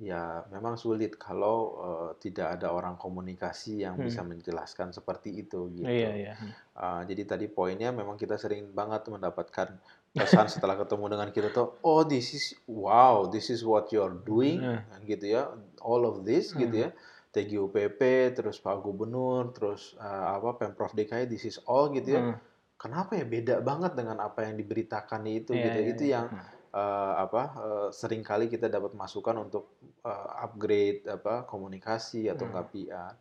ya 0.00 0.48
memang 0.48 0.80
sulit 0.80 1.20
kalau 1.20 1.56
eh, 1.84 2.10
tidak 2.24 2.56
ada 2.56 2.72
orang 2.72 2.96
komunikasi 2.96 3.84
yang 3.84 4.00
Hmm. 4.00 4.08
bisa 4.08 4.24
menjelaskan 4.24 4.96
seperti 4.96 5.44
itu 5.44 5.68
gitu. 5.76 5.88
Iya, 5.88 6.10
iya. 6.16 6.34
Uh, 6.72 7.04
jadi 7.04 7.22
tadi 7.28 7.46
poinnya 7.52 7.92
memang 7.92 8.16
kita 8.16 8.40
sering 8.40 8.72
banget 8.72 9.04
mendapatkan 9.12 9.76
pesan 10.10 10.50
setelah 10.50 10.74
ketemu 10.74 11.04
dengan 11.06 11.28
kita 11.30 11.48
tuh, 11.54 11.78
oh 11.86 12.02
this 12.02 12.34
is 12.34 12.44
wow, 12.66 13.30
this 13.30 13.46
is 13.48 13.62
what 13.62 13.86
you're 13.94 14.18
doing, 14.26 14.58
Hmm. 14.58 14.82
gitu 15.06 15.38
ya, 15.38 15.50
all 15.80 16.02
of 16.02 16.26
this 16.26 16.50
Hmm. 16.50 16.66
gitu 16.66 16.76
ya, 16.86 16.90
TGUPP, 17.30 18.00
terus 18.34 18.58
Pak 18.58 18.82
Gubernur, 18.82 19.54
terus 19.54 19.94
uh, 20.02 20.34
apa 20.34 20.58
Pemprov 20.58 20.90
DKI, 20.92 21.30
this 21.30 21.46
is 21.46 21.62
all 21.64 21.94
gitu 21.94 22.18
ya. 22.18 22.22
Hmm. 22.26 22.36
Kenapa 22.74 23.14
ya 23.14 23.28
beda 23.28 23.60
banget 23.62 23.92
dengan 23.94 24.18
apa 24.18 24.48
yang 24.48 24.56
diberitakan 24.56 25.22
itu 25.28 25.52
Iya, 25.52 25.62
gitu, 25.68 25.78
iya, 25.78 25.90
itu 25.94 26.04
iya. 26.08 26.12
yang 26.16 26.26
uh, 26.72 27.14
apa 27.22 27.42
uh, 27.60 27.88
sering 27.92 28.24
kali 28.24 28.48
kita 28.48 28.66
dapat 28.66 28.96
masukan 28.96 29.36
untuk 29.36 29.78
uh, 30.02 30.42
upgrade 30.42 31.06
apa 31.06 31.46
komunikasi 31.46 32.26
atau 32.26 32.48
Hmm. 32.48 32.52
nggak 32.56 32.66
PR. 32.72 33.12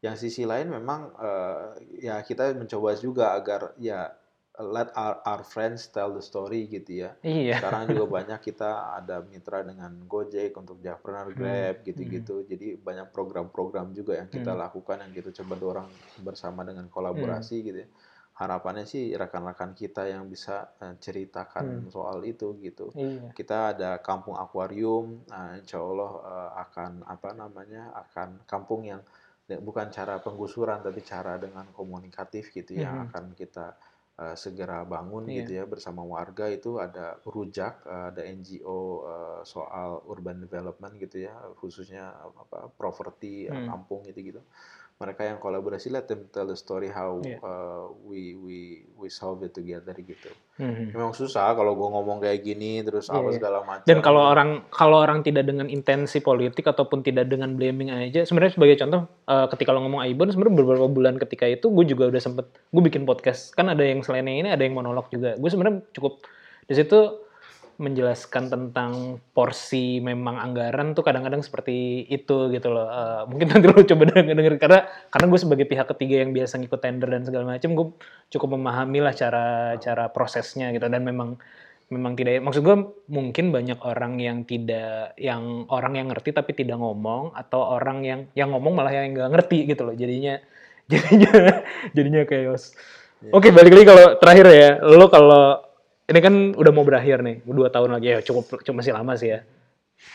Yang 0.00 0.16
sisi 0.24 0.46
lain 0.46 0.70
memang 0.70 1.10
uh, 1.18 1.74
ya 1.98 2.22
kita 2.22 2.54
mencoba 2.54 2.94
juga 2.94 3.34
agar 3.34 3.74
ya 3.76 4.06
let 4.58 4.90
our, 4.98 5.22
our 5.22 5.42
friends 5.46 5.86
tell 5.88 6.10
the 6.10 6.20
story 6.20 6.66
gitu 6.66 7.06
ya. 7.06 7.10
Iya. 7.22 7.62
Sekarang 7.62 7.86
juga 7.86 8.04
banyak 8.10 8.40
kita 8.42 8.98
ada 8.98 9.22
mitra 9.22 9.62
dengan 9.62 9.94
Gojek 10.04 10.54
untuk 10.58 10.82
Jackpreneur, 10.82 11.30
Grab 11.32 11.86
gitu-gitu. 11.86 12.42
Jadi 12.44 12.74
banyak 12.76 13.14
program-program 13.14 13.94
juga 13.94 14.18
yang 14.18 14.26
kita 14.26 14.52
Hmm. 14.52 14.62
lakukan 14.66 14.98
yang 15.02 15.12
kita 15.14 15.30
coba 15.42 15.54
dorong 15.56 15.88
bersama 16.18 16.66
dengan 16.66 16.90
kolaborasi 16.90 17.56
gitu 17.62 17.78
ya. 17.86 17.90
Harapannya 18.38 18.86
sih 18.86 19.18
rekan-rekan 19.18 19.74
kita 19.74 20.06
yang 20.06 20.30
bisa 20.30 20.70
eh, 20.78 20.94
ceritakan 20.98 21.86
Hmm. 21.86 21.90
soal 21.90 22.22
itu 22.22 22.54
gitu 22.62 22.94
Iya. 22.94 23.34
kita 23.34 23.74
ada 23.74 23.98
kampung 23.98 24.38
akuarium 24.38 25.26
nah, 25.26 25.58
insya 25.58 25.82
Allah 25.82 26.12
eh, 26.22 26.50
akan 26.62 27.02
apa 27.02 27.34
namanya 27.34 27.90
akan 27.94 28.46
kampung 28.46 28.86
yang 28.86 29.02
bukan 29.48 29.88
cara 29.90 30.20
penggusuran 30.22 30.84
tapi 30.84 31.00
cara 31.02 31.34
dengan 31.40 31.66
komunikatif 31.74 32.52
gitu 32.52 32.78
yang 32.78 32.94
Mhm. 32.94 33.04
akan 33.10 33.24
kita 33.34 33.74
eh, 34.22 34.36
segera 34.42 34.82
bangun 34.84 35.24
Iya. 35.30 35.36
gitu 35.42 35.50
ya 35.58 35.64
bersama 35.72 36.02
warga 36.14 36.44
itu 36.50 36.70
ada 36.82 37.18
rujak 37.34 37.74
eh, 37.86 38.04
ada 38.10 38.22
NGO 38.26 38.80
eh, 39.12 39.40
soal 39.46 40.02
urban 40.12 40.38
development 40.44 40.94
gitu 41.02 41.16
ya 41.26 41.34
khususnya 41.60 42.04
apa 42.42 42.58
properti 42.80 43.46
Hmm. 43.48 43.66
kampung 43.70 44.00
gitu 44.08 44.20
gitu 44.34 44.40
mereka 44.98 45.22
yang 45.22 45.38
kolaborasi 45.38 45.94
let 45.94 46.10
them 46.10 46.26
tell 46.28 46.42
the 46.42 46.58
story 46.58 46.90
how 46.90 47.22
Iya. 47.22 47.38
eh, 47.38 47.84
we 48.02 48.34
we 48.34 48.56
we 48.98 49.06
solve 49.06 49.40
it 49.40 49.54
together 49.54 49.94
gitu 49.94 50.30
Hmm. 50.58 50.90
Memang 50.90 51.14
susah 51.14 51.54
kalau 51.54 51.78
gue 51.78 51.86
ngomong 51.86 52.18
kayak 52.18 52.42
gini 52.42 52.82
terus 52.82 53.06
Iya, 53.06 53.22
apa 53.22 53.30
iya. 53.30 53.36
segala 53.38 53.58
macam. 53.62 53.86
Dan 53.86 54.02
kalau 54.02 54.26
orang 54.26 54.66
kalau 54.74 54.98
orang 54.98 55.22
tidak 55.22 55.46
dengan 55.46 55.70
intensi 55.70 56.18
politik 56.18 56.66
ataupun 56.66 57.06
tidak 57.06 57.30
dengan 57.30 57.54
blaming 57.54 57.94
aja, 57.94 58.26
sebenarnya 58.26 58.58
sebagai 58.58 58.74
contoh, 58.74 59.06
eh, 59.06 59.46
ketika 59.54 59.70
lo 59.70 59.86
ngomong 59.86 60.02
Aibon, 60.02 60.34
sebenarnya 60.34 60.58
beberapa 60.58 60.90
bulan 60.90 61.14
ketika 61.14 61.46
itu 61.46 61.70
gue 61.70 61.86
juga 61.86 62.10
udah 62.10 62.18
sempet 62.18 62.50
gue 62.74 62.82
bikin 62.82 63.06
podcast. 63.06 63.54
Kan 63.54 63.70
ada 63.70 63.86
yang 63.86 64.02
selain 64.02 64.26
yang 64.26 64.42
ini 64.42 64.50
ada 64.50 64.58
yang 64.58 64.74
monolog 64.74 65.06
juga. 65.14 65.38
Gue 65.38 65.46
sebenarnya 65.46 65.78
cukup 65.94 66.26
di 66.66 66.74
situ 66.74 66.98
menjelaskan 67.78 68.50
tentang 68.50 69.22
porsi 69.30 70.02
memang 70.02 70.34
anggaran 70.42 70.98
tuh 70.98 71.06
kadang-kadang 71.06 71.46
seperti 71.46 72.02
itu 72.10 72.50
gitu 72.50 72.74
loh. 72.74 72.90
Eh, 72.90 73.22
mungkin 73.30 73.46
nanti 73.54 73.70
lo 73.70 73.78
coba 73.78 74.02
denger, 74.10 74.34
denger. 74.34 74.54
Karena 74.58 74.80
karena 75.14 75.26
gue 75.30 75.40
sebagai 75.40 75.66
pihak 75.70 75.86
ketiga 75.94 76.26
yang 76.26 76.34
biasa 76.34 76.58
ngikut 76.58 76.80
tender 76.82 77.06
dan 77.06 77.22
segala 77.22 77.54
macam, 77.54 77.70
gue 77.78 77.86
cukup 78.34 78.48
memahami 78.58 78.98
lah 78.98 79.14
cara 79.14 79.78
cara 79.78 80.10
prosesnya 80.10 80.74
gitu. 80.74 80.90
Dan 80.90 81.06
memang 81.06 81.38
memang 81.88 82.18
tidak 82.18 82.42
maksud 82.44 82.66
gue 82.66 82.76
mungkin 83.08 83.48
banyak 83.48 83.80
orang 83.80 84.20
yang 84.20 84.44
tidak 84.44 85.16
yang 85.16 85.64
orang 85.72 85.96
yang 85.96 86.12
ngerti 86.12 86.36
tapi 86.36 86.52
tidak 86.52 86.76
ngomong 86.76 87.32
atau 87.32 87.64
orang 87.80 88.04
yang 88.04 88.20
yang 88.36 88.52
ngomong 88.52 88.76
malah 88.76 88.92
yang 88.92 89.14
nggak 89.14 89.38
ngerti 89.38 89.70
gitu 89.70 89.86
loh. 89.86 89.94
Jadinya 89.94 90.34
jadinya 90.90 91.62
jadinya 91.94 92.22
chaos. 92.26 92.74
Oke 93.30 93.54
balik 93.54 93.70
lagi 93.70 93.86
kalau 93.86 94.06
terakhir 94.18 94.46
ya. 94.50 94.70
Lo 94.82 95.06
kalau 95.06 95.67
ini 96.08 96.18
kan 96.18 96.34
udah 96.56 96.72
mau 96.72 96.84
berakhir 96.84 97.20
nih 97.20 97.44
dua 97.44 97.68
tahun 97.68 98.00
lagi 98.00 98.16
ya 98.16 98.20
cukup 98.24 98.64
cukup 98.64 98.80
masih 98.80 98.96
lama 98.96 99.12
sih 99.14 99.28
ya. 99.36 99.44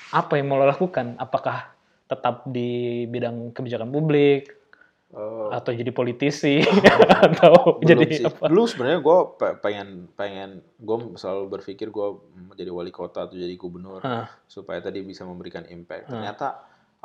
Apa 0.09 0.39
yang 0.39 0.49
mau 0.49 0.57
lo 0.57 0.65
lakukan? 0.65 1.15
Apakah 1.19 1.69
tetap 2.09 2.45
di 2.49 3.03
bidang 3.07 3.53
kebijakan 3.53 3.89
publik 3.89 4.63
Eh, 5.13 5.49
atau 5.53 5.69
jadi 5.69 5.93
politisi 5.93 6.57
atau 7.21 7.77
belum 7.77 7.85
jadi 7.85 8.05
sih. 8.09 8.25
apa? 8.25 8.49
Dulu 8.49 8.65
sebenarnya 8.65 8.97
gue 8.97 9.17
pengen 9.61 10.09
pengen 10.17 10.49
gue 10.81 10.97
selalu 11.21 11.53
berpikir 11.53 11.93
gue 11.93 12.07
menjadi 12.33 12.73
wali 12.73 12.89
kota 12.89 13.29
atau 13.29 13.37
jadi 13.37 13.53
gubernur 13.53 14.01
Ah. 14.01 14.25
supaya 14.49 14.81
tadi 14.81 15.05
bisa 15.05 15.21
memberikan 15.21 15.69
impact. 15.69 16.09
Ah. 16.09 16.17
Ternyata 16.17 16.47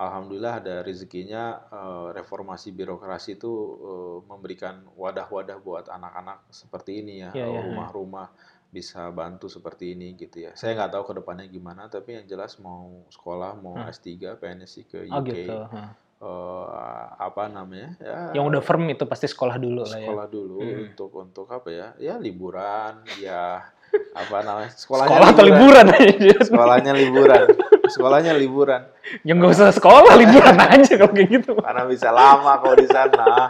alhamdulillah 0.00 0.54
ada 0.56 0.74
rezekinya 0.80 1.60
eh, 1.68 2.06
reformasi 2.16 2.72
birokrasi 2.72 3.36
itu 3.36 3.52
eh, 3.76 4.16
memberikan 4.24 4.88
wadah-wadah 4.96 5.60
buat 5.60 5.92
anak-anak 5.92 6.48
seperti 6.48 7.04
ini 7.04 7.28
ya, 7.28 7.36
Iya, 7.36 7.44
iya, 7.44 7.60
rumah-rumah 7.60 8.32
bisa 8.68 9.08
bantu 9.08 9.46
seperti 9.46 9.92
ini 9.92 10.12
gitu 10.12 10.42
ya. 10.42 10.52
Saya 10.52 10.74
nggak 10.74 10.92
tahu 10.92 11.04
ke 11.06 11.12
depannya 11.16 11.46
gimana, 11.46 11.86
tapi 11.86 12.14
yang 12.14 12.24
jelas 12.24 12.56
mau 12.58 13.04
sekolah, 13.08 13.56
mau 13.56 13.74
Ah. 13.74 13.88
S3, 13.88 14.06
PNSI 14.34 14.82
ke 14.84 14.98
UK, 15.02 15.10
Oh 15.10 15.22
gitu. 15.22 15.56
ah. 15.66 15.90
eh, 16.18 16.66
apa 17.16 17.46
namanya 17.46 17.94
ya 17.96 18.34
Yang 18.34 18.44
udah 18.50 18.60
firm 18.60 18.84
itu 18.86 19.04
pasti 19.04 19.24
sekolah 19.24 19.54
dulu 19.56 19.82
lah 19.82 19.94
ya. 19.94 20.04
sekolah 20.04 20.26
dulu 20.26 20.58
Hmm. 20.58 20.82
untuk 20.84 21.10
untuk 21.16 21.46
apa 21.46 21.68
ya 21.68 21.86
ya 21.96 22.14
liburan 22.16 23.06
ya 23.16 23.62
apa 24.12 24.36
namanya 24.42 24.68
sekolahnya 24.68 25.14
Sekolah 25.14 25.30
atau 25.30 25.44
liburan 25.46 25.86
sekolahnya 26.50 26.92
liburan 26.92 27.44
sekolahnya 27.86 28.32
liburan 28.34 28.82
Yang 29.22 29.36
nggak 29.38 29.52
usah 29.54 29.68
sekolah 29.70 30.12
liburan 30.14 30.56
aja 30.68 30.92
kalau 30.98 31.12
kayak 31.14 31.28
gitu. 31.32 31.52
karena 31.54 31.82
bisa 31.86 32.08
lama 32.10 32.52
kalau 32.58 32.74
di 32.74 32.84
sana 32.84 33.46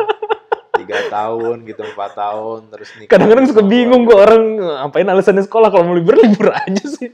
tiga 0.89 1.05
tahun 1.07 1.57
gitu 1.63 1.83
empat 1.87 2.11
tahun 2.15 2.61
terus 2.69 2.89
nikah 2.97 3.11
Kadang-kadang 3.11 3.45
suka 3.45 3.61
bingung 3.63 4.03
gue 4.03 4.17
orang 4.17 4.43
ngapain 4.57 5.05
alasannya 5.07 5.45
sekolah 5.45 5.69
kalau 5.69 5.85
mau 5.85 5.93
libur 5.93 6.17
libur 6.17 6.49
aja 6.51 6.81
sih. 6.83 7.13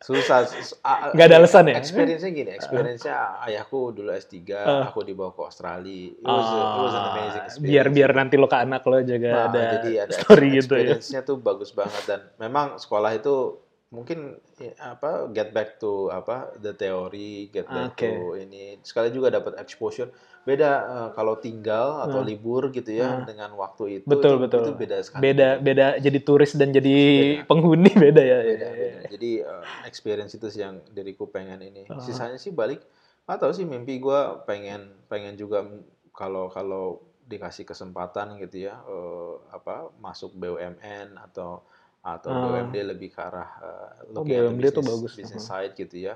susah 0.00 0.44
sus- 0.44 0.76
Nggak 1.14 1.26
ada 1.26 1.36
alasan 1.38 1.64
ya? 1.66 1.74
experience-nya 1.74 2.28
gini 2.30 2.50
experience-nya 2.50 3.16
ayahku 3.40 3.88
dulu 3.90 4.12
S3 4.12 4.36
Ah. 4.52 4.84
aku 4.86 5.00
dibawa 5.00 5.32
ke 5.32 5.40
Australia 5.42 6.12
it 6.12 6.20
was, 6.20 6.44
a- 6.46 6.60
it 6.60 6.78
was 6.78 6.92
an 6.92 7.04
amazing 7.06 7.24
Ah, 7.34 7.46
experience 7.46 7.64
biar 7.64 7.86
biar 7.88 8.10
nanti 8.12 8.34
lo 8.34 8.44
ke 8.44 8.58
anak 8.58 8.82
lo 8.82 9.00
juga 9.00 9.30
Nah, 9.30 9.44
ada, 9.48 9.60
jadi 9.74 9.90
ada 10.02 10.12
story 10.14 10.48
gitu 10.54 10.72
ya. 10.74 10.92
experience-nya 10.92 11.20
tuh 11.22 11.36
bagus 11.38 11.72
banget 11.72 12.04
dan 12.04 12.20
memang 12.36 12.76
sekolah 12.76 13.12
itu 13.12 13.63
mungkin 13.88 14.40
ya, 14.56 14.72
apa 14.80 15.28
get 15.30 15.52
back 15.52 15.78
to 15.78 16.08
apa 16.08 16.50
the 16.58 16.72
theory, 16.72 17.48
get 17.48 17.66
back 17.66 17.94
Oke. 17.94 18.04
to 18.04 18.12
ini 18.34 18.80
sekali 18.80 19.08
juga 19.08 19.30
dapat 19.30 19.56
exposure. 19.56 20.10
Beda 20.44 20.70
eh, 20.84 21.08
kalau 21.14 21.40
tinggal 21.40 22.04
atau 22.04 22.20
Ah. 22.20 22.26
libur 22.26 22.68
gitu 22.68 22.90
ya 22.90 23.20
Ah. 23.20 23.24
dengan 23.24 23.54
waktu 23.54 24.00
itu 24.00 24.06
Betul, 24.06 24.36
itu, 24.36 24.42
betul. 24.44 24.60
itu 24.60 24.72
beda 24.76 24.96
sekali. 25.00 25.22
Beda 25.24 25.48
beda 25.56 25.86
jadi 25.96 26.18
turis 26.20 26.52
dan 26.52 26.68
jadi 26.70 26.96
Beda. 27.40 27.48
penghuni 27.48 27.90
beda 28.08 28.22
ya. 28.22 28.38
Beda, 28.42 28.68
beda. 28.70 29.00
Jadi 29.08 29.30
eh, 29.40 29.64
experience 29.84 30.32
itu 30.32 30.46
sih 30.48 30.60
yang 30.60 30.84
diriku 30.90 31.24
pengen 31.26 31.60
ini. 31.60 31.86
Ah. 31.86 31.96
Sisanya 31.98 32.36
sih 32.36 32.50
balik 32.50 32.82
tahu 33.24 33.52
sih 33.52 33.64
mimpi 33.64 33.96
gua 33.98 34.44
pengen 34.44 34.92
pengen 35.08 35.32
juga 35.34 35.64
kalau 36.12 36.52
kalau 36.52 37.00
dikasih 37.24 37.64
kesempatan 37.64 38.36
gitu 38.36 38.68
ya 38.68 38.84
eh, 38.84 39.34
apa 39.48 39.88
masuk 39.96 40.34
BUMN 40.34 41.16
atau 41.16 41.64
atau 42.04 42.30
Ah. 42.30 42.40
BUMD 42.44 42.76
lebih 42.84 43.08
ke 43.10 43.18
arah 43.18 43.50
eh, 43.58 43.88
Oh, 44.12 44.20
looking 44.20 44.36
at 44.36 44.44
the 44.44 44.52
BUMD 44.52 44.64
tuh 44.68 44.84
business- 44.84 44.92
bagus. 45.00 45.12
business 45.16 45.42
Ah. 45.42 45.48
side 45.56 45.72
gitu 45.74 45.96
ya. 45.98 46.14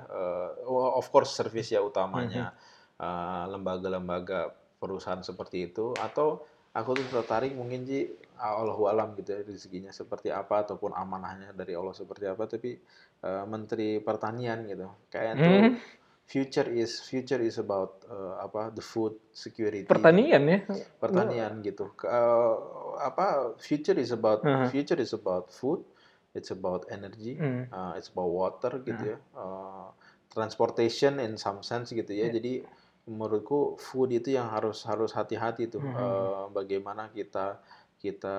Oh, 0.62 0.92
of 0.94 1.08
course 1.08 1.32
service 1.32 1.68
ya 1.68 1.80
utamanya 1.80 2.52
Mhm. 2.52 3.00
eh, 3.00 3.44
lembaga-lembaga 3.48 4.40
perusahaan 4.76 5.20
seperti 5.20 5.66
itu 5.66 5.90
atau 5.96 6.44
aku 6.70 6.94
tuh 6.94 7.06
tertarik 7.10 7.50
mungkin 7.52 7.82
sih 7.82 8.06
Allahu 8.38 8.86
alam 8.86 9.14
gitu 9.14 9.32
ya 9.32 9.40
rezekinya 9.40 9.90
seperti 9.90 10.30
apa 10.30 10.62
ataupun 10.62 10.92
amanahnya 10.92 11.50
dari 11.50 11.72
Allah 11.72 11.90
seperti 11.92 12.24
apa 12.24 12.44
tapi 12.46 12.76
eh, 13.18 13.44
menteri 13.44 13.98
pertanian 13.98 14.62
gitu 14.64 14.86
kayak 15.08 15.34
tuh 15.36 15.58
Hmm. 15.58 15.74
future 16.24 16.68
is 16.68 17.00
future 17.00 17.40
is 17.40 17.56
about 17.56 18.04
eh, 18.04 18.34
apa 18.38 18.70
the 18.70 18.84
food 18.84 19.18
security 19.32 19.86
Pertanian 19.86 20.42
ya. 20.44 20.58
pertanian 20.96 21.58
gitu 21.60 21.90
Ke- 21.94 22.06
eh, 22.06 22.54
apa 23.00 23.54
future 23.56 23.96
is 23.96 24.10
about 24.10 24.42
Uh-huh. 24.44 24.68
future 24.68 24.98
is 24.98 25.14
about 25.14 25.48
food 25.48 25.80
it's 26.36 26.50
about 26.50 26.84
energy 26.90 27.38
Hmm. 27.38 27.66
uh, 27.70 27.92
it's 27.96 28.10
about 28.12 28.30
water 28.30 28.78
gitu 28.82 29.14
ya 29.14 29.18
Uh, 29.32 29.88
transportation 30.28 31.18
in 31.18 31.34
some 31.40 31.64
sense 31.64 31.90
gitu 31.90 32.12
ya 32.12 32.28
Yeah. 32.28 32.34
jadi 32.36 32.52
menurutku 33.08 33.80
food 33.80 34.12
itu 34.12 34.36
yang 34.36 34.52
harus 34.52 34.84
harus 34.84 35.16
hati-hati 35.16 35.72
tuh 35.72 35.80
Mhm. 35.80 35.96
Uh, 35.96 36.44
bagaimana 36.52 37.08
kita 37.10 37.56
kita 37.98 38.36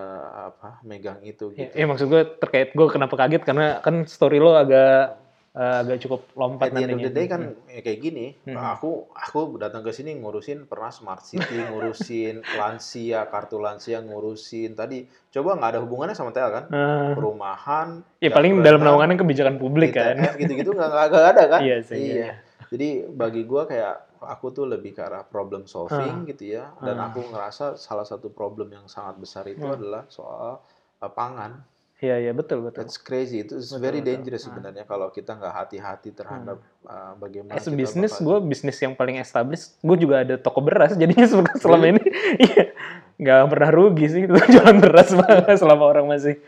apa 0.54 0.80
megang 0.88 1.20
itu 1.26 1.52
Ya, 1.52 1.68
gitu. 1.68 1.74
ya 1.76 1.86
maksud 1.90 2.08
gue 2.08 2.24
terkait 2.40 2.72
gue 2.72 2.88
kenapa 2.88 3.16
kaget 3.20 3.44
karena 3.44 3.84
kan 3.84 4.08
story 4.08 4.40
lo 4.40 4.56
agak 4.56 5.18
eh, 5.52 5.76
agak 5.80 5.98
cukup 6.00 6.22
lompat 6.34 6.70
At 6.70 6.72
the 6.72 6.80
end 6.80 6.92
of 6.92 6.98
nantinya. 6.98 7.06
the 7.06 7.16
day 7.16 7.26
kan 7.26 7.42
ya 7.66 7.82
kayak 7.82 8.00
gini, 8.00 8.26
Hmm. 8.44 8.54
aku 8.56 9.10
aku 9.10 9.58
datang 9.58 9.82
ke 9.82 9.90
sini 9.90 10.14
ngurusin 10.14 10.66
pernah 10.66 10.90
smart 10.90 11.22
city, 11.22 11.58
ngurusin 11.70 12.46
lansia, 12.54 13.26
kartu 13.26 13.58
lansia, 13.58 13.98
ngurusin 14.00 14.74
tadi 14.74 15.04
coba 15.30 15.56
nggak 15.56 15.72
ada 15.72 15.80
hubungannya 15.80 16.14
sama 16.14 16.30
tel 16.30 16.50
kan? 16.50 16.66
Eh, 16.68 17.12
Perumahan. 17.14 18.02
ya 18.18 18.30
paling 18.30 18.60
dalam 18.60 18.80
naungannya 18.80 19.16
kebijakan 19.16 19.58
publik 19.58 19.94
kan. 19.94 20.16
ITF 20.16 20.36
gitu-gitu 20.38 20.70
nggak 20.72 20.92
ada 21.12 21.44
kan? 21.48 21.60
Iya 21.60 21.78
sih, 21.82 21.98
iya. 21.98 22.14
Iya. 22.14 22.32
Jadi 22.70 22.88
bagi 23.08 23.42
gua 23.44 23.66
kayak 23.66 23.96
aku 24.20 24.52
tuh 24.52 24.66
lebih 24.66 24.92
ke 24.92 25.02
arah 25.02 25.24
problem 25.24 25.66
solving 25.66 26.22
Ah. 26.22 26.28
gitu 26.28 26.44
ya, 26.52 26.70
dan 26.78 26.96
Ah. 26.96 27.10
aku 27.10 27.26
ngerasa 27.26 27.74
salah 27.74 28.04
satu 28.04 28.30
problem 28.30 28.70
yang 28.70 28.86
sangat 28.86 29.16
besar 29.16 29.44
itu 29.46 29.64
Hmm. 29.64 29.74
adalah 29.74 30.06
soal 30.08 30.62
uh, 30.98 31.08
pangan. 31.08 31.64
Iya 32.00 32.16
iya 32.18 32.32
betul 32.32 32.64
betul. 32.64 32.80
That's 32.80 32.96
crazy. 32.96 33.44
Itu 33.44 33.60
Betul, 33.60 33.78
very 33.78 34.00
betul. 34.00 34.08
dangerous 34.16 34.42
Ah. 34.42 34.48
sebenarnya 34.48 34.84
kalau 34.84 35.08
kita 35.10 35.36
nggak 35.36 35.52
hati-hati 35.54 36.10
terhadap 36.10 36.58
uh, 36.82 37.14
bagaimana 37.16 37.54
As 37.54 37.68
a 37.68 37.72
bisnis, 37.72 38.16
gue 38.18 38.38
bisnis 38.42 38.78
yang 38.78 38.94
paling 38.94 39.20
established. 39.20 39.76
Gue 39.80 39.96
juga 39.96 40.24
ada 40.24 40.36
toko 40.36 40.60
beras, 40.60 40.96
jadinya 41.02 41.24
se- 41.24 41.60
selama 41.60 41.86
ini 41.90 42.00
iya 42.48 42.72
nggak 43.16 43.40
pernah 43.48 43.70
rugi 43.70 44.06
sih 44.08 44.24
jualan 44.54 44.80
beras 44.80 45.12
banget 45.12 45.60
selama 45.60 45.84
orang 45.86 46.08
masih 46.08 46.40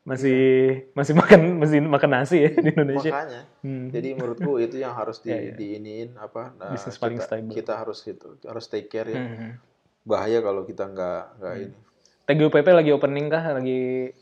masih 0.00 0.40
masih 0.92 1.12
makan 1.14 1.40
masih 1.56 1.78
makan 1.82 2.10
nasi 2.10 2.36
ya 2.38 2.50
di 2.52 2.68
Indonesia. 2.70 3.08
makanya. 3.10 3.40
Hmm. 3.60 3.88
Jadi 3.88 4.08
menurutku 4.12 4.52
itu 4.58 4.76
yang 4.76 4.92
harus 4.92 5.20
di 5.20 5.28
Iya, 5.28 5.38
iya. 5.42 5.54
diiniin 5.54 6.08
apa? 6.16 6.52
nah, 6.56 6.72
Bisnis 6.72 6.96
paling 6.96 7.16
stable. 7.18 7.52
kita 7.52 7.72
harus 7.74 8.04
itu 8.04 8.36
harus 8.42 8.64
take 8.66 8.88
care 8.88 9.06
ya. 9.06 9.16
Hmm. 9.16 9.56
Bahaya 10.02 10.40
kalau 10.40 10.64
kita 10.64 10.84
nggak 10.86 11.22
nggak 11.36 11.52
Hmm. 11.54 11.62
ini. 11.62 11.76
TGUPP 12.26 12.68
lagi 12.70 12.90
opening 12.90 13.26
kah? 13.26 13.44
Lagi 13.50 14.12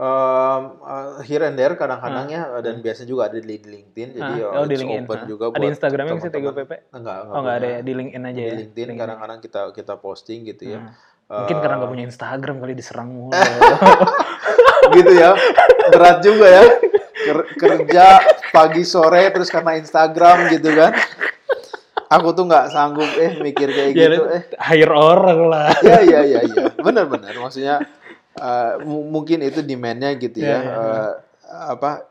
Um, 0.00 0.80
uh, 0.80 1.20
here 1.20 1.44
and 1.44 1.54
there 1.54 1.76
kadang-kadang 1.76 2.24
ya 2.26 2.48
dan 2.58 2.80
biasanya 2.80 3.04
juga 3.06 3.28
ada 3.28 3.36
di 3.36 3.60
LinkedIn 3.60 4.16
jadi 4.16 4.32
Ah, 4.40 4.48
oh, 4.50 4.52
uh, 4.56 4.64
di 4.64 4.72
it's 4.72 4.80
LinkedIn. 4.80 5.04
open 5.04 5.18
Ah. 5.18 5.26
juga 5.28 5.44
Ada 5.44 5.52
buat 5.52 5.68
Instagramnya 5.68 6.08
nggak 6.10 6.24
sih 6.24 6.32
teman-teman. 6.32 6.56
TGUPP? 6.56 6.72
Enggak, 6.90 7.16
Oh 7.26 7.38
nggak 7.38 7.56
ada 7.60 7.68
ya 7.68 7.78
di 7.78 7.92
LinkedIn 7.92 8.22
aja 8.24 8.32
di 8.32 8.40
ya. 8.40 8.54
LinkedIn 8.56 8.88
kadang-kadang 8.96 9.38
kita 9.38 9.60
kita 9.70 9.94
posting 9.96 10.38
gitu 10.46 10.62
ya. 10.66 10.80
Hmm. 10.80 10.92
Mungkin 11.30 11.52
Uh, 11.52 11.60
karena 11.60 11.74
nggak 11.76 11.90
punya 11.90 12.04
Instagram 12.06 12.56
kali 12.58 12.72
diserang 12.72 13.08
mulu. 13.08 13.36
gitu 14.96 15.12
ya. 15.12 15.30
Berat 15.86 16.18
juga 16.20 16.46
ya. 16.48 16.64
Ker- 17.20 17.50
kerja 17.54 18.04
pagi 18.50 18.82
sore 18.82 19.28
terus 19.28 19.46
karena 19.46 19.76
Instagram 19.76 20.48
gitu 20.50 20.72
kan. 20.72 20.96
Aku 22.10 22.32
tuh 22.32 22.42
nggak 22.42 22.72
sanggup 22.72 23.06
eh 23.14 23.38
mikir 23.38 23.68
kayak 23.68 23.92
ya, 23.92 24.08
gitu 24.08 24.24
eh. 24.28 24.42
hire 24.58 24.90
orang 24.90 25.40
lah. 25.46 25.70
ya 25.78 26.00
ya 26.00 26.20
ya 26.24 26.40
ya 26.42 26.72
benar-benar 26.74 27.36
maksudnya 27.36 27.84
uh, 28.40 28.80
mu- 28.82 29.06
mungkin 29.06 29.38
itu 29.40 29.60
demandnya 29.60 30.10
gitu 30.14 30.40
Ya, 30.40 30.48
ya, 30.48 30.58
ya, 30.58 30.72
Uh, 30.72 31.12
apa 31.68 32.08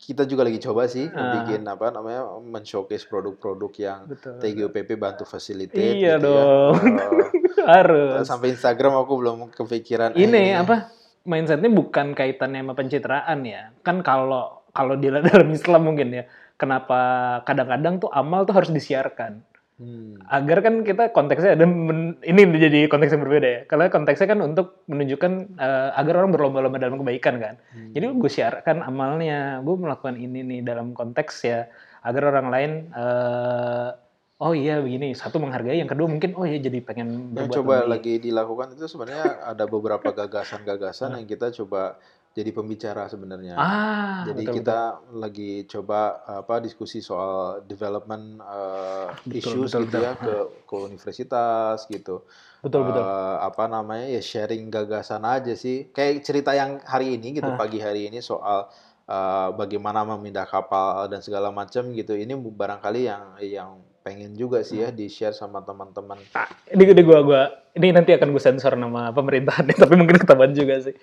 kita 0.00 0.24
juga 0.24 0.42
lagi 0.42 0.58
coba 0.58 0.84
sih 0.84 1.06
Ah. 1.06 1.38
bikin 1.38 1.62
apa 1.64 1.88
namanya 1.88 2.24
men-showcase 2.36 3.04
produk-produk 3.04 3.72
yang 3.76 4.00
Betul. 4.06 4.36
TGUPP 4.38 4.94
bantu 4.94 5.22
facilitate 5.24 5.78
Iya 5.96 6.16
gitu 6.16 6.26
dong. 6.26 6.74
ya. 6.76 7.06
Uh, 7.06 7.28
Harus. 7.70 8.24
sampai 8.24 8.50
Instagram 8.50 8.96
aku 8.96 9.12
belum 9.16 9.36
kepikiran 9.50 10.12
eh, 10.12 10.24
ini 10.24 10.52
apa 10.52 10.88
mindsetnya 11.22 11.68
bukan 11.68 12.12
kaitannya 12.12 12.60
sama 12.60 12.72
pencitraan 12.72 13.44
ya 13.44 13.70
kan 13.80 14.00
kalau 14.00 14.64
kalau 14.70 14.94
di 14.94 15.12
dalam 15.14 15.46
Islam 15.48 15.84
mungkin 15.84 16.08
ya 16.10 16.24
kenapa 16.56 16.98
kadang-kadang 17.42 17.98
tuh 17.98 18.10
amal 18.10 18.42
tuh 18.42 18.54
harus 18.54 18.68
disiarkan 18.68 19.44
hmm, 19.80 20.28
agar 20.28 20.58
kan 20.60 20.74
kita 20.84 21.10
konteksnya 21.16 21.56
ada 21.56 21.64
men- 21.64 22.20
ini 22.20 22.44
jadi 22.60 22.86
konteks 22.86 23.16
yang 23.16 23.24
berbeda 23.24 23.48
ya. 23.48 23.60
Karena 23.64 23.88
konteksnya 23.88 24.28
kan 24.28 24.38
untuk 24.44 24.84
menunjukkan 24.86 25.32
eh, 25.56 25.90
agar 25.96 26.14
orang 26.20 26.30
berlomba-lomba 26.36 26.76
dalam 26.76 27.00
kebaikan 27.00 27.40
kan. 27.40 27.54
Hmm. 27.72 27.96
jadi 27.96 28.04
gue 28.12 28.30
siarkan 28.30 28.84
amalnya 28.84 29.64
gue 29.64 29.74
melakukan 29.74 30.20
ini 30.20 30.44
nih 30.44 30.60
dalam 30.62 30.92
konteks 30.92 31.48
ya 31.48 31.66
agar 32.04 32.30
orang 32.30 32.48
lain 32.52 32.70
eh, 32.92 33.88
oh 34.40 34.52
iya 34.56 34.80
begini 34.80 35.12
satu 35.12 35.36
menghargai 35.36 35.76
yang 35.76 35.90
kedua 35.90 36.08
mungkin 36.08 36.32
oh 36.32 36.48
iya 36.48 36.56
jadi 36.56 36.80
pengen 36.80 37.36
yang 37.36 37.52
coba 37.52 37.84
lagi 37.84 38.16
dilakukan 38.16 38.72
itu 38.72 38.88
sebenarnya 38.88 39.44
ada 39.44 39.64
beberapa 39.68 40.08
gagasan-gagasan 40.08 41.20
yang 41.20 41.28
kita 41.28 41.52
coba 41.60 42.00
jadi 42.30 42.50
pembicara 42.54 43.10
sebenarnya 43.10 43.58
ah 43.58 44.22
Jadi 44.22 44.42
betul, 44.46 44.54
kita 44.62 44.80
lagi 45.18 45.52
coba 45.66 46.22
apa 46.28 46.62
diskusi 46.62 47.02
soal 47.02 47.66
development 47.66 48.38
uh, 48.38 49.10
Betul, 49.26 49.66
issues 49.66 49.70
betul, 49.74 49.82
gitu 49.86 49.98
betul. 49.98 50.06
ya 50.06 50.12
ke 50.14 50.34
ke 50.68 50.74
universitas 50.78 51.76
gitu. 51.90 52.22
betul 52.62 52.82
betul 52.86 53.02
Uh, 53.02 53.36
apa 53.40 53.64
namanya 53.66 54.06
ya 54.06 54.22
sharing 54.22 54.68
gagasan 54.68 55.24
aja 55.24 55.56
sih. 55.56 55.88
Kayak 55.90 56.22
cerita 56.22 56.52
yang 56.54 56.78
hari 56.84 57.16
ini 57.18 57.40
gitu 57.40 57.50
Hah. 57.50 57.58
pagi 57.58 57.80
hari 57.80 58.12
ini 58.12 58.20
soal 58.20 58.68
uh, 59.08 59.48
bagaimana 59.56 60.04
memindah 60.04 60.44
kapal 60.46 61.08
dan 61.08 61.24
segala 61.24 61.48
macam 61.50 61.90
gitu. 61.96 62.12
Ini 62.14 62.36
barangkali 62.36 63.00
yang 63.08 63.24
yang 63.40 63.70
pengen 64.04 64.36
juga 64.36 64.60
sih 64.60 64.84
ya 64.84 64.92
di 64.92 65.08
share 65.08 65.34
sama 65.34 65.64
teman-teman. 65.64 66.20
ini 66.72 66.84
ini 66.92 67.02
gua 67.02 67.20
gua 67.24 67.42
ini 67.76 67.94
nanti 67.94 68.10
akan 68.16 68.34
gue 68.34 68.42
sensor 68.42 68.74
nama 68.74 69.14
pemerintahannya 69.14 69.76
tapi 69.82 69.94
mungkin 69.94 70.18
ketahuan 70.18 70.50
juga 70.50 70.82
sih 70.82 70.94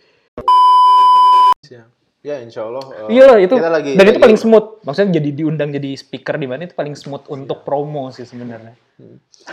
Ya 2.19 2.41
insya 2.41 2.65
Allah. 2.65 2.83
uh, 2.83 3.07
iya 3.07 3.23
lah 3.25 3.37
itu 3.37 3.53
kita 3.53 3.69
lagi 3.69 3.93
dan 3.93 4.03
itu 4.03 4.11
lagi- 4.11 4.23
paling 4.25 4.35
smooth 4.35 4.67
maksudnya 4.81 5.15
jadi 5.15 5.29
diundang 5.33 5.69
jadi 5.69 5.89
speaker 5.93 6.35
di 6.35 6.43
mana 6.43 6.65
itu 6.65 6.73
paling 6.73 6.91
smooth 6.91 7.23
untuk 7.27 7.61
promo 7.61 8.09
sih 8.09 8.23
sebenarnya 8.23 8.73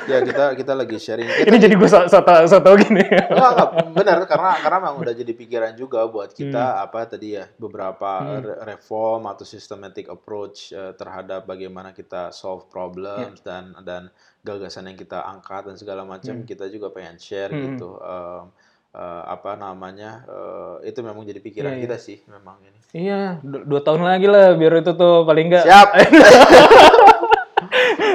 Ya 0.09 0.19
kita 0.19 0.57
kita 0.57 0.73
lagi 0.73 0.97
sharing. 0.97 1.29
Kita 1.29 1.45
ini 1.53 1.59
jadi 1.61 1.77
gue 1.77 1.85
so, 1.85 2.01
so, 2.09 2.19
tau- 2.19 2.49
so 2.49 2.57
tau 2.59 2.75
gini 2.75 3.05
Enggak, 3.05 3.51
enggak, 3.53 3.69
benar 3.93 4.17
karena 4.25 4.51
karena 4.57 4.79
memang 4.81 4.97
udah 4.99 5.15
jadi 5.15 5.33
pikiran 5.35 5.73
juga 5.75 6.01
buat 6.07 6.33
kita 6.33 6.57
Hmm. 6.75 6.83
apa 6.83 7.05
tadi 7.07 7.37
ya 7.37 7.45
beberapa 7.55 8.11
re- 8.35 8.59
reform 8.67 9.29
atau 9.29 9.45
systematic 9.45 10.09
approach 10.09 10.73
eh, 10.73 10.93
terhadap 10.95 11.45
bagaimana 11.45 11.93
kita 11.93 12.33
solve 12.33 12.65
problems 12.67 13.39
Ya. 13.39 13.47
dan 13.53 13.65
dan 13.79 14.03
gagasan 14.41 14.89
yang 14.89 14.97
kita 14.97 15.21
angkat 15.21 15.69
dan 15.69 15.77
segala 15.77 16.03
macam 16.03 16.35
Hmm. 16.35 16.49
kita 16.49 16.65
juga 16.67 16.89
pengen 16.89 17.21
share 17.21 17.53
Hmm. 17.53 17.63
gitu 17.71 18.01
Em, 18.01 18.49
eh, 18.95 19.23
apa 19.27 19.55
namanya 19.55 20.23
eh, 20.25 20.89
itu 20.89 21.01
memang 21.01 21.23
jadi 21.23 21.39
pikiran 21.39 21.71
Iya, 21.71 21.77
iya. 21.77 21.85
kita 21.85 21.97
sih 21.99 22.19
memang 22.25 22.57
ini. 22.61 22.79
Iya 22.95 23.21
du- 23.41 23.65
dua 23.65 23.81
tahun 23.81 24.03
lagi 24.03 24.25
lah 24.25 24.55
biar 24.55 24.79
itu 24.79 24.95
tuh 24.95 25.23
paling 25.23 25.47
enggak 25.49 25.65
siap. 25.65 25.89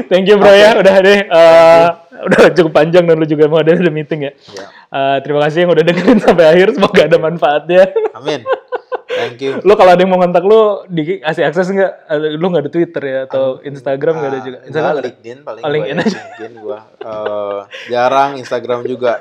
Thank 0.08 0.26
you 0.26 0.38
bro 0.38 0.50
ya. 0.50 0.74
Udah 0.76 0.96
deh 1.00 1.20
eh, 1.22 1.86
udah 2.20 2.42
cukup 2.52 2.72
panjang 2.74 3.04
dan 3.04 3.16
lu 3.16 3.26
juga 3.26 3.46
mau 3.46 3.60
ada 3.60 3.72
ada 3.72 3.92
meeting 3.92 4.22
ya. 4.24 4.34
Ya, 4.50 4.68
Eh, 4.90 5.18
terima 5.22 5.38
kasih 5.40 5.64
yang 5.64 5.72
udah 5.72 5.84
dengerin 5.84 6.18
sampai 6.26 6.46
akhir. 6.48 6.68
Semoga 6.74 7.02
ada 7.04 7.18
manfaatnya. 7.18 7.84
Amin. 8.12 8.42
Thank 9.06 9.38
you. 9.40 9.60
Lu 9.60 9.74
kalau 9.74 9.92
ada 9.92 10.00
yang 10.00 10.10
mau 10.10 10.18
kontak 10.18 10.42
lu 10.42 10.62
dikasih 10.88 11.44
akses 11.44 11.68
nggak? 11.68 11.94
Eh, 12.08 12.34
lu 12.34 12.46
nggak 12.48 12.64
ada 12.64 12.72
Twitter 12.72 13.04
ya 13.04 13.20
atau 13.26 13.44
Instagram 13.62 14.14
nggak 14.16 14.30
ada 14.30 14.34
Ah, 14.34 14.40
juga? 14.40 14.58
enggak, 14.58 14.66
Instagram 14.66 14.88
nggak 14.88 14.98
ada? 14.98 15.08
LinkedIn 15.08 15.38
paling 15.44 15.62
Oh, 15.62 15.68
gua 15.68 15.74
LinkedIn 15.76 15.94
ya, 15.94 16.02
aja. 16.02 16.18
LinkedIn 16.18 16.54
gua. 16.58 16.80
Eh, 17.00 17.60
jarang 17.88 18.32
Instagram 18.36 18.80
juga 18.84 19.14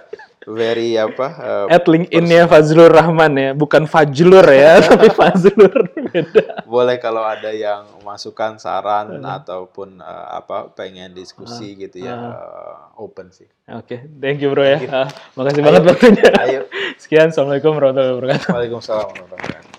very 0.49 0.97
apa 0.97 1.27
eh, 1.69 1.77
at 1.77 1.85
LinkedIn-nya 1.85 2.49
Fazlur 2.49 2.89
Rahman 2.89 3.33
ya, 3.37 3.51
bukan 3.53 3.85
Fajlur 3.85 4.49
ya, 4.49 4.81
tapi 4.89 5.13
Fazlur 5.13 5.93
beda. 5.93 6.65
boleh 6.65 6.97
kalau 6.97 7.21
ada 7.21 7.53
yang 7.53 7.85
masukan 8.01 8.57
saran 8.57 9.21
ataupun 9.21 10.01
eh, 10.01 10.27
apa 10.33 10.73
pengen 10.73 11.13
diskusi 11.13 11.77
gitu 11.77 12.01
ya 12.01 12.17
eh, 12.17 12.75
open 12.97 13.29
sih 13.29 13.47
Oke, 13.69 14.01
thank 14.17 14.41
you 14.41 14.49
bro 14.49 14.65
ya. 14.65 14.81
Ah, 14.89 15.09
makasih 15.37 15.61
banget 15.61 15.83
waktunya. 15.85 16.25
ayo 16.41 16.61
Sekian, 17.05 17.29
assalamualaikum 17.29 17.77
warahmatullahi 17.77 18.17
wabarakatuh. 18.17 18.49
Waalaikumsalam 18.49 19.07
warahmatullahi 19.13 19.45
wabarakatuh. 19.45 19.78